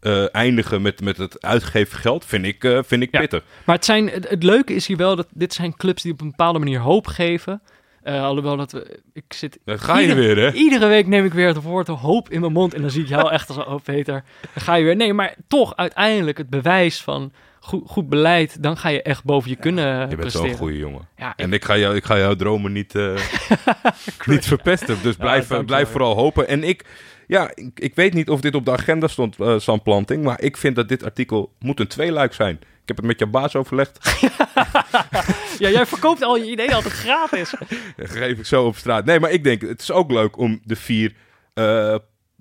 eh, 0.00 0.34
eindigen 0.34 0.82
met, 0.82 1.00
met 1.00 1.16
het 1.16 1.42
uitgegeven 1.42 1.98
geld, 1.98 2.24
vind 2.24 2.44
ik, 2.44 2.64
eh, 2.64 2.78
vind 2.84 3.02
ik 3.02 3.08
Ja. 3.12 3.20
pittig. 3.20 3.42
Maar 3.66 3.76
het, 3.76 3.84
zijn, 3.84 4.08
het, 4.08 4.28
het 4.28 4.42
leuke 4.42 4.74
is 4.74 4.86
hier 4.86 4.96
wel 4.96 5.16
dat 5.16 5.26
dit 5.32 5.52
zijn 5.54 5.76
clubs 5.76 6.02
die 6.02 6.12
op 6.12 6.20
een 6.20 6.30
bepaalde 6.30 6.58
manier 6.58 6.80
hoop 6.80 7.06
geven. 7.06 7.62
Eh, 8.02 8.22
alhoewel 8.22 8.56
dat 8.56 8.72
we. 8.72 9.00
Ik 9.12 9.24
zit. 9.28 9.58
Dan 9.64 9.78
ga 9.78 9.98
je 9.98 10.08
ieder- 10.08 10.16
weer, 10.16 10.36
hè? 10.36 10.52
Iedere 10.52 10.86
week 10.86 11.06
neem 11.06 11.24
ik 11.24 11.32
weer 11.32 11.46
het 11.46 11.62
woord 11.62 11.88
hoop 11.88 12.30
in 12.30 12.40
mijn 12.40 12.52
mond. 12.52 12.74
En 12.74 12.80
dan 12.80 12.90
zie 12.90 13.02
ik 13.02 13.08
jou 13.08 13.30
echt 13.32 13.48
als 13.48 13.58
oh 13.58 13.74
Peter. 13.82 14.24
Dan 14.54 14.62
ga 14.62 14.74
je 14.74 14.84
weer. 14.84 14.96
Nee, 14.96 15.12
maar 15.12 15.34
toch 15.48 15.76
uiteindelijk 15.76 16.38
het 16.38 16.50
bewijs 16.50 17.02
van 17.02 17.32
goed, 17.64 17.82
goed 17.86 18.08
beleid. 18.08 18.62
Dan 18.62 18.76
ga 18.76 18.88
je 18.88 19.02
echt 19.02 19.24
boven 19.24 19.50
je 19.50 19.56
kunnen 19.56 20.00
Je 20.00 20.06
bent 20.06 20.20
presteren. 20.20 20.50
een 20.50 20.56
goede 20.56 20.76
jongen. 20.78 21.08
Ja, 21.16 21.30
ik- 21.30 21.44
En 21.44 21.52
ik 21.52 21.64
ga, 21.64 21.76
jou, 21.78 21.96
ik 21.96 22.04
ga 22.04 22.18
jouw 22.18 22.34
dromen 22.34 22.72
niet, 22.72 22.94
eh, 22.94 23.14
niet 24.32 24.46
verpesten. 24.46 24.96
Dus 25.02 25.16
blijf, 25.16 25.64
blijf 25.66 25.88
vooral 25.88 26.14
hopen. 26.14 26.48
En 26.48 26.64
ik, 26.64 26.84
ja, 27.26 27.50
ik, 27.54 27.70
ik 27.74 27.94
weet 27.94 28.14
niet 28.14 28.30
of 28.30 28.40
dit 28.40 28.54
op 28.54 28.64
de 28.64 28.70
agenda 28.72 29.06
stond, 29.08 29.36
Sam 29.56 29.82
Planting. 29.82 30.24
Maar 30.24 30.40
ik 30.40 30.56
vind 30.56 30.76
dat 30.76 30.88
dit 30.88 31.04
artikel 31.04 31.52
moet 31.58 31.80
een 31.80 31.86
tweeluik 31.88 32.32
zijn. 32.32 32.54
Ik 32.82 32.88
heb 32.88 32.96
het 32.96 33.06
met 33.06 33.18
jouw 33.18 33.30
baas 33.30 33.56
overlegd. 33.56 33.98
ja, 35.58 35.68
jij 35.68 35.86
verkoopt 35.86 36.22
al 36.22 36.36
je 36.36 36.50
ideeën 36.50 36.72
altijd 36.72 36.94
gratis. 36.94 37.54
Geef 37.96 38.38
ik 38.38 38.46
zo 38.46 38.64
op 38.64 38.76
straat. 38.76 39.04
Nee, 39.04 39.20
maar 39.20 39.30
ik 39.30 39.44
denk, 39.44 39.62
het 39.62 39.80
is 39.80 39.90
ook 39.90 40.10
leuk 40.10 40.38
om 40.38 40.60
de 40.64 40.76
vier 40.76 41.14
eh, 41.54 41.94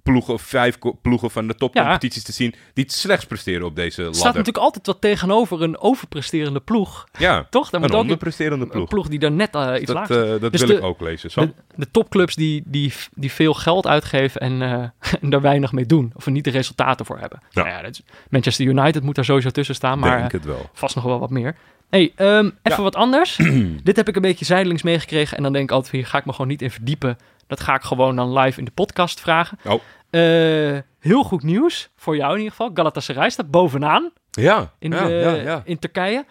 ploegen, 0.03 0.33
of 0.33 0.41
vijf 0.41 0.77
ploegen 1.01 1.31
van 1.31 1.47
de 1.47 1.55
topcompetities 1.55 2.23
te 2.23 2.31
zien 2.31 2.53
die 2.73 2.83
het 2.83 2.93
slechts 2.93 3.25
presteren 3.25 3.65
op 3.65 3.75
deze 3.75 3.87
Er 4.01 4.07
staat 4.07 4.13
ladder. 4.23 4.27
natuurlijk 4.27 4.57
altijd 4.65 4.85
wat 4.87 5.01
tegenover 5.01 5.61
een 5.61 5.79
overpresterende 5.79 6.59
ploeg. 6.59 7.07
Ja, 7.17 7.43
Toch? 7.49 7.69
Daar 7.69 7.81
een 7.81 7.87
moet 7.87 7.95
ook 7.95 8.01
onderpresterende 8.01 8.65
een 8.65 8.71
ploeg. 8.71 8.89
ploeg 8.89 9.07
die 9.07 9.19
daar 9.19 9.31
net 9.31 9.55
eh, 9.55 9.73
iets 9.75 9.85
Dat, 9.85 9.95
lager 9.95 10.33
eh, 10.33 10.41
dat 10.41 10.51
Dus 10.51 10.61
wil 10.61 10.69
de- 10.69 10.75
ik 10.75 10.83
ook 10.83 11.01
lezen. 11.01 11.31
Sam? 11.31 11.45
De, 11.45 11.53
de 11.75 11.91
topclubs 11.91 12.35
die, 12.35 12.63
die, 12.65 12.93
die 13.13 13.31
veel 13.31 13.53
geld 13.53 13.87
uitgeven 13.87 14.41
en, 14.41 14.61
eh, 14.61 15.13
en 15.21 15.29
daar 15.29 15.41
weinig 15.41 15.71
mee 15.71 15.85
doen. 15.85 16.11
Of 16.15 16.25
er 16.25 16.31
niet 16.31 16.43
de 16.43 16.49
resultaten 16.49 17.05
voor 17.05 17.19
hebben. 17.19 17.39
Ja. 17.49 17.63
Nou 17.63 17.73
ja, 17.75 17.89
is- 17.89 18.01
Manchester 18.29 18.65
United 18.65 19.03
moet 19.03 19.15
daar 19.15 19.25
sowieso 19.25 19.49
tussen 19.49 19.75
staan. 19.75 19.99
Maar 19.99 20.17
Denk 20.17 20.33
eh, 20.33 20.39
het 20.39 20.45
wel. 20.45 20.69
vast 20.73 20.95
nog 20.95 21.03
wel 21.03 21.19
wat 21.19 21.29
meer. 21.29 21.55
hey, 21.89 22.11
ehm, 22.15 22.45
even 22.45 22.53
Ja. 22.63 22.81
wat 22.81 22.95
anders. 22.95 23.39
Dit 23.83 23.95
heb 23.95 24.07
ik 24.07 24.15
een 24.15 24.21
beetje 24.21 24.45
zijdelings 24.45 24.83
meegekregen. 24.83 25.37
En 25.37 25.43
dan 25.43 25.51
denk 25.53 25.63
ik 25.69 25.71
altijd, 25.75 25.93
hier 25.93 26.05
ga 26.05 26.17
ik 26.17 26.25
me 26.25 26.31
gewoon 26.31 26.47
niet 26.47 26.61
in 26.61 26.71
verdiepen. 26.71 27.17
Dat 27.51 27.59
ga 27.59 27.75
ik 27.75 27.81
gewoon 27.81 28.15
dan 28.15 28.37
live 28.37 28.59
in 28.59 28.65
de 28.65 28.71
podcast 28.71 29.19
vragen. 29.19 29.57
Oh. 29.65 29.81
Eh, 30.09 30.77
heel 30.99 31.23
goed 31.23 31.43
nieuws, 31.43 31.89
voor 31.95 32.15
jou 32.15 32.31
in 32.31 32.37
ieder 32.37 32.51
geval. 32.51 32.71
Galatasaray 32.73 33.29
staat 33.29 33.51
bovenaan 33.51 34.11
Ja, 34.31 34.73
in, 34.79 34.91
ja, 34.91 35.05
de- 35.07 35.13
ja, 35.13 35.33
ja. 35.33 35.61
in 35.65 35.79
Turkije. 35.79 36.25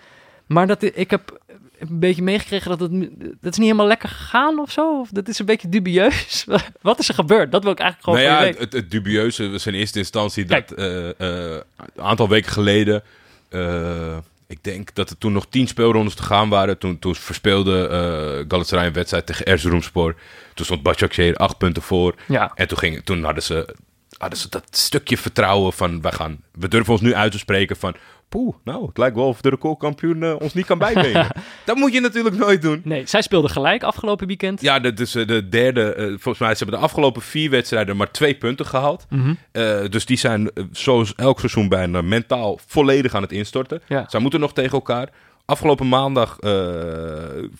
Maar 0.47 0.67
dat, 0.67 0.83
ik 0.83 1.11
heb 1.11 1.39
een 1.79 1.99
beetje 1.99 2.23
meegekregen 2.23 2.71
dat 2.71 2.81
het 2.81 2.91
dat 3.41 3.53
is 3.53 3.59
niet 3.59 3.67
helemaal 3.67 3.87
lekker 3.87 4.09
gegaan 4.09 4.59
of 4.59 4.71
zo. 4.71 5.01
Of 5.01 5.09
dat 5.11 5.29
is 5.29 5.39
een 5.39 5.47
beetje 5.47 5.69
dubieus. 5.69 6.47
Wat 6.83 6.99
is 6.99 7.09
er 7.09 7.15
gebeurd? 7.15 7.53
Dat 7.53 7.63
wil 7.63 7.73
ik 7.73 7.79
eigenlijk 7.79 8.09
gewoon 8.11 8.37
nou 8.39 8.47
ja, 8.55 8.61
het, 8.61 8.73
het, 8.73 8.91
dubieuze 8.91 9.51
was 9.51 9.67
in 9.67 9.75
eerste 9.75 9.99
instantie 9.99 10.45
Kijk. 10.45 10.69
dat 10.69 10.79
eh, 10.79 11.09
eh, 11.55 11.61
een 11.77 12.03
aantal 12.03 12.29
weken 12.29 12.53
geleden, 12.53 13.03
ik 14.51 14.65
denk 14.65 14.95
dat 14.95 15.11
er 15.11 15.19
toen 15.19 15.33
nog 15.33 15.47
tien 15.49 15.69
speelrondes 15.69 16.15
te 16.15 16.23
gaan 16.23 16.49
waren. 16.49 16.79
Toen, 16.79 16.99
toen 16.99 17.15
verspeelde 17.15 17.89
eh 17.89 18.45
Galatasaray 18.49 18.87
een 18.87 18.93
wedstrijd 18.93 19.27
tegen 19.27 19.47
Erzurumspor. 19.47 20.15
Toen 20.55 20.65
stond 20.65 20.83
Başakşehir 20.83 21.37
acht 21.37 21.59
punten 21.59 21.83
voor. 21.83 22.15
Ja, 22.29 22.53
En 22.55 22.69
toen, 22.69 22.79
ging, 22.79 23.05
toen 23.05 23.25
hadden, 23.25 23.43
ze, 23.43 23.75
hadden 24.19 24.39
ze 24.39 24.49
dat 24.49 24.65
stukje 24.71 25.17
vertrouwen 25.17 25.73
van, 25.73 26.01
wij 26.01 26.13
gaan, 26.13 26.41
we 26.53 26.69
durven 26.69 26.93
ons 26.93 27.03
nu 27.03 27.15
uit 27.15 27.33
te 27.33 27.39
spreken 27.39 27.77
van, 27.77 27.95
poeh, 28.31 28.55
nou, 28.65 28.87
het 28.87 28.99
lijkt 28.99 29.17
wel 29.17 29.27
of 29.27 29.41
de 29.41 29.49
recordkampioen 29.49 30.23
eh, 30.23 30.35
ons 30.39 30.55
niet 30.55 30.67
kan 30.67 30.79
bijbenen. 30.79 31.27
dat 31.67 31.77
moet 31.77 31.93
je 31.93 32.01
natuurlijk 32.01 32.37
nooit 32.37 32.63
doen. 32.63 32.81
nee, 32.85 33.07
zij 33.07 33.23
speelden 33.23 33.51
gelijk 33.51 33.83
afgelopen 33.83 34.27
weekend. 34.27 34.61
Ja, 34.61 34.79
dat 34.81 35.01
is 35.01 35.15
eh, 35.15 35.27
de 35.27 35.49
derde. 35.49 35.95
eh, 35.95 36.05
volgens 36.07 36.39
mij 36.39 36.51
ze 36.55 36.63
hebben 36.63 36.79
de 36.81 36.85
afgelopen 36.87 37.23
vier 37.23 37.51
wedstrijden 37.51 37.97
maar 37.97 38.11
twee 38.11 38.35
punten 38.35 38.67
gehaald. 38.67 39.07
Mhm. 39.09 39.35
Eh, 39.53 39.79
dus 39.89 40.07
die 40.07 40.17
zijn 40.19 40.51
zoals 40.73 41.15
elk 41.15 41.39
seizoen 41.39 41.69
bijna 41.69 42.03
mentaal 42.03 42.59
volledig 42.67 43.15
aan 43.15 43.23
het 43.23 43.33
instorten. 43.33 43.83
Ja. 43.89 44.05
Zij 44.09 44.21
moeten 44.21 44.41
nog 44.41 44.53
tegen 44.53 44.73
elkaar. 44.73 45.09
Afgelopen 45.51 45.89
maandag, 45.89 46.39
eh, 46.39 46.53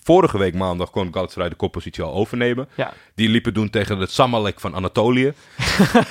vorige 0.03 0.37
week 0.37 0.53
maandag, 0.53 0.89
kon 0.89 1.13
Galatasaray 1.13 1.49
de 1.49 1.55
koppositie 1.55 2.03
al 2.03 2.13
overnemen. 2.13 2.67
Ja. 2.75 2.93
Die 3.15 3.29
liepen 3.29 3.53
doen 3.53 3.69
tegen 3.69 3.97
het 3.97 4.11
Samalek 4.11 4.59
van 4.59 4.75
Anatolië. 4.75 5.33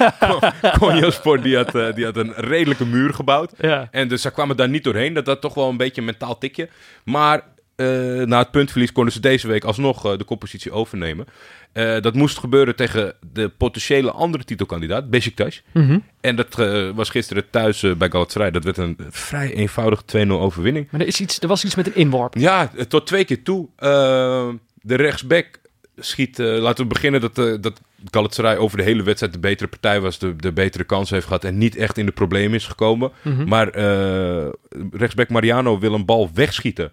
Konyaspor 0.79 1.43
die 1.43 1.57
had, 1.57 1.75
eh, 1.75 1.95
die 1.95 2.05
had 2.05 2.17
een 2.17 2.33
redelijke 2.35 2.87
muur 2.87 3.15
gebouwd. 3.15 3.53
Ja. 3.59 3.89
En 3.91 4.09
dus 4.09 4.23
ze 4.23 4.31
kwamen 4.31 4.57
daar 4.57 4.69
niet 4.69 4.85
doorheen. 4.85 5.15
Dat 5.15 5.27
had 5.27 5.41
toch 5.41 5.55
wel 5.55 5.69
een 5.69 5.77
beetje 5.77 6.01
een 6.01 6.07
mentaal 6.07 6.39
tikje. 6.39 6.69
Maar 7.05 7.43
eh, 7.81 8.27
na 8.27 8.39
het 8.39 8.51
puntverlies 8.51 8.93
konden 8.93 9.13
ze 9.13 9.21
deze 9.21 9.49
week 9.49 9.65
alsnog 9.65 10.07
eh, 10.07 10.19
de 10.19 10.25
koppositie 10.25 10.73
overnemen. 10.73 11.27
Eh, 11.73 12.01
dat 12.01 12.15
moest 12.15 12.39
gebeuren 12.39 12.77
tegen 12.77 13.15
de 13.33 13.49
potentiële 13.49 14.11
andere 14.11 14.45
titelkandidaat, 14.45 15.11
Besiktas. 15.11 15.63
Mhm. 15.73 15.99
En 16.21 16.37
dat 16.37 16.55
was 16.95 17.11
gisteren 17.11 17.51
thuis 17.51 17.81
bij 17.99 18.11
Galatasaray. 18.11 18.51
Dat 18.51 18.65
werd 18.65 18.77
een 18.77 18.97
vrij 19.11 19.55
eenvoudige 19.55 20.03
2-0 20.05 20.41
overwinning. 20.41 20.89
Maar 20.91 21.01
er, 21.01 21.07
is 21.07 21.21
iets, 21.21 21.41
er 21.41 21.49
was 21.49 21.65
iets 21.65 21.75
met 21.75 21.87
een 21.87 21.95
inworp. 21.95 22.35
Ja, 22.35 22.71
tot 22.89 23.07
twee 23.07 23.25
keer 23.25 23.43
toe. 23.43 23.69
De 24.83 24.95
rechtsback 24.95 25.47
schiet... 25.97 26.39
laten 26.39 26.83
we 26.85 26.93
beginnen 26.93 27.21
dat, 27.21 27.35
dat 27.63 27.81
Galatasaray 28.11 28.57
over 28.57 28.77
de 28.77 28.83
hele 28.83 29.03
wedstrijd 29.03 29.33
de 29.33 29.39
betere 29.39 29.69
partij 29.69 30.01
was. 30.01 30.19
De, 30.19 30.37
de 30.37 30.53
betere 30.53 30.85
kans 30.85 31.11
heeft 31.11 31.27
gehad 31.27 31.45
en 31.45 31.59
niet 31.59 31.77
echt 31.77 31.99
in 31.99 32.07
de 32.07 32.13
problemen 32.13 32.55
is 32.55 32.67
gekomen. 32.67 33.11
Mhm. 33.23 33.49
Maar 33.49 33.69
eh, 33.69 34.49
rechtsback 34.91 35.29
Mariano 35.29 35.79
wil 35.79 35.95
een 35.95 36.05
bal 36.05 36.31
wegschieten. 36.35 36.93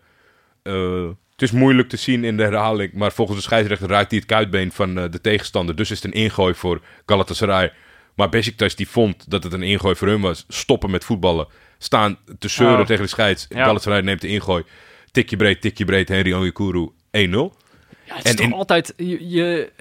Eh, 0.67 1.07
het 1.31 1.41
is 1.41 1.51
moeilijk 1.51 1.89
te 1.89 1.97
zien 1.97 2.23
in 2.23 2.37
de 2.37 2.43
herhaling, 2.43 2.93
maar 2.93 3.11
volgens 3.11 3.37
de 3.37 3.43
scheidsrechter 3.43 3.87
raakt 3.89 4.09
hij 4.09 4.19
het 4.19 4.27
kuitbeen 4.27 4.71
van 4.71 4.97
eh, 4.99 5.11
de 5.11 5.21
tegenstander. 5.21 5.75
Dus 5.75 5.91
is 5.91 6.01
het 6.03 6.13
een 6.13 6.19
ingooi 6.21 6.53
voor 6.53 6.81
Galatasaray. 7.05 7.73
Maar 8.15 8.29
Besiktas 8.29 8.75
die 8.75 8.87
vond 8.89 9.29
dat 9.31 9.43
het 9.43 9.53
een 9.53 9.63
ingooi 9.63 9.95
voor 9.95 10.07
hun 10.07 10.21
was. 10.21 10.45
Stoppen 10.47 10.91
met 10.91 11.05
voetballen. 11.05 11.47
Staan 11.77 12.17
te 12.39 12.47
zeuren 12.47 12.79
Oh. 12.79 12.85
tegen 12.85 13.03
de 13.03 13.09
scheids. 13.09 13.45
Ja. 13.49 13.63
Galatasaray 13.63 14.01
neemt 14.01 14.21
de 14.21 14.27
ingooi. 14.27 14.63
Tikje 15.11 15.35
breed, 15.35 15.61
tikje 15.61 15.85
breed. 15.85 16.09
Henry 16.09 16.33
Onyekuru 16.33 16.89
1-0. 16.89 16.89
Ja, 17.11 18.15
het 18.15 18.25
is 18.25 18.31
En 18.35 18.37
in- 18.43 18.53
altijd... 18.53 18.93
Je, 18.97 19.29
je- 19.29 19.71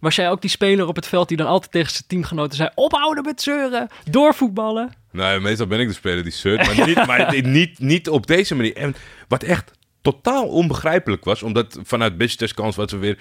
was 0.00 0.16
jij 0.16 0.30
ook 0.30 0.40
die 0.40 0.50
speler 0.50 0.86
op 0.86 0.96
het 0.96 1.06
veld 1.06 1.28
die 1.28 1.36
dan 1.36 1.46
altijd 1.46 1.72
tegen 1.72 1.90
zijn 1.90 2.04
teamgenoten 2.06 2.56
zei... 2.56 2.68
Ophouden 2.74 3.24
met 3.24 3.42
zeuren, 3.42 3.88
doorvoetballen. 4.10 4.92
Nou, 5.12 5.40
meestal 5.40 5.66
ben 5.66 5.80
ik 5.80 5.88
de 5.88 5.94
speler 5.94 6.22
die 6.22 6.32
zeurt, 6.32 6.66
maar, 6.76 6.86
niet, 6.88 7.06
maar 7.06 7.42
niet, 7.42 7.78
niet 7.78 8.08
op 8.08 8.26
deze 8.26 8.54
manier. 8.54 8.76
En 8.76 8.94
wat 9.28 9.42
echt 9.42 9.70
totaal 10.04 10.48
onbegrijpelijk 10.48 11.24
was, 11.24 11.42
omdat 11.42 11.78
vanuit 11.82 12.16
Besiktas 12.18 12.54
kans 12.54 12.76
wat 12.76 12.90
we 12.90 12.96
weer... 12.96 13.18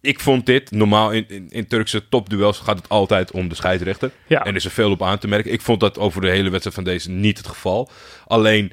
Ik 0.00 0.20
vond 0.20 0.46
dit, 0.46 0.70
normaal 0.70 1.10
in, 1.10 1.28
in, 1.28 1.48
in 1.48 1.66
Turkse 1.66 2.08
topduels 2.08 2.58
gaat 2.58 2.76
het 2.76 2.88
altijd 2.88 3.30
om 3.30 3.48
de 3.48 3.54
scheidsrechter. 3.54 4.10
Ja. 4.26 4.44
En 4.44 4.54
is 4.54 4.64
er 4.64 4.70
veel 4.70 4.90
op 4.90 5.02
aan 5.02 5.18
te 5.18 5.28
merken. 5.28 5.52
Ik 5.52 5.60
vond 5.60 5.80
dat 5.80 5.98
over 5.98 6.20
de 6.20 6.30
hele 6.30 6.50
wedstrijd 6.50 6.74
van 6.74 6.84
deze 6.84 7.10
niet 7.10 7.38
het 7.38 7.46
geval. 7.46 7.90
Alleen, 8.26 8.72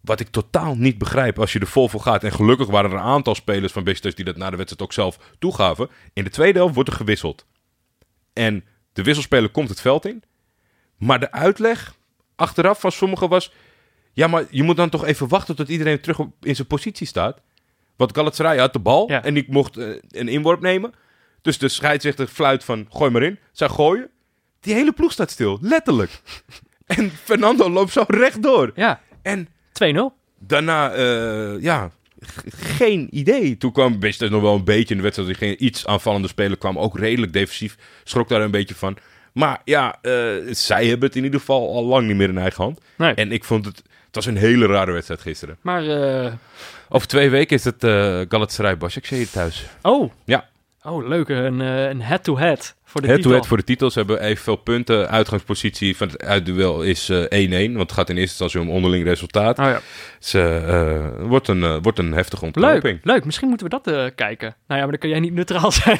wat 0.00 0.20
ik 0.20 0.28
totaal 0.28 0.74
niet 0.76 0.98
begrijp, 0.98 1.38
als 1.38 1.52
je 1.52 1.58
er 1.58 1.66
vol 1.66 1.88
voor 1.88 2.00
gaat... 2.00 2.24
en 2.24 2.32
gelukkig 2.32 2.66
waren 2.66 2.90
er 2.90 2.96
een 2.96 3.02
aantal 3.02 3.34
spelers 3.34 3.72
van 3.72 3.84
Besiktas 3.84 4.14
die 4.14 4.24
dat 4.24 4.36
na 4.36 4.50
de 4.50 4.56
wedstrijd 4.56 4.82
ook 4.82 4.92
zelf 4.92 5.18
toegaven... 5.38 5.88
in 6.12 6.24
de 6.24 6.30
tweede 6.30 6.58
helft 6.58 6.74
wordt 6.74 6.90
er 6.90 6.96
gewisseld. 6.96 7.46
En 8.32 8.64
de 8.92 9.02
wisselspeler 9.02 9.48
komt 9.48 9.68
het 9.68 9.80
veld 9.80 10.06
in... 10.06 10.22
Maar 10.98 11.20
de 11.20 11.32
uitleg 11.32 11.94
achteraf 12.36 12.80
van 12.80 12.92
sommigen 12.92 13.28
was... 13.28 13.52
Ja, 14.14 14.26
maar 14.26 14.44
je 14.50 14.62
moet 14.62 14.76
dan 14.76 14.88
toch 14.88 15.04
even 15.04 15.28
wachten 15.28 15.56
tot 15.56 15.68
iedereen 15.68 16.00
terug 16.00 16.18
op, 16.18 16.32
in 16.40 16.54
zijn 16.56 16.66
positie 16.66 17.06
staat. 17.06 17.40
Want 17.96 18.16
Galatasaray 18.16 18.58
had 18.58 18.72
de 18.72 18.78
bal 18.78 19.10
Ja. 19.10 19.22
en 19.24 19.36
ik 19.36 19.48
mocht 19.48 19.76
eh, 19.76 19.88
een 20.10 20.28
inworp 20.28 20.60
nemen. 20.60 20.92
Dus 21.42 21.58
de 21.58 21.68
scheidsrechter 21.68 22.26
fluit 22.26 22.64
van 22.64 22.86
gooi 22.90 23.10
maar 23.10 23.22
in. 23.22 23.38
Zij 23.52 23.68
gooien. 23.68 24.08
Die 24.60 24.74
hele 24.74 24.92
ploeg 24.92 25.12
staat 25.12 25.30
stil, 25.30 25.58
letterlijk. 25.60 26.20
en 26.86 27.10
Fernando 27.10 27.70
loopt 27.70 27.92
zo 27.92 28.04
rechtdoor. 28.06 28.72
Ja, 28.74 29.00
2-0. 29.00 29.10
En 29.22 29.48
daarna, 30.38 30.92
eh, 30.92 31.60
ja, 31.62 31.90
geen 32.56 33.08
idee. 33.10 33.56
Toen 33.56 33.72
kwam 33.72 33.98
Besiktas 33.98 34.30
nog 34.30 34.42
wel 34.42 34.54
een 34.54 34.64
beetje 34.64 34.94
in 34.94 34.96
de 34.96 35.02
wedstrijd. 35.02 35.36
Ging 35.36 35.56
iets 35.56 35.86
aanvallende 35.86 36.28
spelen, 36.28 36.58
kwam 36.58 36.78
ook 36.78 36.98
redelijk 36.98 37.32
defensief. 37.32 37.76
Schrok 38.04 38.28
daar 38.28 38.40
een 38.40 38.50
beetje 38.50 38.74
van. 38.74 38.96
Maar 39.34 39.60
ja, 39.64 39.98
eh, 40.02 40.12
zij 40.50 40.86
hebben 40.86 41.08
het 41.08 41.16
in 41.16 41.24
ieder 41.24 41.40
geval 41.40 41.74
al 41.74 41.84
lang 41.84 42.06
niet 42.06 42.16
meer 42.16 42.28
in 42.28 42.38
eigen 42.38 42.62
hand. 42.64 42.80
Nee. 42.96 43.14
En 43.14 43.32
ik 43.32 43.44
vond 43.44 43.64
het, 43.64 43.76
het 44.06 44.14
was 44.14 44.26
een 44.26 44.36
hele 44.36 44.66
rare 44.66 44.92
wedstrijd 44.92 45.20
gisteren. 45.20 45.56
Maar, 45.60 45.86
eh, 46.24 46.32
Over 46.88 47.08
twee 47.08 47.30
weken 47.30 47.56
is 47.56 47.64
het 47.64 47.84
eh 47.84 48.20
Galatasaray 48.28 48.76
Başakşehir 48.76 49.30
thuis. 49.30 49.64
oh. 49.82 50.10
Ja. 50.24 50.44
Oh, 50.86 51.08
leuk. 51.08 51.28
Een 51.28 51.60
eh, 51.60 51.88
een 51.88 52.02
head-to-head 52.02 52.74
voor 52.84 53.00
de 53.00 53.06
Het 53.06 53.16
titel. 53.16 53.30
duet 53.32 53.46
voor 53.46 53.56
de 53.56 53.64
titels 53.64 53.94
hebben 53.94 54.20
evenveel 54.20 54.56
punten. 54.56 55.08
Uitgangspositie 55.10 55.96
van 55.96 56.08
het 56.08 56.22
uitduel 56.24 56.82
is 56.82 57.08
eh, 57.08 57.68
1-1. 57.68 57.72
Want 57.72 57.80
het 57.88 57.92
gaat 57.92 58.10
in 58.10 58.16
eerste 58.16 58.44
instantie 58.44 58.60
om 58.60 58.70
onderling 58.76 59.04
resultaat. 59.04 59.58
Oh 59.58 59.64
ja. 59.64 59.80
Dus, 60.18 60.34
eh, 60.34 60.96
eh, 60.96 61.04
wordt, 61.20 61.48
een, 61.48 61.62
eh, 61.62 61.76
wordt 61.82 61.98
een 61.98 62.12
heftige 62.12 62.44
ontknoping. 62.44 62.82
Leuk, 62.82 63.04
leuk. 63.04 63.24
Misschien 63.24 63.48
moeten 63.48 63.66
we 63.70 63.80
dat 63.82 63.94
eh, 63.94 64.04
kijken. 64.14 64.48
Nou 64.48 64.80
ja, 64.80 64.86
maar 64.86 64.90
dan 64.90 64.98
kun 64.98 65.08
jij 65.08 65.20
niet 65.20 65.32
neutraal 65.34 65.72
zijn. 65.82 65.98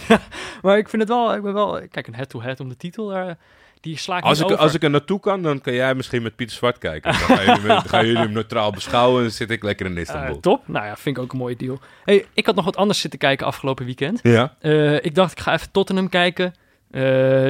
maar 0.62 0.78
ik 0.78 0.88
vind 0.88 1.02
het 1.02 1.10
wel, 1.10 1.34
ik 1.34 1.42
ben 1.42 1.54
wel... 1.54 1.80
Kijk, 1.90 2.06
een 2.06 2.14
head-to-head 2.14 2.60
om 2.60 2.68
de 2.68 2.76
titel, 2.76 3.06
daar, 3.08 3.36
die 3.84 3.96
sla 3.98 4.16
ik 4.16 4.24
Als 4.24 4.38
ik, 4.38 4.44
over. 4.44 4.56
als 4.56 4.74
ik 4.74 4.82
er 4.82 4.90
naartoe 4.90 5.20
kan, 5.20 5.42
dan 5.42 5.60
kan 5.60 5.72
jij 5.74 5.94
misschien 5.94 6.22
met 6.22 6.36
Pieter 6.36 6.56
Zwart 6.56 6.78
kijken. 6.78 7.12
Dan 7.12 7.20
gaan 7.20 7.44
jullie, 7.44 7.60
me- 7.60 7.66
dan 7.68 7.82
gaan 7.94 8.06
jullie 8.06 8.20
hem 8.22 8.32
neutraal 8.32 8.70
beschouwen 8.70 9.16
en 9.16 9.22
dan 9.22 9.30
zit 9.32 9.50
ik 9.50 9.62
lekker 9.62 9.86
in 9.86 9.94
Eh, 9.96 10.02
Istanbul. 10.02 10.40
top. 10.40 10.68
Nou 10.68 10.86
ja, 10.86 10.96
vind 10.96 11.16
ik 11.16 11.22
ook 11.22 11.32
een 11.32 11.38
mooie 11.38 11.56
deal. 11.56 11.78
Hey, 12.04 12.26
ik 12.34 12.46
had 12.46 12.54
nog 12.54 12.64
wat 12.64 12.76
anders 12.76 13.00
zitten 13.00 13.18
kijken 13.18 13.46
afgelopen 13.46 13.84
weekend. 13.84 14.20
ja. 14.22 14.54
Eh, 14.60 14.94
ik 14.94 15.14
dacht, 15.14 15.32
ik 15.32 15.40
ga 15.40 15.52
even 15.52 15.70
Tottenham 15.70 16.08
kijken. 16.08 16.54
Eh, 16.90 17.48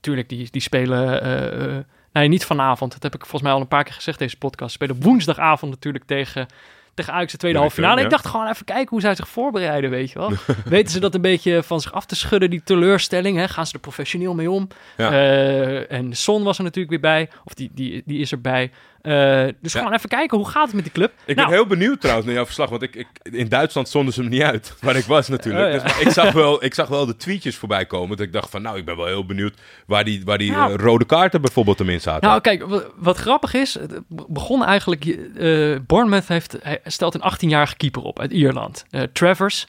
tuurlijk, 0.00 0.28
die, 0.28 0.48
die 0.50 0.60
spelen... 0.62 1.86
nee, 2.12 2.28
niet 2.28 2.44
vanavond. 2.44 2.92
Dat 2.92 3.02
heb 3.02 3.14
ik 3.14 3.20
volgens 3.20 3.42
mij 3.42 3.52
al 3.52 3.60
een 3.60 3.68
paar 3.68 3.84
keer 3.84 3.94
gezegd, 3.94 4.18
deze 4.18 4.36
podcast. 4.38 4.74
Spelen 4.74 5.00
woensdagavond 5.00 5.72
natuurlijk 5.72 6.04
tegen, 6.04 6.46
tegen 6.94 7.12
Ajax 7.12 7.32
de 7.32 7.38
tweede 7.38 7.58
halve 7.58 7.74
finale. 7.74 7.98
ja. 7.98 8.04
Ik 8.04 8.10
dacht 8.10 8.26
gewoon 8.26 8.48
even 8.48 8.64
kijken 8.64 8.88
hoe 8.88 9.00
zij 9.00 9.14
zich 9.14 9.28
voorbereiden, 9.28 9.90
weet 9.90 10.10
je 10.10 10.18
wel. 10.18 10.32
Weten 10.64 10.92
ze 10.92 11.00
dat 11.00 11.14
een 11.14 11.20
beetje 11.20 11.62
van 11.62 11.80
zich 11.80 11.92
af 11.92 12.06
te 12.06 12.16
schudden, 12.16 12.50
die 12.50 12.62
teleurstelling? 12.64 13.36
Hè? 13.36 13.48
Gaan 13.48 13.66
ze 13.66 13.72
er 13.72 13.80
professioneel 13.80 14.34
mee 14.34 14.50
om? 14.50 14.68
Ja. 14.96 15.10
Eh, 15.10 15.92
en 15.92 16.16
Son 16.16 16.42
was 16.42 16.58
er 16.58 16.64
natuurlijk 16.64 16.90
weer 16.90 17.12
bij. 17.12 17.28
Of 17.44 17.54
die, 17.54 17.70
die, 17.72 18.02
die 18.06 18.20
is 18.20 18.32
erbij. 18.32 18.70
Eh, 19.04 19.12
dus 19.60 19.72
Ja. 19.72 19.78
gewoon 19.78 19.92
even 19.94 20.08
kijken, 20.08 20.36
hoe 20.38 20.48
gaat 20.48 20.64
het 20.66 20.74
met 20.74 20.82
die 20.84 20.92
club? 20.92 21.12
Ik 21.24 21.36
Nou, 21.36 21.48
ben 21.48 21.56
heel 21.56 21.66
benieuwd 21.66 22.00
trouwens 22.00 22.26
naar 22.26 22.34
jouw 22.36 22.44
verslag. 22.44 22.68
Want 22.70 22.82
ik, 22.82 22.94
ik, 22.96 23.06
in 23.22 23.48
Duitsland 23.48 23.88
zonden 23.88 24.14
ze 24.14 24.20
hem 24.20 24.30
niet 24.30 24.42
uit. 24.42 24.74
Waar 24.80 24.96
ik 24.96 25.04
was 25.04 25.28
natuurlijk. 25.28 25.64
Oh, 25.66 25.72
ja. 25.72 25.78
dus, 25.82 25.92
maar 25.92 26.00
ik, 26.02 26.08
zag 26.10 26.32
wel, 26.32 26.64
ik 26.64 26.74
zag 26.74 26.88
wel 26.88 27.06
de 27.06 27.16
tweetjes 27.16 27.56
voorbij 27.56 27.86
komen. 27.86 28.16
Dat 28.16 28.26
ik 28.26 28.32
dacht 28.32 28.50
van 28.50 28.62
nou, 28.62 28.78
ik 28.78 28.84
ben 28.84 28.96
wel 28.96 29.06
heel 29.06 29.26
benieuwd 29.26 29.54
waar 29.86 30.04
die, 30.04 30.22
waar 30.24 30.38
die 30.38 30.50
Nou. 30.50 30.72
eh, 30.72 30.78
rode 30.84 31.04
kaarten 31.04 31.40
bijvoorbeeld 31.40 31.78
hem 31.78 31.88
in 31.88 32.00
zaten. 32.00 32.28
Nou, 32.28 32.40
kijk, 32.40 32.66
wa- 32.66 32.82
wat 32.96 33.16
grappig 33.16 33.54
is, 33.54 33.74
het 33.74 34.00
begon 34.08 34.64
eigenlijk, 34.64 35.04
eh 35.04 35.76
Bournemouth 35.86 36.28
heeft, 36.28 36.56
hij 36.62 36.80
stelt 36.84 37.14
een 37.14 37.32
18-jarige 37.32 37.76
keeper 37.76 38.02
op 38.02 38.20
uit 38.20 38.32
Ierland. 38.32 38.84
Travers, 39.12 39.66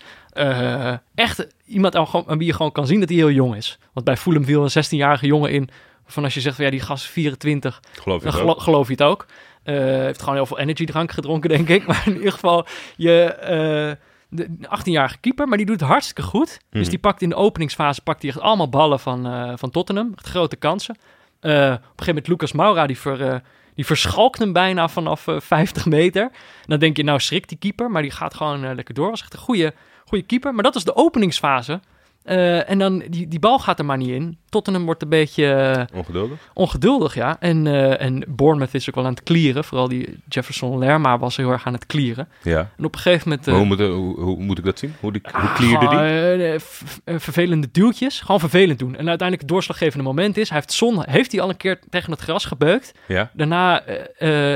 echt 1.16 1.48
iemand 1.66 1.96
aan 1.96 2.38
wie 2.38 2.46
je 2.48 2.54
gewoon 2.54 2.72
kan 2.72 2.88
zien 2.88 3.00
dat 3.00 3.10
hij 3.10 3.18
heel 3.18 3.32
jong 3.32 3.56
is. 3.56 3.78
Want 3.94 4.06
bij 4.06 4.18
Fulham 4.18 4.46
viel 4.46 4.64
een 4.64 4.86
16-jarige 4.86 5.26
jongen 5.26 5.52
in 5.52 5.70
Van 6.06 6.24
als 6.24 6.34
je 6.34 6.42
zegt 6.42 6.56
van 6.56 6.66
ja, 6.66 6.72
die 6.72 6.80
gast 6.80 7.04
is 7.04 7.10
24, 7.10 7.80
Geloof 8.02 8.18
je 8.24 8.24
dan 8.30 8.34
gelo- 8.40 8.54
geloof 8.56 8.86
je 8.88 8.94
het 8.94 9.02
ook. 9.04 9.26
Eh 9.64 9.76
heeft 9.76 10.20
gewoon 10.20 10.36
heel 10.36 10.46
veel 10.46 10.60
energiedrank 10.60 11.12
gedronken, 11.12 11.50
denk 11.50 11.70
ik. 11.70 11.86
Maar 11.88 12.04
in 12.06 12.16
ieder 12.16 12.32
geval, 12.32 12.66
je, 12.96 13.24
eh, 13.24 14.06
de 14.30 14.50
18-jarige 14.70 15.18
keeper, 15.18 15.48
maar 15.48 15.58
die 15.58 15.66
doet 15.68 15.80
het 15.80 15.90
hartstikke 15.90 16.22
goed. 16.22 16.60
Dus 16.70 16.82
Mhm. 16.82 16.90
die 16.90 17.00
pakt 17.00 17.22
in 17.22 17.30
de 17.30 17.36
openingsfase 17.36 18.02
pakt 18.02 18.22
hij 18.22 18.32
echt 18.32 18.40
allemaal 18.40 18.70
ballen 18.70 19.00
van, 19.00 19.26
eh, 19.28 19.54
van 19.56 19.70
Tottenham. 19.70 20.12
Echt 20.16 20.28
grote 20.28 20.56
kansen. 20.56 20.96
Eh, 21.40 21.52
op 21.52 21.56
een 21.58 21.78
gegeven 21.78 22.06
moment 22.06 22.28
Lucas 22.28 22.52
Moura, 22.52 22.88
die, 22.88 22.98
ver, 23.00 23.22
eh, 23.28 23.36
die 23.76 23.86
verschalkt 23.86 24.40
hem 24.40 24.54
bijna 24.54 24.88
vanaf 24.88 25.28
eh, 25.28 25.40
50 25.40 25.86
meter. 25.86 26.22
En 26.24 26.32
dan 26.66 26.80
denk 26.80 26.98
je, 26.98 27.04
nou 27.04 27.20
schrikt 27.20 27.50
die 27.50 27.58
keeper, 27.58 27.92
maar 27.92 28.02
die 28.02 28.12
gaat 28.12 28.34
gewoon 28.34 28.66
eh, 28.66 28.76
lekker 28.76 28.94
door. 28.94 29.10
Was 29.10 29.22
echt 29.22 29.34
een 29.34 29.40
goede, 29.40 29.74
goede 30.06 30.24
keeper. 30.24 30.54
Maar 30.54 30.64
dat 30.64 30.76
is 30.76 30.84
de 30.84 30.96
openingsfase. 30.96 31.80
Eh, 32.26 32.70
en 32.70 32.80
dan, 32.80 33.04
die, 33.10 33.28
die 33.28 33.40
bal 33.40 33.60
gaat 33.60 33.80
er 33.80 33.86
maar 33.86 33.98
niet 33.98 34.10
in. 34.10 34.38
Tottenham 34.50 34.86
wordt 34.86 35.02
een 35.02 35.10
beetje... 35.10 35.46
eh, 35.54 35.98
Ongeduldig? 35.98 36.38
ongeduldig, 36.54 37.16
ja. 37.16 37.38
En, 37.40 37.68
eh, 37.68 38.02
en 38.02 38.24
Bournemouth 38.28 38.74
is 38.74 38.90
ook 38.90 38.96
wel 38.96 39.06
aan 39.06 39.14
het 39.14 39.24
clearen. 39.24 39.64
Vooral 39.64 39.88
die 39.88 40.18
Jefferson 40.30 40.78
Lerma 40.78 41.18
was 41.20 41.38
heel 41.38 41.52
erg 41.52 41.66
aan 41.66 41.74
het 41.74 41.86
clearen. 41.86 42.28
Ja. 42.42 42.72
En 42.78 42.86
op 42.86 42.94
een 42.94 43.00
gegeven 43.00 43.30
moment... 43.30 43.46
hoe, 43.46 43.66
moet, 43.66 43.80
hoe, 43.80 44.20
hoe 44.20 44.44
moet 44.44 44.58
ik 44.58 44.64
dat 44.66 44.80
zien? 44.80 44.96
Hoe, 45.00 45.12
die, 45.12 45.22
hoe 45.32 45.42
ah, 45.42 45.56
clearde 45.56 46.60
die? 47.06 47.20
vervelende 47.20 47.68
duwtjes. 47.72 48.20
Gewoon 48.20 48.40
vervelend 48.40 48.80
doen. 48.80 48.96
En 48.96 49.08
uiteindelijk 49.08 49.42
het 49.42 49.48
doorslaggevende 49.48 50.04
moment 50.04 50.38
is... 50.38 50.50
Hij 50.50 50.58
heeft, 50.58 50.72
Son, 50.72 51.04
heeft 51.10 51.32
hij 51.32 51.42
al 51.42 51.50
een 51.50 51.58
keer 51.58 51.80
tegen 51.90 52.12
het 52.12 52.22
gras 52.22 52.46
gebeukt. 52.46 52.92
Ja? 53.08 53.32
Daarna 53.34 53.84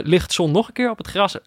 ligt 0.03 0.31
Son 0.31 0.51
nog 0.51 0.67
een 0.67 0.73
keer 0.73 0.89
op 0.89 0.97
het 0.97 1.07
gras. 1.07 1.37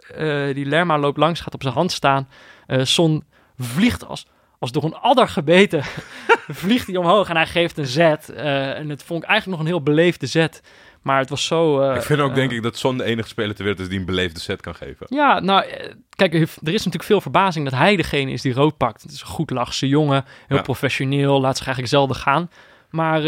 Die 0.55 0.67
Lerma 0.67 0.99
loopt 0.99 1.19
langs, 1.19 1.41
gaat 1.41 1.55
op 1.55 1.63
zijn 1.63 1.75
hand 1.75 1.93
staan. 1.93 2.29
Son 2.67 3.25
vliegt 3.59 4.07
als, 4.07 4.27
als 4.63 4.73
door 4.73 4.85
een 4.85 4.95
adder 4.95 5.29
gebeten. 5.29 5.83
vliegt 6.63 6.87
hij 6.87 6.97
omhoog 6.97 7.29
en 7.29 7.37
hij 7.37 7.47
geeft 7.47 7.79
een 7.79 7.87
zet. 7.87 8.29
Eh, 8.29 8.79
en 8.79 8.89
het 8.89 9.03
vond 9.03 9.23
ik 9.23 9.29
eigenlijk 9.29 9.59
nog 9.59 9.69
een 9.69 9.75
heel 9.75 9.83
beleefde 9.83 10.27
zet. 10.27 10.63
Maar 11.03 11.19
het 11.19 11.29
was 11.29 11.45
zo... 11.45 11.81
eh, 11.81 11.97
ik 11.97 12.03
vind 12.03 12.21
ook, 12.21 12.29
eh, 12.29 12.35
denk 12.35 12.51
ik, 12.51 12.63
dat 12.63 12.77
Son 12.77 12.99
de 12.99 13.05
enige 13.05 13.29
speler 13.29 13.55
ter 13.55 13.65
wereld 13.65 13.83
is 13.83 13.89
die 13.89 13.99
een 13.99 14.05
beleefde 14.07 14.41
set 14.41 14.61
kan 14.61 14.75
geven. 14.75 15.07
ja, 15.09 15.41
nou, 15.41 15.65
kijk, 16.11 16.35
er 16.35 16.41
is 16.43 16.57
natuurlijk 16.63 17.05
veel 17.05 17.21
verbazing 17.21 17.65
dat 17.71 17.79
hij 17.79 17.97
degene 17.97 18.31
is 18.31 18.43
die 18.43 18.53
rood 18.53 18.77
pakt. 18.77 19.03
Het 19.03 19.13
is 19.13 19.21
een 19.21 19.27
goed 19.27 19.51
lachse 19.51 19.89
jongen, 19.89 20.25
heel 20.47 20.57
Ja. 20.57 20.63
professioneel, 20.63 21.41
laat 21.41 21.57
zich 21.57 21.67
eigenlijk 21.67 21.95
zelden 21.95 22.17
gaan. 22.17 22.51
Maar 22.91 23.23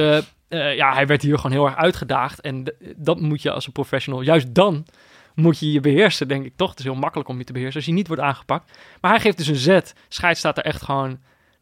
ja, 0.48 0.94
hij 0.94 1.06
werd 1.06 1.22
hier 1.22 1.36
gewoon 1.36 1.52
heel 1.52 1.66
erg 1.66 1.76
uitgedaagd. 1.76 2.40
En 2.40 2.74
dat 2.96 3.20
moet 3.20 3.42
je 3.42 3.50
als 3.50 3.66
een 3.66 3.72
professional, 3.72 4.20
juist 4.22 4.54
dan 4.54 4.86
moet 5.34 5.58
je 5.58 5.72
je 5.72 5.80
beheersen, 5.80 6.28
denk 6.28 6.44
ik 6.44 6.52
toch. 6.56 6.70
Het 6.70 6.78
is 6.78 6.84
heel 6.84 6.94
makkelijk 6.94 7.28
om 7.28 7.38
je 7.38 7.44
te 7.44 7.52
beheersen 7.52 7.76
als 7.76 7.86
je 7.86 7.92
niet 7.92 8.06
wordt 8.06 8.22
aangepakt. 8.22 8.78
Maar 9.00 9.10
hij 9.10 9.20
geeft 9.20 9.36
dus 9.36 9.46
een 9.46 9.54
zet. 9.56 9.94
Scheids 10.08 10.38
staat 10.38 10.58
er 10.58 10.64
echt 10.64 10.82
gewoon, 10.82 11.08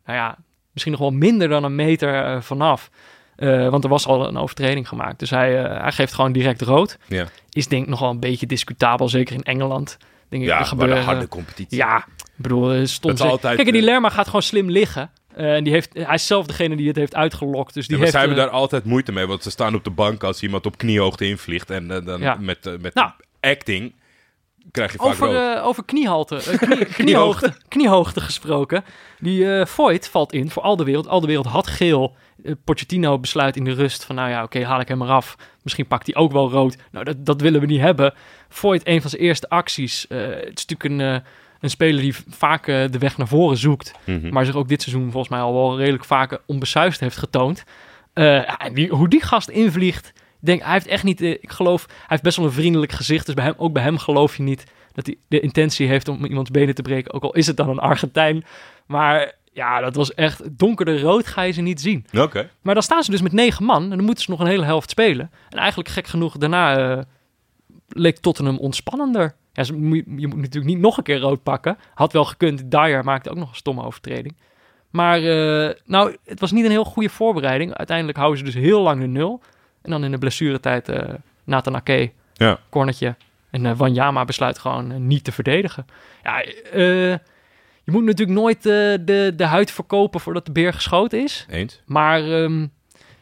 nou 0.06 0.18
ja, 0.18 0.36
misschien 0.72 0.92
nog 0.92 1.00
wel 1.02 1.10
minder 1.10 1.48
dan 1.48 1.64
een 1.64 1.74
meter 1.74 2.24
eh, 2.24 2.40
vanaf. 2.40 2.90
Eh, 3.36 3.68
want 3.68 3.84
er 3.84 3.90
was 3.90 4.06
al 4.06 4.28
een 4.28 4.36
overtreding 4.36 4.88
gemaakt. 4.88 5.18
Dus 5.18 5.30
hij, 5.30 5.64
eh, 5.64 5.80
hij 5.80 5.92
geeft 5.92 6.12
gewoon 6.14 6.32
direct 6.32 6.60
rood. 6.60 6.98
Ja, 7.08 7.26
Is 7.50 7.68
denk 7.68 7.82
ik 7.82 7.88
nog 7.88 8.00
wel 8.00 8.10
een 8.10 8.20
beetje 8.20 8.46
discutabel, 8.46 9.08
zeker 9.08 9.34
in 9.34 9.42
Engeland. 9.42 9.96
Denk 10.28 10.42
ik, 10.42 10.48
er 10.48 10.54
ja 10.54 10.60
maar 10.60 10.68
gebeuren, 10.68 10.96
de 10.96 11.02
harde 11.02 11.28
competitie. 11.28 11.76
ja, 11.78 11.96
ik 11.96 12.32
bedoel, 12.36 12.86
stond 12.86 13.18
ze- 13.18 13.24
altijd, 13.26 13.56
Kijk, 13.56 13.66
en 13.68 13.72
die 13.74 13.82
Lerma 13.82 14.08
gaat 14.08 14.26
gewoon 14.26 14.42
slim 14.42 14.70
liggen. 14.70 15.10
En 15.34 15.64
die 15.64 15.72
heeft, 15.72 15.90
hij 15.94 16.14
is 16.14 16.26
zelf 16.26 16.46
degene 16.46 16.76
die 16.76 16.86
het 16.88 16.96
heeft 16.96 17.14
uitgelokt. 17.14 17.74
Dus 17.74 17.86
die 17.86 17.94
Ja, 17.96 18.00
heeft, 18.00 18.12
zij 18.12 18.20
hebben 18.26 18.38
daar 18.38 18.50
altijd 18.50 18.84
moeite 18.84 19.12
mee, 19.12 19.26
want 19.26 19.42
ze 19.42 19.50
staan 19.50 19.74
op 19.74 19.84
de 19.84 19.90
bank 19.90 20.24
als 20.24 20.42
iemand 20.42 20.66
op 20.66 20.78
kniehoogte 20.78 21.28
invliegt. 21.28 21.70
En 21.70 21.88
dan 22.04 22.20
Ja. 22.20 22.36
met, 22.40 22.76
met 22.80 22.94
Nou. 22.94 23.10
Acting 23.50 23.94
krijg 24.70 24.92
je 24.92 24.98
vaak 24.98 25.06
over, 25.08 25.26
rood. 25.32 25.56
eh, 25.58 25.66
over 25.66 25.84
kniehalte, 25.84 26.36
eh, 26.36 26.58
knie- 26.58 26.84
kniehoogte, 27.04 27.54
kniehoogte 27.68 28.20
gesproken. 28.20 28.84
Die 29.20 29.66
Voigt 29.66 30.08
valt 30.08 30.32
in 30.32 30.50
voor 30.50 30.62
al 30.62 30.76
de 30.76 30.84
wereld. 30.84 31.08
Al 31.08 31.20
de 31.20 31.26
wereld 31.26 31.46
had 31.46 31.66
geel. 31.66 32.16
Eh, 32.44 32.52
Pochettino 32.64 33.18
besluit 33.18 33.56
in 33.56 33.64
de 33.64 33.72
rust 33.72 34.04
van, 34.04 34.14
nou 34.14 34.30
ja, 34.30 34.42
oké, 34.42 34.64
haal 34.64 34.80
ik 34.80 34.88
hem 34.88 35.02
eraf. 35.02 35.36
Misschien 35.62 35.86
pakt 35.86 36.06
hij 36.06 36.14
ook 36.14 36.32
wel 36.32 36.50
rood. 36.50 36.76
Nou, 36.90 37.04
dat, 37.04 37.26
dat 37.26 37.40
willen 37.40 37.60
we 37.60 37.66
niet 37.66 37.80
hebben. 37.80 38.14
Voigt, 38.48 38.86
een 38.86 39.00
van 39.00 39.10
zijn 39.10 39.22
eerste 39.22 39.48
acties. 39.48 40.06
het 40.08 40.58
is 40.58 40.66
natuurlijk 40.66 40.84
een, 40.84 41.22
een 41.60 41.70
speler 41.70 42.00
die 42.00 42.14
vaak 42.28 42.64
de 42.66 42.98
weg 42.98 43.16
naar 43.16 43.28
voren 43.28 43.56
zoekt. 43.56 43.92
Mhm. 44.04 44.32
Maar 44.32 44.44
zich 44.44 44.54
ook 44.54 44.68
dit 44.68 44.82
seizoen 44.82 45.10
volgens 45.10 45.28
mij 45.32 45.40
al 45.40 45.54
wel 45.54 45.78
redelijk 45.78 46.04
vaak 46.04 46.42
onbesuist 46.46 47.00
heeft 47.00 47.16
getoond. 47.16 47.64
En 48.14 48.74
die, 48.74 48.88
hoe 48.88 49.08
die 49.08 49.22
gast 49.22 49.48
invliegt. 49.48 50.12
Denk, 50.44 50.62
hij 50.62 50.72
heeft 50.72 50.86
echt 50.86 51.04
niet, 51.04 51.20
eh, 51.20 51.30
ik 51.30 51.50
geloof, 51.50 51.84
hij 51.86 52.06
heeft 52.06 52.22
best 52.22 52.36
wel 52.36 52.46
een 52.46 52.52
vriendelijk 52.52 52.92
gezicht. 52.92 53.26
Dus 53.26 53.34
bij 53.34 53.44
hem, 53.44 53.54
ook 53.56 53.72
bij 53.72 53.82
hem 53.82 53.98
geloof 53.98 54.36
je 54.36 54.42
niet 54.42 54.64
dat 54.92 55.06
hij 55.06 55.16
de 55.28 55.40
intentie 55.40 55.88
heeft 55.88 56.08
om 56.08 56.24
iemands 56.24 56.50
benen 56.50 56.74
te 56.74 56.82
breken. 56.82 57.12
Ook 57.12 57.22
al 57.22 57.34
is 57.34 57.46
het 57.46 57.56
dan 57.56 57.68
een 57.68 57.78
Argentijn. 57.78 58.44
Maar 58.86 59.34
ja, 59.52 59.80
dat 59.80 59.94
was 59.94 60.14
echt 60.14 60.58
donkerder 60.58 61.00
rood 61.00 61.26
ga 61.26 61.42
je 61.42 61.52
ze 61.52 61.60
niet 61.60 61.80
zien. 61.80 62.06
Oké. 62.18 62.50
Maar 62.62 62.74
dan 62.74 62.82
staan 62.82 63.02
ze 63.02 63.10
dus 63.10 63.22
met 63.22 63.32
negen 63.32 63.64
man 63.64 63.82
en 63.82 63.96
dan 63.96 64.04
moeten 64.04 64.24
ze 64.24 64.30
nog 64.30 64.40
een 64.40 64.46
hele 64.46 64.64
helft 64.64 64.90
spelen. 64.90 65.30
En 65.48 65.58
eigenlijk 65.58 65.88
gek 65.88 66.06
genoeg, 66.06 66.36
daarna 66.36 66.76
eh, 66.76 67.02
leek 67.88 68.18
Tottenham 68.18 68.58
ontspannender. 68.58 69.34
Ja, 69.52 69.64
ze, 69.64 69.74
je 70.16 70.26
moet 70.28 70.36
natuurlijk 70.36 70.72
niet 70.72 70.78
nog 70.78 70.96
een 70.96 71.02
keer 71.02 71.18
rood 71.18 71.42
pakken. 71.42 71.78
Had 71.94 72.12
wel 72.12 72.24
gekund, 72.24 72.70
Dyer 72.70 73.04
maakte 73.04 73.30
ook 73.30 73.36
nog 73.36 73.48
een 73.48 73.56
stomme 73.56 73.84
overtreding. 73.84 74.36
Maar 74.90 75.16
eh, 75.16 75.74
nou, 75.84 76.16
het 76.24 76.40
was 76.40 76.52
niet 76.52 76.64
een 76.64 76.70
heel 76.70 76.84
goede 76.84 77.08
voorbereiding. 77.08 77.74
Uiteindelijk 77.74 78.18
houden 78.18 78.38
ze 78.38 78.44
dus 78.44 78.54
heel 78.54 78.80
lang 78.82 79.00
de 79.00 79.06
nul. 79.06 79.42
En 79.82 79.90
dan 79.90 80.04
in 80.04 80.10
de 80.10 80.18
blessuretijd 80.18 80.88
eh 80.88 81.08
Nathan 81.44 81.74
Ake, 81.74 82.10
Ja. 82.34 82.58
cornertje. 82.70 83.14
En 83.50 83.66
eh 83.66 83.76
Wanyama 83.76 84.24
besluit 84.24 84.58
gewoon 84.58 84.92
eh, 84.92 84.98
niet 84.98 85.24
te 85.24 85.32
verdedigen. 85.32 85.86
Ja, 86.22 86.44
je 87.84 87.90
moet 87.92 88.04
natuurlijk 88.04 88.38
nooit 88.38 88.62
de, 88.62 89.32
de 89.36 89.44
huid 89.44 89.70
verkopen 89.70 90.20
voordat 90.20 90.46
de 90.46 90.52
beer 90.52 90.72
geschoten 90.72 91.22
is. 91.22 91.46
Eens? 91.50 91.80
Maar 91.86 92.30
ehm, 92.42 92.66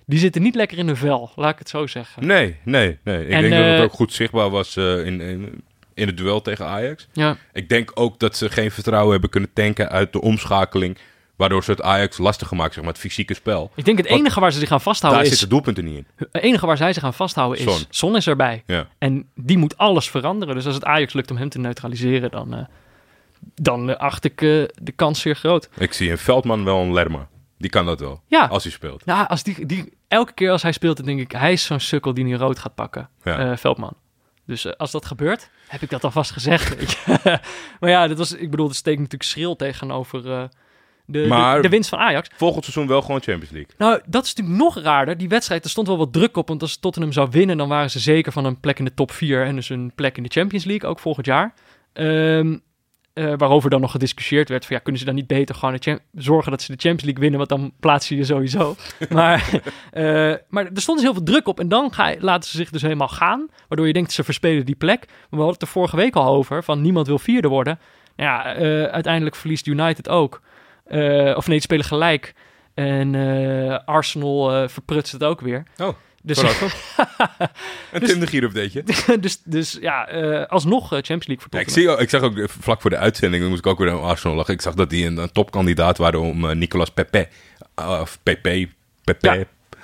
die 0.07 0.19
zitten 0.19 0.43
niet 0.43 0.55
lekker 0.55 0.79
in 0.79 0.87
hun 0.87 0.97
vel, 0.97 1.31
laat 1.37 1.53
ik 1.53 1.59
het 1.59 1.69
zo 1.69 1.87
zeggen. 1.87 2.27
Nee, 2.27 2.57
nee, 2.65 2.99
nee. 3.05 3.25
Ik 3.27 3.33
En, 3.33 3.41
denk 3.43 3.55
dat 3.55 3.65
het 3.73 3.81
ook 3.81 3.93
goed 3.93 4.13
zichtbaar 4.13 4.51
was 4.51 4.77
in, 4.77 5.21
in, 5.21 5.63
in 5.95 6.07
het 6.07 6.17
duel 6.17 6.41
tegen 6.43 6.67
Ajax. 6.67 7.09
Ja, 7.13 7.37
Ik 7.53 7.69
denk 7.69 7.91
ook 7.95 8.19
dat 8.19 8.37
ze 8.37 8.49
geen 8.51 8.71
vertrouwen 8.71 9.13
hebben 9.13 9.31
kunnen 9.31 9.53
tanken 9.53 9.89
uit 9.91 10.13
de 10.13 10.21
omschakeling. 10.21 10.99
Waardoor 11.41 11.65
ze 11.65 11.71
het 11.71 11.83
Ajax 11.83 12.19
lastig 12.19 12.49
gemaakt, 12.49 12.75
zeg 12.75 12.83
maar, 12.85 12.93
het 12.93 13.03
fysieke 13.03 13.35
spel. 13.35 13.71
ik 13.75 13.85
denk 13.85 13.99
het 13.99 14.07
enige 14.07 14.41
waar 14.41 14.53
ze 14.53 14.59
zich 14.59 14.71
aan 14.71 14.77
Daar 14.77 14.87
vasthouden 14.87 15.23
is... 15.23 15.29
zitten 15.29 15.49
doelpunten 15.49 15.85
niet 15.85 15.97
in. 15.97 16.07
Het 16.17 16.43
enige 16.43 16.67
waar 16.67 16.77
zij 16.77 16.93
zich 16.93 17.05
aan 17.05 17.15
vasthouden 17.15 17.59
is... 17.59 17.65
Son. 17.65 17.85
Son. 17.91 18.17
is 18.17 18.27
erbij. 18.27 18.63
Ja. 18.67 18.89
En 18.99 19.29
die 19.35 19.59
moet 19.59 19.77
alles 19.77 20.11
veranderen. 20.11 20.55
Dus 20.55 20.67
als 20.67 20.75
het 20.75 20.85
Ajax 20.85 21.13
lukt 21.13 21.31
om 21.31 21.37
hem 21.37 21.49
te 21.49 21.59
neutraliseren, 21.59 22.31
dan, 22.31 22.55
eh, 22.55 22.65
dan 23.55 23.91
eh, 23.91 23.97
acht 23.97 24.25
ik 24.25 24.43
eh, 24.43 24.49
de 24.83 24.93
kans 24.97 25.21
zeer 25.21 25.37
groot. 25.37 25.69
Ik 25.79 25.93
zie 25.93 26.09
in 26.09 26.19
Veldman 26.19 26.65
wel 26.65 26.79
een 26.79 26.93
Lerma. 26.93 27.29
Die 27.59 27.71
kan 27.71 27.87
dat 27.87 28.01
wel, 28.01 28.21
Ja, 28.27 28.47
als 28.47 28.63
hij 28.63 28.73
speelt. 28.73 29.03
ja 29.05 29.23
als 29.23 29.43
die, 29.43 29.67
die, 29.67 29.93
elke 30.09 30.33
keer 30.33 30.51
als 30.51 30.63
hij 30.63 30.73
speelt, 30.73 30.97
dan 30.97 31.07
denk 31.07 31.21
ik... 31.21 31.33
Hij 31.33 31.53
is 31.53 31.65
zo'n 31.65 31.81
sukkel 31.81 32.15
die 32.15 32.25
niet 32.25 32.37
rood 32.37 32.59
gaat 32.59 32.75
pakken, 32.75 33.09
Ja. 33.25 33.57
Veldman. 33.57 33.95
Dus 34.47 34.77
als 34.77 34.91
dat 34.91 35.07
gebeurt, 35.07 35.51
heb 35.69 35.83
ik 35.83 35.91
dat 35.91 36.05
alvast 36.05 36.31
gezegd. 36.31 36.97
maar 37.81 37.91
ja, 37.91 38.07
dat 38.09 38.19
was, 38.19 38.33
ik 38.33 38.51
bedoel, 38.51 38.67
dat 38.67 38.77
steekt 38.77 38.99
natuurlijk 38.99 39.31
schril 39.31 39.57
tegenover 39.57 40.49
de, 41.11 41.27
Maar- 41.29 41.57
de, 41.57 41.63
de 41.63 41.69
winst 41.69 41.89
van 41.89 41.99
Ajax. 41.99 42.29
Volgend 42.37 42.65
seizoen 42.65 42.87
wel 42.87 43.03
gewoon 43.03 43.21
Champions 43.21 43.51
League. 43.51 43.75
Nou, 43.79 44.01
dat 44.07 44.25
is 44.25 44.35
natuurlijk 44.35 44.65
nog 44.65 44.85
raarder. 44.85 45.19
Die 45.19 45.29
wedstrijd, 45.29 45.65
er 45.65 45.71
stond 45.71 45.87
wel 45.87 45.99
wat 45.99 46.13
druk 46.13 46.37
op. 46.37 46.49
Want 46.49 46.63
als 46.63 46.77
Tottenham 46.77 47.13
zou 47.13 47.29
winnen, 47.31 47.57
dan 47.57 47.69
waren 47.69 47.91
ze 47.91 47.99
zeker 47.99 48.33
van 48.33 48.45
een 48.45 48.61
plek 48.61 48.79
in 48.79 48.85
de 48.85 48.95
top 48.95 49.11
4. 49.11 49.45
En 49.45 49.55
dus 49.55 49.69
een 49.69 49.93
plek 49.95 50.17
in 50.17 50.23
de 50.23 50.29
Champions 50.33 50.65
League, 50.65 50.89
ook 50.91 50.99
volgend 50.99 51.27
jaar. 51.27 51.55
Ehm, 51.93 52.57
eh, 53.13 53.33
waarover 53.37 53.71
dan 53.71 53.81
nog 53.81 53.91
gediscussieerd 53.91 54.49
werd. 54.49 54.67
Van, 54.67 54.77
ja, 54.77 54.83
kunnen 54.83 55.01
ze 55.01 55.07
dan 55.07 55.15
niet 55.15 55.27
beter 55.27 55.55
gewoon 55.55 55.79
zorgen 56.13 56.51
dat 56.51 56.63
ze 56.63 56.73
de 56.73 56.79
Champions 56.79 57.03
League 57.03 57.21
winnen? 57.21 57.39
Want 57.39 57.49
dan 57.49 57.73
plaats 57.81 58.09
je 58.09 58.17
je 58.17 58.25
sowieso. 58.25 58.77
maar, 59.09 59.51
eh, 59.91 60.35
maar 60.49 60.65
er 60.65 60.81
stond 60.81 60.99
dus 60.99 61.07
heel 61.07 61.15
veel 61.17 61.23
druk 61.23 61.49
op. 61.49 61.61
En 61.61 61.69
dan 61.69 61.93
ga, 61.93 62.15
laten 62.19 62.51
ze 62.51 62.57
zich 62.57 62.71
dus 62.71 62.83
helemaal 62.83 63.09
gaan. 63.09 63.49
Waardoor 63.69 63.87
je 63.87 63.93
denkt, 63.93 64.13
ze 64.13 64.25
verspelen 64.25 64.67
die 64.67 64.75
plek. 64.75 65.07
Maar 65.07 65.17
we 65.31 65.37
hadden 65.37 65.53
het 65.53 65.63
er 65.63 65.69
vorige 65.69 65.97
week 65.97 66.17
al 66.17 66.35
over. 66.35 66.65
Van 66.65 66.81
niemand 66.81 67.07
wil 67.07 67.19
vierde 67.19 67.49
worden. 67.49 67.79
Nou 68.17 68.31
ja, 68.31 68.55
eh, 68.55 68.85
uiteindelijk 68.85 69.37
verliest 69.37 69.67
United 69.67 70.09
ook. 70.09 70.41
Eh, 70.91 71.37
of 71.37 71.47
nee, 71.47 71.57
die 71.57 71.61
spelen 71.61 71.85
gelijk. 71.85 72.35
En 72.75 73.15
eh, 73.15 73.79
Arsenal 73.85 74.53
eh 74.55 74.69
verprutst 74.69 75.13
het 75.13 75.25
ook 75.25 75.41
weer. 75.41 75.63
Oh, 75.79 75.89
Dus, 76.23 76.39
Dus- 77.93 78.09
Tim 78.11 78.21
de 78.21 78.27
Gier 78.27 78.43
updateje. 78.43 78.85
dus, 79.21 79.41
dus 79.45 79.79
ja, 79.81 80.03
alsnog 80.49 80.89
Champions 80.89 81.27
League 81.27 81.39
voor 81.49 81.49
Ja, 81.51 81.61
ik, 81.61 81.69
zie, 81.69 81.97
ik 81.99 82.11
zag 82.11 82.23
ook 82.23 82.45
vlak 82.61 82.81
voor 82.81 82.91
de 82.91 82.97
uitzending, 82.97 83.49
moest 83.49 83.59
ik 83.59 83.67
ook 83.67 83.79
weer 83.79 83.91
aan 83.91 84.03
Arsenal 84.03 84.37
lachen. 84.37 84.55
Ik 84.55 84.61
zag 84.61 84.75
dat 84.75 84.91
die 84.91 85.07
een, 85.07 85.17
een 85.17 85.33
topkandidaat 85.33 85.99
waren 85.99 86.21
om 86.21 86.59
Nicolas 86.59 86.91
Pepe, 86.91 87.29
uh, 87.81 87.99
of 88.01 88.19
Pepe, 88.23 88.69
Pepe 89.05 89.27
Ja, 89.29 89.35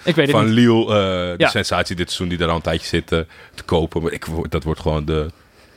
Ik 0.04 0.14
weet 0.14 0.16
het 0.16 0.30
van. 0.30 0.46
Lille, 0.46 0.86
de 0.86 1.34
Ja. 1.38 1.48
sensatie 1.48 1.96
dit 1.96 2.06
seizoen 2.06 2.28
die 2.28 2.38
daar 2.38 2.48
al 2.48 2.56
een 2.56 2.62
tijdje 2.62 2.86
zit 2.86 3.06
te 3.06 3.26
kopen. 3.64 4.02
Maar 4.02 4.12
ik, 4.12 4.26
dat 4.48 4.64
wordt 4.64 4.80
gewoon 4.80 5.04
de, 5.04 5.30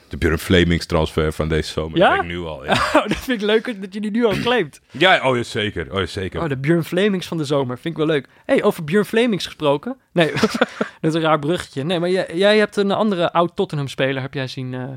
de 0.10 0.18
Björn 0.18 0.38
Flemings 0.38 0.86
transfer 0.86 1.34
van 1.34 1.48
deze 1.49 1.72
zomer. 1.72 1.98
Ja? 1.98 2.10
Dat 2.10 2.23
ik 2.23 2.30
nu 2.30 2.40
al. 2.40 2.65
Ja, 2.65 2.72
Oh, 2.95 3.07
dat 3.07 3.18
vind 3.18 3.41
ik 3.41 3.48
leuk 3.48 3.81
dat 3.81 3.94
je 3.94 4.02
die 4.02 4.11
nu 4.11 4.26
al 4.26 4.40
claimt. 4.41 4.81
ja 4.91 5.30
oh 5.30 5.36
ja, 5.36 5.44
zeker. 5.44 5.94
Oh, 5.94 5.99
ja, 5.99 6.06
zeker. 6.06 6.41
Oh, 6.41 6.49
de 6.49 6.57
Björn 6.57 6.84
Flemings 6.84 7.27
van 7.27 7.38
de 7.38 7.45
zomer. 7.45 7.80
Vind 7.80 7.98
ik 7.98 8.06
wel 8.06 8.15
leuk. 8.15 8.27
hey, 8.45 8.64
over 8.64 8.84
Björn 8.84 9.06
Flemings 9.06 9.45
gesproken. 9.45 9.98
Nee, 10.11 10.31
dat 11.02 11.11
is 11.11 11.14
een 11.14 11.22
raar 11.22 11.40
bruggetje. 11.40 11.84
Nee, 11.84 11.99
maar 11.99 12.10
jij, 12.10 12.27
jij 12.34 12.57
hebt 12.57 12.76
een 12.76 12.91
andere 12.91 13.31
oud 13.31 13.56
Tottenham-speler, 13.56 14.22
heb 14.22 14.34
jij 14.34 14.48
zien, 14.48 14.73
eh 14.73 14.88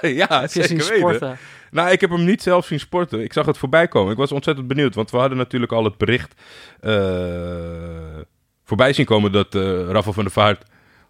ja, 0.20 0.40
heb 0.40 0.50
zeker 0.50 1.04
weten. 1.04 1.38
Nou, 1.70 1.90
ik 1.90 2.00
heb 2.00 2.10
hem 2.10 2.24
niet 2.24 2.42
zelf 2.42 2.66
zien 2.66 2.80
sporten. 2.80 3.22
Ik 3.22 3.32
zag 3.32 3.46
het 3.46 3.58
voorbij 3.58 3.88
komen. 3.88 4.12
Ik 4.12 4.18
was 4.18 4.32
ontzettend 4.32 4.68
benieuwd, 4.68 4.94
want 4.94 5.10
we 5.10 5.16
hadden 5.16 5.38
natuurlijk 5.38 5.72
al 5.72 5.84
het 5.84 5.98
bericht 5.98 6.34
eh, 6.80 8.18
voorbij 8.64 8.92
zien 8.92 9.06
komen 9.06 9.32
dat 9.32 9.54
Rafa 9.88 10.12
van 10.12 10.24
der 10.24 10.32
Vaart, 10.32 10.64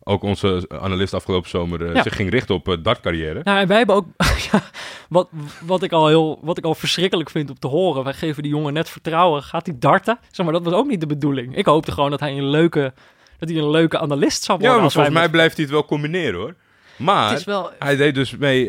ook 0.08 0.22
onze 0.22 0.68
analist 0.68 1.14
afgelopen 1.14 1.50
zomer, 1.50 1.86
eh, 1.86 1.94
Ja. 1.94 2.02
zich 2.02 2.16
ging 2.16 2.30
richten 2.30 2.54
op 2.54 2.68
uh, 2.68 2.76
dartcarrière. 2.82 3.40
Nou, 3.44 3.58
en 3.58 3.68
wij 3.68 3.76
hebben 3.76 3.96
ook, 3.96 4.06
ja, 4.52 4.62
wat, 5.08 5.28
wat, 5.60 5.82
ik 5.82 5.92
al 5.92 6.06
heel, 6.08 6.38
wat 6.42 6.58
ik 6.58 6.64
al 6.64 6.74
verschrikkelijk 6.74 7.30
vind 7.30 7.50
om 7.50 7.58
te 7.58 7.66
horen. 7.66 8.04
Wij 8.04 8.12
geven 8.12 8.42
die 8.42 8.52
jongen 8.52 8.72
net 8.72 8.90
vertrouwen. 8.90 9.42
Gaat 9.42 9.66
hij 9.66 9.76
darten? 9.78 10.18
Zeg 10.30 10.44
maar, 10.46 10.54
dat 10.54 10.64
was 10.64 10.74
ook 10.74 10.86
niet 10.86 11.00
de 11.00 11.06
bedoeling. 11.06 11.56
Ik 11.56 11.66
hoopte 11.66 11.92
gewoon 11.92 12.10
dat 12.10 12.20
hij 12.20 12.38
een 12.38 12.50
leuke, 12.50 12.92
dat 13.38 13.48
hij 13.48 13.58
een 13.58 13.70
leuke 13.70 13.98
analist 13.98 14.42
zou 14.44 14.58
worden. 14.58 14.76
Ja, 14.76 14.82
maar 14.82 14.92
volgens 14.92 15.14
mij 15.14 15.28
blijft 15.28 15.54
hij 15.56 15.64
het 15.64 15.74
wel 15.74 15.84
combineren 15.84 16.40
hoor. 16.40 16.54
Maar 16.98 17.28
Het 17.30 17.38
is 17.38 17.44
wel, 17.44 17.70
hij 17.78 17.96
deed 17.96 18.14
dus 18.14 18.36
mee 18.36 18.68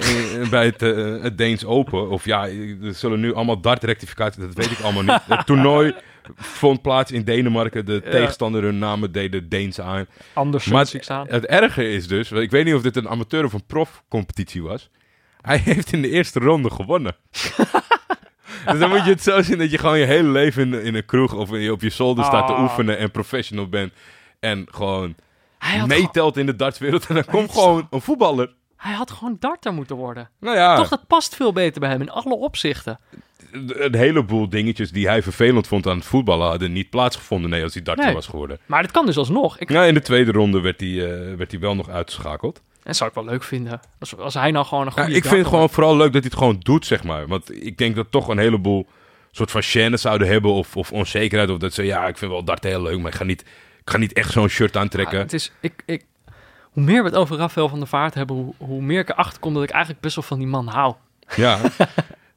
bij 0.49 0.65
het, 0.65 0.81
eh, 0.81 1.21
het 1.21 1.37
Deens 1.37 1.65
Open. 1.65 2.09
Of 2.09 2.25
ja, 2.25 2.47
er 2.83 2.93
zullen 2.93 3.19
nu 3.19 3.33
allemaal 3.33 3.61
dartrectificaties, 3.61 4.43
dat 4.43 4.53
weet 4.53 4.71
ik 4.71 4.79
allemaal 4.79 5.03
niet. 5.03 5.19
Het 5.37 5.45
toernooi 5.45 5.93
vond 6.35 6.81
plaats 6.81 7.11
in 7.11 7.23
Denemarken. 7.23 7.85
De 7.85 8.01
Ja. 8.03 8.11
tegenstander 8.11 8.63
hun 8.63 8.79
namen 8.79 9.11
deden 9.11 9.49
Deens 9.49 9.81
aan. 9.81 10.05
anders 10.33 10.65
Maar 10.65 10.85
zie 10.85 10.97
ik 10.97 11.03
staan. 11.03 11.27
Het 11.29 11.45
erge 11.45 11.91
is 11.91 12.07
dus, 12.07 12.31
ik 12.31 12.51
weet 12.51 12.65
niet 12.65 12.73
of 12.73 12.81
dit 12.81 12.95
een 12.95 13.09
amateur 13.09 13.45
of 13.45 13.53
een 13.53 13.65
profcompetitie 13.65 14.63
was. 14.63 14.89
Hij 15.41 15.57
heeft 15.57 15.91
in 15.93 16.01
de 16.01 16.09
eerste 16.09 16.39
ronde 16.39 16.69
gewonnen. 16.71 17.15
dus 18.71 18.79
dan 18.79 18.89
moet 18.89 19.03
je 19.05 19.09
het 19.11 19.23
zo 19.23 19.41
zien 19.41 19.57
dat 19.57 19.71
je 19.71 19.77
gewoon 19.77 19.99
je 19.99 20.05
hele 20.05 20.29
leven 20.29 20.73
in, 20.73 20.81
in 20.83 20.95
een 20.95 21.05
kroeg 21.05 21.33
of 21.33 21.51
in- 21.53 21.71
op 21.71 21.81
je 21.81 21.89
zolder 21.89 22.25
staat 22.25 22.47
te 22.47 22.53
Ah. 22.53 22.61
oefenen 22.63 22.97
en 22.97 23.11
professional 23.11 23.67
bent. 23.69 23.93
En 24.39 24.67
gewoon 24.71 25.15
Hij 25.59 25.85
meetelt 25.87 26.37
in 26.37 26.45
de 26.45 26.55
dartswereld. 26.55 27.05
En 27.07 27.15
dan 27.15 27.25
komt 27.25 27.51
gewoon 27.51 27.87
een 27.89 28.01
voetballer. 28.01 28.53
hij 28.75 28.93
had 28.93 29.11
gewoon 29.11 29.37
darter 29.39 29.73
moeten 29.73 29.95
worden. 29.95 30.29
Nou 30.39 30.55
ja, 30.57 30.75
Toch, 30.75 30.87
dat 30.89 31.07
past 31.07 31.35
veel 31.35 31.53
beter 31.53 31.79
bij 31.81 31.89
hem 31.89 32.01
in 32.01 32.09
alle 32.09 32.35
opzichten. 32.35 32.99
een 33.51 33.95
heleboel 33.95 34.49
dingetjes 34.49 34.91
die 34.91 35.07
hij 35.07 35.21
vervelend 35.23 35.67
vond 35.67 35.87
aan 35.87 35.95
het 35.97 36.05
voetballen 36.05 36.47
hadden 36.47 36.71
niet 36.71 36.89
plaatsgevonden. 36.89 37.49
Nee, 37.49 37.63
als 37.63 37.73
hij 37.73 37.83
darter 37.83 38.05
Nee. 38.05 38.13
was 38.13 38.27
geworden. 38.27 38.59
Maar 38.65 38.81
dat 38.81 38.91
kan 38.91 39.05
dus 39.05 39.17
alsnog. 39.17 39.57
Ik, 39.59 39.69
Nou, 39.69 39.87
in 39.87 39.93
de 39.93 40.01
tweede 40.01 40.31
ronde 40.31 40.59
werd 40.61 40.79
hij, 40.79 40.89
eh, 40.89 41.35
werd 41.35 41.51
hij 41.51 41.59
wel 41.59 41.75
nog 41.75 41.89
uitgeschakeld. 41.89 42.61
dat 42.83 42.95
zou 42.95 43.09
ik 43.09 43.15
wel 43.15 43.25
leuk 43.25 43.43
vinden. 43.43 43.79
Als, 43.99 44.17
als 44.17 44.33
hij 44.33 44.51
nou 44.51 44.65
gewoon 44.65 44.85
een 44.87 44.91
Ja, 44.95 45.01
goede 45.01 45.17
ik 45.17 45.25
vind 45.25 45.37
het 45.37 45.47
gewoon 45.47 45.69
vooral 45.69 45.95
leuk 45.97 46.13
dat 46.13 46.21
hij 46.23 46.31
het 46.31 46.39
gewoon 46.39 46.57
doet, 46.59 46.85
zeg 46.85 47.03
maar. 47.03 47.27
Want 47.27 47.65
ik 47.65 47.77
denk 47.77 47.95
dat 47.95 48.11
toch 48.11 48.27
een 48.27 48.37
heleboel 48.37 48.87
soort 49.31 49.51
van 49.51 49.61
chaînes 49.63 49.93
zouden 50.01 50.27
hebben 50.27 50.51
of, 50.51 50.77
of 50.77 50.91
onzekerheid. 50.91 51.49
Of 51.49 51.57
dat 51.57 51.73
ze, 51.73 51.83
ja, 51.83 52.07
ik 52.07 52.17
vind 52.17 52.31
wel 52.31 52.43
darten 52.43 52.69
heel 52.69 52.81
leuk, 52.81 52.99
maar 52.99 53.11
ik 53.11 53.17
ga 53.17 53.23
niet, 53.23 53.45
ga 53.89 53.97
niet 53.97 54.13
echt 54.13 54.31
zo'n 54.31 54.47
shirt 54.47 54.77
aantrekken. 54.77 55.17
Ja, 55.17 55.23
het 55.23 55.33
is, 55.33 55.51
ik, 55.59 55.83
ik, 55.85 56.05
hoe 56.61 56.83
meer 56.83 57.03
we 57.03 57.09
het 57.09 57.17
over 57.17 57.37
Rafael 57.37 57.69
van 57.69 57.79
der 57.79 57.87
Vaart 57.87 58.13
hebben, 58.13 58.35
hoe, 58.35 58.53
hoe 58.57 58.81
meer 58.81 58.99
ik 58.99 59.09
erachter 59.09 59.39
kom 59.39 59.53
dat 59.53 59.63
ik 59.63 59.69
eigenlijk 59.69 60.01
best 60.01 60.15
wel 60.15 60.23
van 60.23 60.37
die 60.37 60.47
man 60.47 60.67
hou. 60.67 60.95
Ja. 61.35 61.59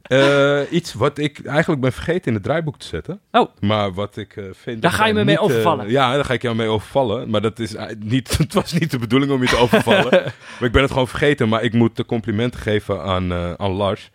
Eh, 0.02 0.60
iets 0.70 0.92
wat 0.92 1.18
ik 1.18 1.46
eigenlijk 1.46 1.80
ben 1.80 1.92
vergeten 1.92 2.26
in 2.26 2.34
het 2.34 2.42
draaiboek 2.42 2.78
te 2.78 2.86
zetten. 2.86 3.20
Oh. 3.30 3.50
Maar 3.60 3.92
wat 3.92 4.16
ik 4.16 4.36
eh, 4.36 4.44
vind... 4.52 4.82
Daar 4.82 4.90
ga 4.90 5.06
je 5.06 5.12
me 5.12 5.24
mee 5.24 5.38
niet, 5.38 5.44
eh, 5.44 5.50
overvallen. 5.50 5.90
ja, 5.90 6.14
daar 6.14 6.24
ga 6.24 6.32
ik 6.32 6.42
jou 6.42 6.56
mee 6.56 6.68
overvallen. 6.68 7.30
Maar 7.30 7.40
dat 7.40 7.58
is 7.58 7.74
niet, 7.98 8.36
het 8.38 8.54
was 8.54 8.72
niet 8.72 8.90
de 8.90 8.98
bedoeling 8.98 9.32
om 9.32 9.42
je 9.42 9.48
te 9.48 9.56
overvallen. 9.56 10.10
maar 10.58 10.62
ik 10.62 10.72
ben 10.72 10.82
het 10.82 10.90
gewoon 10.90 11.08
vergeten. 11.08 11.48
Maar 11.48 11.62
ik 11.62 11.72
moet 11.72 11.96
de 11.96 12.04
complimenten 12.04 12.60
geven 12.60 13.02
aan, 13.02 13.32
aan 13.58 13.70
Lars. 13.70 14.10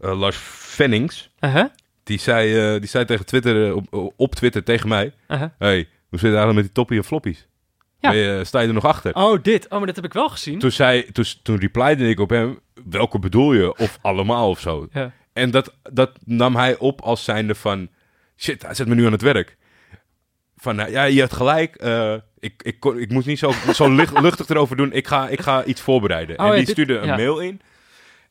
Lars 0.00 0.36
Vennings. 0.40 1.30
Uh-huh, 1.40 1.64
Die 2.02 2.18
zei, 2.18 2.78
die 2.78 2.88
zei 2.88 3.04
tegen 3.04 3.26
Twitter, 3.26 3.74
op, 3.74 4.12
op 4.16 4.34
Twitter 4.34 4.62
tegen 4.64 4.88
mij... 4.88 5.12
uh-huh. 5.28 5.48
hey, 5.58 5.88
hoe 6.20 6.24
zit 6.28 6.34
het 6.34 6.38
eigenlijk 6.38 6.54
met 6.54 6.64
die 6.64 6.74
toppie 6.74 6.98
en 6.98 7.04
floppies? 7.04 7.46
Ja. 8.00 8.10
Je- 8.12 8.44
sta 8.44 8.60
je 8.60 8.68
er 8.68 8.74
nog 8.74 8.84
achter? 8.84 9.14
Oh, 9.14 9.42
dit. 9.42 9.64
Oh, 9.64 9.70
maar 9.78 9.86
dat 9.86 9.96
heb 9.96 10.04
ik 10.04 10.12
wel 10.12 10.28
gezien. 10.28 10.58
Toen, 10.58 10.70
zei, 10.72 11.12
toen, 11.12 11.24
toen 11.42 11.58
replyde 11.58 12.08
ik 12.08 12.20
op 12.20 12.30
hem, 12.30 12.58
welke 12.90 13.18
bedoel 13.18 13.52
je? 13.52 13.76
Of 13.76 13.98
allemaal 14.02 14.48
of 14.50 14.60
zo. 14.60 14.88
Ja. 14.92 15.12
En 15.32 15.50
dat, 15.50 15.74
dat 15.92 16.10
nam 16.24 16.56
hij 16.56 16.78
op 16.78 17.00
als 17.00 17.24
zijnde 17.24 17.54
van, 17.54 17.88
shit, 18.36 18.62
hij 18.62 18.74
zet 18.74 18.86
me 18.88 18.94
nu 18.94 19.06
aan 19.06 19.12
het 19.12 19.22
werk. 19.22 19.56
Van, 20.56 20.76
nou, 20.76 20.90
ja, 20.90 21.04
je 21.04 21.20
hebt 21.20 21.32
gelijk, 21.34 21.74
eh, 21.76 22.14
ik, 22.38 22.62
ik, 22.62 22.80
kon- 22.80 22.98
ik 22.98 23.10
moest 23.10 23.26
niet 23.26 23.38
zo, 23.38 23.52
zo 23.74 23.88
licht, 23.94 24.20
luchtig 24.20 24.48
erover 24.48 24.76
doen, 24.76 24.92
ik 24.92 25.06
ga, 25.06 25.28
ik 25.28 25.40
ga 25.40 25.64
iets 25.64 25.80
voorbereiden. 25.80 26.38
Oh, 26.38 26.44
en 26.46 26.50
die 26.50 26.60
dit- 26.60 26.68
stuurde 26.68 26.96
een 26.98 27.06
ja. 27.06 27.16
mail 27.16 27.38
in. 27.38 27.60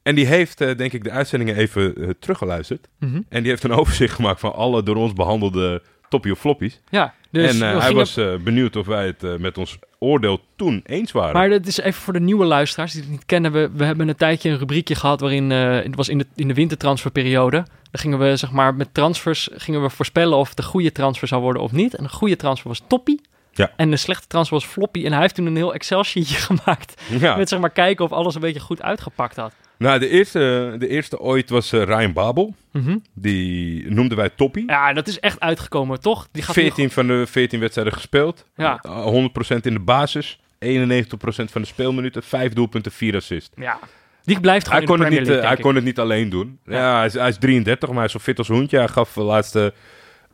En 0.03 0.15
die 0.15 0.25
heeft, 0.25 0.61
eh, 0.61 0.77
denk 0.77 0.93
ik, 0.93 1.03
de 1.03 1.11
uitzendingen 1.11 1.55
even 1.55 1.95
eh, 1.95 2.09
teruggeluisterd. 2.19 2.87
Mhm. 2.99 3.21
En 3.29 3.41
die 3.41 3.51
heeft 3.51 3.63
een 3.63 3.71
overzicht 3.81 4.13
gemaakt 4.13 4.39
van 4.39 4.53
alle 4.53 4.83
door 4.83 4.95
ons 4.95 5.13
behandelde 5.13 5.81
toppie 6.15 6.31
of 6.31 6.39
floppies. 6.39 6.79
Ja, 6.89 7.13
dus 7.31 7.59
en 7.59 7.73
eh, 7.73 7.79
hij 7.79 7.93
was 7.93 8.17
eh, 8.17 8.35
benieuwd 8.35 8.75
of 8.75 8.85
wij 8.85 9.05
het 9.05 9.23
eh, 9.23 9.35
met 9.35 9.57
ons 9.57 9.77
oordeel 9.99 10.39
toen 10.55 10.81
eens 10.85 11.11
waren. 11.11 11.33
Maar 11.33 11.49
dat 11.49 11.65
is 11.65 11.79
even 11.79 12.01
voor 12.01 12.13
de 12.13 12.19
nieuwe 12.19 12.45
luisteraars 12.45 12.91
die 12.91 13.01
het 13.01 13.11
niet 13.11 13.25
kennen. 13.25 13.51
We, 13.51 13.69
we 13.73 13.83
hebben 13.83 14.07
een 14.07 14.15
tijdje 14.15 14.49
een 14.49 14.57
rubriekje 14.57 14.95
gehad 14.95 15.19
waarin 15.19 15.49
het 15.49 15.95
was 15.95 16.09
in 16.09 16.17
de, 16.17 16.25
in 16.35 16.47
de 16.47 16.53
wintertransferperiode. 16.53 17.57
Dan 17.91 18.01
gingen 18.01 18.19
we 18.19 18.35
zeg 18.35 18.51
maar 18.51 18.75
met 18.75 18.93
transfers 18.93 19.49
gingen 19.53 19.81
we 19.81 19.89
voorspellen 19.89 20.37
of 20.37 20.49
het 20.49 20.57
een 20.57 20.63
goede 20.63 20.91
transfer 20.91 21.27
zou 21.27 21.41
worden 21.41 21.61
of 21.61 21.71
niet. 21.71 21.95
En 21.95 22.03
een 22.03 22.09
goede 22.09 22.35
transfer 22.35 22.67
was 22.67 22.81
toppie. 22.87 23.21
Ja. 23.51 23.71
En 23.75 23.89
de 23.89 23.97
slechte 23.97 24.27
transfer 24.27 24.57
was 24.57 24.67
floppy. 24.67 25.05
En 25.05 25.11
hij 25.11 25.21
heeft 25.21 25.35
toen 25.35 25.45
een 25.45 25.55
heel 25.55 25.73
Excel-sheetje 25.73 26.35
gemaakt. 26.49 27.01
ja. 27.09 27.35
Met 27.35 27.49
zeg 27.49 27.59
maar 27.59 27.69
kijken 27.69 28.05
of 28.05 28.11
alles 28.11 28.35
een 28.35 28.41
beetje 28.41 28.59
goed 28.59 28.81
uitgepakt 28.81 29.35
had. 29.35 29.53
Nou, 29.77 29.99
de 29.99 30.09
eerste, 30.09 30.75
de 30.77 30.87
eerste 30.87 31.19
ooit 31.19 31.49
was 31.49 31.71
eh, 31.71 31.83
Ryan 31.83 32.13
Babel. 32.13 32.55
Mhm. 32.71 32.97
Die 33.13 33.91
noemden 33.91 34.17
wij 34.17 34.29
toppie. 34.29 34.63
Ja, 34.67 34.93
dat 34.93 35.07
is 35.07 35.19
echt 35.19 35.39
uitgekomen, 35.39 35.99
toch? 36.01 36.27
Die 36.31 36.43
gaat 36.43 36.55
nu 36.55 36.61
14 36.61 36.91
van 36.91 37.07
de 37.07 37.25
14 37.27 37.59
wedstrijden 37.59 37.93
gespeeld. 37.93 38.45
Ja. 38.55 38.79
Eh, 38.81 39.05
100% 39.05 39.65
in 39.65 39.73
de 39.73 39.79
basis. 39.79 40.39
91% 40.59 41.51
van 41.51 41.61
de 41.61 41.67
speelminuten. 41.67 42.23
5 42.23 42.53
doelpunten, 42.53 42.91
4 42.91 43.15
assists. 43.15 43.49
Ja, 43.55 43.79
die 44.23 44.39
blijft 44.39 44.67
gewoon 44.67 44.79
Hij 44.79 44.89
kon, 44.89 44.99
het 44.99 45.13
de 45.13 45.19
niet, 45.19 45.29
eh, 45.29 45.47
hij 45.47 45.57
kon 45.57 45.75
het 45.75 45.83
niet 45.83 45.99
alleen 45.99 46.29
doen. 46.29 46.59
Ja, 46.65 46.97
hij, 46.97 47.05
is, 47.05 47.13
hij 47.13 47.29
is 47.29 47.37
33, 47.37 47.89
maar 47.89 47.97
hij 47.97 48.05
is 48.05 48.11
zo 48.11 48.19
fit 48.19 48.37
als 48.37 48.49
een 48.49 48.55
hoentje. 48.55 48.77
Hij 48.77 48.87
gaf 48.87 49.15
uh, 49.15 49.25
laatst 49.25 49.55
eh, 49.55 49.65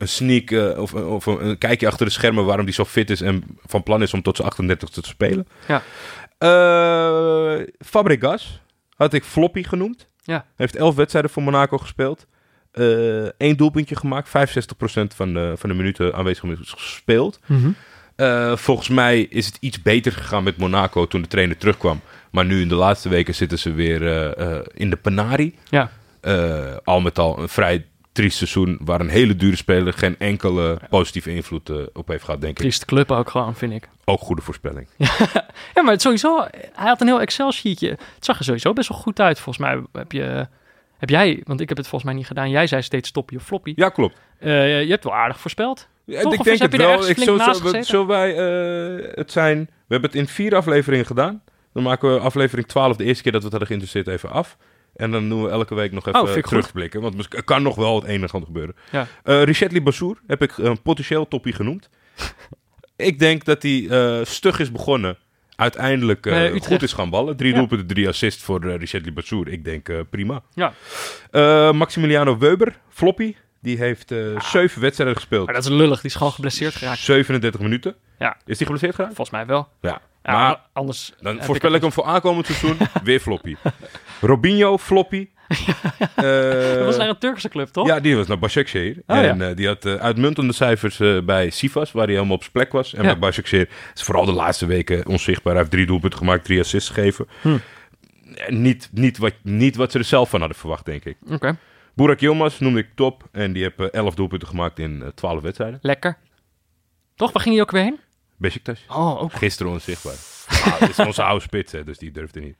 een 0.02 0.08
sneak 0.08 0.50
eh, 0.50 0.78
of, 0.78 0.94
of 0.94 1.26
een, 1.26 1.58
kijkje 1.58 1.86
achter 1.86 2.06
de 2.06 2.12
schermen 2.12 2.44
waarom 2.44 2.64
hij 2.64 2.74
zo 2.74 2.84
fit 2.84 3.10
is 3.10 3.20
en 3.20 3.44
van 3.66 3.82
plan 3.82 4.02
is 4.02 4.14
om 4.14 4.22
tot 4.22 4.36
zijn 4.36 4.48
38 4.48 4.88
te 4.88 5.02
spelen. 5.02 5.46
Ja. 5.68 5.82
Eh, 6.38 7.66
Fabregas 7.78 8.60
had 9.02 9.12
ik 9.12 9.24
floppy 9.24 9.62
genoemd. 9.62 10.08
Ja. 10.22 10.46
Heeft 10.56 10.76
11 10.76 10.94
wedstrijden 10.94 11.30
voor 11.30 11.42
Monaco 11.42 11.78
gespeeld. 11.78 12.26
Eén 13.38 13.56
doelpuntje 13.56 13.96
gemaakt. 13.96 14.28
65% 14.28 14.30
van 15.14 15.34
de, 15.34 15.52
van 15.56 15.68
de 15.68 15.74
minuten 15.76 16.14
aanwezig 16.14 16.44
is 16.44 16.74
gespeeld. 16.76 17.40
Mhm. 17.46 17.70
Eh, 18.16 18.56
volgens 18.56 18.88
mij 18.88 19.20
is 19.20 19.46
het 19.46 19.56
iets 19.60 19.82
beter 19.82 20.12
gegaan 20.12 20.44
met 20.44 20.56
Monaco 20.56 21.06
toen 21.06 21.22
de 21.22 21.28
trainer 21.28 21.56
terugkwam. 21.56 22.00
Maar 22.30 22.44
nu 22.44 22.60
in 22.60 22.68
de 22.68 22.74
laatste 22.74 23.08
weken 23.08 23.34
zitten 23.34 23.58
ze 23.58 23.72
weer 23.72 24.06
eh, 24.06 24.56
eh, 24.56 24.64
in 24.74 24.90
de 24.90 24.96
Panari. 24.96 25.58
Ja. 25.68 25.90
Eh, 26.20 26.76
al 26.84 27.00
met 27.00 27.18
al 27.18 27.38
een 27.38 27.48
vrij 27.48 27.86
triest 28.12 28.36
seizoen 28.36 28.78
waar 28.84 29.00
een 29.00 29.08
hele 29.08 29.36
dure 29.36 29.56
speler 29.56 29.92
geen 29.92 30.18
enkele 30.18 30.78
positieve 30.90 31.34
invloed 31.34 31.68
eh, 31.70 31.76
op 31.92 32.08
heeft 32.08 32.24
gehad, 32.24 32.40
denk 32.40 32.52
ik. 32.52 32.58
Trieste 32.58 32.86
club 32.86 33.10
ook 33.10 33.30
gewoon, 33.30 33.54
vind 33.54 33.72
ik. 33.72 33.88
Ook 34.04 34.20
goede 34.20 34.42
voorspelling. 34.42 34.86
Ja, 35.74 35.82
maar 35.82 35.92
het 35.92 36.02
sowieso, 36.02 36.40
hij 36.72 36.88
had 36.88 37.00
een 37.00 37.06
heel 37.06 37.20
Excel-sheetje. 37.20 37.88
Het 37.88 38.24
zag 38.24 38.38
er 38.38 38.44
sowieso 38.44 38.72
best 38.72 38.88
wel 38.88 38.98
goed 38.98 39.20
uit. 39.20 39.40
Volgens 39.40 39.64
mij 39.66 39.82
heb 39.92 40.12
je, 40.12 40.46
heb 40.98 41.08
jij, 41.08 41.42
want 41.44 41.60
ik 41.60 41.68
heb 41.68 41.78
het 41.78 41.86
volgens 41.86 42.10
mij 42.10 42.20
niet 42.20 42.28
gedaan. 42.28 42.50
Jij 42.50 42.66
zei 42.66 42.82
steeds 42.82 43.10
toppie 43.10 43.38
of 43.38 43.44
floppy. 43.44 43.72
Ja, 43.76 43.88
klopt. 43.88 44.16
Eh, 44.38 44.82
je 44.82 44.90
hebt 44.90 45.04
wel 45.04 45.14
aardig 45.14 45.40
voorspeld. 45.40 45.88
Ja, 46.04 46.20
Toch? 46.22 46.32
ik 46.32 46.38
Of 46.38 46.44
denk 46.44 46.58
het 46.58 46.76
wel. 46.76 47.08
Ik, 47.08 47.18
zo, 47.18 47.38
zo- 47.38 47.82
zullen 47.82 48.06
wij 48.06 48.30
eh, 48.36 49.14
het 49.14 49.32
zijn... 49.32 49.58
We 49.58 49.98
hebben 49.98 50.10
het 50.10 50.18
in 50.18 50.26
vier 50.28 50.56
afleveringen 50.56 51.06
gedaan. 51.06 51.42
Dan 51.72 51.82
maken 51.82 52.14
we 52.14 52.20
aflevering 52.20 52.66
12 52.68 52.96
de 52.96 53.04
eerste 53.04 53.22
keer 53.22 53.32
dat 53.32 53.42
we 53.42 53.48
het 53.48 53.58
hadden 53.58 53.78
geïnteresseerd 53.78 54.16
even 54.16 54.30
af. 54.30 54.56
En 54.96 55.10
dan 55.10 55.28
doen 55.28 55.42
we 55.42 55.48
elke 55.50 55.74
week 55.74 55.92
nog 55.92 56.06
Oh, 56.08 56.20
even 56.22 56.32
goed. 56.34 56.44
terugblikken. 56.44 57.00
Want 57.00 57.34
er 57.34 57.42
kan 57.44 57.62
nog 57.62 57.74
wel 57.76 57.94
het 57.94 58.04
een 58.04 58.22
en 58.22 58.28
ander 58.30 58.46
gebeuren. 58.46 58.74
Ja. 58.90 59.06
Eh 59.22 59.42
Richetli 59.42 59.82
Bassour 59.82 60.16
heb 60.26 60.42
ik 60.42 60.58
een 60.58 60.82
potentieel 60.82 61.28
toppie 61.28 61.52
genoemd. 61.52 61.88
ik 62.96 63.18
denk 63.18 63.44
dat 63.44 63.62
hij 63.62 63.86
eh, 63.88 64.24
stug 64.24 64.58
is 64.58 64.72
begonnen. 64.72 65.16
Uiteindelijk 65.56 66.26
eh, 66.26 66.60
goed 66.62 66.82
is 66.82 66.92
gaan 66.92 67.10
ballen. 67.10 67.36
Drie 67.36 67.50
Ja. 67.52 67.56
doelpunten, 67.58 67.86
drie 67.86 68.08
assists 68.08 68.42
voor 68.42 68.64
uh, 68.64 68.76
Richetli 68.76 69.12
Bassour. 69.12 69.48
Ik 69.48 69.64
denk 69.64 70.08
prima. 70.10 70.42
Ja. 70.54 70.72
Maximiliano 71.72 72.38
Weber, 72.38 72.76
floppy. 72.88 73.34
Die 73.60 73.76
heeft 73.78 74.10
eh, 74.10 74.40
zeven 74.40 74.80
wedstrijden 74.80 75.16
gespeeld. 75.16 75.44
Maar 75.44 75.54
dat 75.54 75.64
is 75.64 75.70
lullig, 75.70 76.00
die 76.00 76.10
is 76.10 76.16
gewoon 76.16 76.32
geblesseerd 76.32 76.74
geraakt. 76.74 76.98
37 76.98 77.60
minuten. 77.60 77.94
Ja. 78.18 78.36
Is 78.44 78.56
die 78.56 78.66
geblesseerd 78.66 78.94
geraakt? 78.94 79.14
Volgens 79.14 79.36
mij 79.36 79.46
wel. 79.46 79.68
Ja. 79.80 80.00
Ja, 80.22 80.32
maar 80.32 80.60
anders... 80.72 81.12
dan 81.20 81.42
voorspel 81.42 81.72
ik 81.74 81.80
hem 81.80 81.92
voor 81.92 82.04
aankomend 82.04 82.46
seizoen 82.46 82.76
weer 83.04 83.20
floppy. 83.20 83.56
Robinho, 84.20 84.78
floppy. 84.78 85.28
Eh, 86.14 86.22
Dat 86.76 86.84
was 86.84 86.96
naar 86.96 87.08
een 87.08 87.18
Turkse 87.18 87.48
club, 87.48 87.68
toch? 87.68 87.86
ja, 87.86 88.00
die 88.00 88.16
was 88.16 88.26
naar 88.26 88.38
Başakşehir. 88.38 88.96
Oh, 89.06 89.16
en 89.16 89.38
ja. 89.38 89.48
eh, 89.48 89.56
die 89.56 89.66
had 89.66 89.84
eh, 89.84 89.94
uitmuntende 89.94 90.52
cijfers 90.52 91.00
bij 91.24 91.50
Sivas, 91.50 91.92
waar 91.92 92.04
hij 92.04 92.14
helemaal 92.14 92.34
op 92.36 92.40
zijn 92.40 92.52
plek 92.52 92.72
was. 92.72 92.94
En 92.94 93.04
Ja. 93.04 93.16
bij 93.16 93.18
Başakşehir 93.32 93.68
is 93.94 94.02
vooral 94.02 94.24
de 94.24 94.32
laatste 94.32 94.66
weken 94.66 95.06
onzichtbaar. 95.06 95.52
Hij 95.52 95.60
heeft 95.62 95.74
drie 95.74 95.86
doelpunten 95.86 96.18
gemaakt, 96.18 96.44
drie 96.44 96.60
assists 96.60 96.90
gegeven. 96.90 97.26
Hm. 97.40 97.56
Niet, 98.48 98.88
niet, 98.92 99.18
wat, 99.18 99.34
niet 99.42 99.76
wat 99.76 99.92
ze 99.92 99.98
er 99.98 100.04
zelf 100.04 100.30
van 100.30 100.38
hadden 100.40 100.58
verwacht, 100.58 100.84
denk 100.84 101.04
ik. 101.04 101.16
Oké, 101.30 101.56
Burak 101.94 102.20
Yilmaz 102.20 102.58
noemde 102.58 102.80
ik 102.80 102.88
top. 102.94 103.28
En 103.32 103.52
die 103.52 103.62
heeft 103.62 103.90
elf 103.90 104.14
doelpunten 104.14 104.48
gemaakt 104.48 104.78
in 104.78 105.12
twaalf 105.14 105.42
wedstrijden. 105.42 105.78
lekker. 105.82 106.16
Toch, 107.16 107.32
waar 107.32 107.42
ging 107.42 107.54
hij 107.54 107.64
ook 107.64 107.70
weer 107.70 107.82
heen? 107.82 107.98
Besiktas. 108.42 108.84
Oh, 108.88 109.22
ook 109.22 109.32
Gisteren 109.32 109.72
onzichtbaar. 109.72 110.14
Ah, 110.48 110.88
is 110.88 110.98
onze 110.98 111.22
oude 111.30 111.42
spits, 111.44 111.72
hè, 111.72 111.84
dus 111.84 111.98
die 111.98 112.10
durfde 112.10 112.40
niet. 112.40 112.56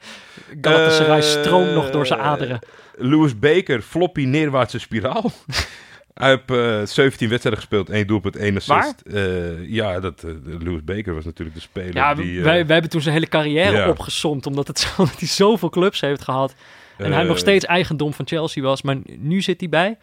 Galatasaray 0.60 1.18
Eh, 1.18 1.24
stroomt 1.24 1.72
nog 1.74 1.90
door 1.90 2.06
zijn 2.06 2.20
aderen. 2.20 2.59
Lewis 2.96 3.38
Baker, 3.38 3.80
floppy 3.82 4.24
neerwaartse 4.24 4.78
spiraal. 4.78 5.30
Hij 6.14 6.28
heeft 6.30 6.50
eh, 6.50 6.86
17 6.94 7.28
wedstrijden 7.28 7.60
gespeeld, 7.62 7.90
één 7.90 8.06
doelpunt, 8.06 8.36
één 8.36 8.56
assist. 8.56 8.68
Waar? 8.68 8.94
Eh, 9.14 9.68
ja, 9.68 10.00
dat, 10.00 10.22
eh, 10.24 10.30
Lewis 10.59 10.84
Baker 10.84 11.14
was 11.14 11.24
natuurlijk 11.24 11.56
de 11.56 11.62
speler 11.62 11.94
Ja, 11.94 12.14
die... 12.14 12.38
eh, 12.38 12.44
wij, 12.44 12.62
wij 12.66 12.72
hebben 12.72 12.90
toen 12.90 13.00
zijn 13.00 13.14
hele 13.14 13.28
carrière 13.28 13.76
ja. 13.76 13.88
opgesomd, 13.88 14.46
omdat, 14.46 14.66
het 14.66 14.78
zo, 14.84 14.90
dat 14.96 15.18
hij 15.18 15.28
zoveel 15.28 15.70
clubs 15.70 16.00
heeft 16.00 16.22
gehad. 16.22 16.54
En 16.98 17.12
hij 17.12 17.22
eh, 17.22 17.28
nog 17.28 17.38
steeds 17.38 17.64
eigendom 17.64 18.12
van 18.14 18.26
Chelsea 18.26 18.62
was, 18.62 18.82
maar 18.82 18.96
nu 19.18 19.40
zit 19.40 19.60
hij 19.60 19.68
bij. 19.68 19.98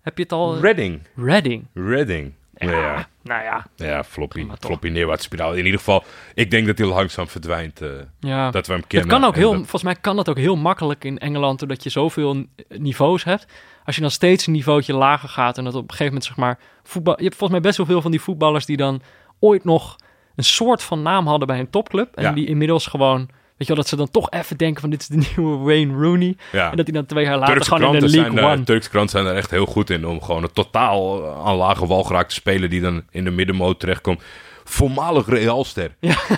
Heb 0.00 0.16
je 0.16 0.22
het 0.22 0.32
al? 0.32 0.60
Redding. 0.60 1.00
Reading. 1.16 1.66
Redding. 1.74 2.32
Ja, 2.58 2.70
ja. 2.70 3.08
Nou 3.22 3.42
ja, 3.42 3.66
ja 3.76 4.04
floppy. 4.04 4.46
Floppy 4.60 4.88
neerwaartse 4.88 5.24
spiraal. 5.24 5.52
In 5.52 5.64
ieder 5.64 5.78
geval, 5.78 6.04
ik 6.34 6.50
denk 6.50 6.66
dat 6.66 6.78
hij 6.78 6.86
langzaam 6.86 7.28
verdwijnt. 7.28 7.80
eh, 7.80 7.88
ja. 8.20 8.50
dat 8.50 8.66
we 8.66 8.72
hem 8.72 8.80
Het 8.80 8.90
kennen. 8.90 9.08
kan 9.08 9.24
ook 9.24 9.34
heel, 9.34 9.48
dat- 9.50 9.58
volgens 9.60 9.82
mij 9.82 9.94
kan 9.96 10.16
dat 10.16 10.28
ook 10.28 10.36
heel 10.36 10.56
makkelijk 10.56 11.04
in 11.04 11.18
Engeland, 11.18 11.58
doordat 11.58 11.82
je 11.82 11.90
zoveel 11.90 12.44
niveaus 12.68 13.24
hebt. 13.24 13.46
Als 13.84 13.94
je 13.96 14.00
dan 14.02 14.10
steeds 14.10 14.46
een 14.46 14.52
niveautje 14.52 14.94
lager 14.94 15.28
gaat 15.28 15.58
en 15.58 15.64
dat 15.64 15.74
op 15.74 15.82
een 15.82 15.90
gegeven 15.90 16.06
moment 16.06 16.24
zeg 16.24 16.36
maar 16.36 16.58
voetbal. 16.82 17.14
Je 17.16 17.22
hebt 17.24 17.36
volgens 17.36 17.60
mij 17.60 17.68
best 17.68 17.76
wel 17.76 17.86
veel 17.86 18.02
van 18.02 18.10
die 18.10 18.20
voetballers 18.20 18.66
die 18.66 18.76
dan 18.76 19.02
ooit 19.40 19.64
nog 19.64 19.96
een 20.36 20.44
soort 20.44 20.82
van 20.82 21.02
naam 21.02 21.26
hadden 21.26 21.46
bij 21.46 21.58
een 21.58 21.70
topclub 21.70 22.14
en 22.16 22.22
Ja. 22.22 22.32
die 22.32 22.46
inmiddels 22.46 22.86
gewoon, 22.86 23.28
weet 23.58 23.68
je 23.68 23.74
wel, 23.74 23.76
dat 23.76 23.88
ze 23.88 23.96
dan 23.96 24.10
toch 24.10 24.30
even 24.30 24.56
denken 24.56 24.80
van 24.80 24.90
dit 24.90 25.00
is 25.00 25.06
de 25.06 25.16
nieuwe 25.36 25.56
Wayne 25.56 26.02
Rooney 26.02 26.36
ja. 26.52 26.70
en 26.70 26.76
dat 26.76 26.86
hij 26.86 26.94
dan 26.94 27.06
twee 27.06 27.24
jaar 27.24 27.38
later 27.38 27.54
Turkse 27.54 27.74
gewoon 27.74 27.94
in 27.94 28.00
de 28.00 28.08
League 28.08 28.32
zijn 28.32 28.44
daar, 28.44 28.54
One. 28.54 28.64
Turkse 28.64 28.90
kranten 28.90 29.10
zijn 29.10 29.24
daar 29.24 29.34
echt 29.34 29.50
heel 29.50 29.66
goed 29.66 29.90
in 29.90 30.06
om 30.06 30.22
gewoon 30.22 30.42
een 30.42 30.52
totaal 30.52 31.24
eh, 31.24 31.46
aan 31.46 31.56
lage 31.56 31.86
wal 31.86 32.04
geraakte 32.04 32.34
speler 32.34 32.68
die 32.68 32.80
dan 32.80 33.02
in 33.10 33.24
de 33.24 33.30
middenmoot 33.30 33.80
terechtkomt. 33.80 34.22
Voormalig 34.70 35.26
Realster. 35.28 35.90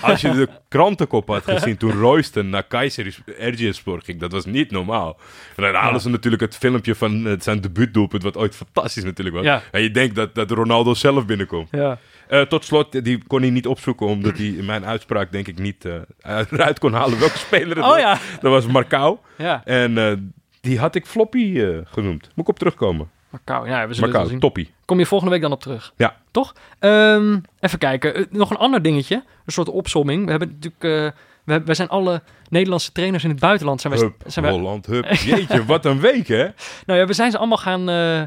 Als 0.02 0.20
je 0.20 0.30
de 0.30 0.48
krantenkop 0.68 1.28
had 1.28 1.44
gezien 1.44 1.76
toen 1.76 1.92
Royston 1.92 2.48
naar 2.50 2.62
Kaiser 2.62 3.18
Erciyesspor 3.38 4.00
ging, 4.04 4.20
dat 4.20 4.32
was 4.32 4.44
niet 4.44 4.70
normaal. 4.70 5.18
En 5.56 5.62
dan 5.62 5.74
halen 5.74 5.92
Ja. 5.92 5.98
ze 5.98 6.08
natuurlijk 6.08 6.42
het 6.42 6.56
filmpje 6.56 6.94
van 6.94 7.26
eh, 7.26 7.32
zijn 7.38 7.60
debuutdoelpunt, 7.60 8.22
wat 8.22 8.36
ooit 8.36 8.54
fantastisch 8.56 9.04
natuurlijk 9.04 9.36
was. 9.36 9.44
Ja. 9.44 9.62
En 9.70 9.82
je 9.82 9.90
denkt 9.90 10.14
dat, 10.14 10.34
dat 10.34 10.50
Ronaldo 10.50 10.94
zelf 10.94 11.26
binnenkomt. 11.26 11.68
Ja. 11.70 11.98
Eh, 12.28 12.40
tot 12.42 12.64
slot, 12.64 13.04
die 13.04 13.22
kon 13.26 13.40
hij 13.40 13.50
niet 13.50 13.66
opzoeken, 13.66 14.06
omdat 14.06 14.36
hij 14.36 14.46
in 14.46 14.64
mijn 14.64 14.84
uitspraak 14.86 15.32
denk 15.32 15.46
ik 15.48 15.58
niet 15.58 15.84
eh, 15.84 15.94
eruit 16.50 16.78
kon 16.78 16.92
halen 16.92 17.18
welke 17.18 17.38
speler 17.38 17.76
het 17.76 17.84
Oh 17.84 17.90
was. 17.90 18.00
ja. 18.00 18.18
Dat 18.40 18.52
was 18.52 18.66
Marcao. 18.66 19.20
Ja, 19.36 19.64
En 19.64 20.34
die 20.60 20.78
had 20.78 20.94
ik 20.94 21.06
floppy 21.06 21.60
genoemd. 21.84 22.22
Moet 22.34 22.44
ik 22.44 22.48
op 22.48 22.58
terugkomen. 22.58 23.10
Macau. 23.30 23.68
Ja, 23.68 23.86
we 23.88 23.94
zullen 23.94 24.26
zien. 24.26 24.38
toppie. 24.38 24.70
Kom 24.84 24.98
je 24.98 25.06
volgende 25.06 25.32
week 25.32 25.42
dan 25.42 25.52
op 25.52 25.60
terug? 25.60 25.92
Ja. 25.96 26.16
Toch? 26.30 26.54
Ehm, 26.78 27.38
even 27.60 27.78
kijken. 27.78 28.14
Eh, 28.14 28.24
nog 28.30 28.50
een 28.50 28.56
ander 28.56 28.82
dingetje. 28.82 29.14
Een 29.14 29.52
soort 29.52 29.68
opsomming. 29.68 30.24
We 30.24 30.30
hebben 30.30 30.58
natuurlijk... 30.60 31.14
eh, 31.44 31.60
we, 31.64 31.74
zijn 31.74 31.88
alle 31.88 32.22
Nederlandse 32.48 32.92
trainers 32.92 33.24
in 33.24 33.30
het 33.30 33.40
buitenland. 33.40 33.80
Zijn 33.80 33.92
wij, 33.92 34.02
Hup, 34.02 34.22
zijn 34.26 34.44
wij, 34.44 34.54
Holland, 34.54 34.86
hup. 34.86 35.04
Jeetje, 35.26 35.64
wat 35.64 35.84
een 35.84 36.00
week, 36.00 36.28
hè? 36.28 36.48
nou 36.86 36.98
ja, 36.98 37.06
we 37.06 37.12
zijn 37.12 37.30
ze 37.30 37.38
allemaal 37.38 37.58
gaan... 37.58 37.80
eh, 37.80 38.22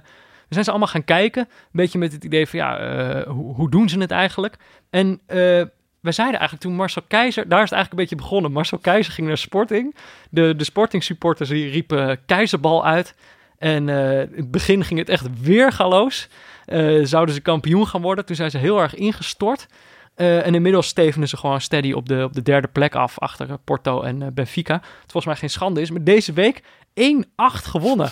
we 0.47 0.59
zijn 0.59 0.63
ze 0.63 0.69
allemaal 0.69 0.87
gaan 0.87 1.05
kijken. 1.05 1.41
Een 1.41 1.69
beetje 1.71 1.99
met 1.99 2.11
het 2.11 2.23
idee 2.23 2.47
van, 2.47 2.59
ja, 2.59 3.23
hoe, 3.27 3.55
hoe 3.55 3.69
doen 3.69 3.89
ze 3.89 3.99
het 3.99 4.11
eigenlijk? 4.11 4.55
En 4.89 5.21
eh 5.25 5.63
wij 6.03 6.11
zeiden 6.11 6.39
eigenlijk 6.39 6.69
toen 6.69 6.75
Marcel 6.77 7.01
Keizer... 7.07 7.47
Daar 7.47 7.63
is 7.63 7.69
het 7.69 7.73
eigenlijk 7.73 7.91
een 7.91 7.97
beetje 7.97 8.15
begonnen. 8.15 8.51
Marcel 8.51 8.77
Keizer 8.77 9.13
ging 9.13 9.27
naar 9.27 9.37
Sporting. 9.37 9.95
De, 10.29 10.55
de 10.55 10.63
Sporting 10.63 11.03
supporters 11.03 11.49
die 11.49 11.69
riepen 11.69 12.19
Keizerbal 12.25 12.85
uit. 12.85 13.15
En 13.57 13.89
eh, 13.89 14.21
in 14.21 14.35
het 14.35 14.51
begin 14.51 14.83
ging 14.83 14.99
het 14.99 15.09
echt 15.09 15.41
weergaloos. 15.41 16.27
Eh, 16.65 16.99
zouden 17.03 17.35
ze 17.35 17.41
kampioen 17.41 17.87
gaan 17.87 18.01
worden. 18.01 18.25
Toen 18.25 18.35
zijn 18.35 18.51
ze 18.51 18.57
heel 18.57 18.81
erg 18.81 18.95
ingestort. 18.95 19.67
Eh, 20.15 20.45
en 20.45 20.55
inmiddels 20.55 20.87
stevenen 20.87 21.27
ze 21.27 21.37
gewoon 21.37 21.61
steady 21.61 21.91
op 21.91 22.09
de, 22.09 22.23
op 22.23 22.33
de 22.33 22.41
derde 22.41 22.67
plek 22.67 22.95
af. 22.95 23.19
Achter 23.19 23.57
Porto 23.63 24.01
en 24.01 24.33
Benfica. 24.33 24.73
Het 24.73 25.11
volgens 25.11 25.25
mij 25.25 25.35
geen 25.35 25.49
schande 25.49 25.81
is. 25.81 25.91
Maar 25.91 26.03
deze 26.03 26.33
week 26.33 26.61
1-8 26.93 27.65
gewonnen. 27.65 28.11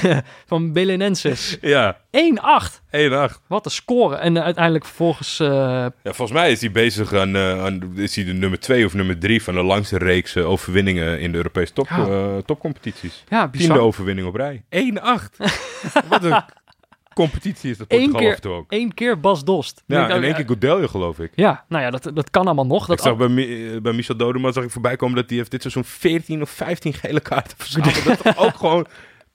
Van 0.46 0.72
Belenenses. 0.72 1.56
1-8. 1.56 1.60
Ja, 1.60 1.98
1-8. 2.90 3.40
Wat 3.46 3.64
een 3.64 3.70
score. 3.70 4.16
En 4.16 4.36
eh, 4.36 4.42
uiteindelijk 4.44 4.84
vervolgens... 4.84 5.40
eh, 5.40 5.48
Ja, 5.48 5.92
volgens 6.02 6.32
mij 6.32 6.50
is 6.50 6.60
hij 6.60 6.70
bezig 6.70 7.14
aan, 7.14 7.36
aan 7.36 7.92
is 7.96 8.16
hij 8.16 8.24
de 8.24 8.32
nummer 8.32 8.60
2 8.60 8.84
of 8.86 8.94
nummer 8.94 9.18
3 9.18 9.42
van 9.42 9.54
de 9.54 9.62
langste 9.62 9.98
reeks 9.98 10.36
overwinningen 10.36 11.20
in 11.20 11.30
de 11.30 11.36
Europese 11.36 11.72
top, 11.72 11.88
Ja. 11.88 12.40
topcompetities. 12.40 13.24
ja, 13.28 13.40
Tiende 13.48 13.56
bizar. 13.58 13.78
overwinning 13.78 14.28
op 14.28 14.34
rij. 14.34 14.62
1-8. 14.68 14.72
wat 16.08 16.24
een 16.24 16.42
competitie 17.14 17.70
is 17.70 17.78
dat 17.78 17.86
Eén 17.92 17.98
Portugal 17.98 18.20
keer, 18.20 18.28
af 18.30 18.34
en 18.34 18.40
toe 18.42 18.52
ook. 18.52 18.72
één 18.72 18.94
keer 18.94 19.20
Bas 19.20 19.44
Dost. 19.44 19.82
Ja, 19.86 20.08
en 20.08 20.22
één 20.22 20.34
keer 20.34 20.46
Godelje, 20.46 20.88
geloof 20.88 21.18
ik. 21.18 21.32
Ja, 21.34 21.64
nou 21.68 21.82
ja, 21.82 21.90
dat, 21.90 22.10
dat 22.14 22.30
kan 22.30 22.44
allemaal 22.46 22.66
nog. 22.66 22.86
Dat 22.86 22.96
ik 22.98 23.04
zag 23.04 23.16
bij, 23.16 23.28
Mi- 23.28 23.80
bij 23.80 23.92
Michel 23.92 24.16
Dodema 24.16 24.52
zag 24.52 24.64
ik 24.64 24.70
voorbij 24.70 24.96
komen 24.96 25.16
dat 25.16 25.28
hij 25.28 25.36
heeft 25.38 25.50
dit 25.50 25.60
seizoen 25.60 25.84
14 25.84 26.42
of 26.42 26.50
15 26.50 26.94
gele 26.94 27.20
kaarten 27.20 27.56
verzameld. 27.56 28.04
dat 28.04 28.24
is 28.26 28.36
ook 28.36 28.54
gewoon 28.56 28.86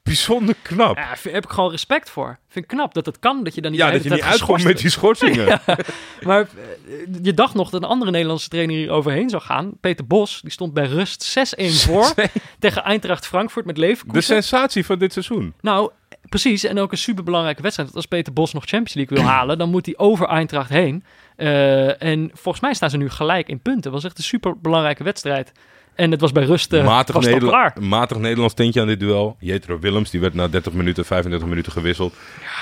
bijzonder 0.08 0.56
knap. 0.62 0.96
Ja, 0.98 1.16
vind- 1.16 1.34
heb 1.36 1.44
ik 1.44 1.50
gewoon 1.50 1.72
respect 1.72 2.10
voor. 2.10 2.38
Vind 2.48 2.66
ik 2.66 2.72
knap 2.78 2.94
dat 2.94 3.06
het 3.06 3.20
kan, 3.20 3.44
dat 3.44 3.56
je 3.56 3.62
dan 3.62 3.72
niet 3.72 3.80
Ja, 3.80 3.88
de 3.88 3.94
dat 3.94 4.04
je 4.04 4.10
niet 4.10 4.22
uitkomt 4.22 4.64
met 4.64 4.78
die 4.78 4.90
schorsingen. 4.90 5.62
Maar 6.22 6.42
eh, 6.42 6.48
je 7.22 7.34
dacht 7.34 7.54
nog 7.54 7.70
dat 7.70 7.82
een 7.84 7.88
andere 7.90 8.12
Nederlandse 8.12 8.50
trainer 8.50 8.76
hier 8.76 8.92
overheen 8.92 9.30
zou 9.30 9.42
gaan. 9.42 9.72
Peter 9.82 10.08
Bos, 10.08 10.42
die 10.42 10.52
stond 10.52 10.74
bij 10.74 10.86
rust 10.86 11.38
6-1 11.60 11.66
voor 11.86 12.14
tegen 12.60 12.84
Eintracht 12.84 13.28
Frankfurt 13.28 13.66
met 13.66 13.76
De 13.76 13.82
Leverkusen. 13.82 14.24
sensatie 14.24 14.86
van 14.86 15.00
dit 15.00 15.14
seizoen. 15.14 15.54
Nou, 15.62 15.92
precies. 16.30 16.64
En 16.64 16.80
ook 16.80 16.92
een 16.92 16.98
superbelangrijke 16.98 17.62
wedstrijd. 17.62 17.90
Want 17.94 18.02
als 18.04 18.12
Peter 18.18 18.34
Bos 18.34 18.54
nog 18.54 18.64
Champions 18.66 18.94
League 18.94 19.18
wil 19.18 19.28
halen, 19.28 19.58
dan 19.58 19.70
moet 19.70 19.86
hij 19.86 19.98
over 19.98 20.28
Eintracht 20.28 20.70
heen. 20.70 21.04
Eh, 21.36 22.02
en 22.02 22.30
volgens 22.34 22.64
mij 22.64 22.74
staan 22.74 22.90
ze 22.90 22.98
nu 22.98 23.10
gelijk 23.10 23.48
in 23.48 23.60
punten. 23.60 23.84
Het 23.84 23.94
was 23.94 24.04
echt 24.04 24.18
een 24.18 24.24
superbelangrijke 24.24 25.04
wedstrijd. 25.04 25.52
En 25.98 26.12
het 26.12 26.22
was 26.22 26.32
bij 26.32 26.44
rust 26.44 26.74
eh, 26.74 26.86
matig, 26.86 27.16
was 27.16 27.26
Nederla- 27.26 27.50
klaar. 27.50 27.76
matig 27.84 28.18
Nederlands 28.18 28.54
tintje 28.54 28.82
aan 28.82 28.88
dit 28.88 29.00
duel. 29.00 29.36
Jetro 29.40 29.80
Willems, 29.80 30.10
die 30.10 30.20
werd 30.22 30.34
na 30.34 30.48
30 30.48 30.74
minuten, 30.74 31.06
35 31.06 31.48
minuten 31.48 31.72
gewisseld. 31.72 32.14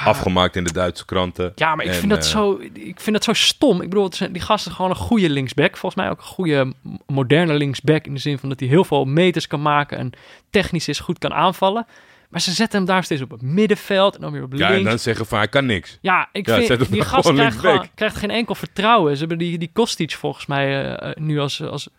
Afgemaakt 0.06 0.56
in 0.56 0.64
de 0.64 0.74
Duitse 0.74 1.06
kranten. 1.06 1.52
Ja, 1.56 1.76
maar 1.76 1.86
ik 1.86 1.92
En, 1.92 1.98
vind, 1.98 2.10
dat 2.12 2.24
eh, 2.24 2.30
zo, 2.30 2.60
ik 2.74 3.00
vind 3.00 3.12
dat 3.16 3.24
zo 3.24 3.34
stom. 3.34 3.82
Ik 3.82 3.90
bedoel, 3.90 4.14
zijn, 4.14 4.32
die 4.32 4.42
gast 4.42 4.66
is 4.68 4.74
gewoon 4.74 4.92
een 4.92 4.98
goede 4.98 5.30
linksback. 5.30 5.78
Volgens 5.78 6.02
mij 6.02 6.12
ook 6.12 6.18
een 6.20 6.26
goede, 6.26 6.74
moderne 7.08 7.54
linksback. 7.54 8.06
In 8.06 8.14
de 8.14 8.20
zin 8.20 8.38
van 8.40 8.50
dat 8.50 8.60
hij 8.60 8.70
heel 8.70 8.84
veel 8.84 9.06
meters 9.06 9.48
kan 9.48 9.62
maken. 9.62 9.98
En 9.98 10.12
technisch 10.50 10.88
is 10.88 11.00
goed 11.00 11.18
kan 11.18 11.34
aanvallen. 11.34 11.86
Maar 12.30 12.42
ze 12.42 12.52
zetten 12.52 12.78
hem 12.78 12.88
daar 12.88 13.04
steeds 13.04 13.22
op 13.22 13.32
het 13.32 13.42
middenveld. 13.42 14.16
En 14.16 14.22
dan 14.22 14.32
weer 14.32 14.44
op 14.44 14.52
Ja, 14.54 14.58
links. 14.70 14.84
en 14.84 14.90
dan 14.90 15.00
zeggen 15.00 15.26
van 15.26 15.38
hij 15.38 15.48
kan 15.48 15.66
niks. 15.66 15.98
Ja, 16.02 16.30
ik 16.32 16.48
Ja, 16.48 16.62
vind 16.62 16.92
die 16.92 17.02
gast 17.12 17.22
krijgt, 17.22 17.40
linksback. 17.42 17.72
gewoon, 17.74 17.88
krijgt 17.96 18.16
geen 18.16 18.32
enkel 18.32 18.56
vertrouwen. 18.56 19.14
Ze 19.14 19.20
hebben 19.20 19.38
die, 19.38 19.58
die 19.58 19.70
Kostic 19.74 20.12
volgens 20.12 20.46
mij 20.46 20.96
eh, 20.96 21.12
nu 21.24 21.40
als, 21.40 21.62
als 21.62 21.90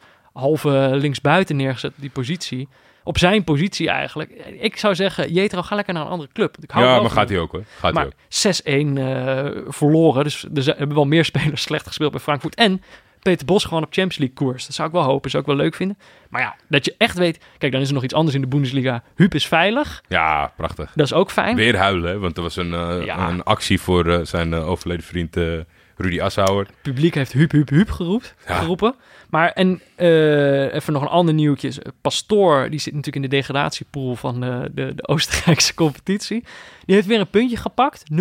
halve 0.40 0.88
linksbuiten 0.92 1.56
neergezet, 1.56 1.92
die 1.96 2.10
positie. 2.10 2.68
Op 3.04 3.18
zijn 3.18 3.44
positie 3.44 3.88
eigenlijk. 3.90 4.30
Ik 4.60 4.76
zou 4.76 4.94
zeggen, 4.94 5.32
Jetro, 5.32 5.62
ga 5.62 5.74
lekker 5.74 5.94
naar 5.94 6.02
een 6.04 6.10
andere 6.10 6.30
club. 6.32 6.56
Ik 6.60 6.70
hou 6.70 6.84
Ja, 6.84 6.90
maar 6.92 7.00
van 7.00 7.10
gaat 7.10 7.28
hij 7.28 7.38
ook 7.38 7.52
hoor. 7.52 7.64
Gaat 7.78 7.82
hij 7.82 7.92
Maar 7.92 8.06
ook. 8.06 8.12
6-1 8.28 8.98
eh, 8.98 9.62
verloren. 9.72 10.24
Dus 10.24 10.44
er 10.54 10.62
zijn- 10.62 10.76
hebben 10.76 10.96
wel 10.96 11.04
meer 11.06 11.24
spelers 11.34 11.62
slecht 11.62 11.86
gespeeld 11.86 12.10
bij 12.12 12.20
Frankfurt. 12.20 12.54
En 12.54 12.82
Peter 13.22 13.46
Bos 13.46 13.64
gewoon 13.64 13.82
op 13.82 13.92
Champions 13.92 14.16
League 14.18 14.36
koers. 14.36 14.66
Dat 14.66 14.74
zou 14.74 14.88
ik 14.88 14.94
wel 14.94 15.02
hopen. 15.02 15.30
Zou 15.30 15.42
ik 15.42 15.48
wel 15.48 15.58
leuk 15.58 15.74
vinden. 15.74 15.98
Maar 16.28 16.40
ja, 16.40 16.56
dat 16.68 16.84
je 16.84 16.94
echt 16.98 17.18
weet... 17.18 17.44
Kijk, 17.58 17.72
dan 17.72 17.80
is 17.80 17.88
er 17.88 17.94
nog 17.94 18.04
iets 18.04 18.14
anders 18.14 18.34
in 18.34 18.40
de 18.40 18.46
Bundesliga. 18.46 19.02
Huub 19.14 19.34
is 19.34 19.46
veilig. 19.46 20.02
Ja, 20.08 20.52
prachtig. 20.56 20.92
Dat 20.94 21.06
is 21.06 21.12
ook 21.12 21.30
fijn. 21.30 21.56
Weer 21.56 21.76
huilen, 21.76 22.10
hè, 22.10 22.18
want 22.18 22.36
er 22.36 22.42
was 22.42 22.56
een, 22.56 22.74
eh, 22.74 23.04
Ja. 23.04 23.28
een 23.28 23.42
actie 23.42 23.80
voor 23.80 24.06
eh, 24.10 24.18
zijn 24.22 24.54
overleden 24.54 25.04
vriend 25.04 25.36
Rudy 25.96 26.20
Assauer. 26.20 26.66
Het 26.66 26.74
publiek 26.82 27.14
heeft 27.14 27.32
Huub 27.32 27.90
geroept, 27.90 28.34
Ja. 28.48 28.54
geroepen. 28.58 28.94
Maar 29.36 29.52
en 29.52 29.80
eh, 29.94 30.74
even 30.74 30.92
nog 30.92 31.02
een 31.02 31.08
ander 31.08 31.34
nieuwtje. 31.34 31.72
Pastoor, 32.00 32.70
die 32.70 32.80
zit 32.80 32.94
natuurlijk 32.94 33.24
in 33.24 33.30
de 33.30 33.36
degradatiepool 33.36 34.14
van 34.14 34.44
eh, 34.44 34.60
de, 34.60 34.94
de 34.94 35.08
Oostenrijkse 35.08 35.74
competitie. 35.84 36.44
Die 36.84 36.94
heeft 36.94 37.06
weer 37.06 37.20
een 37.20 37.30
puntje 37.30 37.56
gepakt. 37.56 38.02
0-0. 38.12 38.14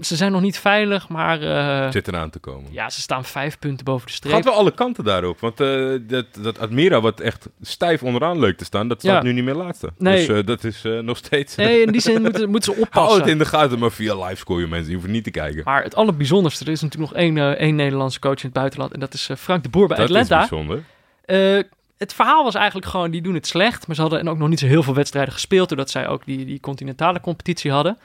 Ze 0.00 0.16
zijn 0.16 0.32
nog 0.32 0.40
niet 0.40 0.58
veilig, 0.58 1.08
maar 1.08 1.42
eh, 1.42 1.90
Zit 1.90 2.08
eraan 2.08 2.30
te 2.30 2.38
komen. 2.38 2.72
ja, 2.72 2.90
ze 2.90 3.00
staan 3.00 3.24
vijf 3.24 3.58
punten 3.58 3.84
boven 3.84 4.06
de 4.06 4.12
streep. 4.12 4.32
Gaat 4.34 4.44
wel 4.44 4.54
alle 4.54 4.70
kanten 4.74 5.04
daarop. 5.04 5.40
Want 5.40 5.60
eh, 5.60 5.92
dat, 6.00 6.26
dat 6.40 6.58
Admira, 6.58 7.00
wat 7.00 7.20
echt 7.20 7.48
stijf 7.60 8.02
onderaan 8.02 8.38
leuk 8.38 8.56
te 8.58 8.64
staan, 8.64 8.88
dat 8.88 9.00
staat 9.00 9.12
Ja. 9.12 9.22
nu 9.22 9.32
niet 9.32 9.44
meer 9.44 9.54
laatste. 9.54 9.92
Nee. 9.98 10.26
Dus 10.26 10.44
dat 10.44 10.64
is 10.64 10.82
nog 11.02 11.16
steeds... 11.16 11.56
Nee, 11.56 11.82
in 11.82 11.92
die 11.92 12.00
zin 12.00 12.22
moeten, 12.22 12.50
moeten 12.50 12.74
ze 12.74 12.80
oppassen. 12.80 13.20
het 13.20 13.28
in 13.30 13.38
de 13.38 13.44
gaten, 13.44 13.78
maar 13.78 13.90
via 13.92 14.14
livescore, 14.26 14.60
je 14.60 14.66
mensen. 14.66 14.90
Je 14.90 14.96
hoeft 14.96 15.08
niet 15.08 15.24
te 15.24 15.30
kijken. 15.30 15.62
Maar 15.64 15.82
het 15.82 15.94
allerbijzonderste, 15.94 16.64
er 16.64 16.70
is 16.70 16.80
natuurlijk 16.80 17.10
nog 17.12 17.20
één, 17.20 17.58
één 17.58 17.74
Nederlandse 17.74 18.18
coach 18.20 18.36
in 18.38 18.40
het 18.44 18.52
buitenland. 18.52 18.92
En 18.92 19.00
dat 19.00 19.14
is 19.14 19.28
Frank 19.38 19.62
de 19.62 19.68
Boer 19.68 19.86
bij 19.88 19.96
dat 19.96 20.10
is 20.10 20.16
Atlanta. 20.16 20.38
bijzonder. 20.38 20.82
Eh, 21.24 21.58
het 21.98 22.14
verhaal 22.14 22.44
was 22.44 22.54
eigenlijk 22.54 22.86
gewoon, 22.86 23.10
die 23.10 23.22
doen 23.22 23.34
het 23.34 23.46
slecht. 23.46 23.86
Maar 23.86 23.96
ze 23.96 24.02
hadden 24.02 24.28
ook 24.28 24.38
nog 24.38 24.48
niet 24.48 24.58
zo 24.60 24.66
heel 24.66 24.82
veel 24.82 24.94
wedstrijden 24.94 25.32
gespeeld. 25.32 25.68
Doordat 25.68 25.90
zij 25.90 26.08
ook 26.08 26.24
die, 26.24 26.44
die 26.44 26.60
continentale 26.60 27.20
competitie 27.20 27.70
hadden. 27.70 27.98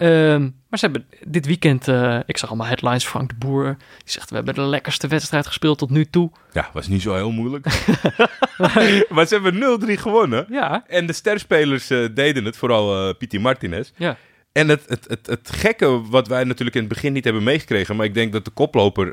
Ehm, 0.00 0.42
maar 0.42 0.78
ze 0.78 0.84
hebben 0.84 1.06
dit 1.26 1.46
weekend, 1.46 1.88
eh, 1.88 2.18
ik 2.26 2.36
zag 2.36 2.48
allemaal 2.48 2.66
headlines, 2.66 3.04
Frank 3.04 3.28
de 3.28 3.34
Boer. 3.34 3.76
Die 3.78 4.10
zegt, 4.10 4.30
we 4.30 4.36
hebben 4.36 4.54
de 4.54 4.60
lekkerste 4.60 5.08
wedstrijd 5.08 5.46
gespeeld 5.46 5.78
tot 5.78 5.90
nu 5.90 6.04
toe. 6.04 6.30
Ja, 6.52 6.70
was 6.72 6.88
niet 6.88 7.02
zo 7.02 7.14
heel 7.14 7.30
moeilijk. 7.30 7.64
maar 9.14 9.26
ze 9.26 9.38
hebben 9.40 9.80
0-3 9.96 10.00
gewonnen. 10.00 10.46
Ja, 10.48 10.84
En 10.86 11.06
de 11.06 11.12
sterspelers 11.12 11.90
eh, 11.90 12.04
deden 12.14 12.44
het, 12.44 12.56
vooral 12.56 13.14
Piti 13.14 13.38
Martinez. 13.38 13.90
ja. 13.96 14.16
En 14.52 14.68
het, 14.68 14.82
het, 14.86 15.04
het, 15.08 15.26
het 15.26 15.50
gekke 15.52 16.00
wat 16.08 16.28
wij 16.28 16.44
natuurlijk 16.44 16.76
in 16.76 16.82
het 16.82 16.92
begin 16.92 17.12
niet 17.12 17.24
hebben 17.24 17.42
meegekregen, 17.42 17.96
maar 17.96 18.06
ik 18.06 18.14
denk 18.14 18.32
dat 18.32 18.44
de 18.44 18.50
koploper 18.50 19.12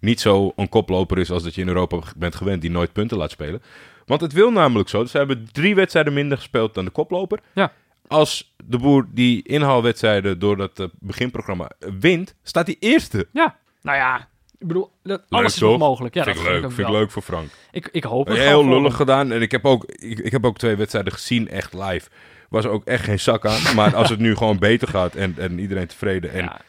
niet 0.00 0.20
zo 0.20 0.52
een 0.56 0.68
koploper 0.68 1.18
is 1.18 1.30
als 1.30 1.42
dat 1.42 1.54
je 1.54 1.60
in 1.60 1.68
Europa 1.68 1.98
bent 2.16 2.34
gewend, 2.34 2.60
die 2.60 2.70
nooit 2.70 2.92
punten 2.92 3.16
laat 3.16 3.30
spelen. 3.30 3.62
Want 4.06 4.20
het 4.20 4.32
wil 4.32 4.50
namelijk 4.50 4.88
zo. 4.88 5.04
Ze 5.04 5.16
hebben 5.16 5.48
drie 5.52 5.74
wedstrijden 5.74 6.12
minder 6.12 6.38
gespeeld 6.38 6.74
dan 6.74 6.84
de 6.84 6.90
koploper. 6.90 7.40
Ja. 7.52 7.72
Als 8.06 8.54
de 8.64 8.78
boer 8.78 9.06
die 9.10 9.42
inhaalwedstrijden 9.42 10.38
door 10.38 10.56
dat 10.56 10.80
eh, 10.80 10.86
beginprogramma 10.98 11.70
wint, 12.00 12.34
staat 12.42 12.66
hij 12.66 12.76
eerste. 12.78 13.26
Ja, 13.32 13.56
nou 13.82 13.96
ja, 13.96 14.28
ik 14.58 14.66
bedoel, 14.66 14.90
dat, 15.02 15.22
Leuk, 15.28 15.40
alles 15.40 15.54
is 15.54 15.60
mogelijk. 15.60 16.14
Ja, 16.14 16.24
vind 16.24 16.36
dat 16.36 16.44
ik 16.44 16.50
leuk. 16.50 16.72
Vind 16.72 16.88
ik 16.88 16.94
leuk 16.94 17.10
voor 17.10 17.22
Frank. 17.22 17.50
Ik, 17.70 17.88
ik 17.92 18.04
hoop 18.04 18.26
het 18.26 18.36
Heel 18.38 18.64
lullig 18.68 18.82
hem. 18.82 18.92
gedaan. 18.92 19.32
En 19.32 19.42
ik 19.42 19.50
heb, 19.50 19.64
ook, 19.64 19.84
ik, 19.84 20.18
ik 20.18 20.32
heb 20.32 20.44
ook 20.46 20.58
twee 20.58 20.76
wedstrijden 20.76 21.12
gezien, 21.12 21.48
echt 21.48 21.72
live. 21.72 22.08
Was 22.48 22.64
er 22.64 22.70
ook 22.70 22.84
echt 22.84 23.04
geen 23.04 23.20
zak 23.20 23.46
aan. 23.46 23.74
Maar 23.74 23.96
als 23.96 24.08
het 24.08 24.18
nu 24.18 24.36
gewoon 24.36 24.58
beter 24.58 24.88
gaat 24.88 25.14
en, 25.14 25.34
en 25.38 25.58
iedereen 25.58 25.86
tevreden. 25.86 26.32
En 26.32 26.42
ja. 26.44 26.60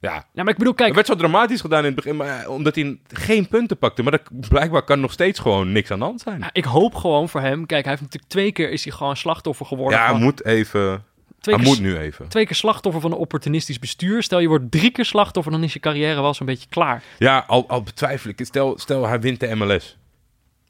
Ja. 0.00 0.12
ja, 0.32 0.42
maar 0.42 0.48
ik 0.52 0.58
bedoel, 0.58 0.72
Het 0.72 0.76
kijk, 0.82 0.94
werd 0.94 1.06
zo 1.06 1.14
dramatisch 1.14 1.60
gedaan 1.60 1.78
in 1.78 1.84
het 1.84 1.94
begin, 1.94 2.16
maar, 2.16 2.26
ja, 2.26 2.48
omdat 2.48 2.74
hij 2.74 2.98
geen 3.08 3.48
punten 3.48 3.78
pakte. 3.78 4.02
Maar 4.02 4.12
dat, 4.12 4.48
blijkbaar 4.48 4.82
kan 4.82 5.00
nog 5.00 5.12
steeds 5.12 5.38
gewoon 5.38 5.72
niks 5.72 5.90
aan 5.90 5.98
de 5.98 6.04
hand 6.04 6.20
zijn. 6.20 6.44
ik 6.52 6.64
hoop 6.64 6.94
gewoon 6.94 7.28
voor 7.28 7.40
hem. 7.40 7.66
Kijk, 7.66 7.82
hij 7.82 7.90
heeft 7.90 8.02
natuurlijk 8.02 8.32
twee 8.32 8.52
keer 8.52 8.70
is 8.70 8.84
hij 8.84 8.92
gewoon 8.92 9.16
slachtoffer 9.16 9.66
geworden. 9.66 9.98
Ja, 9.98 10.04
hij 10.04 10.12
van, 10.12 10.22
moet 10.22 10.44
even. 10.44 11.04
twee, 11.40 11.54
Hij 11.54 11.64
keer, 11.64 11.72
moet 11.72 11.80
nu 11.82 11.98
even. 11.98 12.28
twee 12.28 12.46
keer 12.46 12.56
slachtoffer 12.56 13.00
van 13.02 13.12
een 13.12 13.18
opportunistisch 13.18 13.78
bestuur. 13.78 14.22
Stel 14.22 14.38
je 14.38 14.48
wordt 14.48 14.70
drie 14.70 14.90
keer 14.90 15.04
slachtoffer, 15.04 15.52
dan 15.52 15.62
is 15.62 15.72
je 15.72 15.80
carrière 15.80 16.20
wel 16.20 16.34
zo'n 16.34 16.46
beetje 16.46 16.68
klaar. 16.68 17.02
Ja, 17.18 17.44
al, 17.46 17.68
al 17.68 17.82
betwijfel 17.82 18.30
ik. 18.30 18.40
Stel, 18.44 18.78
stel 18.78 19.06
hij 19.06 19.20
wint 19.20 19.40
de 19.40 19.54
MLS. 19.54 19.98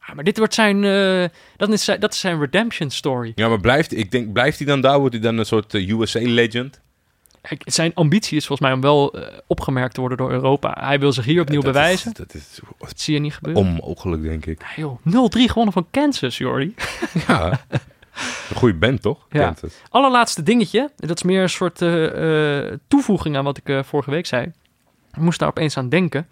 Ja, 0.06 0.14
maar 0.14 0.24
dit 0.24 0.38
wordt 0.38 0.54
zijn, 0.54 0.84
eh, 0.84 1.24
dat, 1.56 1.68
is 1.68 1.84
zijn, 1.84 2.00
dat 2.00 2.12
is 2.12 2.20
zijn 2.20 2.40
redemption 2.40 2.90
story. 2.90 3.32
Ja, 3.34 3.48
maar 3.48 3.60
blijft, 3.60 3.96
ik 3.96 4.10
denk, 4.10 4.32
blijft 4.32 4.58
hij 4.58 4.66
dan 4.66 4.80
daar? 4.80 4.98
Wordt 4.98 5.14
hij 5.14 5.22
dan 5.22 5.38
een 5.38 5.46
soort 5.46 5.74
eh, 5.74 5.88
USA-legend? 5.88 6.72
Kijk, 6.74 6.84
zijn 7.64 7.94
ambitie 7.94 8.36
is 8.36 8.46
volgens 8.46 8.68
mij 8.68 8.76
om 8.76 8.82
wel 8.82 9.12
eh, 9.12 9.38
opgemerkt 9.46 9.94
te 9.94 10.00
worden 10.00 10.18
door 10.18 10.30
Europa. 10.30 10.76
Hij 10.80 10.98
wil 11.00 11.12
zich 11.12 11.24
hier 11.24 11.40
opnieuw 11.40 11.60
bewijzen. 11.62 12.12
Dat 12.14 12.34
is, 12.34 12.60
Dat 12.78 13.00
zie 13.00 13.14
je 13.14 13.20
niet 13.20 13.34
gebeuren. 13.34 13.62
onmogelijk, 13.62 14.22
denk 14.22 14.46
ik. 14.46 14.60
Ja, 14.76 14.82
joh, 14.82 14.98
0-3 15.38 15.48
gewonnen 15.50 15.72
van 15.72 15.86
Kansas, 15.90 16.38
Jordi. 16.38 16.74
Ja. 17.26 17.60
een 18.50 18.56
goede 18.56 18.74
band, 18.78 19.02
toch? 19.02 19.26
Ja. 19.30 19.44
Kansas. 19.44 19.74
Allerlaatste 19.88 20.42
dingetje. 20.42 20.90
Dat 20.96 21.16
is 21.16 21.22
meer 21.22 21.42
een 21.42 21.48
soort 21.48 21.82
eh, 21.82 22.68
eh, 22.68 22.78
toevoeging 22.88 23.36
aan 23.36 23.44
wat 23.44 23.60
ik 23.64 23.84
vorige 23.84 24.10
week 24.10 24.26
zei. 24.26 24.52
Ik 25.12 25.20
moest 25.20 25.38
daar 25.38 25.48
opeens 25.48 25.76
aan 25.76 25.88
denken. 25.88 26.28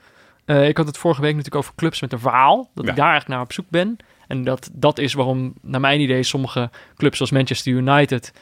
Ik 0.47 0.77
had 0.77 0.87
het 0.87 0.99
vorige 0.99 1.21
week 1.21 1.31
natuurlijk 1.31 1.63
over 1.63 1.75
clubs 1.77 2.01
met 2.01 2.13
een 2.13 2.19
verhaal. 2.19 2.69
Dat 2.75 2.85
Ja. 2.85 2.91
ik 2.91 2.97
daar 2.97 3.11
eigenlijk 3.11 3.35
naar 3.35 3.45
op 3.45 3.53
zoek 3.53 3.65
ben. 3.69 3.97
En 4.29 4.45
dat, 4.45 4.71
dat 4.73 4.99
is 4.99 5.13
waarom, 5.13 5.55
naar 5.63 5.81
mijn 5.81 6.01
idee, 6.01 6.23
sommige 6.23 6.71
clubs 6.97 7.17
zoals 7.17 7.33
Manchester 7.33 7.73
United... 7.73 8.33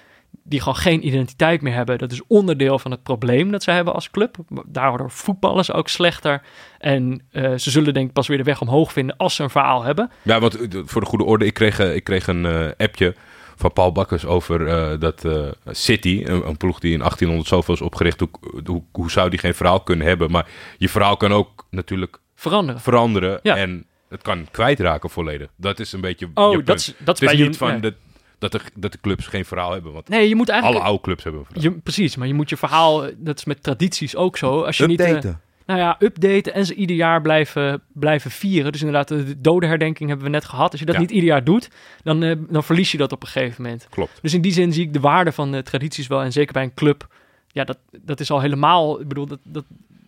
die 0.45 0.59
gewoon 0.61 0.77
geen 0.77 1.07
identiteit 1.07 1.63
meer 1.63 1.75
hebben. 1.75 1.99
Dat 1.99 2.13
is 2.13 2.23
onderdeel 2.27 2.79
van 2.79 2.91
het 2.91 3.03
probleem 3.03 3.51
dat 3.51 3.63
ze 3.63 3.71
hebben 3.71 3.95
als 3.95 4.11
club. 4.11 4.37
Daardoor 4.67 5.11
voetballen 5.11 5.65
ze 5.65 5.73
ook 5.73 5.89
slechter. 5.89 6.43
En 6.79 7.23
eh, 7.31 7.55
ze 7.57 7.71
zullen 7.71 7.95
denk 7.95 8.07
ik 8.09 8.13
pas 8.13 8.27
weer 8.29 8.37
de 8.37 8.43
weg 8.43 8.61
omhoog 8.61 8.93
vinden 8.93 9.17
als 9.17 9.35
ze 9.35 9.43
een 9.43 9.51
verhaal 9.51 9.83
hebben. 9.83 10.11
Ja, 10.23 10.41
want 10.41 10.59
eh, 10.75 10.81
voor 10.85 11.01
de 11.01 11.07
goede 11.07 11.25
orde, 11.25 11.45
ik 11.47 11.55
kreeg, 11.55 11.79
eh, 11.79 11.95
ik 11.95 12.05
kreeg 12.05 12.27
een 12.27 12.75
appje 12.77 13.15
van 13.57 13.73
Paul 13.73 13.93
Bakkers 13.93 14.25
over 14.25 14.59
dat 14.99 15.25
City, 15.67 16.23
een, 16.25 16.47
een 16.49 16.57
ploeg 16.57 16.79
die 16.79 16.93
in 16.93 16.99
1800 16.99 17.49
zoveel 17.49 17.75
is 17.75 17.81
opgericht, 17.81 18.21
hoe, 18.21 18.29
hoe, 18.67 18.83
hoe 18.93 19.11
zou 19.11 19.31
die 19.31 19.39
geen 19.39 19.55
verhaal 19.55 19.81
kunnen 19.81 20.07
hebben? 20.07 20.31
Maar 20.31 20.47
je 20.79 20.89
verhaal 20.89 21.17
kan 21.17 21.33
ook 21.33 21.67
natuurlijk 21.71 22.19
Veranderen. 22.35 22.81
veranderen 22.81 23.41
Ja. 23.43 23.57
en 23.57 23.87
het 24.09 24.23
kan 24.23 24.47
kwijtraken 24.51 25.11
volledig. 25.11 25.49
Dat 25.57 25.79
is 25.81 25.93
een 25.93 26.01
beetje 26.01 26.27
je 26.35 26.41
Oh, 26.41 26.65
dat 26.65 26.79
is, 26.79 26.87
dat 26.87 26.87
is 26.87 26.97
Het 26.99 27.21
is 27.23 27.27
bij 27.37 27.37
niet 27.47 27.53
je- 27.53 27.59
van 27.59 27.81
de, 27.81 27.95
dat, 28.39 28.53
de, 28.53 28.61
dat 28.75 28.93
de 28.93 28.99
clubs 29.01 29.27
geen 29.27 29.45
verhaal 29.45 29.73
hebben, 29.73 29.93
want 29.93 30.09
Nee, 30.09 30.29
je 30.29 30.35
moet 30.37 30.49
eigenlijk... 30.49 30.79
alle 30.81 30.89
oude 30.91 31.03
clubs 31.05 31.23
hebben 31.23 31.41
een 31.41 31.47
verhaal. 31.53 31.73
Je, 31.73 31.81
precies, 31.81 32.17
maar 32.17 32.27
je 32.27 32.35
moet 32.35 32.49
je 32.49 32.57
verhaal, 32.57 33.05
dat 33.17 33.39
is 33.39 33.45
met 33.45 33.63
tradities 33.63 34.17
ook 34.17 34.37
zo. 34.37 34.63
Als 34.63 34.77
je 34.77 34.87
niet, 34.87 35.01
eh, 35.01 35.09
Updaten. 35.09 35.41
nou 35.67 35.81
ja, 35.81 35.97
updaten 35.99 36.55
en 36.55 36.67
ze 36.67 36.75
ieder 36.75 36.97
jaar 36.97 37.21
blijven, 37.21 37.83
blijven 37.93 38.31
vieren. 38.31 38.73
Dus 38.73 38.81
inderdaad, 38.81 39.09
de 39.09 39.41
dodenherdenking 39.41 40.09
hebben 40.09 40.27
we 40.27 40.33
net 40.33 40.45
gehad. 40.45 40.71
Als 40.71 40.81
je 40.81 40.87
dat 40.87 40.95
Ja. 40.95 41.01
niet 41.01 41.11
ieder 41.11 41.29
jaar 41.29 41.45
doet, 41.45 41.71
dan, 42.03 42.23
eh, 42.23 42.37
dan 42.49 42.65
verlies 42.65 42.93
je 42.93 42.99
dat 42.99 43.13
op 43.13 43.23
een 43.23 43.29
gegeven 43.29 43.63
moment. 43.63 43.87
Klopt. 43.91 44.19
Dus 44.23 44.35
in 44.35 44.41
die 44.41 44.53
zin 44.53 44.73
zie 44.73 44.85
ik 44.85 44.93
de 44.93 45.01
waarde 45.01 45.33
van 45.33 45.53
de 45.53 45.63
tradities 45.63 46.07
wel. 46.07 46.23
En 46.23 46.33
zeker 46.33 46.53
bij 46.53 46.63
een 46.63 46.75
club, 46.75 47.07
ja, 47.49 47.65
dat, 47.65 47.79
dat 48.03 48.21
is 48.21 48.31
al 48.31 48.41
helemaal, 48.41 49.01
ik 49.01 49.09
bedoel, 49.09 49.27
dat, 49.27 49.39
dat 49.43 49.65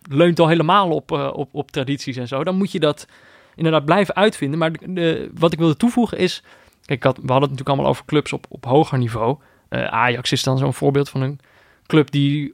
leunt 0.09 0.39
al 0.39 0.47
helemaal 0.47 0.89
op, 0.89 1.11
eh, 1.11 1.29
op, 1.33 1.49
op 1.51 1.71
tradities 1.71 2.17
en 2.17 2.27
zo. 2.27 2.43
Dan 2.43 2.55
moet 2.57 2.71
je 2.71 2.79
dat 2.79 3.07
inderdaad 3.55 3.85
blijven 3.85 4.15
uitvinden. 4.15 4.59
Maar 4.59 4.71
de, 4.71 4.93
de- 4.93 5.29
wat 5.33 5.53
ik 5.53 5.59
wilde 5.59 5.77
toevoegen 5.77 6.17
is, 6.17 6.43
kijk, 6.89 6.99
ik 6.99 7.03
had, 7.03 7.15
we 7.15 7.31
hadden 7.31 7.49
het 7.49 7.49
natuurlijk 7.49 7.69
allemaal 7.69 7.91
over 7.91 8.05
clubs 8.05 8.33
op, 8.33 8.45
op 8.49 8.65
hoger 8.65 8.97
niveau. 8.97 9.37
Eh, 9.69 9.85
Ajax 9.85 10.31
is 10.31 10.43
dan 10.43 10.57
zo'n 10.57 10.73
voorbeeld 10.73 11.09
van 11.09 11.21
een 11.21 11.39
club 11.85 12.11
die 12.11 12.53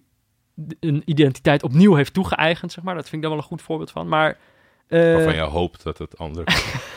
een 0.80 1.02
identiteit 1.06 1.64
opnieuw 1.64 1.96
heeft 1.96 2.14
toegeëigend, 2.14 2.72
zeg 2.72 2.84
maar. 2.84 2.96
Dat 2.96 3.04
vind 3.04 3.16
ik 3.16 3.22
daar 3.22 3.30
wel 3.30 3.40
een 3.40 3.48
goed 3.48 3.62
voorbeeld 3.62 3.92
van. 3.92 4.08
Maar 4.08 4.38
eh, 4.88 5.14
Waarvan 5.14 5.36
je 5.36 5.42
hoopt 5.42 5.84
dat 5.84 5.98
het 5.98 6.18
andere... 6.18 6.46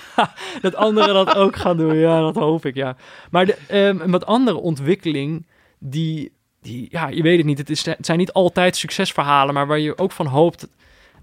dat 0.60 0.74
anderen 0.74 1.14
dat 1.14 1.34
ook 1.34 1.56
gaan 1.56 1.76
doen, 1.76 1.94
ja, 1.96 2.20
dat 2.20 2.34
hoop 2.34 2.64
ik, 2.64 2.74
ja. 2.74 2.96
Maar 3.30 3.46
de, 3.46 3.56
ehm, 3.68 4.00
een 4.00 4.10
wat 4.10 4.26
andere 4.26 4.56
ontwikkeling, 4.56 5.46
die, 5.78 6.32
die, 6.60 6.88
ja, 6.90 7.08
je 7.08 7.22
weet 7.22 7.36
het 7.36 7.46
niet. 7.46 7.58
Het, 7.58 7.70
is, 7.70 7.84
het 7.84 8.06
zijn 8.06 8.18
niet 8.18 8.32
altijd 8.32 8.76
succesverhalen, 8.76 9.54
maar 9.54 9.66
waar 9.66 9.78
je 9.78 9.98
ook 9.98 10.12
van 10.12 10.26
hoopt. 10.26 10.68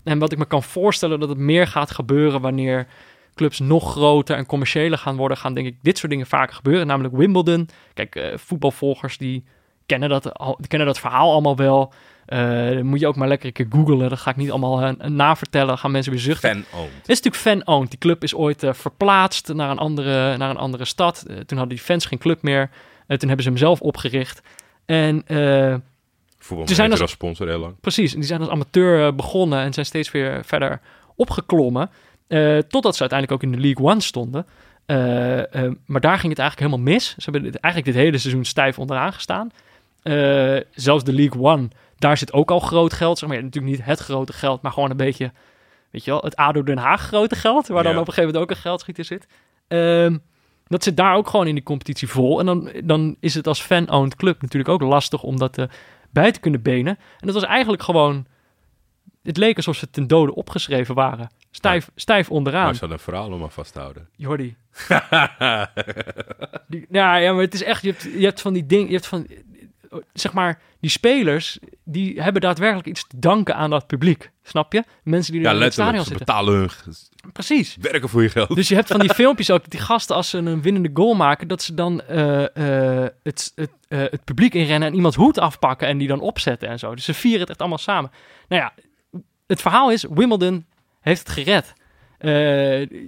En 0.04 0.20
wat 0.20 0.32
ik 0.32 0.38
me 0.38 0.46
kan 0.46 0.64
voorstellen 0.64 1.20
dat 1.20 1.30
het 1.30 1.38
meer 1.38 1.68
gaat 1.68 1.92
gebeuren 1.92 2.42
wanneer 2.42 2.88
clubs 3.36 3.60
nog 3.60 3.92
groter 3.92 4.38
en 4.38 4.46
commerciëler 4.46 4.98
gaan 4.98 5.16
worden, 5.16 5.38
gaan 5.38 5.54
denk 5.54 5.68
ik 5.68 5.78
dit 5.82 5.98
soort 5.98 6.12
dingen 6.12 6.26
vaker 6.28 6.56
gebeuren. 6.56 6.88
Namelijk 6.88 7.16
Wimbledon. 7.16 7.70
Kijk, 7.94 8.16
eh, 8.16 8.38
voetbalvolgers 8.38 9.18
die 9.18 9.44
kennen 9.86 10.10
dat, 10.10 10.34
al, 10.34 10.60
kennen 10.68 10.88
dat 10.88 11.00
verhaal 11.00 11.32
allemaal 11.32 11.56
wel. 11.56 11.94
Eh, 12.26 12.82
moet 12.82 13.00
je 13.00 13.08
ook 13.08 13.16
maar 13.16 13.28
lekker 13.28 13.48
een 13.48 13.54
keer 13.54 13.66
googlen. 13.70 14.10
Dat 14.10 14.20
ga 14.20 14.30
ik 14.30 14.36
niet 14.36 14.50
allemaal 14.52 14.82
eh, 14.82 15.08
navertellen. 15.10 15.78
Gaan 15.78 15.92
mensen 15.92 16.12
weer 16.12 16.22
zuchten. 16.22 16.50
Fan-owned. 16.50 16.94
Het 16.98 17.10
is 17.10 17.22
natuurlijk 17.22 17.44
fan-owned. 17.44 17.90
Die 17.90 18.00
club 18.00 18.24
is 18.24 18.36
ooit 18.36 18.64
verplaatst 18.70 19.54
naar 19.54 19.70
een 19.70 19.78
andere, 19.78 20.38
naar 20.38 20.50
een 20.50 20.58
andere 20.58 20.86
stad. 20.86 21.24
Toen 21.28 21.58
hadden 21.58 21.76
die 21.76 21.86
fans 21.86 22.06
geen 22.06 22.20
club 22.20 22.42
meer. 22.42 22.70
Toen 23.08 23.28
hebben 23.28 23.44
ze 23.44 23.50
hem 23.50 23.58
zelf 23.58 23.82
opgericht. 23.82 24.42
En 24.86 25.24
Voetbal 26.46 26.68
Ze 26.68 26.74
zijn 26.76 26.92
als... 26.92 27.02
als- 27.02 27.12
sponsor 27.12 27.48
heel 27.48 27.60
lang. 27.60 27.76
precies, 27.82 28.14
en 28.14 28.20
die 28.20 28.28
zijn 28.28 28.40
als 28.42 28.50
amateur 28.50 29.16
begonnen 29.16 29.60
en 29.60 29.74
zijn 29.74 29.86
steeds 29.86 30.12
weer 30.12 30.46
verder 30.46 30.80
opgeklommen. 31.16 31.90
Eh, 32.28 32.58
totdat 32.58 32.96
ze 32.96 33.00
uiteindelijk 33.02 33.32
ook 33.32 33.52
in 33.52 33.56
de 33.58 33.64
League 33.68 33.86
One 33.86 34.02
stonden. 34.02 34.46
Eh, 34.86 35.66
eh, 35.66 35.72
maar 35.86 36.02
daar 36.02 36.18
ging 36.20 36.30
het 36.32 36.40
eigenlijk 36.40 36.72
helemaal 36.72 36.94
mis. 36.94 37.08
Ze 37.18 37.24
hebben 37.24 37.44
dit- 37.44 37.56
eigenlijk 37.60 37.94
dit 37.96 38.04
hele 38.04 38.18
seizoen 38.18 38.46
stijf 38.46 38.80
onderaan 38.80 39.14
gestaan. 39.14 39.50
Zelfs 40.72 41.04
de 41.04 41.14
League 41.14 41.42
One, 41.42 41.68
daar 41.98 42.18
zit 42.18 42.34
ook 42.34 42.52
al 42.52 42.60
groot 42.60 42.94
geld. 42.94 43.18
Zeg 43.18 43.30
maar, 43.30 43.38
ja, 43.38 43.44
natuurlijk 43.44 43.76
niet 43.78 43.86
het 43.86 44.00
grote 44.00 44.34
geld, 44.34 44.62
maar 44.62 44.72
gewoon 44.72 44.90
een 44.90 44.98
beetje, 44.98 45.32
weet 45.92 46.04
je 46.06 46.12
wel, 46.12 46.22
het 46.22 46.36
ADO 46.36 46.64
Den 46.64 46.78
Haag 46.78 47.02
grote 47.02 47.36
geld. 47.36 47.68
Waar 47.68 47.84
dan 47.84 47.92
op 48.02 48.08
een 48.08 48.14
gegeven 48.14 48.34
moment 48.34 48.44
ook 48.52 48.56
een 48.58 48.62
geldschieter 48.62 49.06
zit. 49.06 49.28
Ehm, 49.68 50.18
dat 50.68 50.84
zit 50.84 50.98
daar 50.98 51.16
ook 51.16 51.28
gewoon 51.30 51.48
in 51.48 51.56
die 51.56 51.64
competitie 51.64 52.08
vol. 52.08 52.40
En 52.40 52.46
dan, 52.46 52.72
dan 52.84 53.16
is 53.20 53.34
het 53.34 53.48
als 53.48 53.62
fan-owned 53.62 54.16
club 54.16 54.42
natuurlijk 54.42 54.70
ook 54.70 54.82
lastig 54.82 55.24
om 55.24 55.38
dat 55.38 55.68
bij 56.12 56.32
te 56.32 56.40
kunnen 56.40 56.62
benen. 56.62 56.98
En 57.20 57.26
dat 57.26 57.34
was 57.34 57.44
eigenlijk 57.44 57.84
gewoon... 57.84 58.26
Het 59.24 59.38
leek 59.38 59.58
alsof 59.58 59.76
ze 59.76 59.90
ten 59.90 60.08
dode 60.08 60.36
opgeschreven 60.36 60.96
waren. 60.96 61.30
Stijf, 61.56 61.90
stijf 61.96 62.30
onderaan. 62.30 62.64
Maar 62.64 62.74
ze 62.74 62.80
hadden 62.80 62.98
een 62.98 63.04
verhaal 63.04 63.32
om 63.32 63.44
aan 63.44 63.52
vast 63.52 63.74
te 63.74 63.80
houden. 63.80 64.10
Jordi. 64.16 64.56
Die, 66.68 66.86
nou 66.90 67.22
ja, 67.22 67.34
maar 67.34 67.42
het 67.42 67.54
is 67.54 67.64
echt, 67.64 67.82
je 67.82 67.90
hebt, 67.90 68.04
je 68.04 68.24
hebt 68.26 68.42
van 68.42 68.54
die 68.54 68.66
dingen, 68.66 68.88
je 68.88 68.94
hebt 68.94 69.08
van, 69.08 69.28
zeg 70.14 70.34
maar, 70.34 70.62
die 70.80 70.90
spelers, 70.90 71.60
die 71.84 72.22
hebben 72.22 72.42
daadwerkelijk 72.42 72.88
iets 72.88 73.08
te 73.08 73.20
danken 73.20 73.56
aan 73.56 73.70
dat 73.70 73.88
publiek. 73.88 74.32
Snap 74.44 74.74
je? 74.74 74.84
Mensen 75.04 75.34
die 75.34 75.42
Ja, 75.42 75.52
in 75.52 75.62
het 75.62 75.74
stadion 75.74 76.04
zitten. 76.04 76.26
betalen 76.26 76.54
hun... 76.54 76.70
Precies. 77.34 77.78
Werken 77.82 78.10
voor 78.10 78.22
je 78.22 78.30
geld. 78.30 78.56
Dus 78.56 78.68
je 78.68 78.76
hebt 78.76 78.88
van 78.88 79.00
die 79.00 79.14
filmpjes 79.24 79.52
ook, 79.52 79.62
dat 79.62 79.72
die 79.72 79.80
gasten 79.80 80.16
als 80.16 80.30
ze 80.30 80.38
een 80.38 80.62
winnende 80.62 80.90
goal 80.94 81.14
maken, 81.14 81.48
dat 81.48 81.62
ze 81.62 81.74
dan 81.74 82.02
eh, 82.02 83.04
eh, 83.04 83.10
het, 83.24 83.52
het, 83.56 83.72
eh, 83.88 84.00
het 84.00 84.24
publiek 84.24 84.54
inrennen 84.54 84.88
en 84.90 84.96
iemands 84.96 85.18
hoed 85.18 85.40
afpakken 85.40 85.88
en 85.88 85.98
die 85.98 86.08
dan 86.08 86.20
opzetten 86.20 86.70
en 86.70 86.80
zo. 86.80 86.96
Dus 86.96 87.06
ze 87.06 87.14
vieren 87.14 87.40
het 87.40 87.50
echt 87.50 87.60
allemaal 87.60 87.78
samen. 87.78 88.12
Nou 88.48 88.62
ja, 88.62 88.74
het 89.48 89.62
verhaal 89.62 89.92
is, 89.92 90.06
Wimbledon 90.10 90.66
heeft 91.10 91.20
het 91.20 91.30
gered. 91.30 91.74
Eh, 92.18 93.00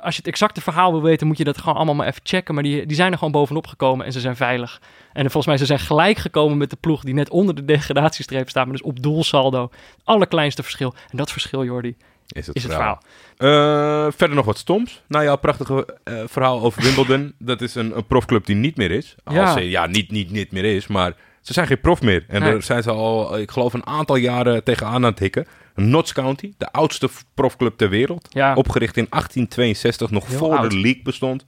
als 0.00 0.14
je 0.14 0.20
het 0.20 0.26
exacte 0.30 0.60
verhaal 0.60 0.90
wil 0.92 1.02
weten, 1.02 1.26
moet 1.26 1.38
je 1.38 1.44
dat 1.44 1.58
gewoon 1.58 1.74
allemaal 1.74 1.94
maar 1.94 2.06
even 2.06 2.20
checken. 2.24 2.54
Maar 2.54 2.62
die, 2.62 2.86
die 2.86 2.96
zijn 2.96 3.12
er 3.12 3.18
gewoon 3.18 3.32
bovenop 3.32 3.66
gekomen 3.66 4.06
en 4.06 4.12
ze 4.12 4.20
zijn 4.20 4.36
veilig. 4.36 4.80
En 5.12 5.22
volgens 5.22 5.46
mij 5.46 5.56
ze 5.56 5.66
zijn 5.66 5.78
gelijk 5.78 6.18
gekomen 6.18 6.58
met 6.58 6.70
de 6.70 6.76
ploeg 6.80 7.02
die 7.02 7.14
net 7.14 7.30
onder 7.30 7.54
de 7.54 7.64
degradatiestreep 7.64 8.48
staat. 8.48 8.64
Maar 8.64 8.72
dus 8.76 8.82
op 8.82 9.02
doelsaldo. 9.02 9.70
Allerkleinste 10.04 10.62
verschil. 10.62 10.94
En 11.10 11.16
dat 11.16 11.32
verschil, 11.32 11.64
Jordi, 11.64 11.96
Is 12.26 12.46
het 12.46 12.56
is 12.56 12.62
het 12.62 12.72
verhaal. 12.72 13.02
Eh, 13.36 14.12
verder 14.16 14.36
nog 14.36 14.44
wat 14.46 14.58
stoms. 14.58 15.02
Nou 15.08 15.24
jouw 15.24 15.36
prachtige 15.36 15.98
eh, 16.04 16.14
verhaal 16.26 16.60
over 16.62 16.82
Wimbledon. 16.82 17.34
dat 17.38 17.60
is 17.60 17.74
een, 17.74 17.96
een 17.96 18.06
profclub 18.06 18.46
die 18.46 18.56
niet 18.56 18.76
meer 18.76 18.90
is. 18.90 19.14
Als 19.24 19.36
Ja. 19.36 19.52
ze, 19.52 19.70
ja, 19.70 19.86
niet, 19.86 20.10
niet, 20.10 20.30
niet 20.30 20.52
meer 20.52 20.64
is, 20.64 20.86
maar 20.86 21.12
ze 21.40 21.52
zijn 21.52 21.66
geen 21.66 21.80
prof 21.80 22.00
meer. 22.02 22.24
En 22.28 22.40
Nee. 22.40 22.50
daar 22.52 22.62
zijn 22.62 22.82
ze 22.82 22.90
al, 22.90 23.38
ik 23.38 23.50
geloof, 23.50 23.72
een 23.72 23.86
aantal 23.86 24.16
jaren 24.16 24.64
tegenaan 24.64 24.94
aan 24.94 25.02
het 25.02 25.18
hikken. 25.18 25.46
Notts 25.74 26.12
County, 26.12 26.52
de 26.58 26.72
oudste 26.72 27.08
profclub 27.34 27.76
ter 27.76 27.88
wereld. 27.88 28.28
Ja, 28.30 28.54
Opgericht 28.54 28.96
in 28.96 29.06
1862, 29.10 30.10
nog 30.10 30.26
Heel 30.26 30.38
voor 30.38 30.56
oud. 30.56 30.70
de 30.70 30.76
league 30.80 31.02
bestond. 31.02 31.44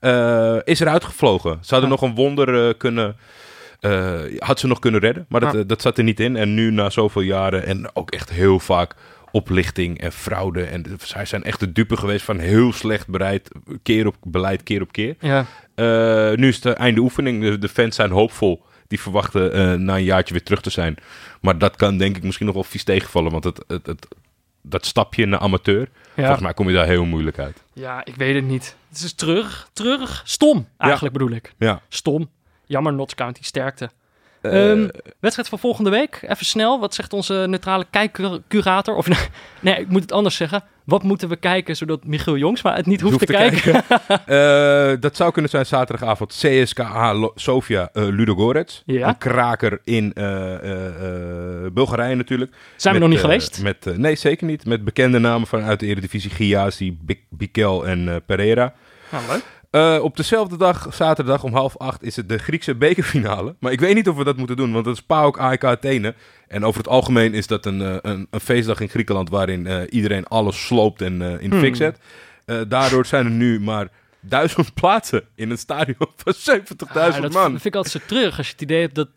Eh, 0.00 0.56
is 0.64 0.80
eruit 0.80 1.04
gevlogen. 1.04 1.58
Ze 1.60 1.74
hadden 1.74 1.90
Ja. 1.90 1.96
nog 2.00 2.02
een 2.10 2.14
wonder 2.16 2.68
eh, 2.68 2.74
kunnen... 2.78 3.16
eh, 3.80 4.20
had 4.38 4.58
ze 4.60 4.66
nog 4.66 4.78
kunnen 4.78 5.00
redden, 5.00 5.26
maar 5.28 5.40
dat, 5.40 5.52
Ja. 5.52 5.62
dat 5.62 5.82
zat 5.82 5.98
er 5.98 6.04
niet 6.04 6.20
in. 6.20 6.36
En 6.36 6.54
nu, 6.54 6.70
na 6.70 6.90
zoveel 6.90 7.22
jaren, 7.22 7.66
en 7.66 7.90
ook 7.96 8.10
echt 8.10 8.30
heel 8.30 8.60
vaak 8.60 8.94
oplichting 9.30 10.00
en 10.00 10.12
fraude. 10.12 10.62
En 10.64 10.84
zij 11.02 11.24
zijn 11.24 11.42
echt 11.44 11.60
de 11.60 11.72
dupe 11.72 11.96
geweest 11.96 12.24
van 12.24 12.38
heel 12.38 12.72
slecht 12.72 13.08
bereid, 13.08 13.50
keer 13.82 14.06
op 14.06 14.16
beleid, 14.22 14.62
keer 14.62 14.82
op 14.82 14.92
keer. 14.92 15.16
ja. 15.20 15.46
Nu 16.36 16.48
is 16.48 16.54
het 16.54 16.62
de 16.62 16.72
einde 16.72 17.00
oefening. 17.00 17.42
De, 17.42 17.58
de 17.58 17.68
fans 17.68 17.96
zijn 17.96 18.10
hoopvol. 18.10 18.64
Die 18.88 19.00
verwachten 19.00 19.84
na 19.84 19.94
een 19.96 20.04
jaartje 20.04 20.34
weer 20.34 20.42
terug 20.42 20.60
te 20.60 20.70
zijn. 20.70 20.96
Maar 21.44 21.58
dat 21.58 21.76
kan 21.76 21.96
denk 21.96 22.16
ik 22.16 22.22
misschien 22.22 22.46
nog 22.46 22.54
wel 22.54 22.64
vies 22.64 22.84
tegenvallen. 22.84 23.32
Want 23.32 23.44
het, 23.44 23.64
het, 23.66 23.86
het, 23.86 24.08
dat 24.62 24.86
stapje 24.86 25.26
naar 25.26 25.38
amateur, 25.38 25.88
volgens 26.14 26.40
mij 26.40 26.54
kom 26.54 26.68
je 26.68 26.74
daar 26.74 26.86
heel 26.86 27.04
moeilijk 27.04 27.38
uit. 27.38 27.62
Ja, 27.72 28.04
ik 28.04 28.14
weet 28.14 28.34
het 28.34 28.44
niet. 28.44 28.76
Het 28.88 28.98
is 28.98 29.12
terug, 29.12 29.68
terug. 29.72 30.22
Stom, 30.24 30.68
eigenlijk 30.76 31.12
bedoel 31.12 31.30
ik. 31.30 31.54
Ja. 31.58 31.82
Stom. 31.88 32.30
Jammer, 32.66 32.92
Notts 32.92 33.14
County 33.14 33.42
sterkte. 33.42 33.90
Eh, 34.44 34.70
Ehm, 34.70 34.88
wedstrijd 35.20 35.48
van 35.48 35.58
volgende 35.58 35.90
week. 35.90 36.18
Even 36.28 36.46
snel. 36.46 36.80
Wat 36.80 36.94
zegt 36.94 37.12
onze 37.12 37.44
neutrale 37.48 37.86
kijkcurator? 37.90 38.96
Of 38.96 39.06
nee, 39.60 39.74
ik 39.80 39.88
moet 39.88 40.02
het 40.02 40.12
anders 40.12 40.36
zeggen. 40.36 40.62
Wat 40.84 41.02
moeten 41.02 41.28
we 41.28 41.36
kijken 41.36 41.76
zodat 41.76 42.04
Michiel 42.04 42.36
Jongsma 42.36 42.74
het 42.74 42.86
niet 42.86 43.00
hoeft, 43.00 43.12
hoeft 43.14 43.26
te, 43.26 43.32
te 43.32 43.60
kijken? 43.60 43.82
Eh, 44.26 45.00
dat 45.00 45.16
zou 45.16 45.32
kunnen 45.32 45.50
zijn 45.50 45.66
zaterdagavond 45.66 46.32
CSKA 46.42 47.30
Sofia 47.34 47.88
eh 47.92 48.02
Ludogorets. 48.08 48.82
Ja. 48.86 49.08
Een 49.08 49.18
kraker 49.18 49.80
in 49.84 50.12
Bulgarije 51.72 52.14
natuurlijk. 52.14 52.52
Zijn 52.76 52.94
we 52.94 53.00
Met, 53.00 53.08
nog 53.08 53.18
niet 53.18 53.26
geweest? 53.30 53.62
Met, 53.62 53.98
nee, 53.98 54.14
zeker 54.16 54.46
niet. 54.46 54.66
Met 54.66 54.84
bekende 54.84 55.18
namen 55.18 55.46
vanuit 55.46 55.80
de 55.80 55.86
Eredivisie. 55.86 56.30
Giazi, 56.30 56.98
Bik- 57.02 57.24
Bikel 57.30 57.86
en 57.86 58.22
Pereira. 58.26 58.74
Nou, 59.10 59.24
leuk. 59.28 59.44
Eh, 59.74 59.98
op 60.02 60.16
dezelfde 60.16 60.56
dag, 60.56 60.88
zaterdag 60.94 61.42
om 61.42 61.52
half 61.54 61.76
acht, 61.76 62.02
is 62.02 62.16
het 62.16 62.28
de 62.28 62.38
Griekse 62.38 62.74
bekerfinale. 62.74 63.54
Maar 63.58 63.72
ik 63.72 63.80
weet 63.80 63.94
niet 63.94 64.08
of 64.08 64.16
we 64.16 64.24
dat 64.24 64.36
moeten 64.36 64.56
doen, 64.56 64.72
want 64.72 64.84
dat 64.84 64.94
is 64.94 65.02
PAOK 65.02 65.38
AEK 65.38 65.64
Athene. 65.64 66.14
En 66.48 66.64
over 66.64 66.78
het 66.80 66.88
algemeen 66.88 67.34
is 67.34 67.46
dat 67.46 67.66
een, 67.66 67.80
eh, 67.82 67.96
een, 68.02 68.26
een 68.30 68.40
feestdag 68.40 68.80
in 68.80 68.88
Griekenland 68.88 69.28
waarin 69.30 69.66
eh, 69.66 69.80
iedereen 69.90 70.26
alles 70.26 70.66
sloopt 70.66 71.02
en 71.02 71.22
in 71.22 71.50
de 71.50 71.58
fik 71.58 71.76
Hmm. 71.76 71.94
zet. 72.46 72.68
Daardoor 72.68 73.06
zijn 73.06 73.24
er 73.24 73.30
nu 73.30 73.60
maar 73.60 73.88
duizend 74.20 74.74
plaatsen 74.80 75.22
in 75.34 75.50
een 75.50 75.58
stadion 75.58 75.96
van 76.16 76.34
70.000 76.34 77.14
Ah, 77.14 77.20
dat 77.22 77.32
man. 77.32 77.50
vind 77.50 77.64
ik 77.64 77.74
altijd 77.74 78.02
zo 78.02 78.08
terug 78.08 78.36
als 78.36 78.46
je 78.46 78.52
het 78.52 78.62
idee 78.62 78.80
hebt 78.80 78.94
dat, 78.94 79.08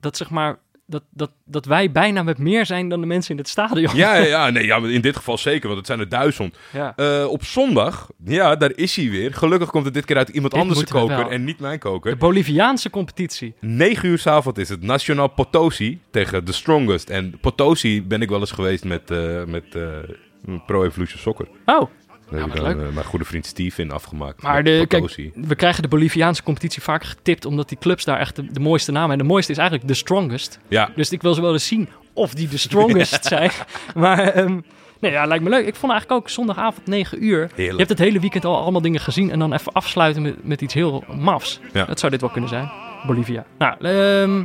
dat 0.00 0.16
zeg 0.16 0.30
maar... 0.30 0.58
Dat, 0.90 1.02
dat, 1.10 1.30
dat 1.44 1.64
wij 1.64 1.90
bijna 1.90 2.22
met 2.22 2.38
meer 2.38 2.66
zijn 2.66 2.88
dan 2.88 3.00
de 3.00 3.06
mensen 3.06 3.30
in 3.30 3.38
het 3.38 3.48
stadion. 3.48 3.96
Ja, 3.96 4.16
ja, 4.16 4.50
nee, 4.50 4.66
ja, 4.66 4.76
in 4.76 5.00
dit 5.00 5.16
geval 5.16 5.38
zeker, 5.38 5.66
want 5.66 5.78
het 5.78 5.86
zijn 5.86 6.00
er 6.00 6.08
duizend. 6.08 6.56
Ja. 6.72 6.92
Eh, 6.96 7.26
op 7.28 7.44
zondag, 7.44 8.10
ja, 8.24 8.56
daar 8.56 8.72
is 8.74 8.96
hij 8.96 9.10
weer. 9.10 9.34
Gelukkig 9.34 9.70
komt 9.70 9.84
het 9.84 9.94
dit 9.94 10.04
keer 10.04 10.16
uit 10.16 10.28
iemand 10.28 10.52
Dit 10.52 10.62
anders 10.62 10.84
koker 10.84 11.26
en 11.26 11.44
niet 11.44 11.60
mijn 11.60 11.78
koker. 11.78 12.10
De 12.10 12.16
Boliviaanse 12.16 12.90
competitie. 12.90 13.54
9 13.60 14.08
uur 14.08 14.18
's 14.18 14.26
avond 14.26 14.58
is 14.58 14.68
het 14.68 14.82
Nationaal 14.82 15.28
Potosi 15.28 16.00
tegen 16.10 16.44
The 16.44 16.52
Strongest. 16.52 17.10
En 17.10 17.38
Potosi 17.40 18.02
ben 18.02 18.22
ik 18.22 18.28
wel 18.28 18.40
eens 18.40 18.50
geweest 18.50 18.84
met, 18.84 19.10
eh, 19.10 19.44
met 19.44 19.74
eh, 19.74 20.58
Pro 20.66 20.84
Evolution 20.84 21.18
Soccer. 21.18 21.48
Oh, 21.64 21.90
Daar 22.30 22.40
heb 22.40 22.48
wat 22.48 22.56
ik 22.58 22.64
dan 22.64 22.76
leuk. 22.76 22.88
eh, 22.88 22.94
mijn 22.94 23.06
goede 23.06 23.24
vriend 23.24 23.46
Steve 23.46 23.82
in 23.82 23.90
afgemaakt. 23.90 24.42
maar 24.42 24.64
de, 24.64 24.84
kijk, 24.88 25.16
we 25.34 25.54
krijgen 25.54 25.82
de 25.82 25.88
Boliviaanse 25.88 26.42
competitie 26.42 26.82
vaak 26.82 27.04
getipt... 27.04 27.44
omdat 27.44 27.68
die 27.68 27.78
clubs 27.78 28.04
daar 28.04 28.18
echt 28.18 28.36
de, 28.36 28.46
de 28.52 28.60
mooiste 28.60 28.90
namen 28.92 29.08
hebben. 29.08 29.18
En 29.18 29.26
de 29.26 29.32
mooiste 29.32 29.52
is 29.52 29.58
eigenlijk 29.58 29.88
de 29.88 29.94
strongest. 29.94 30.58
Ja, 30.68 30.90
Dus 30.96 31.10
ik 31.12 31.22
wil 31.22 31.34
ze 31.34 31.40
wel 31.40 31.52
eens 31.52 31.66
zien 31.66 31.88
of 32.12 32.34
die 32.34 32.48
de 32.48 32.56
strongest 32.56 33.24
zijn. 33.34 33.50
Maar 33.94 34.18
ehm, 34.18 34.60
nee, 35.00 35.10
ja, 35.12 35.24
lijkt 35.26 35.44
me 35.44 35.50
leuk. 35.50 35.66
Ik 35.66 35.74
vond 35.74 35.92
eigenlijk 35.92 36.20
ook 36.22 36.28
zondagavond 36.30 36.86
9 36.86 37.24
uur. 37.24 37.50
Je 37.56 37.74
hebt 37.76 37.88
het 37.88 37.98
hele 37.98 38.20
weekend 38.20 38.44
al 38.44 38.56
allemaal 38.62 38.80
dingen 38.80 39.00
gezien. 39.00 39.30
En 39.30 39.38
dan 39.38 39.52
even 39.52 39.72
afsluiten 39.72 40.22
met, 40.22 40.44
met 40.44 40.60
iets 40.62 40.74
heel 40.74 41.04
mafs. 41.18 41.60
Ja. 41.72 41.84
Dat 41.84 41.98
zou 41.98 42.12
dit 42.12 42.20
wel 42.20 42.30
kunnen 42.30 42.50
zijn. 42.50 42.70
Bolivia. 43.06 43.44
Nou, 43.58 43.74
ehm, 43.80 44.44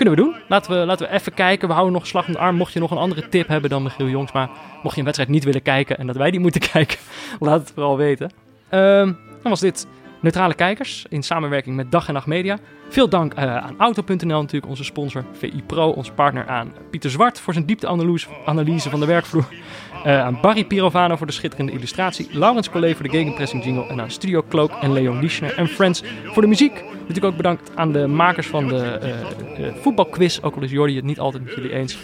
kunnen 0.00 0.18
we 0.18 0.30
doen. 0.30 0.42
Laten 0.48 0.80
we, 0.80 0.86
laten 0.86 1.06
we 1.08 1.12
even 1.14 1.34
kijken. 1.34 1.68
We 1.68 1.74
houden 1.74 1.94
nog 1.94 2.06
slag 2.06 2.26
om 2.26 2.32
de 2.32 2.38
arm. 2.38 2.56
Mocht 2.56 2.72
je 2.72 2.80
nog 2.80 2.90
een 2.90 2.96
andere 2.96 3.28
tip 3.28 3.48
hebben 3.48 3.70
dan 3.70 3.82
Michiel 3.82 4.08
Jongs. 4.08 4.32
Maar 4.32 4.48
mocht 4.82 4.94
je 4.94 4.98
een 4.98 5.04
wedstrijd 5.04 5.30
niet 5.30 5.44
willen 5.44 5.62
kijken 5.62 5.98
en 5.98 6.06
dat 6.06 6.16
wij 6.16 6.30
die 6.30 6.40
moeten 6.40 6.60
kijken. 6.72 6.98
laat 7.40 7.60
het 7.60 7.70
vooral 7.74 7.96
weten. 7.96 8.30
Ehm, 8.68 9.12
dan 9.42 9.50
was 9.50 9.60
dit 9.60 9.86
Neutrale 10.20 10.54
Kijkers 10.54 11.04
in 11.08 11.22
samenwerking 11.22 11.76
met 11.76 11.90
Dag 11.90 12.08
en 12.08 12.14
Nacht 12.14 12.26
Media. 12.26 12.58
Veel 12.88 13.08
dank 13.08 13.34
eh, 13.34 13.56
aan 13.56 13.74
Auto.nl 13.78 14.40
natuurlijk, 14.40 14.66
onze 14.66 14.84
sponsor. 14.84 15.24
VI 15.32 15.62
Pro, 15.66 15.88
onze 15.88 16.12
partner 16.12 16.48
aan 16.48 16.72
Pieter 16.90 17.10
Zwart 17.10 17.40
voor 17.40 17.52
zijn 17.52 17.64
diepteanalyse 17.66 18.26
analyse 18.44 18.90
van 18.90 19.00
de 19.00 19.06
werkvloer. 19.06 19.48
Eh, 20.04 20.20
aan 20.20 20.38
Barry 20.40 20.64
Pirovano 20.64 21.16
voor 21.16 21.26
de 21.26 21.32
schitterende 21.32 21.72
illustratie. 21.72 22.28
Laurens 22.30 22.70
Collet 22.70 22.94
voor 22.96 23.04
de 23.04 23.10
gegenpressing 23.10 23.64
jingle. 23.64 23.86
En 23.86 24.00
aan 24.00 24.10
Studio 24.10 24.44
Cloak 24.48 24.70
en 24.70 24.92
Leon 24.92 25.20
Lischner 25.20 25.58
en 25.58 25.68
Friends 25.68 26.02
voor 26.24 26.42
de 26.42 26.48
muziek. 26.48 26.84
Natuurlijk 27.00 27.26
ook 27.26 27.36
bedankt 27.36 27.70
aan 27.74 27.92
de 27.92 28.06
makers 28.06 28.46
van 28.46 28.68
de 28.68 28.84
eh, 28.84 29.74
voetbalquiz. 29.80 30.38
Ook 30.42 30.56
al 30.56 30.62
is 30.62 30.70
Jordi 30.70 30.96
het 30.96 31.04
niet 31.04 31.20
altijd 31.20 31.44
met 31.44 31.54
jullie 31.54 31.72
eens. 31.72 31.98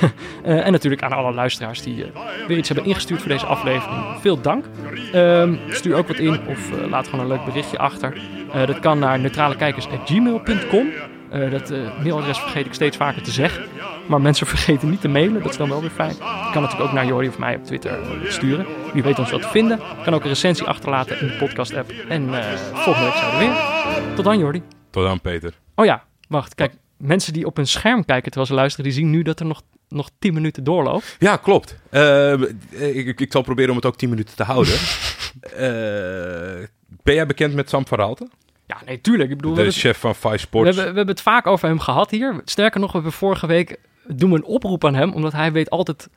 Eh, 0.44 0.66
en 0.66 0.72
natuurlijk 0.72 1.02
aan 1.02 1.12
alle 1.12 1.32
luisteraars 1.32 1.82
die 1.82 2.04
eh, 2.04 2.10
weer 2.46 2.58
iets 2.58 2.68
hebben 2.68 2.86
ingestuurd 2.86 3.20
voor 3.20 3.28
deze 3.28 3.46
aflevering. 3.46 4.04
Veel 4.20 4.40
dank. 4.40 4.64
Ehm, 5.12 5.54
stuur 5.68 5.96
ook 5.96 6.08
wat 6.08 6.18
in 6.18 6.46
of 6.46 6.72
eh, 6.72 6.88
laat 6.90 7.08
gewoon 7.08 7.20
een 7.20 7.30
leuk 7.30 7.44
berichtje 7.44 7.78
achter. 7.78 8.20
Dat 8.66 8.78
kan 8.78 8.98
naar 8.98 9.18
neutralekijkers.gmail.com. 9.18 10.88
Eh, 11.30 11.50
dat 11.50 11.70
mailadres 12.02 12.38
vergeet 12.38 12.66
ik 12.66 12.74
steeds 12.74 12.96
vaker 12.96 13.22
te 13.22 13.30
zeggen. 13.30 13.64
Maar 14.06 14.20
mensen 14.20 14.46
vergeten 14.56 14.90
niet 14.90 15.00
te 15.00 15.08
mailen, 15.08 15.42
dat 15.42 15.50
is 15.50 15.56
dan 15.56 15.68
wel 15.68 15.80
weer 15.80 15.90
fijn. 15.90 16.14
Je 16.14 16.48
kan 16.52 16.62
natuurlijk 16.62 16.88
ook 16.88 16.92
naar 16.92 17.06
Jordi 17.06 17.28
of 17.28 17.38
mij 17.38 17.56
op 17.56 17.64
Twitter 17.64 17.98
sturen. 18.24 18.66
Wie 18.92 19.02
weet 19.02 19.18
ons 19.18 19.30
wel 19.30 19.38
te 19.38 19.48
vinden. 19.48 19.76
Je 19.78 20.04
kan 20.04 20.14
ook 20.14 20.22
een 20.22 20.28
recensie 20.28 20.66
achterlaten 20.66 21.20
in 21.20 21.26
de 21.26 21.36
podcast 21.36 21.74
app. 21.74 21.90
En 22.08 22.28
volgende 22.72 23.08
week 23.08 23.16
zijn 23.16 23.30
we 23.30 23.36
er 23.36 23.38
weer. 23.38 24.14
Tot 24.14 24.24
dan 24.24 24.38
Jordi. 24.38 24.62
tot 24.90 25.02
dan 25.04 25.20
Peter. 25.20 25.52
Oh 25.74 25.84
ja, 25.84 26.04
wacht. 26.28 26.54
Kijk, 26.54 26.72
mensen 26.96 27.32
die 27.32 27.46
op 27.46 27.56
hun 27.56 27.66
scherm 27.66 28.04
kijken 28.04 28.30
terwijl 28.30 28.46
ze 28.46 28.54
luisteren, 28.54 28.84
die 28.84 28.94
zien 28.94 29.10
nu 29.10 29.22
dat 29.22 29.40
er 29.40 29.46
nog, 29.46 29.62
nog 29.90 30.10
10 30.18 30.34
minuten 30.34 30.64
doorloopt. 30.64 31.16
Ja, 31.18 31.36
klopt. 31.36 31.76
Eh, 31.90 32.32
ik, 32.70 33.20
ik, 33.20 33.32
zal 33.32 33.42
proberen 33.42 33.70
om 33.70 33.76
het 33.76 33.86
ook 33.86 33.96
10 33.96 34.08
minuten 34.08 34.36
te 34.36 34.42
houden. 34.42 34.74
Eh, 35.56 36.66
ben 37.02 37.14
jij 37.14 37.26
bekend 37.26 37.54
met 37.54 37.68
Sam 37.68 37.86
van 37.86 37.98
Raalte? 37.98 38.28
Ja, 38.66 38.76
nee, 38.86 39.00
tuurlijk. 39.00 39.30
Ik 39.30 39.36
bedoel, 39.36 39.54
we 39.54 39.62
De 39.62 39.70
chef 39.70 39.98
van 39.98 40.14
Five 40.14 40.28
we, 40.28 40.38
Sports. 40.38 40.66
hebben, 40.66 40.92
we 40.92 40.96
hebben 40.96 41.14
het 41.14 41.24
vaak 41.24 41.46
over 41.46 41.68
hem 41.68 41.78
gehad 41.78 42.10
hier. 42.10 42.40
Sterker 42.44 42.80
nog, 42.80 42.88
we 42.88 42.94
hebben 42.96 43.12
vorige 43.12 43.46
week 43.46 43.78
doen 44.06 44.30
we 44.30 44.36
een 44.36 44.44
oproep 44.44 44.84
aan 44.84 44.94
hem, 44.94 45.12
omdat 45.12 45.32
hij 45.32 45.52
weet 45.52 45.70
altijd 45.70 46.08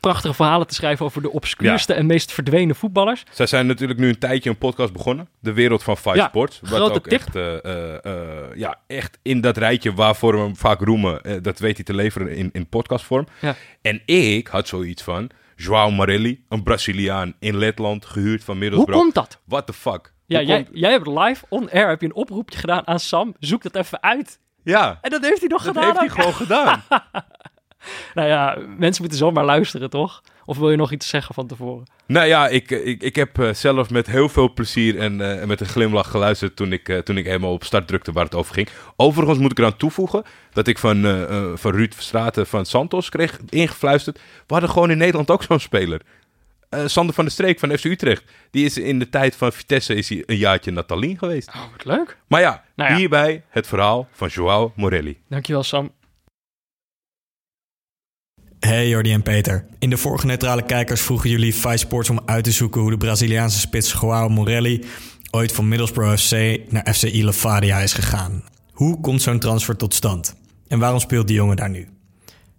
prachtige 0.00 0.34
verhalen 0.34 0.66
te 0.66 0.74
schrijven 0.74 1.04
over 1.06 1.22
de 1.22 1.30
obscuurste 1.30 1.94
en 1.94 2.06
meest 2.06 2.32
verdwenen 2.32 2.76
voetballers. 2.76 3.22
Zij 3.30 3.46
zijn 3.46 3.66
natuurlijk 3.66 3.98
nu 3.98 4.08
een 4.08 4.18
tijdje 4.18 4.50
een 4.50 4.58
podcast 4.58 4.92
begonnen. 4.92 5.28
De 5.40 5.52
wereld 5.52 5.82
van 5.82 5.96
Five 5.96 6.16
Ja, 6.16 6.26
Sports. 6.28 6.60
Wat 6.60 6.70
grote 6.70 6.92
ook 6.94 7.08
tip. 7.08 7.18
echt, 7.20 7.36
eh, 7.36 7.64
eh, 7.64 8.04
eh, 8.04 8.56
ja, 8.56 8.76
echt 8.86 9.18
in 9.22 9.40
dat 9.40 9.56
rijtje 9.56 9.94
waarvoor 9.94 10.32
we 10.32 10.38
hem 10.40 10.56
vaak 10.56 10.80
roemen. 10.80 11.42
dat 11.42 11.58
weet 11.58 11.74
hij 11.76 11.84
te 11.84 11.94
leveren 11.94 12.36
in, 12.36 12.50
in 12.52 12.66
podcastvorm. 12.66 13.26
Ja. 13.40 13.54
En 13.82 14.02
ik 14.04 14.46
had 14.46 14.68
zoiets 14.68 15.02
van... 15.02 15.30
Joao 15.56 15.90
Morelli, 15.90 16.44
een 16.48 16.62
Braziliaan 16.62 17.34
in 17.38 17.56
Letland, 17.56 18.04
gehuurd 18.06 18.44
van 18.44 18.54
Hoe 18.54 18.62
Middlesbrough. 18.64 19.02
komt 19.02 19.14
dat? 19.14 19.40
What 19.44 19.66
the 19.66 19.72
fuck? 19.72 20.12
Ja, 20.26 20.38
Hoe 20.38 20.46
jij, 20.46 20.62
komt- 20.64 20.78
jij 20.78 20.90
hebt 20.90 21.06
live 21.06 21.44
on 21.48 21.70
air 21.70 21.88
heb 21.88 22.00
je 22.00 22.06
een 22.06 22.14
oproepje 22.14 22.58
gedaan 22.58 22.86
aan 22.86 23.00
Sam. 23.00 23.34
Zoek 23.38 23.62
dat 23.62 23.74
even 23.76 24.02
uit. 24.02 24.38
Ja, 24.64 24.98
En 25.02 25.10
dat 25.10 25.22
heeft 25.24 25.40
hij 25.40 25.48
nog 25.48 25.62
dat 25.64 25.74
gedaan. 25.74 25.84
heeft 25.88 25.98
hij 25.98 26.08
gewoon 26.08 26.34
gedaan. 26.34 26.82
Nou 28.14 28.28
ja, 28.28 28.58
mensen 28.78 29.02
moeten 29.02 29.18
zomaar 29.18 29.44
luisteren, 29.44 29.90
toch? 29.90 30.22
Of 30.44 30.58
wil 30.58 30.70
je 30.70 30.76
nog 30.76 30.92
iets 30.92 31.08
zeggen 31.08 31.34
van 31.34 31.46
tevoren? 31.46 31.84
Nou 32.06 32.26
ja, 32.26 32.48
ik, 32.48 32.70
ik, 32.70 33.02
ik 33.02 33.16
heb 33.16 33.38
eh, 33.38 33.54
zelf 33.54 33.90
met 33.90 34.06
heel 34.06 34.28
veel 34.28 34.52
plezier 34.52 34.98
en 34.98 35.20
eh, 35.20 35.40
en 35.40 35.48
met 35.48 35.60
een 35.60 35.66
glimlach 35.66 36.10
geluisterd 36.10 36.56
toen 36.56 36.72
ik, 36.72 36.88
eh, 36.88 36.98
toen 36.98 37.16
ik 37.16 37.24
helemaal 37.24 37.52
op 37.52 37.64
start 37.64 37.86
drukte 37.86 38.12
waar 38.12 38.24
het 38.24 38.34
over 38.34 38.54
ging. 38.54 38.68
Overigens 38.96 39.38
moet 39.38 39.50
ik 39.50 39.58
eraan 39.58 39.76
toevoegen 39.76 40.22
dat 40.52 40.66
ik 40.66 40.78
van, 40.78 41.02
van 41.54 41.72
Ruud 41.72 41.94
Verstraeten 41.94 42.46
van 42.46 42.66
Santos 42.66 43.08
kreeg 43.08 43.38
ingefluisterd. 43.48 44.18
We 44.18 44.52
hadden 44.52 44.70
gewoon 44.70 44.90
in 44.90 44.98
Nederland 44.98 45.30
ook 45.30 45.42
zo'n 45.42 45.60
speler. 45.60 46.00
Sander 46.86 47.14
van 47.14 47.24
der 47.24 47.32
Streek 47.32 47.58
van 47.58 47.76
FC 47.78 47.84
Utrecht. 47.84 48.24
Die 48.50 48.64
is 48.64 48.78
in 48.78 48.98
de 48.98 49.08
tijd 49.08 49.36
van 49.36 49.52
Vitesse 49.52 49.94
is 49.94 50.08
hij 50.08 50.22
een 50.26 50.36
jaartje 50.36 50.70
Natalien 50.70 51.18
geweest. 51.18 51.48
Oh, 51.48 51.60
wat 51.76 51.84
leuk. 51.84 52.16
Maar 52.26 52.40
ja, 52.40 52.64
Nou 52.76 52.90
ja. 52.90 52.96
hierbij 52.96 53.44
het 53.48 53.66
verhaal 53.66 54.08
van 54.12 54.28
Joao 54.28 54.72
Morelli. 54.76 55.18
Dankjewel, 55.28 55.62
Sam. 55.62 55.92
Hey 58.64 58.88
Jordi 58.88 59.12
en 59.12 59.22
Peter. 59.22 59.66
In 59.78 59.90
de 59.90 59.96
vorige 59.96 60.26
neutrale 60.26 60.62
kijkers 60.62 61.00
vroegen 61.00 61.30
jullie 61.30 61.54
Vice 61.54 61.76
Sports 61.76 62.10
om 62.10 62.20
uit 62.26 62.44
te 62.44 62.50
zoeken 62.50 62.80
hoe 62.80 62.90
de 62.90 62.96
Braziliaanse 62.96 63.58
spits 63.58 63.92
Joao 63.92 64.28
Morelli 64.28 64.84
ooit 65.30 65.52
van 65.52 65.68
Middlesbrough 65.68 66.16
FC 66.16 66.60
naar 66.68 66.94
FCI 66.94 67.24
Levadia 67.24 67.78
is 67.78 67.92
gegaan. 67.92 68.44
Hoe 68.72 69.00
komt 69.00 69.22
zo'n 69.22 69.38
transfer 69.38 69.76
tot 69.76 69.94
stand? 69.94 70.34
En 70.68 70.78
waarom 70.78 71.00
speelt 71.00 71.26
die 71.26 71.36
jongen 71.36 71.56
daar 71.56 71.70
nu? 71.70 71.88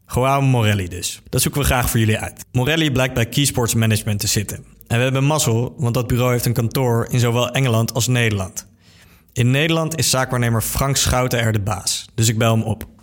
Joao 0.07 0.41
Morelli 0.41 0.87
dus. 0.87 1.21
Dat 1.29 1.41
zoeken 1.41 1.61
we 1.61 1.67
graag 1.67 1.89
voor 1.89 1.99
jullie 1.99 2.17
uit. 2.17 2.45
Morelli 2.51 2.91
blijkt 2.91 3.13
bij 3.13 3.25
Keysports 3.25 3.73
Management 3.73 4.19
te 4.19 4.27
zitten. 4.27 4.65
En 4.87 4.97
we 4.97 5.03
hebben 5.03 5.23
mazzel, 5.23 5.75
want 5.77 5.93
dat 5.93 6.07
bureau 6.07 6.31
heeft 6.31 6.45
een 6.45 6.53
kantoor 6.53 7.07
in 7.09 7.19
zowel 7.19 7.51
Engeland 7.51 7.93
als 7.93 8.07
Nederland. 8.07 8.67
In 9.33 9.51
Nederland 9.51 9.97
is 9.97 10.09
zaakwaarnemer 10.09 10.61
Frank 10.61 10.97
Schouten 10.97 11.39
er 11.39 11.51
de 11.51 11.59
baas, 11.59 12.05
dus 12.15 12.29
ik 12.29 12.37
bel 12.37 12.51
hem 12.51 12.63
op. 12.63 12.93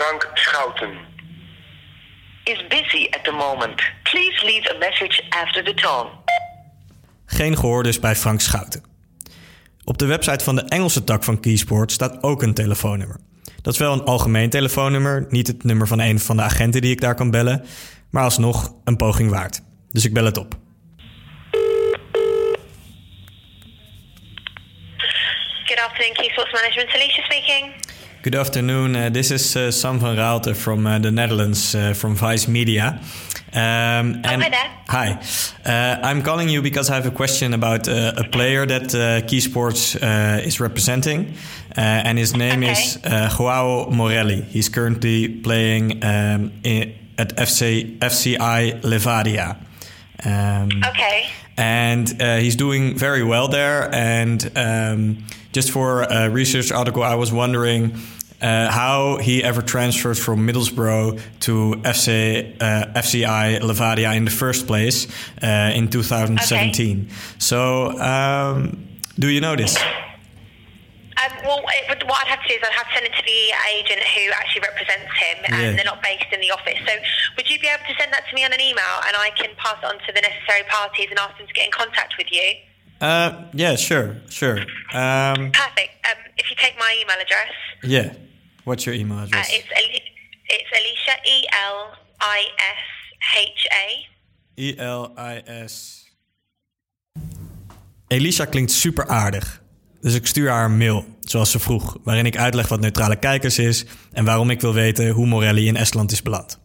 Frank 0.00 0.30
Schouten. 0.34 0.90
Is 2.44 2.66
busy 2.68 3.06
at 3.10 3.24
the 3.24 3.30
moment. 3.30 3.82
Please 4.02 4.44
leave 4.44 4.74
a 4.74 4.78
message 4.78 5.22
after 5.28 5.64
the 5.64 5.74
tone. 5.74 6.08
Geen 7.26 7.56
gehoor 7.56 7.82
dus 7.82 7.98
bij 7.98 8.16
Frank 8.16 8.40
Schouten. 8.40 8.82
Op 9.84 9.98
de 9.98 10.06
website 10.06 10.44
van 10.44 10.56
de 10.56 10.62
Engelse 10.62 11.04
tak 11.04 11.24
van 11.24 11.40
Keysport 11.40 11.92
staat 11.92 12.22
ook 12.22 12.42
een 12.42 12.54
telefoonnummer. 12.54 13.16
Dat 13.62 13.72
is 13.72 13.78
wel 13.78 13.92
een 13.92 14.04
algemeen 14.04 14.50
telefoonnummer, 14.50 15.26
niet 15.28 15.46
het 15.46 15.64
nummer 15.64 15.86
van 15.86 16.00
een 16.00 16.20
van 16.20 16.36
de 16.36 16.42
agenten 16.42 16.80
die 16.80 16.92
ik 16.92 17.00
daar 17.00 17.14
kan 17.14 17.30
bellen, 17.30 17.64
maar 18.10 18.24
alsnog 18.24 18.74
een 18.84 18.96
poging 18.96 19.30
waard. 19.30 19.60
Dus 19.90 20.04
ik 20.04 20.12
bel 20.12 20.24
het 20.24 20.36
op. 20.36 20.54
Good 25.64 25.78
afternoon, 25.78 26.14
Keysports 26.14 26.52
Management. 26.52 26.94
Alicia 26.94 27.24
speaking. 27.24 27.89
Good 28.22 28.34
afternoon. 28.34 28.96
Uh, 28.96 29.08
this 29.08 29.30
is 29.30 29.56
uh, 29.56 29.70
Sam 29.70 29.98
van 29.98 30.16
Raalte 30.16 30.54
from 30.54 30.86
uh, 30.86 30.98
the 30.98 31.10
Netherlands, 31.10 31.74
uh, 31.74 31.94
from 31.94 32.14
Vice 32.16 32.48
Media. 32.48 33.00
Um, 33.54 34.20
Oh, 34.24 34.28
hi 34.28 34.50
there. 34.50 34.70
Hi. 34.88 35.18
Uh, 35.64 35.98
I'm 36.06 36.22
calling 36.22 36.50
you 36.50 36.60
because 36.60 36.90
I 36.90 36.96
have 36.96 37.06
a 37.06 37.10
question 37.10 37.54
about 37.54 37.88
uh, 37.88 38.12
a 38.18 38.24
player 38.24 38.66
that 38.66 38.94
uh, 38.94 39.26
Key 39.26 39.40
Sports 39.40 39.96
uh, 39.96 40.42
is 40.44 40.60
representing, 40.60 41.32
uh, 41.76 41.80
and 41.80 42.18
his 42.18 42.36
name 42.36 42.62
Okay. 42.62 42.72
is 42.72 42.98
uh, 43.04 43.30
Joao 43.36 43.88
Morelli. 43.90 44.42
He's 44.42 44.68
currently 44.68 45.28
playing 45.28 46.04
um, 46.04 46.52
i 46.64 46.94
at 47.18 47.36
FC, 47.36 47.98
FCI 47.98 48.80
Levadia. 48.82 49.56
Um, 50.24 50.68
Okay. 50.88 51.26
and 51.56 52.20
uh, 52.20 52.36
he's 52.36 52.56
doing 52.56 52.98
very 52.98 53.22
well 53.22 53.48
there. 53.48 53.88
And 53.94 54.50
um, 54.56 55.18
just 55.52 55.70
for 55.70 56.02
a 56.02 56.30
research 56.30 56.70
article, 56.72 57.02
I 57.02 57.14
was 57.14 57.32
wondering 57.32 57.96
uh, 58.40 58.70
how 58.70 59.18
he 59.18 59.42
ever 59.44 59.62
transferred 59.62 60.16
from 60.18 60.46
Middlesbrough 60.46 61.20
to 61.40 61.74
FC, 61.84 62.56
uh, 62.60 62.86
FCI 62.94 63.60
Levadia 63.60 64.16
in 64.16 64.24
the 64.24 64.30
first 64.30 64.66
place 64.66 65.06
uh, 65.42 65.72
in 65.74 65.88
2017. 65.88 67.10
So, 67.38 67.98
um, 68.00 68.86
do 69.18 69.28
you 69.28 69.40
know 69.40 69.56
this? 69.56 69.76
Um, 69.76 71.32
well, 71.44 71.60
would- 71.88 72.02
what 72.08 72.24
I'd 72.24 72.28
have 72.32 72.42
to 72.42 72.48
do 72.48 72.54
is 72.54 72.60
I'd 72.64 72.72
have 72.72 72.88
to 72.88 72.94
send 72.94 73.06
it 73.06 73.12
to 73.12 73.22
the 73.22 73.42
agent 73.76 74.00
who 74.14 74.30
actually 74.32 74.62
represents 74.62 75.12
him, 75.20 75.36
and 75.52 75.62
Yeah. 75.62 75.72
they're 75.76 75.84
not 75.84 76.02
based 76.02 76.32
in 76.32 76.40
the 76.40 76.50
office. 76.50 76.78
So, 76.86 76.94
would 77.36 77.50
you 77.50 77.58
be 77.58 77.68
able 77.68 77.84
to 77.86 77.94
send 78.00 78.10
that 78.14 78.26
to 78.28 78.34
me 78.34 78.42
on 78.44 78.52
an 78.54 78.60
email, 78.60 78.96
and 79.06 79.14
I 79.16 79.30
can 79.36 79.50
pass 79.58 79.76
it 79.82 79.84
on 79.84 79.98
to 80.06 80.12
the 80.12 80.22
necessary 80.22 80.62
parties 80.70 81.08
and 81.10 81.18
ask 81.18 81.36
them 81.36 81.46
to 81.46 81.52
get 81.52 81.66
in 81.66 81.72
contact 81.72 82.14
with 82.16 82.28
you? 82.32 82.54
Uh, 83.00 83.30
yeah, 83.54 83.76
sure, 83.76 84.16
sure. 84.28 84.58
Um, 84.92 85.50
Perfect. 85.52 85.92
Um, 86.04 86.18
if 86.36 86.50
you 86.50 86.56
take 86.56 86.74
my 86.78 86.92
email 87.00 87.16
address, 87.20 87.52
yeah. 87.82 88.12
What's 88.64 88.84
your 88.84 88.94
email 88.94 89.18
uh, 89.18 89.24
address? 89.24 89.48
it's 89.50 89.70
Ali- 89.72 90.02
it's 90.48 90.70
Alicia 90.78 91.16
E 91.24 91.46
L 91.72 91.96
I 92.20 92.40
S 92.58 92.82
H 93.34 93.66
A. 93.72 94.10
E 94.56 94.68
E-L-I-S. 94.68 96.04
Elisa 98.08 98.44
klinkt 98.44 98.70
super 98.70 99.08
aardig. 99.08 99.62
Dus 100.00 100.14
ik 100.14 100.26
stuur 100.26 100.50
haar 100.50 100.64
een 100.64 100.76
mail, 100.76 101.04
zoals 101.20 101.50
ze 101.50 101.58
vroeg, 101.58 101.96
waarin 102.04 102.26
ik 102.26 102.36
uitleg 102.36 102.68
wat 102.68 102.80
neutrale 102.80 103.16
kijkers 103.16 103.58
is 103.58 103.84
en 104.12 104.24
waarom 104.24 104.50
ik 104.50 104.60
wil 104.60 104.74
weten 104.74 105.10
hoe 105.10 105.26
Morelli 105.26 105.66
in 105.66 105.76
Estland 105.76 106.12
is 106.12 106.22
beland. 106.22 106.60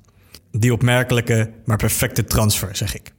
Die 0.52 0.74
opmerkelijke, 0.74 1.54
maar 1.66 1.78
perfecte 1.78 2.24
transfer, 2.24 2.76
zeg 2.76 2.96
ik. 2.96 3.14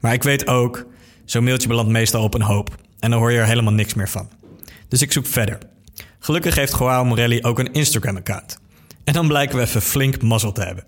Maar 0.00 0.12
ik 0.12 0.22
weet 0.22 0.46
ook, 0.46 0.86
zo'n 1.24 1.44
mailtje 1.44 1.68
belandt 1.68 1.90
meestal 1.90 2.22
op 2.22 2.34
een 2.34 2.42
hoop 2.42 2.76
en 2.98 3.10
dan 3.10 3.18
hoor 3.18 3.32
je 3.32 3.38
er 3.38 3.46
helemaal 3.46 3.72
niks 3.72 3.94
meer 3.94 4.08
van. 4.08 4.28
Dus 4.88 5.02
ik 5.02 5.12
zoek 5.12 5.26
verder. 5.26 5.58
Gelukkig 6.18 6.54
heeft 6.54 6.78
Joao 6.78 7.04
Morelli 7.04 7.42
ook 7.42 7.58
een 7.58 7.72
Instagram-account. 7.72 8.58
En 9.04 9.12
dan 9.12 9.28
blijken 9.28 9.56
we 9.56 9.62
even 9.62 9.82
flink 9.82 10.22
mazzel 10.22 10.52
te 10.52 10.62
hebben. 10.62 10.84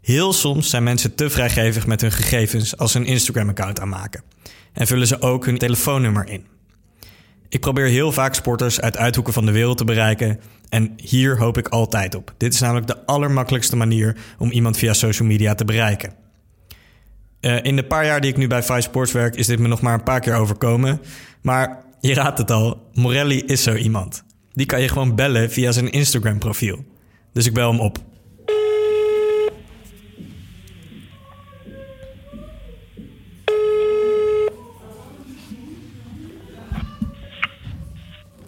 Heel 0.00 0.32
soms 0.32 0.70
zijn 0.70 0.82
mensen 0.82 1.14
te 1.14 1.30
vrijgevig 1.30 1.86
met 1.86 2.00
hun 2.00 2.12
gegevens 2.12 2.76
als 2.76 2.92
ze 2.92 2.98
een 2.98 3.06
Instagram-account 3.06 3.80
aanmaken. 3.80 4.22
En 4.72 4.86
vullen 4.86 5.06
ze 5.06 5.20
ook 5.20 5.46
hun 5.46 5.58
telefoonnummer 5.58 6.28
in. 6.28 6.46
Ik 7.48 7.60
probeer 7.60 7.86
heel 7.86 8.12
vaak 8.12 8.34
sporters 8.34 8.80
uit 8.80 8.96
uithoeken 8.96 9.32
van 9.32 9.46
de 9.46 9.52
wereld 9.52 9.78
te 9.78 9.84
bereiken. 9.84 10.40
En 10.68 10.92
hier 10.96 11.38
hoop 11.38 11.58
ik 11.58 11.68
altijd 11.68 12.14
op. 12.14 12.34
Dit 12.36 12.54
is 12.54 12.60
namelijk 12.60 12.86
de 12.86 13.06
allermakkelijkste 13.06 13.76
manier 13.76 14.16
om 14.38 14.50
iemand 14.50 14.78
via 14.78 14.92
social 14.92 15.28
media 15.28 15.54
te 15.54 15.64
bereiken. 15.64 16.23
Eh, 17.44 17.56
in 17.62 17.76
de 17.76 17.84
paar 17.84 18.04
jaar 18.04 18.20
die 18.20 18.30
ik 18.30 18.36
nu 18.36 18.46
bij 18.46 18.62
Five 18.62 18.80
Sports 18.80 19.12
werk, 19.12 19.34
is 19.34 19.46
dit 19.46 19.58
me 19.58 19.68
nog 19.68 19.80
maar 19.80 19.94
een 19.94 20.02
paar 20.02 20.20
keer 20.20 20.34
overkomen. 20.34 21.00
Maar 21.42 21.84
je 22.00 22.14
raadt 22.14 22.38
het 22.38 22.50
al, 22.50 22.90
Morelli 22.92 23.42
is 23.46 23.62
zo 23.62 23.74
iemand. 23.74 24.24
Die 24.52 24.66
kan 24.66 24.80
je 24.80 24.88
gewoon 24.88 25.14
bellen 25.14 25.50
via 25.50 25.72
zijn 25.72 25.90
Instagram-profiel. 25.90 26.84
Dus 27.32 27.46
ik 27.46 27.54
bel 27.54 27.70
hem 27.70 27.80
op. 27.80 27.98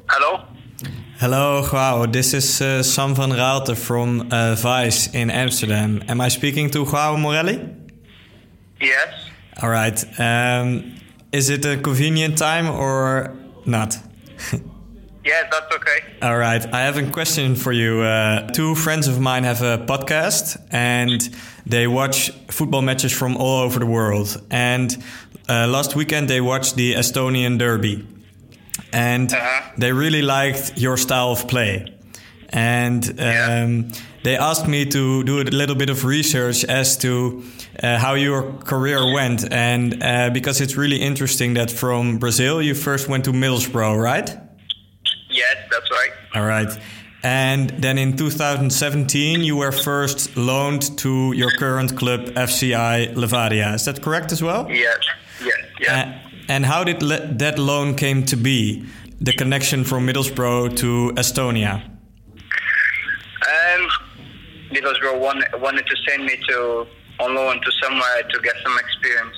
Hello? 0.07 0.41
Hello, 1.17 1.67
Joao. 1.71 2.11
This 2.11 2.33
is 2.33 2.61
uh, 2.61 2.81
Sam 2.81 3.15
van 3.15 3.35
Raalte 3.35 3.77
from 3.77 4.25
uh, 4.33 4.57
Vice 4.57 5.11
in 5.11 5.31
Amsterdam. 5.31 6.01
Am 6.07 6.21
I 6.21 6.31
speaking 6.31 6.71
to 6.71 6.85
Joao 6.85 7.17
Morelli? 7.17 7.76
Yes? 8.81 9.09
All 9.63 9.71
right. 9.71 10.21
Um, 10.21 10.95
is 11.33 11.49
it 11.51 11.65
a 11.65 11.77
convenient 11.79 12.39
time 12.39 12.69
or 12.69 13.35
not? 13.65 13.97
Yes, 15.25 15.47
that's 15.51 15.75
okay. 15.75 15.99
All 16.23 16.39
right. 16.39 16.65
I 16.73 16.83
have 16.83 16.99
a 16.99 17.11
question 17.11 17.57
for 17.57 17.73
you. 17.73 18.01
Uh, 18.03 18.47
two 18.53 18.77
friends 18.77 19.09
of 19.09 19.19
mine 19.19 19.43
have 19.43 19.61
a 19.61 19.77
podcast 19.85 20.57
and 20.71 21.21
they 21.67 21.89
watch 21.89 22.31
football 22.49 22.81
matches 22.81 23.11
from 23.11 23.37
all 23.37 23.63
over 23.63 23.81
the 23.81 23.87
world. 23.87 24.41
And 24.53 24.97
uh, 25.49 25.67
last 25.67 25.97
weekend 25.97 26.31
they 26.31 26.41
watched 26.41 26.77
the 26.77 26.95
Estonian 26.95 27.59
Derby. 27.59 28.07
And 28.93 29.33
Uh-huh. 29.33 29.71
they 29.77 29.91
really 29.91 30.23
liked 30.23 30.75
your 30.79 30.97
style 30.97 31.33
of 31.33 31.49
play. 31.49 31.93
And 32.51 33.05
um, 33.21 33.89
they 34.23 34.37
asked 34.37 34.69
me 34.69 34.87
to 34.87 35.25
do 35.25 35.41
a 35.41 35.43
little 35.43 35.75
bit 35.75 35.91
of 35.91 36.05
research 36.05 36.65
as 36.65 36.97
to 36.99 37.43
uh, 37.83 37.99
how 37.99 38.15
your 38.15 38.53
career 38.65 39.13
went. 39.13 39.51
And 39.53 40.03
uh, 40.03 40.31
because 40.31 40.61
it's 40.61 40.77
really 40.77 40.97
interesting 41.01 41.55
that 41.55 41.71
from 41.71 42.19
Brazil 42.19 42.63
you 42.63 42.75
first 42.75 43.09
went 43.09 43.25
to 43.25 43.33
Middlesbrough, 43.33 44.03
right? 44.03 44.29
Yes, 45.31 45.57
that's 45.71 45.91
right. 45.91 46.11
All 46.35 46.47
right. 46.47 46.79
And 47.23 47.71
then 47.71 47.99
in 47.99 48.17
2017, 48.17 49.41
you 49.43 49.57
were 49.57 49.73
first 49.73 50.37
loaned 50.37 50.97
to 50.99 51.33
your 51.33 51.51
current 51.51 51.97
club, 51.97 52.27
FCI 52.27 53.15
Levadia. 53.15 53.75
Is 53.75 53.85
that 53.87 54.01
correct 54.01 54.31
as 54.33 54.43
well? 54.43 54.71
Yes, 54.71 54.99
yes, 55.43 55.59
yes. 55.81 55.91
Uh, 55.91 56.31
and 56.49 56.65
how 56.65 56.85
did 56.85 57.01
that 57.01 57.59
loan 57.59 57.97
came 57.97 58.25
to 58.27 58.37
be? 58.37 58.87
The 59.21 59.33
connection 59.33 59.83
from 59.83 60.07
Middlesbrough 60.07 60.77
to 60.77 61.13
Estonia. 61.17 61.83
Um, 63.49 63.89
Middlesbrough 64.71 65.19
wanted 65.19 65.87
to 65.87 65.97
send 66.07 66.27
me 66.27 66.39
to 66.49 66.87
on 67.21 67.35
loan 67.35 67.61
to 67.61 67.73
somewhere 67.83 68.23
to 68.31 68.41
get 68.43 68.55
some 68.63 68.79
experience. 68.79 69.37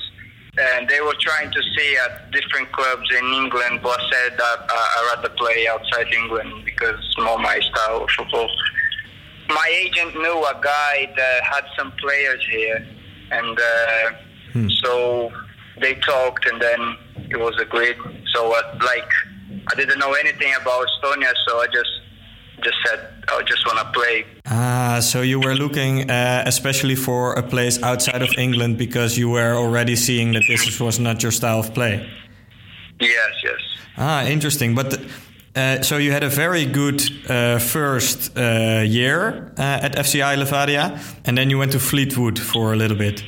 And 0.57 0.89
they 0.89 0.99
were 0.99 1.15
trying 1.19 1.51
to 1.51 1.61
see 1.77 1.97
at 1.97 2.31
different 2.31 2.71
clubs 2.71 3.07
in 3.17 3.25
England, 3.33 3.79
but 3.81 3.99
I 3.99 4.09
said 4.11 4.37
that 4.37 4.59
I 4.69 5.13
rather 5.15 5.29
play 5.29 5.67
outside 5.67 6.11
England 6.13 6.65
because 6.65 6.95
it's 6.99 7.17
more 7.17 7.37
my 7.39 7.59
style 7.59 8.03
of 8.03 8.09
football. 8.09 8.49
My 9.47 9.67
agent 9.71 10.15
knew 10.15 10.45
a 10.45 10.59
guy 10.61 11.11
that 11.15 11.43
had 11.43 11.63
some 11.77 11.91
players 11.93 12.45
here, 12.51 12.85
and 13.31 13.59
uh, 13.59 14.67
so 14.81 15.31
they 15.79 15.95
talked, 15.95 16.45
and 16.47 16.61
then 16.61 16.97
it 17.29 17.39
was 17.39 17.57
agreed. 17.59 17.95
So, 18.33 18.51
uh, 18.53 18.79
like, 18.85 19.09
I 19.71 19.75
didn't 19.75 19.99
know 19.99 20.13
anything 20.13 20.51
about 20.61 20.87
Estonia, 20.87 21.31
so 21.47 21.59
I 21.59 21.67
just 21.67 21.89
just 22.63 22.77
said 22.85 22.99
I 23.29 23.41
just 23.43 23.65
want 23.65 23.79
to 23.79 23.99
play. 23.99 24.25
Ah, 24.45 24.99
so 25.01 25.21
you 25.21 25.39
were 25.39 25.55
looking 25.55 26.09
uh, 26.09 26.43
especially 26.45 26.95
for 26.95 27.33
a 27.33 27.43
place 27.43 27.81
outside 27.83 28.21
of 28.21 28.29
England 28.37 28.77
because 28.77 29.17
you 29.17 29.29
were 29.29 29.53
already 29.55 29.95
seeing 29.95 30.33
that 30.33 30.43
this 30.47 30.79
was 30.79 30.99
not 30.99 31.21
your 31.23 31.31
style 31.31 31.59
of 31.59 31.73
play. 31.73 32.09
Yes, 32.99 33.31
yes. 33.43 33.61
Ah, 33.97 34.25
interesting. 34.25 34.75
But 34.75 34.99
uh, 35.55 35.81
so 35.81 35.97
you 35.97 36.11
had 36.11 36.23
a 36.23 36.29
very 36.29 36.65
good 36.65 37.01
uh, 37.29 37.59
first 37.59 38.37
uh, 38.37 38.81
year 38.85 39.53
uh, 39.57 39.85
at 39.85 39.95
FCI 39.95 40.37
Levadia, 40.37 40.99
and 41.25 41.37
then 41.37 41.49
you 41.49 41.57
went 41.57 41.71
to 41.71 41.79
Fleetwood 41.79 42.39
for 42.39 42.73
a 42.73 42.75
little 42.75 42.97
bit. 42.97 43.23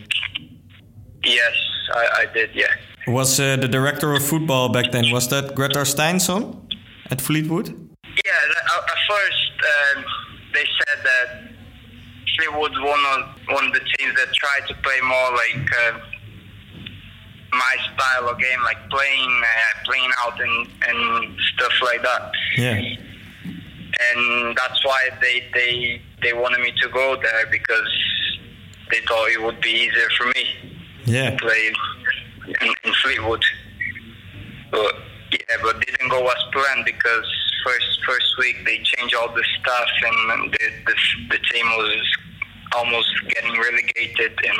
Yes, 1.23 1.53
I, 1.93 2.21
I 2.21 2.25
did. 2.33 2.49
Yeah. 2.53 2.67
Was 3.07 3.39
uh, 3.39 3.57
the 3.57 3.67
director 3.67 4.13
of 4.13 4.23
football 4.23 4.69
back 4.69 4.91
then 4.91 5.11
was 5.11 5.27
that 5.29 5.55
Greta 5.55 5.79
Steinsson 5.85 6.55
at 7.09 7.21
Fleetwood? 7.21 7.90
Yeah. 8.25 8.77
At 8.77 8.99
first, 9.09 9.51
um, 9.97 10.05
they 10.53 10.65
said 10.65 11.03
that 11.03 11.49
Fleetwood 12.37 12.71
one 12.81 13.03
of 13.13 13.29
one 13.55 13.65
of 13.67 13.73
the 13.73 13.79
teams 13.97 14.15
that 14.17 14.33
tried 14.33 14.67
to 14.67 14.73
play 14.81 14.99
more 15.03 15.31
like 15.31 15.67
uh, 15.85 15.99
my 17.53 17.75
style 17.93 18.29
of 18.29 18.39
game, 18.39 18.61
like 18.63 18.77
playing 18.89 19.41
uh, 19.43 19.83
playing 19.85 20.11
out 20.19 20.39
and 20.39 20.67
and 20.87 21.37
stuff 21.55 21.73
like 21.83 22.01
that. 22.03 22.31
Yeah. 22.57 22.79
and 24.13 24.57
that's 24.57 24.83
why 24.85 25.09
they 25.21 25.43
they 25.53 26.01
they 26.21 26.33
wanted 26.33 26.59
me 26.61 26.71
to 26.81 26.89
go 26.89 27.15
there 27.21 27.45
because 27.51 27.89
they 28.89 28.99
thought 29.07 29.29
it 29.29 29.41
would 29.41 29.59
be 29.61 29.69
easier 29.69 30.09
for 30.17 30.25
me 30.27 30.45
Yeah. 31.05 31.31
to 31.31 31.37
play 31.37 31.71
in, 32.61 32.73
in 32.83 32.93
Fleetwood. 33.03 33.43
But 34.71 34.95
yeah, 35.31 35.57
but 35.61 35.85
didn't 35.85 36.09
go 36.09 36.25
as 36.27 36.43
planned 36.53 36.85
because 36.85 37.25
first 37.65 37.99
first 38.05 38.37
week 38.39 38.57
they 38.65 38.77
changed 38.83 39.15
all 39.15 39.29
the 39.33 39.45
stuff 39.59 39.89
and 40.03 40.53
the 40.53 40.65
the, 40.87 40.95
the 41.29 41.39
team 41.51 41.65
was 41.77 42.01
almost 42.75 43.09
getting 43.33 43.51
relegated 43.59 44.31
and 44.49 44.59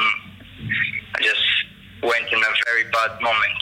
I 1.15 1.21
just 1.21 1.45
went 2.03 2.25
in 2.31 2.39
a 2.39 2.53
very 2.65 2.83
bad 2.91 3.21
moment. 3.21 3.61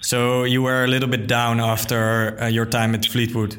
So 0.00 0.44
you 0.44 0.62
were 0.62 0.84
a 0.84 0.86
little 0.86 1.08
bit 1.08 1.26
down 1.26 1.60
after 1.60 2.40
uh, 2.40 2.46
your 2.46 2.66
time 2.66 2.94
at 2.94 3.04
Fleetwood. 3.04 3.56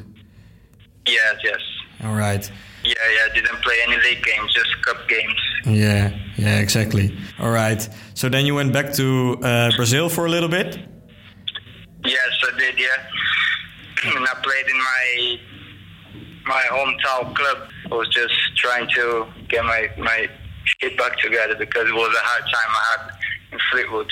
Yes, 1.06 1.36
yes. 1.44 1.60
All 2.04 2.14
right. 2.14 2.50
Yeah, 2.84 2.94
yeah. 2.94 3.34
Didn't 3.34 3.60
play 3.62 3.76
any 3.86 3.96
league 3.96 4.24
games, 4.24 4.52
just 4.52 4.70
cup 4.82 5.08
games. 5.08 5.40
Yeah, 5.64 6.10
yeah, 6.36 6.58
exactly. 6.58 7.16
All 7.38 7.50
right. 7.50 7.88
So 8.14 8.28
then 8.28 8.44
you 8.46 8.54
went 8.54 8.72
back 8.72 8.92
to 8.94 9.38
uh, 9.42 9.70
Brazil 9.76 10.08
for 10.08 10.26
a 10.26 10.28
little 10.28 10.48
bit. 10.48 10.78
Yes, 12.04 12.32
I 12.52 12.58
did. 12.58 12.78
Yeah, 12.78 12.88
and 14.04 14.26
I 14.26 14.34
played 14.42 14.66
in 14.66 14.78
my 14.78 15.38
my 16.46 16.62
hometown 16.70 17.34
club. 17.34 17.68
I 17.90 17.94
was 17.94 18.08
just 18.08 18.34
trying 18.56 18.88
to 18.94 19.26
get 19.48 19.64
my 19.64 19.88
my 19.98 20.28
shit 20.64 20.96
back 20.98 21.18
together 21.18 21.54
because 21.54 21.88
it 21.88 21.94
was 21.94 22.14
a 22.14 22.24
hard 22.24 22.42
time 22.42 22.70
I 22.70 22.84
had 22.90 23.14
in 23.52 23.58
Fleetwood. 23.70 24.10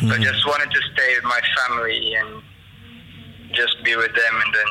So 0.00 0.08
I 0.08 0.16
hmm. 0.16 0.22
just 0.22 0.46
wanted 0.46 0.70
to 0.70 0.80
stay 0.92 1.14
with 1.14 1.24
my 1.24 1.40
family 1.56 2.14
and 2.14 2.42
just 3.52 3.82
be 3.84 3.94
with 3.96 4.14
them, 4.14 4.34
and 4.44 4.54
then 4.54 4.70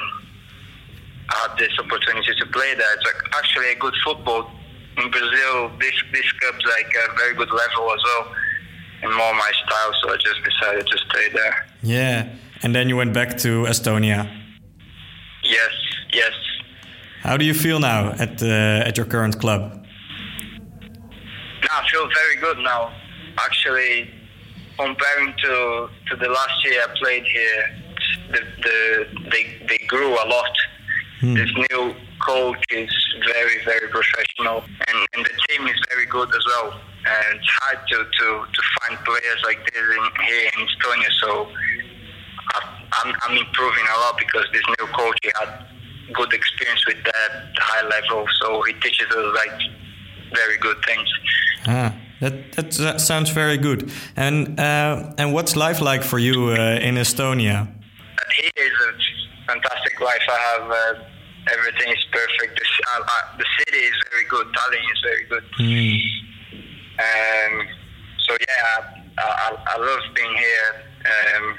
I 1.30 1.48
had 1.48 1.58
this 1.58 1.72
opportunity 1.80 2.34
to 2.40 2.46
play 2.48 2.74
there. 2.76 2.94
It's 2.96 3.06
like 3.06 3.22
actually 3.38 3.72
a 3.72 3.76
good 3.76 3.94
football 4.04 4.52
in 4.98 5.10
Brazil. 5.10 5.72
This 5.80 5.94
this 6.12 6.32
cup's 6.42 6.66
like 6.66 6.92
a 7.10 7.16
very 7.18 7.36
good 7.36 7.52
level 7.52 7.94
as 7.94 8.02
well, 8.04 8.36
and 9.04 9.16
more 9.16 9.34
my 9.34 9.52
style. 9.66 9.94
So 10.02 10.14
I 10.14 10.18
just 10.18 10.44
decided 10.44 10.88
to 10.88 10.98
stay 11.10 11.30
there. 11.34 11.68
Yeah. 11.84 12.30
And 12.64 12.76
then 12.76 12.90
you 12.90 12.96
went 12.98 13.14
back 13.14 13.38
to 13.40 13.66
Estonia. 13.66 14.30
Yes, 15.44 15.74
yes. 16.14 16.34
How 17.24 17.38
do 17.38 17.46
you 17.46 17.54
feel 17.54 17.80
now 17.80 18.12
at 18.20 18.42
uh, 18.42 18.88
at 18.88 18.98
your 18.98 19.06
current 19.06 19.40
club? 19.40 19.62
I 21.72 21.88
feel 21.92 22.08
very 22.22 22.38
good 22.46 22.60
now. 22.60 22.92
Actually, 23.38 24.10
comparing 24.78 25.34
to 25.44 25.90
to 26.10 26.16
the 26.18 26.30
last 26.30 26.66
year 26.66 26.82
I 26.86 26.88
played 27.04 27.24
here, 27.24 27.64
the, 28.34 28.42
the 28.64 29.30
they 29.32 29.44
they 29.68 29.80
grew 29.88 30.14
a 30.14 30.26
lot. 30.28 30.56
This 31.22 31.52
new 31.70 31.94
coach 32.26 32.64
is 32.72 32.92
very 33.32 33.64
very 33.64 33.88
professional, 33.90 34.64
and, 34.88 34.98
and 35.14 35.24
the 35.24 35.36
team 35.48 35.68
is 35.68 35.80
very 35.92 36.08
good 36.08 36.30
as 36.36 36.44
well. 36.48 36.82
And 37.06 37.38
it's 37.38 37.50
hard 37.62 37.80
to 37.90 37.98
to, 37.98 38.28
to 38.56 38.62
find 38.78 39.06
players 39.06 39.42
like 39.46 39.60
this 39.72 39.86
in, 39.98 40.26
here 40.26 40.50
in 40.58 40.68
Estonia. 40.68 41.12
So 41.22 41.30
I'm 42.94 43.14
I'm 43.24 43.38
improving 43.38 43.86
a 43.96 44.00
lot 44.00 44.18
because 44.18 44.46
this 44.54 44.64
new 44.80 44.88
coach 44.88 45.18
he 45.24 45.32
had 45.40 45.50
good 46.14 46.34
experience 46.34 46.86
with 46.88 46.98
that 47.06 47.32
high 47.58 47.88
level, 47.88 48.26
so 48.42 48.62
he 48.64 48.74
teaches 48.84 49.08
us 49.10 49.36
like 49.36 49.62
very 50.36 50.58
good 50.58 50.78
things. 50.86 51.08
Ah, 51.68 51.94
that 52.20 52.52
that 52.54 52.68
s- 52.68 53.06
sounds 53.08 53.30
very 53.30 53.58
good. 53.58 53.92
And 54.16 54.60
uh, 54.60 55.14
and 55.18 55.34
what's 55.34 55.56
life 55.56 55.80
like 55.82 56.04
for 56.04 56.20
you 56.20 56.50
uh, 56.50 56.80
in 56.88 56.96
Estonia? 56.96 57.68
Here 58.38 58.52
is 58.68 58.72
a 58.88 58.92
fantastic 59.48 60.00
life. 60.00 60.26
I 60.30 60.40
have 60.52 60.72
uh, 60.72 61.04
everything 61.54 61.92
is 61.92 62.04
perfect. 62.12 62.60
The, 62.60 62.66
uh, 62.92 63.04
uh, 63.04 63.38
the 63.38 63.46
city 63.60 63.80
is 63.92 63.96
very 64.12 64.26
good. 64.26 64.48
Tallinn 64.48 64.86
is 64.94 65.02
very 65.04 65.26
good. 65.32 65.44
Um, 67.00 67.68
so 68.26 68.38
yeah, 68.48 68.94
I, 69.18 69.24
I, 69.24 69.58
I 69.74 69.78
love 69.80 70.02
being 70.16 70.36
here. 70.38 70.72
Um, 71.06 71.56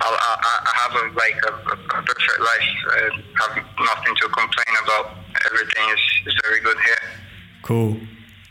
I, 0.00 0.08
I, 0.08 0.52
I 0.70 0.72
have 0.82 0.92
a, 1.02 1.14
like 1.16 1.36
a, 1.46 1.52
a 1.72 2.02
perfect 2.02 2.40
life. 2.40 2.70
Uh, 2.86 2.96
have 3.40 3.64
nothing 3.78 4.14
to 4.16 4.28
complain 4.28 4.74
about. 4.84 5.16
Everything 5.52 5.84
is, 5.94 6.32
is 6.32 6.34
very 6.44 6.60
good 6.60 6.76
here. 6.84 6.98
Cool. 7.62 7.96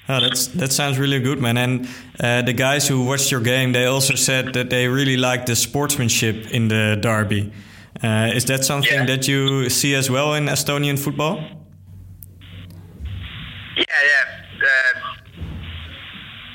Oh, 0.07 0.19
that's 0.21 0.47
that 0.47 0.71
sounds 0.71 0.99
really 0.99 1.19
good, 1.19 1.39
man. 1.41 1.57
And 1.57 1.87
uh, 2.19 2.41
the 2.43 2.53
guys 2.53 2.87
who 2.87 3.03
watched 3.05 3.31
your 3.31 3.41
game, 3.41 3.71
they 3.73 3.85
also 3.85 4.13
said 4.15 4.53
that 4.53 4.69
they 4.69 4.87
really 4.87 5.17
liked 5.17 5.47
the 5.47 5.55
sportsmanship 5.55 6.51
in 6.51 6.67
the 6.67 6.97
derby. 7.01 7.51
Uh, 8.03 8.29
is 8.35 8.45
that 8.45 8.63
something 8.63 8.93
Yeah. 8.93 9.05
that 9.05 9.27
you 9.27 9.69
see 9.69 9.95
as 9.95 10.09
well 10.09 10.35
in 10.35 10.45
Estonian 10.45 10.99
football? 10.99 11.39
Yeah, 13.77 13.83
yeah. 14.11 14.25
Uh, 14.61 14.99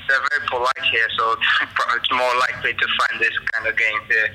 they're 0.08 0.24
very 0.30 0.46
polite 0.48 0.84
here, 0.92 1.08
so 1.18 1.36
it's 1.96 2.10
more 2.12 2.34
likely 2.40 2.72
to 2.72 2.86
find 2.98 3.20
this 3.20 3.36
kind 3.52 3.66
of 3.66 3.76
game 3.76 4.00
here. 4.08 4.28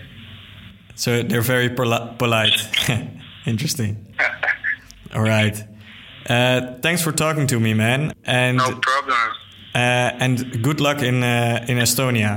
So 0.96 1.24
they're 1.24 1.42
very 1.42 1.70
poli- 1.70 2.16
polite. 2.18 2.60
Interesting. 3.46 3.96
All 5.14 5.22
right. 5.24 5.64
Uh, 6.30 6.62
thanks 6.82 7.02
for 7.02 7.12
talking 7.14 7.48
to 7.48 7.60
me, 7.60 7.74
man. 7.74 8.12
And 8.24 8.58
no 8.58 8.72
problem. 8.82 9.18
uh, 9.76 10.24
and 10.24 10.62
good 10.64 10.80
luck 10.80 11.02
in 11.02 11.24
uh, 11.24 11.66
in 11.68 11.78
Estonia. 11.78 12.32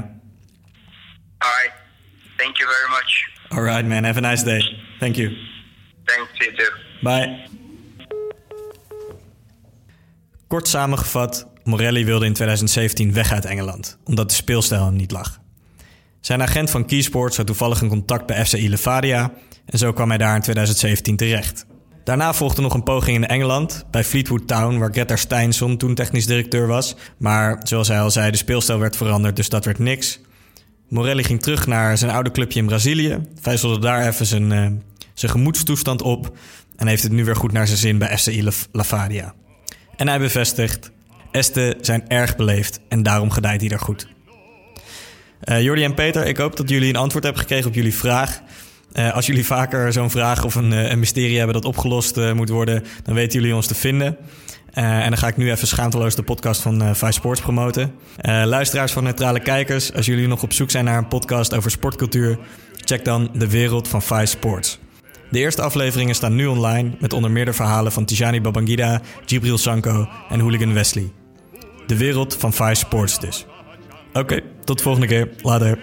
All 1.41 1.51
right. 1.63 1.73
Thank 2.37 2.59
you 2.59 2.67
very 2.67 2.89
much. 2.91 3.25
All 3.51 3.63
right, 3.63 3.87
man. 3.87 4.05
Have 4.05 4.19
a 4.19 4.21
nice 4.21 4.45
day. 4.45 4.61
Thank 5.01 5.17
you. 5.17 5.31
Thanks, 6.07 6.31
you 6.41 6.53
too. 6.57 6.71
Bye. 7.03 7.47
Kort 10.49 10.69
samengevat, 10.69 11.47
Morelli 11.65 12.05
wilde 12.05 12.25
in 12.27 12.33
2017 12.33 13.13
weg 13.13 13.33
uit 13.33 13.45
Engeland, 13.45 13.99
omdat 14.05 14.29
de 14.29 14.35
speelstijl 14.35 14.85
hem 14.85 14.97
niet 14.97 15.11
lag. 15.11 15.39
Zijn 16.21 16.43
agent 16.43 16.71
van 16.71 16.85
Keysports 16.87 17.37
had 17.37 17.47
toevallig 17.47 17.81
een 17.81 17.89
contact 17.89 18.27
bij 18.27 18.45
FCI 18.45 18.69
Levadia 18.71 19.33
en 19.67 19.79
zo 19.79 19.93
kwam 19.93 20.09
hij 20.09 20.19
daar 20.19 20.35
in 20.35 20.41
2017 20.43 21.17
terecht. 21.17 21.67
Daarna 22.05 22.33
volgde 22.33 22.63
nog 22.63 22.75
een 22.75 22.83
poging 22.83 23.17
in 23.17 23.27
Engeland, 23.27 23.85
bij 23.91 24.05
Fleetwood 24.05 24.47
Town, 24.47 24.79
waar 24.79 24.93
Greta 24.93 25.17
Steinsson 25.17 25.77
toen 25.77 25.95
technisch 25.95 26.27
directeur 26.27 26.67
was. 26.67 26.97
Maar 27.19 27.61
zoals 27.63 27.89
hij 27.89 28.01
al 28.01 28.11
zei, 28.11 28.31
de 28.31 28.37
speelstijl 28.37 28.79
werd 28.79 28.97
veranderd, 28.97 29.37
dus 29.37 29.49
dat 29.49 29.65
werd 29.65 29.79
niks. 29.79 30.21
Morelli 30.89 31.25
ging 31.25 31.43
terug 31.43 31.67
naar 31.67 31.99
zijn 31.99 32.11
oude 32.11 32.31
clubje 32.31 32.61
in 32.61 32.67
Brazilië, 32.67 33.19
vijzelde 33.41 33.79
daar 33.79 34.07
even 34.07 34.27
zijn, 34.27 34.53
eh, 34.53 34.67
zijn 35.15 35.33
gemoedstoestand 35.33 36.03
op 36.03 36.37
en 36.77 36.87
heeft 36.87 37.03
het 37.03 37.13
nu 37.13 37.25
weer 37.25 37.37
goed 37.37 37.53
naar 37.53 37.67
zijn 37.67 37.79
zin 37.79 37.99
bij 37.99 38.19
FCI 38.19 38.43
La- 38.43 38.51
Lavadia. 38.73 39.35
En 39.97 40.09
hij 40.09 40.19
bevestigt, 40.19 40.91
Esten 41.33 41.77
zijn 41.81 42.09
erg 42.09 42.37
beleefd 42.37 42.81
en 42.89 43.03
daarom 43.03 43.31
gedijt 43.31 43.61
hij 43.61 43.69
daar 43.69 43.81
goed. 43.81 44.09
Eh 45.41 45.63
Jordi 45.63 45.85
en 45.85 45.95
Peter, 45.95 46.27
ik 46.27 46.37
hoop 46.37 46.57
dat 46.57 46.69
jullie 46.69 46.89
een 46.89 46.97
antwoord 46.97 47.25
hebben 47.25 47.43
gekregen 47.43 47.69
op 47.69 47.75
jullie 47.75 47.95
vraag. 47.95 48.41
Eh, 48.93 49.15
als 49.15 49.27
jullie 49.27 49.47
vaker 49.47 49.93
zo'n 49.93 50.11
vraag 50.11 50.45
of 50.45 50.55
een, 50.55 50.73
eh, 50.73 50.91
een 50.91 50.99
mysterie 50.99 51.37
hebben 51.37 51.55
dat 51.55 51.65
opgelost 51.65 52.17
moet 52.35 52.49
worden, 52.49 52.85
dan 53.03 53.15
weten 53.15 53.41
jullie 53.41 53.55
ons 53.55 53.67
te 53.67 53.75
vinden. 53.75 54.17
En 54.73 55.09
dan 55.09 55.19
ga 55.19 55.29
ik 55.29 55.37
nu 55.37 55.51
even 55.51 55.67
schaamteloos 55.67 56.15
de 56.15 56.23
podcast 56.23 56.61
van 56.61 56.97
Vice 56.97 57.13
Sports 57.13 57.41
promoten. 57.41 57.95
Luisteraars 58.45 58.93
van 58.93 59.05
Neutrale 59.05 59.41
Kijkers, 59.41 59.95
als 59.95 60.07
jullie 60.07 60.27
nog 60.27 60.43
op 60.43 60.53
zoek 60.53 60.71
zijn 60.71 60.85
naar 60.85 60.99
een 60.99 61.09
podcast 61.09 61.55
over 61.55 61.71
sportcultuur, 61.71 62.39
check 62.85 63.05
dan 63.05 63.31
De 63.35 63.49
Wereld 63.49 63.89
van 63.89 64.03
Vice 64.03 64.27
Sports. 64.27 64.79
De 65.31 65.39
eerste 65.39 65.63
afleveringen 65.63 66.15
staan 66.15 66.35
nu 66.35 66.47
online 66.47 66.91
met 66.99 67.13
onder 67.13 67.31
meer 67.31 67.45
de 67.45 67.53
verhalen 67.53 67.93
van 67.93 68.05
Tijani 68.05 68.41
Babangida, 68.41 69.01
Gibril 69.27 69.59
Sanko 69.59 70.09
en 70.29 70.41
Hooligan 70.41 70.75
Wesley. 70.75 71.13
De 71.87 71.97
Wereld 71.97 72.37
van 72.39 72.53
Vice 72.53 72.75
Sports 72.75 73.21
dus. 73.21 73.47
Oké, 74.13 74.41
tot 74.69 74.77
de 74.77 74.83
volgende 74.83 75.07
keer. 75.07 75.29
Later. 75.43 75.79